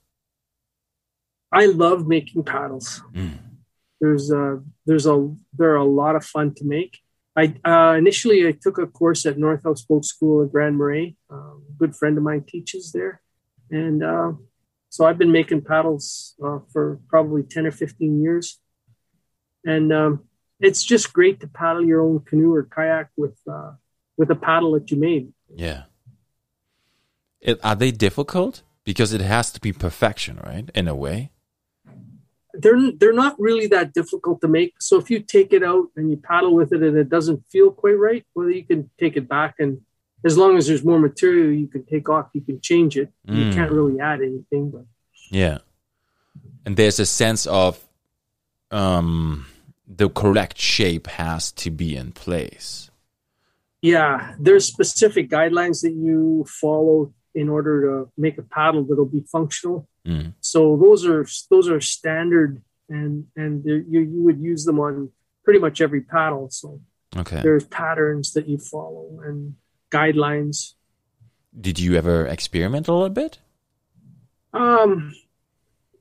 I 1.51 1.65
love 1.65 2.07
making 2.07 2.43
paddles. 2.45 3.01
Mm. 3.13 3.37
There's 3.99 4.31
a 4.31 4.63
there's 4.85 5.05
a 5.05 5.29
they're 5.57 5.75
a 5.75 5.83
lot 5.83 6.15
of 6.15 6.23
fun 6.25 6.53
to 6.55 6.63
make. 6.65 6.97
I 7.35 7.53
uh, 7.65 7.95
initially 7.97 8.47
I 8.47 8.53
took 8.53 8.77
a 8.77 8.87
course 8.87 9.25
at 9.25 9.37
North 9.37 9.63
House 9.65 9.83
Folk 9.83 10.05
School 10.05 10.41
in 10.41 10.47
Grand 10.47 10.77
Marais. 10.77 11.15
Um, 11.29 11.63
a 11.69 11.73
good 11.77 11.93
friend 11.95 12.17
of 12.17 12.23
mine 12.23 12.45
teaches 12.47 12.91
there, 12.93 13.21
and 13.69 14.01
uh, 14.01 14.31
so 14.89 15.05
I've 15.05 15.17
been 15.17 15.31
making 15.33 15.61
paddles 15.61 16.33
uh, 16.43 16.59
for 16.71 16.99
probably 17.09 17.43
ten 17.43 17.67
or 17.67 17.71
fifteen 17.71 18.21
years, 18.23 18.57
and 19.65 19.91
um, 19.93 20.23
it's 20.59 20.83
just 20.83 21.13
great 21.13 21.39
to 21.41 21.47
paddle 21.47 21.83
your 21.85 22.01
own 22.01 22.19
canoe 22.21 22.53
or 22.53 22.63
kayak 22.63 23.09
with 23.17 23.37
uh, 23.47 23.71
with 24.17 24.29
a 24.31 24.35
paddle 24.35 24.71
that 24.73 24.91
you 24.91 24.97
made. 24.97 25.33
Yeah. 25.55 25.83
It, 27.41 27.59
are 27.63 27.75
they 27.75 27.91
difficult? 27.91 28.61
Because 28.83 29.13
it 29.13 29.21
has 29.21 29.51
to 29.53 29.59
be 29.59 29.73
perfection, 29.73 30.39
right? 30.43 30.69
In 30.75 30.87
a 30.87 30.95
way. 30.95 31.31
they're 32.53 32.91
they're 32.99 33.13
not 33.25 33.39
really 33.39 33.67
that 33.67 33.93
difficult 33.93 34.41
to 34.41 34.47
make. 34.47 34.73
So 34.79 34.97
if 34.97 35.09
you 35.09 35.19
take 35.21 35.53
it 35.53 35.63
out 35.63 35.87
and 35.95 36.09
you 36.11 36.17
paddle 36.17 36.53
with 36.53 36.73
it 36.73 36.81
and 36.83 36.97
it 36.97 37.09
doesn't 37.09 37.45
feel 37.49 37.71
quite 37.71 37.97
right, 37.97 38.25
well, 38.35 38.49
you 38.49 38.63
can 38.65 38.89
take 38.99 39.15
it 39.17 39.27
back 39.27 39.55
and 39.59 39.81
as 40.23 40.37
long 40.37 40.55
as 40.57 40.67
there's 40.67 40.83
more 40.83 40.99
material 40.99 41.51
you 41.51 41.67
can 41.67 41.83
take 41.85 42.07
off, 42.09 42.27
you 42.33 42.41
can 42.41 42.59
change 42.61 42.95
it. 42.97 43.09
You 43.25 43.45
Mm. 43.45 43.53
can't 43.55 43.71
really 43.71 43.99
add 43.99 44.21
anything, 44.21 44.69
but 44.69 44.85
Yeah. 45.31 45.59
And 46.65 46.75
there's 46.77 46.99
a 46.99 47.05
sense 47.05 47.45
of 47.47 47.79
um 48.69 49.45
the 49.93 50.09
correct 50.09 50.57
shape 50.57 51.07
has 51.07 51.51
to 51.51 51.69
be 51.71 51.95
in 51.95 52.11
place. 52.11 52.89
yeah, 53.81 54.35
there's 54.39 54.65
specific 54.65 55.29
guidelines 55.29 55.81
that 55.81 55.93
you 55.93 56.45
follow 56.47 57.13
in 57.33 57.49
order 57.49 57.81
to 57.87 58.11
make 58.17 58.37
a 58.37 58.43
paddle 58.43 58.83
that'll 58.83 59.05
be 59.05 59.23
functional. 59.31 59.87
Mm. 60.05 60.33
So 60.41 60.77
those 60.77 61.05
are 61.05 61.25
those 61.49 61.67
are 61.69 61.79
standard 61.81 62.61
and 62.89 63.25
and 63.35 63.63
you 63.65 63.83
you 64.13 64.21
would 64.25 64.39
use 64.39 64.65
them 64.65 64.79
on 64.79 65.09
pretty 65.43 65.59
much 65.59 65.81
every 65.81 66.01
paddle. 66.01 66.49
So 66.51 66.79
Okay. 67.17 67.41
there's 67.41 67.65
patterns 67.65 68.31
that 68.33 68.47
you 68.47 68.57
follow 68.57 69.19
and 69.25 69.55
guidelines. 69.89 70.73
Did 71.59 71.77
you 71.79 71.95
ever 71.95 72.25
experiment 72.25 72.87
a 72.87 72.93
little 72.93 73.09
bit? 73.09 73.39
Um, 74.53 75.13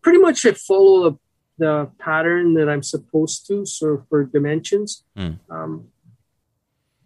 pretty 0.02 0.18
much 0.18 0.44
I 0.46 0.52
follow 0.52 1.18
the, 1.60 1.90
pattern 1.98 2.54
that 2.54 2.68
I'm 2.68 2.82
supposed 2.82 3.46
to, 3.48 3.64
so 3.66 4.04
for 4.08 4.24
dimensions. 4.24 5.04
Hmm. 5.16 5.32
Um, 5.48 5.88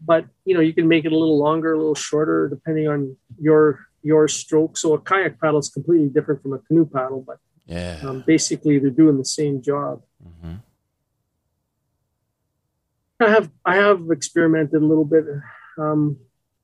but 0.04 0.26
you 0.44 0.54
know, 0.54 0.60
you 0.60 0.72
can 0.72 0.88
make 0.88 1.04
it 1.04 1.12
a 1.12 1.18
little 1.18 1.38
longer, 1.38 1.72
a 1.72 1.78
little 1.78 1.94
shorter, 1.94 2.48
depending 2.48 2.88
on 2.88 3.16
your 3.40 3.86
your 4.02 4.28
stroke. 4.28 4.76
So 4.76 4.92
a 4.94 5.00
kayak 5.00 5.40
paddle 5.40 5.58
is 5.58 5.70
completely 5.70 6.08
different 6.08 6.42
from 6.42 6.52
a 6.52 6.58
canoe 6.58 6.84
paddle, 6.86 7.22
but 7.26 7.38
Yeah. 7.66 8.00
um, 8.04 8.22
basically 8.26 8.78
they're 8.78 8.90
doing 9.02 9.16
the 9.16 9.24
same 9.24 9.62
job. 9.62 10.02
Mhm. 10.22 10.60
I 13.20 13.28
have 13.30 13.50
I 13.64 13.76
have 13.76 14.10
experimented 14.10 14.82
a 14.82 14.86
little 14.86 15.04
bit 15.04 15.24
um, 15.78 16.18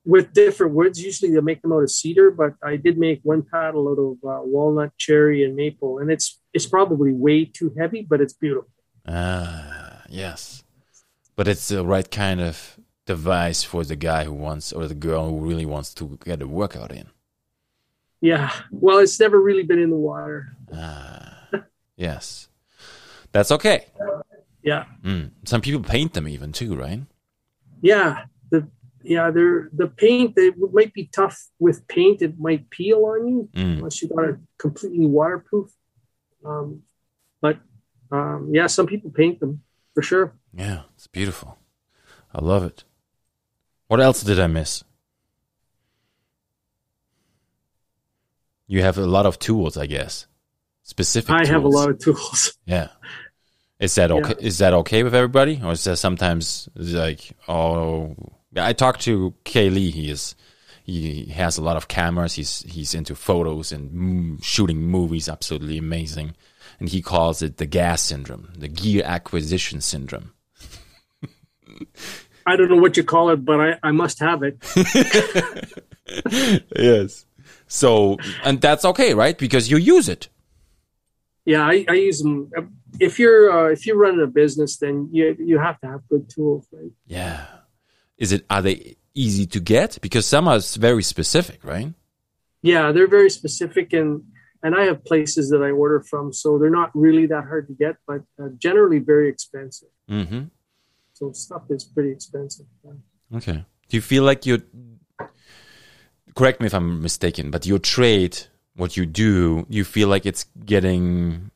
with 0.05 0.33
different 0.33 0.73
woods. 0.73 1.03
Usually 1.03 1.31
they 1.31 1.41
make 1.41 1.61
them 1.61 1.73
out 1.73 1.83
of 1.83 1.91
cedar, 1.91 2.29
but 2.31 2.53
I 2.63 2.75
did 2.75 2.97
make 2.97 3.21
one 3.23 3.41
paddle 3.43 3.87
out 3.91 3.99
of 3.99 4.13
uh, 4.23 4.41
walnut, 4.45 4.91
cherry, 4.97 5.43
and 5.43 5.55
maple, 5.55 5.99
and 5.99 6.11
it's 6.11 6.40
it's 6.53 6.65
probably 6.65 7.11
way 7.13 7.45
too 7.45 7.73
heavy, 7.77 8.01
but 8.07 8.21
it's 8.21 8.33
beautiful. 8.33 8.69
Ah, 9.07 10.03
yes. 10.09 10.63
But 11.35 11.47
it's 11.47 11.67
the 11.69 11.85
right 11.85 12.09
kind 12.09 12.41
of 12.41 12.77
device 13.05 13.63
for 13.63 13.83
the 13.83 13.95
guy 13.95 14.25
who 14.25 14.33
wants 14.33 14.71
or 14.71 14.87
the 14.87 14.95
girl 14.95 15.29
who 15.29 15.39
really 15.39 15.65
wants 15.65 15.93
to 15.95 16.17
get 16.23 16.41
a 16.41 16.47
workout 16.47 16.91
in. 16.91 17.07
Yeah, 18.21 18.51
well, 18.69 18.99
it's 18.99 19.19
never 19.19 19.41
really 19.41 19.63
been 19.63 19.79
in 19.79 19.89
the 19.89 19.95
water. 19.95 20.55
Ah, 20.71 21.47
yes. 21.95 22.49
That's 23.31 23.51
okay. 23.51 23.85
Yeah, 24.63 24.85
Mm. 25.03 25.31
Some 25.45 25.61
people 25.61 25.81
paint 25.81 26.13
them 26.13 26.27
even 26.27 26.51
too, 26.51 26.75
right? 26.75 27.01
yeah, 27.81 28.25
the 28.51 28.67
yeah, 29.03 29.31
they're 29.31 29.69
the 29.73 29.87
paint. 29.87 30.33
It 30.37 30.53
might 30.71 30.93
be 30.93 31.05
tough 31.07 31.47
with 31.57 31.87
paint. 31.87 32.21
It 32.21 32.39
might 32.39 32.69
peel 32.69 33.03
on 33.05 33.27
you. 33.27 33.49
Mm. 33.53 33.77
unless 33.77 34.03
you 34.03 34.09
got 34.09 34.25
it 34.29 34.35
completely 34.59 35.07
waterproof. 35.07 35.71
Um, 36.45 36.83
but 37.41 37.57
um, 38.11 38.49
yeah, 38.51 38.67
some 38.67 38.87
people 38.87 39.11
paint 39.11 39.39
them 39.39 39.61
for 39.93 40.01
sure. 40.01 40.33
Yeah, 40.53 40.83
it's 40.95 41.07
beautiful. 41.07 41.57
I 42.33 42.43
love 42.43 42.63
it. 42.63 42.83
What 43.87 43.99
else 43.99 44.23
did 44.23 44.39
I 44.39 44.47
miss? 44.47 44.83
You 48.67 48.81
have 48.83 48.97
a 48.97 49.05
lot 49.05 49.25
of 49.25 49.37
tools, 49.37 49.75
I 49.75 49.85
guess. 49.85 50.27
Specific 50.83 51.29
I 51.29 51.45
have 51.45 51.63
a 51.63 51.67
lot 51.67 51.89
of 51.89 51.99
tools. 51.99 52.57
Yeah. 52.65 52.87
Is 53.79 53.95
that 53.95 54.11
okay? 54.11 54.35
Is 54.39 54.59
that 54.59 54.73
okay 54.75 55.01
with 55.01 55.15
everybody, 55.15 55.59
or 55.63 55.71
is 55.71 55.83
that 55.85 55.97
sometimes 55.97 56.69
like 56.75 57.31
oh? 57.47 58.15
I 58.55 58.73
talked 58.73 59.01
to 59.01 59.33
Kaylee. 59.43 59.91
He 59.91 60.11
is 60.11 60.35
he 60.91 61.25
has 61.31 61.57
a 61.57 61.63
lot 61.63 61.77
of 61.77 61.87
cameras. 61.87 62.33
He's 62.33 62.63
he's 62.63 62.93
into 62.93 63.15
photos 63.15 63.71
and 63.71 64.43
shooting 64.43 64.81
movies. 64.81 65.29
Absolutely 65.29 65.77
amazing, 65.77 66.35
and 66.79 66.89
he 66.89 67.01
calls 67.01 67.41
it 67.41 67.57
the 67.57 67.65
GAS 67.65 68.01
syndrome, 68.01 68.51
the 68.57 68.67
gear 68.67 69.03
acquisition 69.05 69.81
syndrome. 69.81 70.33
I 72.45 72.55
don't 72.55 72.69
know 72.69 72.77
what 72.77 72.97
you 72.97 73.03
call 73.03 73.29
it, 73.29 73.45
but 73.45 73.59
I, 73.61 73.75
I 73.83 73.91
must 73.91 74.19
have 74.19 74.41
it. 74.43 74.57
yes. 76.75 77.25
So, 77.67 78.17
and 78.43 78.59
that's 78.59 78.83
okay, 78.83 79.13
right? 79.13 79.37
Because 79.37 79.69
you 79.71 79.77
use 79.77 80.09
it. 80.09 80.27
Yeah, 81.45 81.61
I, 81.61 81.85
I 81.87 81.93
use 81.93 82.19
them. 82.21 82.51
If 82.99 83.17
you're 83.17 83.51
uh, 83.51 83.71
if 83.71 83.85
you're 83.85 83.97
running 83.97 84.21
a 84.21 84.27
business, 84.27 84.77
then 84.77 85.09
you 85.11 85.35
you 85.39 85.57
have 85.59 85.79
to 85.81 85.87
have 85.87 86.07
good 86.09 86.29
tools, 86.29 86.67
right? 86.71 86.91
Yeah. 87.07 87.45
Is 88.17 88.31
it 88.31 88.45
are 88.49 88.61
they 88.61 88.97
easy 89.13 89.45
to 89.47 89.59
get? 89.59 89.99
Because 90.01 90.25
some 90.25 90.47
are 90.47 90.59
very 90.59 91.03
specific, 91.03 91.63
right? 91.63 91.93
Yeah, 92.61 92.91
they're 92.91 93.07
very 93.07 93.29
specific, 93.29 93.93
and 93.93 94.23
and 94.63 94.75
I 94.75 94.85
have 94.85 95.03
places 95.03 95.49
that 95.49 95.63
I 95.63 95.71
order 95.71 96.01
from, 96.01 96.31
so 96.31 96.59
they're 96.59 96.69
not 96.69 96.91
really 96.93 97.25
that 97.27 97.45
hard 97.45 97.67
to 97.67 97.73
get, 97.73 97.95
but 98.05 98.21
uh, 98.41 98.49
generally 98.57 98.99
very 98.99 99.27
expensive. 99.29 99.89
Mm-hmm. 100.09 100.43
So 101.13 101.31
stuff 101.31 101.63
is 101.69 101.83
pretty 101.83 102.11
expensive. 102.11 102.67
Yeah. 102.83 103.37
Okay. 103.37 103.65
Do 103.89 103.97
you 103.97 104.01
feel 104.01 104.23
like 104.23 104.45
you 104.45 104.61
correct 106.35 106.61
me 106.61 106.67
if 106.67 106.73
I'm 106.73 107.01
mistaken, 107.01 107.51
but 107.51 107.65
your 107.65 107.79
trade, 107.79 108.39
what 108.75 108.97
you 108.97 109.05
do, 109.05 109.65
you 109.69 109.83
feel 109.83 110.07
like 110.07 110.25
it's 110.25 110.45
getting 110.65 111.51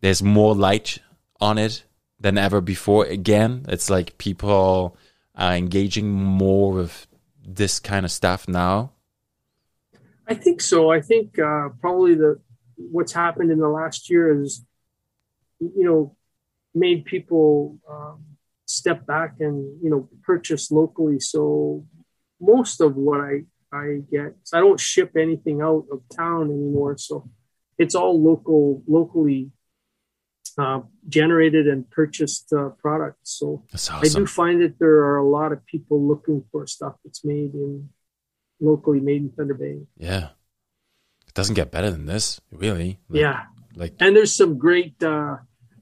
there's 0.00 0.22
more 0.22 0.54
light 0.54 0.98
on 1.40 1.58
it 1.58 1.84
than 2.20 2.38
ever 2.38 2.60
before. 2.60 3.04
Again, 3.06 3.66
it's 3.68 3.90
like 3.90 4.18
people 4.18 4.96
are 5.34 5.54
engaging 5.54 6.10
more 6.10 6.72
with 6.72 7.06
this 7.44 7.78
kind 7.78 8.04
of 8.04 8.12
stuff 8.12 8.48
now. 8.48 8.92
I 10.26 10.34
think 10.34 10.60
so. 10.60 10.90
I 10.90 11.00
think 11.00 11.38
uh, 11.38 11.70
probably 11.80 12.14
the 12.14 12.40
what's 12.76 13.12
happened 13.12 13.50
in 13.50 13.58
the 13.58 13.68
last 13.68 14.10
year 14.10 14.40
is, 14.40 14.64
you 15.60 15.84
know, 15.84 16.16
made 16.74 17.04
people 17.04 17.78
um, 17.88 18.24
step 18.66 19.06
back 19.06 19.36
and 19.40 19.82
you 19.82 19.90
know 19.90 20.08
purchase 20.22 20.70
locally. 20.70 21.20
So 21.20 21.86
most 22.40 22.80
of 22.80 22.96
what 22.96 23.20
I 23.20 23.44
I 23.72 24.00
get, 24.10 24.36
I 24.52 24.60
don't 24.60 24.80
ship 24.80 25.16
anything 25.16 25.60
out 25.60 25.86
of 25.90 26.02
town 26.16 26.50
anymore. 26.50 26.96
So 26.96 27.28
it's 27.76 27.94
all 27.94 28.22
local, 28.22 28.82
locally 28.86 29.50
uh, 30.58 30.80
generated 31.08 31.66
and 31.66 31.88
purchased 31.90 32.52
uh, 32.52 32.70
products. 32.80 33.38
So 33.38 33.64
That's 33.70 33.90
I 33.90 34.02
do 34.02 34.26
find 34.26 34.62
that 34.62 34.78
there 34.78 35.04
are 35.04 35.18
a 35.18 35.28
lot 35.28 35.52
of 35.52 35.64
people 35.66 36.06
looking 36.06 36.44
for 36.50 36.66
stuff 36.66 36.94
that's 37.04 37.24
made 37.24 37.54
in 37.54 37.88
locally 38.60 39.00
made 39.00 39.22
in 39.22 39.30
Thunder 39.30 39.54
Bay. 39.54 39.80
Yeah. 39.96 40.28
It 41.26 41.34
doesn't 41.34 41.54
get 41.54 41.70
better 41.70 41.90
than 41.90 42.06
this, 42.06 42.40
really. 42.50 43.00
Like, 43.08 43.20
yeah. 43.20 43.42
Like 43.74 43.94
And 44.00 44.14
there's 44.16 44.36
some 44.36 44.58
great 44.58 45.02
uh, 45.02 45.36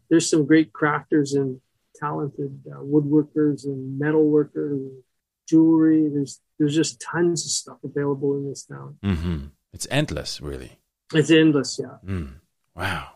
there's 0.08 0.28
some 0.28 0.46
great 0.46 0.72
crafters 0.72 1.34
and 1.34 1.60
talented 1.96 2.60
uh, 2.70 2.80
woodworkers 2.80 3.64
and 3.64 3.98
metal 3.98 4.24
workers 4.24 4.72
and 4.72 5.02
jewelry. 5.48 6.08
There's 6.12 6.40
there's 6.58 6.74
just 6.74 7.00
tons 7.00 7.44
of 7.44 7.50
stuff 7.50 7.78
available 7.84 8.36
in 8.36 8.48
this 8.48 8.64
town. 8.64 8.96
Mm-hmm. 9.02 9.46
it's 9.72 9.86
endless, 9.90 10.40
really. 10.40 10.78
It's 11.12 11.30
endless, 11.30 11.78
yeah. 11.82 11.96
Mm. 12.06 12.34
Wow. 12.74 13.11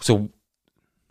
So 0.00 0.30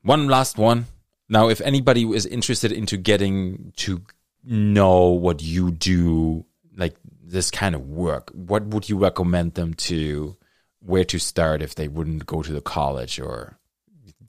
one 0.02 0.28
last 0.28 0.58
one. 0.58 0.86
Now, 1.28 1.50
if 1.50 1.62
anybody 1.62 2.04
is 2.04 2.26
interested 2.26 2.72
into 2.72 2.98
getting 2.98 3.74
to 3.78 4.02
know 4.44 5.10
what 5.10 5.44
you 5.44 5.72
do, 5.72 6.46
like 6.76 6.96
this 7.24 7.52
kind 7.52 7.76
of 7.76 7.88
work, 7.88 8.32
what 8.34 8.66
would 8.66 8.90
you 8.90 8.98
recommend 8.98 9.54
them 9.54 9.76
to 9.76 10.36
where 10.80 11.04
to 11.06 11.20
start 11.20 11.62
if 11.62 11.76
they 11.76 11.88
wouldn't 11.88 12.26
go 12.26 12.42
to 12.42 12.52
the 12.52 12.62
college 12.62 13.20
or 13.20 13.60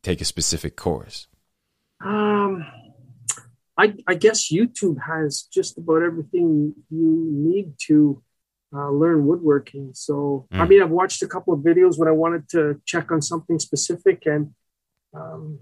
take 0.03 0.21
a 0.21 0.25
specific 0.25 0.77
course? 0.77 1.27
Um, 2.05 2.67
I, 3.79 3.95
I 4.07 4.15
guess 4.15 4.53
YouTube 4.53 4.99
has 5.07 5.43
just 5.43 5.79
about 5.79 6.03
everything 6.03 6.75
you 6.91 7.27
need 7.31 7.75
to 7.87 8.23
uh, 8.75 8.91
learn 8.91 9.27
woodworking. 9.27 9.91
So, 9.95 10.47
I 10.53 10.65
Mm. 10.65 10.69
mean, 10.69 10.83
I've 10.83 10.91
watched 10.91 11.23
a 11.23 11.27
couple 11.29 11.53
of 11.55 11.61
videos 11.61 11.99
when 11.99 12.09
I 12.09 12.13
wanted 12.13 12.49
to 12.51 12.81
check 12.85 13.11
on 13.11 13.21
something 13.23 13.59
specific, 13.59 14.27
and 14.27 14.55
um, 15.15 15.59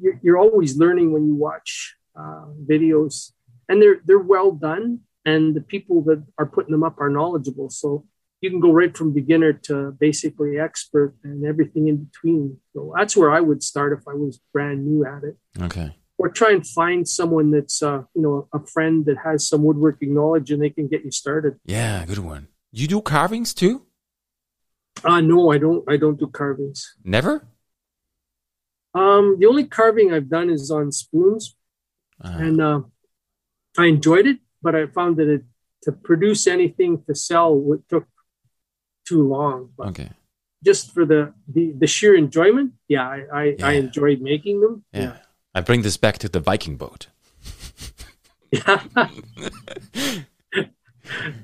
you're, 0.00 0.18
you're 0.22 0.38
always 0.38 0.76
learning 0.78 1.12
when 1.12 1.26
you 1.26 1.34
watch 1.34 1.96
uh, 2.18 2.46
videos, 2.66 3.32
and 3.68 3.82
they're 3.82 4.00
they're 4.06 4.18
well 4.36 4.50
done, 4.52 5.00
and 5.24 5.54
the 5.54 5.60
people 5.60 6.02
that 6.04 6.22
are 6.38 6.46
putting 6.46 6.72
them 6.72 6.82
up 6.82 6.96
are 7.00 7.10
knowledgeable. 7.10 7.68
So 7.70 8.06
you 8.40 8.50
can 8.50 8.60
go 8.60 8.72
right 8.72 8.96
from 8.96 9.12
beginner 9.12 9.52
to 9.52 9.92
basically 9.98 10.58
expert 10.58 11.14
and 11.24 11.44
everything 11.44 11.88
in 11.88 11.96
between. 12.04 12.58
So 12.72 12.92
that's 12.96 13.16
where 13.16 13.30
I 13.32 13.40
would 13.40 13.62
start 13.62 13.92
if 13.92 14.06
I 14.08 14.14
was 14.14 14.40
brand 14.52 14.86
new 14.86 15.04
at 15.04 15.24
it 15.24 15.36
Okay. 15.60 15.96
Or 16.18 16.28
try 16.28 16.50
and 16.52 16.66
find 16.66 17.08
someone 17.08 17.50
that's 17.50 17.82
uh, 17.82 18.02
you 18.14 18.22
know 18.22 18.48
a 18.52 18.60
friend 18.66 19.06
that 19.06 19.18
has 19.24 19.48
some 19.48 19.62
woodworking 19.62 20.14
knowledge 20.14 20.50
and 20.50 20.60
they 20.62 20.70
can 20.70 20.88
get 20.88 21.04
you 21.04 21.12
started. 21.12 21.58
Yeah, 21.64 22.04
good 22.04 22.18
one. 22.18 22.48
You 22.72 22.86
do 22.86 23.00
carvings 23.00 23.54
too? 23.54 23.86
Uh 25.04 25.20
no, 25.20 25.52
I 25.52 25.58
don't. 25.58 25.84
I 25.88 25.96
don't 25.96 26.18
do 26.18 26.26
carvings. 26.26 26.96
Never? 27.04 27.46
Um, 28.94 29.36
the 29.38 29.46
only 29.46 29.64
carving 29.64 30.12
I've 30.12 30.28
done 30.28 30.50
is 30.50 30.70
on 30.70 30.90
spoons, 30.92 31.54
Uh, 32.24 32.38
and 32.46 32.60
uh, 32.60 32.80
I 33.78 33.84
enjoyed 33.86 34.26
it, 34.26 34.38
but 34.60 34.74
I 34.74 34.86
found 34.86 35.16
that 35.18 35.28
it 35.28 35.44
to 35.84 35.92
produce 35.92 36.48
anything 36.48 37.04
to 37.06 37.14
sell 37.14 37.54
would 37.54 37.88
took 37.88 38.06
too 39.06 39.22
long. 39.22 39.70
But 39.78 39.88
okay. 39.88 40.10
just 40.64 40.92
for 40.92 41.06
the 41.06 41.32
the, 41.46 41.72
the 41.78 41.86
sheer 41.86 42.16
enjoyment, 42.16 42.72
yeah, 42.88 43.06
I 43.06 43.18
I, 43.32 43.44
I 43.62 43.72
enjoyed 43.84 44.20
making 44.20 44.60
them. 44.62 44.84
Yeah. 44.92 45.16
I 45.58 45.60
bring 45.60 45.82
this 45.82 45.96
back 45.96 46.18
to 46.18 46.28
the 46.28 46.38
Viking 46.40 46.76
boat. 46.76 47.08
yeah, 48.52 48.80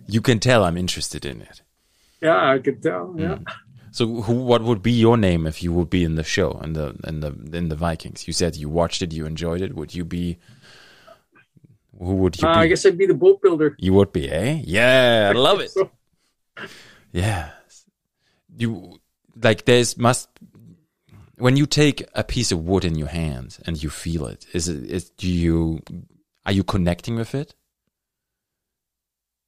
You 0.07 0.21
can 0.21 0.39
tell 0.41 0.65
I'm 0.65 0.77
interested 0.77 1.25
in 1.25 1.41
it. 1.43 1.63
yeah, 2.21 2.51
I 2.53 2.59
could 2.59 2.83
tell. 2.83 3.15
Yeah. 3.19 3.39
So, 3.91 4.07
who, 4.23 4.35
what 4.45 4.63
would 4.63 4.83
be 4.83 4.93
your 4.93 5.17
name 5.17 5.47
if 5.47 5.63
you 5.63 5.73
would 5.73 5.89
be 5.89 6.05
in 6.05 6.17
the 6.17 6.25
show 6.25 6.61
in 6.65 6.73
the 6.75 6.95
in 7.07 7.21
the 7.21 7.33
in 7.59 7.69
the 7.71 7.77
Vikings? 7.77 8.27
You 8.27 8.33
said 8.33 8.57
you 8.57 8.69
watched 8.69 9.03
it, 9.03 9.13
you 9.13 9.25
enjoyed 9.27 9.61
it. 9.63 9.75
Would 9.75 9.95
you 9.95 10.05
be? 10.05 10.39
Who 11.99 12.15
would 12.17 12.41
you 12.41 12.49
Uh, 12.49 12.55
be? 12.55 12.61
I 12.61 12.67
guess 12.67 12.85
I'd 12.87 12.99
be 12.99 13.07
the 13.07 13.15
boat 13.15 13.41
builder. 13.43 13.75
you 13.79 13.93
would 13.95 14.13
be, 14.13 14.29
eh? 14.31 14.61
Yeah, 14.65 15.31
I 15.35 15.39
love 15.39 15.61
it. 15.65 15.71
So- 15.71 15.91
Yeah, 17.13 17.51
you 18.57 18.99
like 19.43 19.65
there's 19.65 19.97
must 19.97 20.29
when 21.37 21.57
you 21.57 21.67
take 21.67 22.05
a 22.15 22.25
piece 22.25 22.53
of 22.53 22.65
wood 22.65 22.85
in 22.85 22.97
your 22.97 23.09
hand 23.09 23.59
and 23.67 23.83
you 23.83 23.91
feel 23.91 24.27
it. 24.27 24.47
Is 24.53 24.69
it? 24.69 24.91
Is 24.91 25.11
do 25.11 25.29
you 25.29 25.83
are 26.47 26.53
you 26.53 26.65
connecting 26.65 27.17
with 27.17 27.35
it? 27.35 27.55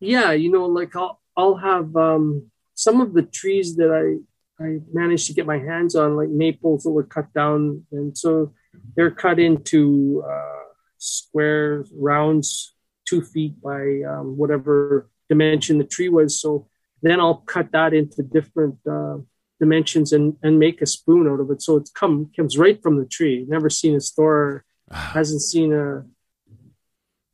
yeah 0.01 0.33
you 0.33 0.51
know 0.51 0.67
like 0.67 0.95
i'll 0.97 1.21
i'll 1.37 1.57
have 1.57 1.95
um 1.97 2.51
some 2.75 3.01
of 3.01 3.15
the 3.15 3.23
trees 3.23 3.77
that 3.77 3.91
i 3.91 4.65
i 4.65 4.79
managed 4.93 5.27
to 5.27 5.35
get 5.35 5.47
my 5.47 5.59
hands 5.59 5.95
on 5.95 6.17
like 6.17 6.29
maples 6.29 6.83
that 6.83 6.91
were 6.91 7.05
cut 7.05 7.33
down 7.33 7.85
and 7.93 8.17
so 8.17 8.53
they're 8.95 9.11
cut 9.11 9.39
into 9.39 10.23
uh 10.29 10.65
squares 10.99 11.91
rounds 11.95 12.75
two 13.07 13.23
feet 13.23 13.61
by 13.63 14.01
um, 14.09 14.37
whatever 14.37 15.09
dimension 15.29 15.79
the 15.79 15.85
tree 15.85 16.09
was 16.09 16.41
so 16.41 16.69
then 17.03 17.21
i'll 17.21 17.43
cut 17.47 17.73
that 17.73 17.95
into 17.95 18.23
different 18.23 18.77
uh 18.91 19.17
dimensions 19.61 20.13
and 20.13 20.37
and 20.43 20.59
make 20.59 20.83
a 20.83 20.87
spoon 20.87 21.27
out 21.29 21.41
of 21.41 21.51
it 21.51 21.63
so 21.63 21.77
it's 21.77 21.91
come 21.91 22.31
comes 22.37 22.59
right 22.59 22.83
from 22.83 22.99
the 22.99 23.07
tree 23.07 23.45
never 23.49 23.71
seen 23.71 23.95
a 23.97 24.01
store 24.01 24.65
hasn't 24.91 25.43
seen 25.43 25.73
a 25.73 26.05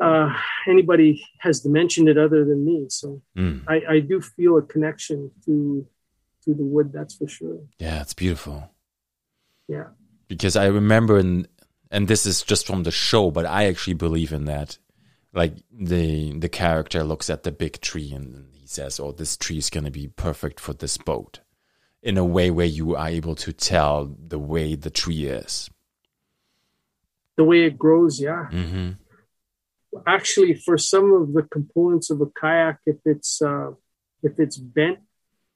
uh, 0.01 0.35
anybody 0.67 1.25
has 1.39 1.61
dimensioned 1.61 2.09
it 2.09 2.19
other 2.19 2.45
than 2.45 2.65
me. 2.65 2.87
So 2.89 3.23
Mm. 3.37 3.63
I, 3.69 3.83
I 3.95 4.01
do 4.01 4.21
feel 4.21 4.57
a 4.59 4.63
connection 4.63 5.31
to 5.45 5.87
to 6.45 6.55
the 6.55 6.65
wood. 6.65 6.93
That's 6.93 7.15
for 7.15 7.29
sure. 7.29 7.59
Yeah, 7.79 8.01
it's 8.03 8.15
beautiful. 8.15 8.69
Yeah. 9.69 9.89
because 10.27 10.57
I 10.57 10.67
remember 10.67 11.19
in, 11.19 11.47
and 11.91 12.09
this 12.09 12.27
is 12.27 12.43
just 12.43 12.67
from 12.67 12.83
the 12.83 12.91
show, 12.91 13.31
but 13.31 13.47
I 13.47 13.67
actually 13.67 13.95
believe 13.95 14.33
in 14.33 14.47
that. 14.47 14.79
Like 15.33 15.55
the 15.73 16.33
the 16.39 16.49
character 16.49 17.05
looks 17.05 17.31
at 17.31 17.43
the 17.45 17.53
big 17.53 17.81
tree 17.81 18.13
and 18.13 18.49
he 18.55 18.67
says, 18.67 18.99
"Oh, 18.99 19.13
this 19.13 19.37
tree 19.37 19.59
is 19.59 19.71
going 19.71 19.85
to 19.85 19.91
be 19.91 20.09
perfect 20.09 20.59
for 20.61 20.73
this 20.75 20.97
boat," 20.99 21.41
in 22.03 22.19
a 22.19 22.25
way 22.25 22.51
where 22.51 22.67
you 22.67 22.97
are 22.97 23.09
able 23.09 23.35
to 23.37 23.53
tell 23.53 24.15
the 24.29 24.39
way 24.39 24.75
the 24.75 24.91
tree 24.91 25.27
is. 25.27 25.71
The 27.37 27.45
way 27.45 27.65
it 27.65 27.79
grows, 27.79 28.21
yeah. 28.21 28.47
hmm 28.47 28.91
Actually, 30.07 30.55
for 30.55 30.79
some 30.79 31.13
of 31.13 31.35
the 31.35 31.43
components 31.43 32.09
of 32.11 32.21
a 32.23 32.27
kayak, 32.27 32.79
if 32.87 32.97
it's 33.05 33.43
uh, 33.43 33.73
if 34.23 34.41
it's 34.41 34.57
bent, 34.57 35.01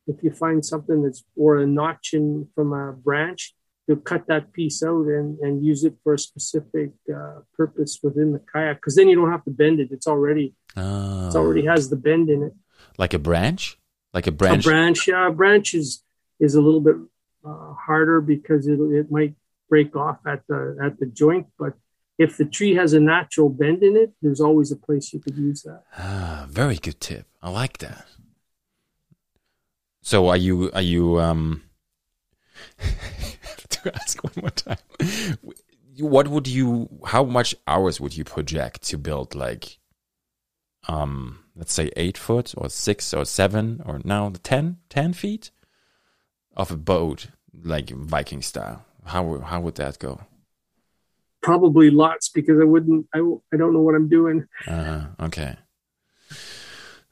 if 0.07 0.23
you 0.23 0.31
find 0.31 0.65
something 0.65 1.03
that's 1.03 1.25
or 1.37 1.57
a 1.57 1.67
notch 1.67 2.13
in 2.13 2.47
from 2.55 2.75
a 2.75 2.93
branch, 2.93 3.55
you'll 3.89 3.97
cut 3.97 4.27
that 4.29 4.53
piece 4.53 4.83
out 4.83 5.07
and, 5.07 5.39
and 5.39 5.65
use 5.65 5.85
it 5.85 5.95
for 6.05 6.13
a 6.13 6.19
specific 6.19 6.91
uh, 7.09 7.41
purpose 7.57 7.99
within 8.03 8.33
the 8.33 8.43
kayak. 8.53 8.77
Because 8.77 8.95
then 8.95 9.09
you 9.09 9.17
don't 9.17 9.31
have 9.31 9.45
to 9.45 9.51
bend 9.51 9.81
it; 9.81 9.89
it's 9.91 10.07
already 10.07 10.55
Oh, 10.77 11.27
it's 11.29 11.37
already 11.37 11.65
has 11.65 11.89
the 11.89 11.97
bend 11.97 12.29
in 12.29 12.43
it. 12.43 12.53
like 12.99 13.15
a 13.15 13.19
branch, 13.19 13.79
like 14.13 14.27
a 14.27 14.33
branch. 14.33 14.67
A 14.67 14.69
branch, 14.69 15.09
yeah, 15.09 15.29
a 15.29 15.33
branch 15.33 15.73
is 15.73 16.03
is 16.39 16.55
a 16.55 16.61
little 16.61 16.81
bit 16.81 16.97
uh, 17.45 17.73
harder 17.75 18.21
because 18.21 18.67
it 18.67 18.79
it 18.81 19.11
might 19.11 19.35
break 19.69 19.97
off 19.97 20.19
at 20.27 20.47
the 20.49 20.77
at 20.83 20.99
the 20.99 21.07
joint. 21.07 21.47
But 21.59 21.75
if 22.19 22.37
the 22.37 22.45
tree 22.45 22.75
has 22.75 22.93
a 22.93 23.01
natural 23.01 23.49
bend 23.49 23.83
in 23.83 23.97
it, 23.97 24.13
there's 24.23 24.41
always 24.41 24.73
a 24.73 24.77
place 24.77 25.13
you 25.13 25.21
could 25.21 25.37
use 25.37 25.63
that. 25.63 25.83
Ah, 25.99 26.47
very 26.49 26.77
good 26.77 27.01
tip. 27.01 27.27
I 27.43 27.51
like 27.51 27.79
that. 27.79 28.07
So 30.03 30.29
are 30.29 30.37
you 30.37 30.71
are 30.73 30.83
you 30.83 31.21
um 31.21 31.63
to 33.69 33.95
ask 33.95 34.23
one 34.23 34.33
more 34.41 34.51
time. 34.51 34.79
What 35.99 36.29
would 36.29 36.47
you 36.47 36.89
how 37.07 37.25
much 37.25 37.55
hours 37.67 38.01
would 38.01 38.17
you 38.17 38.25
project 38.25 38.83
to 38.85 38.99
build 38.99 39.35
like 39.35 39.79
um 40.89 41.41
let's 41.57 41.73
say 41.73 41.91
eight 41.97 42.19
foot 42.19 42.55
or 42.57 42.69
six 42.69 43.13
or 43.15 43.25
seven 43.25 43.83
or 43.85 44.01
now 44.05 44.31
10, 44.43 44.77
10 44.91 45.13
feet 45.15 45.51
of 46.57 46.71
a 46.71 46.77
boat 46.77 47.29
like 47.63 47.91
Viking 47.91 48.43
style? 48.43 48.85
How 49.05 49.39
how 49.39 49.61
would 49.61 49.77
that 49.77 49.99
go? 49.99 50.21
Probably 51.43 51.91
lots 51.91 52.29
because 52.29 52.59
I 52.61 52.65
wouldn't. 52.65 53.07
I 53.15 53.19
I 53.53 53.57
don't 53.57 53.73
know 53.73 53.83
what 53.83 53.95
I'm 53.95 54.09
doing. 54.09 54.47
Uh, 54.67 55.07
okay, 55.21 55.57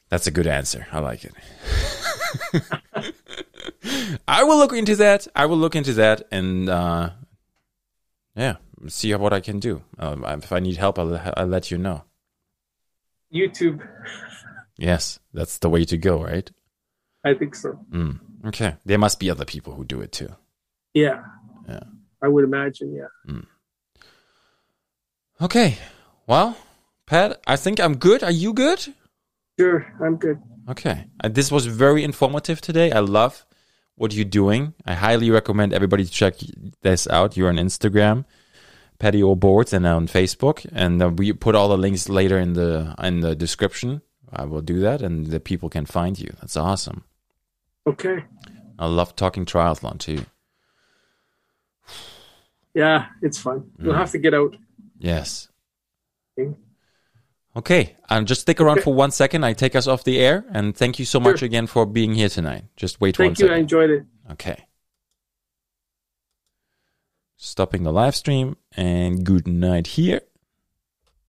that's 0.09 0.27
a 0.27 0.31
good 0.31 0.47
answer. 0.47 0.87
I 0.93 0.99
like 1.01 1.25
it. 1.25 1.35
I 4.29 4.45
will 4.45 4.59
look 4.59 4.73
into 4.73 4.97
that. 4.97 5.29
I 5.37 5.47
will 5.47 5.57
look 5.57 5.77
into 5.77 5.93
that 5.95 6.23
and 6.31 6.69
uh, 6.69 7.11
yeah, 8.35 8.57
see 8.89 9.15
what 9.15 9.33
I 9.33 9.41
can 9.41 9.61
do. 9.61 9.83
Um, 9.99 10.25
if 10.25 10.53
I 10.53 10.61
need 10.61 10.77
help, 10.77 10.99
I'll, 10.99 11.21
I'll 11.37 11.47
let 11.47 11.71
you 11.71 11.79
know. 11.79 12.05
YouTube. 13.33 13.87
Yes, 14.77 15.21
that's 15.33 15.59
the 15.59 15.69
way 15.69 15.85
to 15.85 15.97
go, 15.97 16.23
right? 16.23 16.51
I 17.25 17.35
think 17.35 17.55
so. 17.55 17.79
Mm, 17.91 18.21
okay, 18.47 18.77
there 18.85 18.99
must 18.99 19.19
be 19.19 19.31
other 19.31 19.45
people 19.45 19.75
who 19.75 19.85
do 19.85 20.01
it 20.01 20.13
too. 20.13 20.35
Yeah. 20.93 21.23
Yeah. 21.69 21.85
I 22.23 22.29
would 22.29 22.45
imagine. 22.45 22.95
Yeah. 22.95 23.33
Mm. 23.33 23.47
Okay. 25.41 25.77
Well, 26.27 26.57
Pat, 27.07 27.41
I 27.47 27.57
think 27.57 27.81
I'm 27.81 27.97
good. 27.97 28.23
Are 28.23 28.31
you 28.31 28.53
good? 28.53 28.95
Sure, 29.59 29.87
I'm 30.03 30.17
good. 30.17 30.41
Okay. 30.69 31.05
Uh, 31.23 31.29
this 31.29 31.53
was 31.53 31.67
very 31.67 32.03
informative 32.03 32.61
today. 32.61 32.91
I 32.93 33.01
love 33.01 33.45
what 33.97 34.15
you're 34.15 34.25
doing. 34.25 34.75
I 34.87 34.95
highly 34.95 35.31
recommend 35.31 35.73
everybody 35.73 36.05
to 36.05 36.11
check 36.11 36.35
this 36.83 37.07
out. 37.09 37.37
You're 37.37 37.51
on 37.51 37.57
Instagram, 37.57 38.25
Patio 38.99 39.35
Boards, 39.35 39.73
and 39.73 39.87
on 39.87 40.09
Facebook. 40.09 40.67
And 40.73 41.03
uh, 41.03 41.11
we 41.11 41.33
put 41.33 41.55
all 41.55 41.69
the 41.69 41.79
links 41.79 42.09
later 42.09 42.39
in 42.39 42.55
the 42.55 42.95
in 43.03 43.21
the 43.21 43.37
description. 43.37 44.03
I 44.33 44.47
will 44.47 44.63
do 44.63 44.81
that, 44.81 45.03
and 45.03 45.27
the 45.27 45.39
people 45.39 45.69
can 45.69 45.87
find 45.87 46.19
you. 46.19 46.35
That's 46.41 46.57
awesome. 46.57 47.05
Okay. 47.87 48.25
I 48.79 48.87
love 48.87 49.15
talking 49.17 49.45
triathlon 49.45 49.99
too. 49.99 50.25
Yeah, 52.75 53.07
it's 53.23 53.39
fun. 53.39 53.71
You'll 53.79 53.95
Mm. 53.95 53.99
have 53.99 54.11
to 54.13 54.19
get 54.19 54.35
out. 54.35 54.57
Yes. 54.99 55.49
Okay. 56.39 56.55
Okay, 57.57 57.97
and 58.11 58.27
just 58.27 58.41
stick 58.41 58.61
around 58.61 58.79
Okay. 58.79 58.85
for 58.85 58.95
one 58.95 59.13
second. 59.13 59.45
I 59.45 59.53
take 59.53 59.77
us 59.77 59.87
off 59.87 60.03
the 60.03 60.19
air, 60.19 60.45
and 60.51 60.77
thank 60.77 60.99
you 60.99 61.05
so 61.05 61.21
much 61.21 61.41
again 61.41 61.69
for 61.69 61.87
being 61.87 62.15
here 62.15 62.29
tonight. 62.29 62.65
Just 62.77 63.01
wait 63.01 63.17
one 63.17 63.29
Thank 63.29 63.39
you. 63.39 63.49
I 63.55 63.59
enjoyed 63.59 63.91
it. 63.91 64.05
Okay. 64.33 64.67
Stopping 67.37 67.85
the 67.85 67.93
live 67.93 68.17
stream 68.17 68.57
and 68.73 69.25
good 69.25 69.47
night 69.47 69.87
here. 69.89 70.23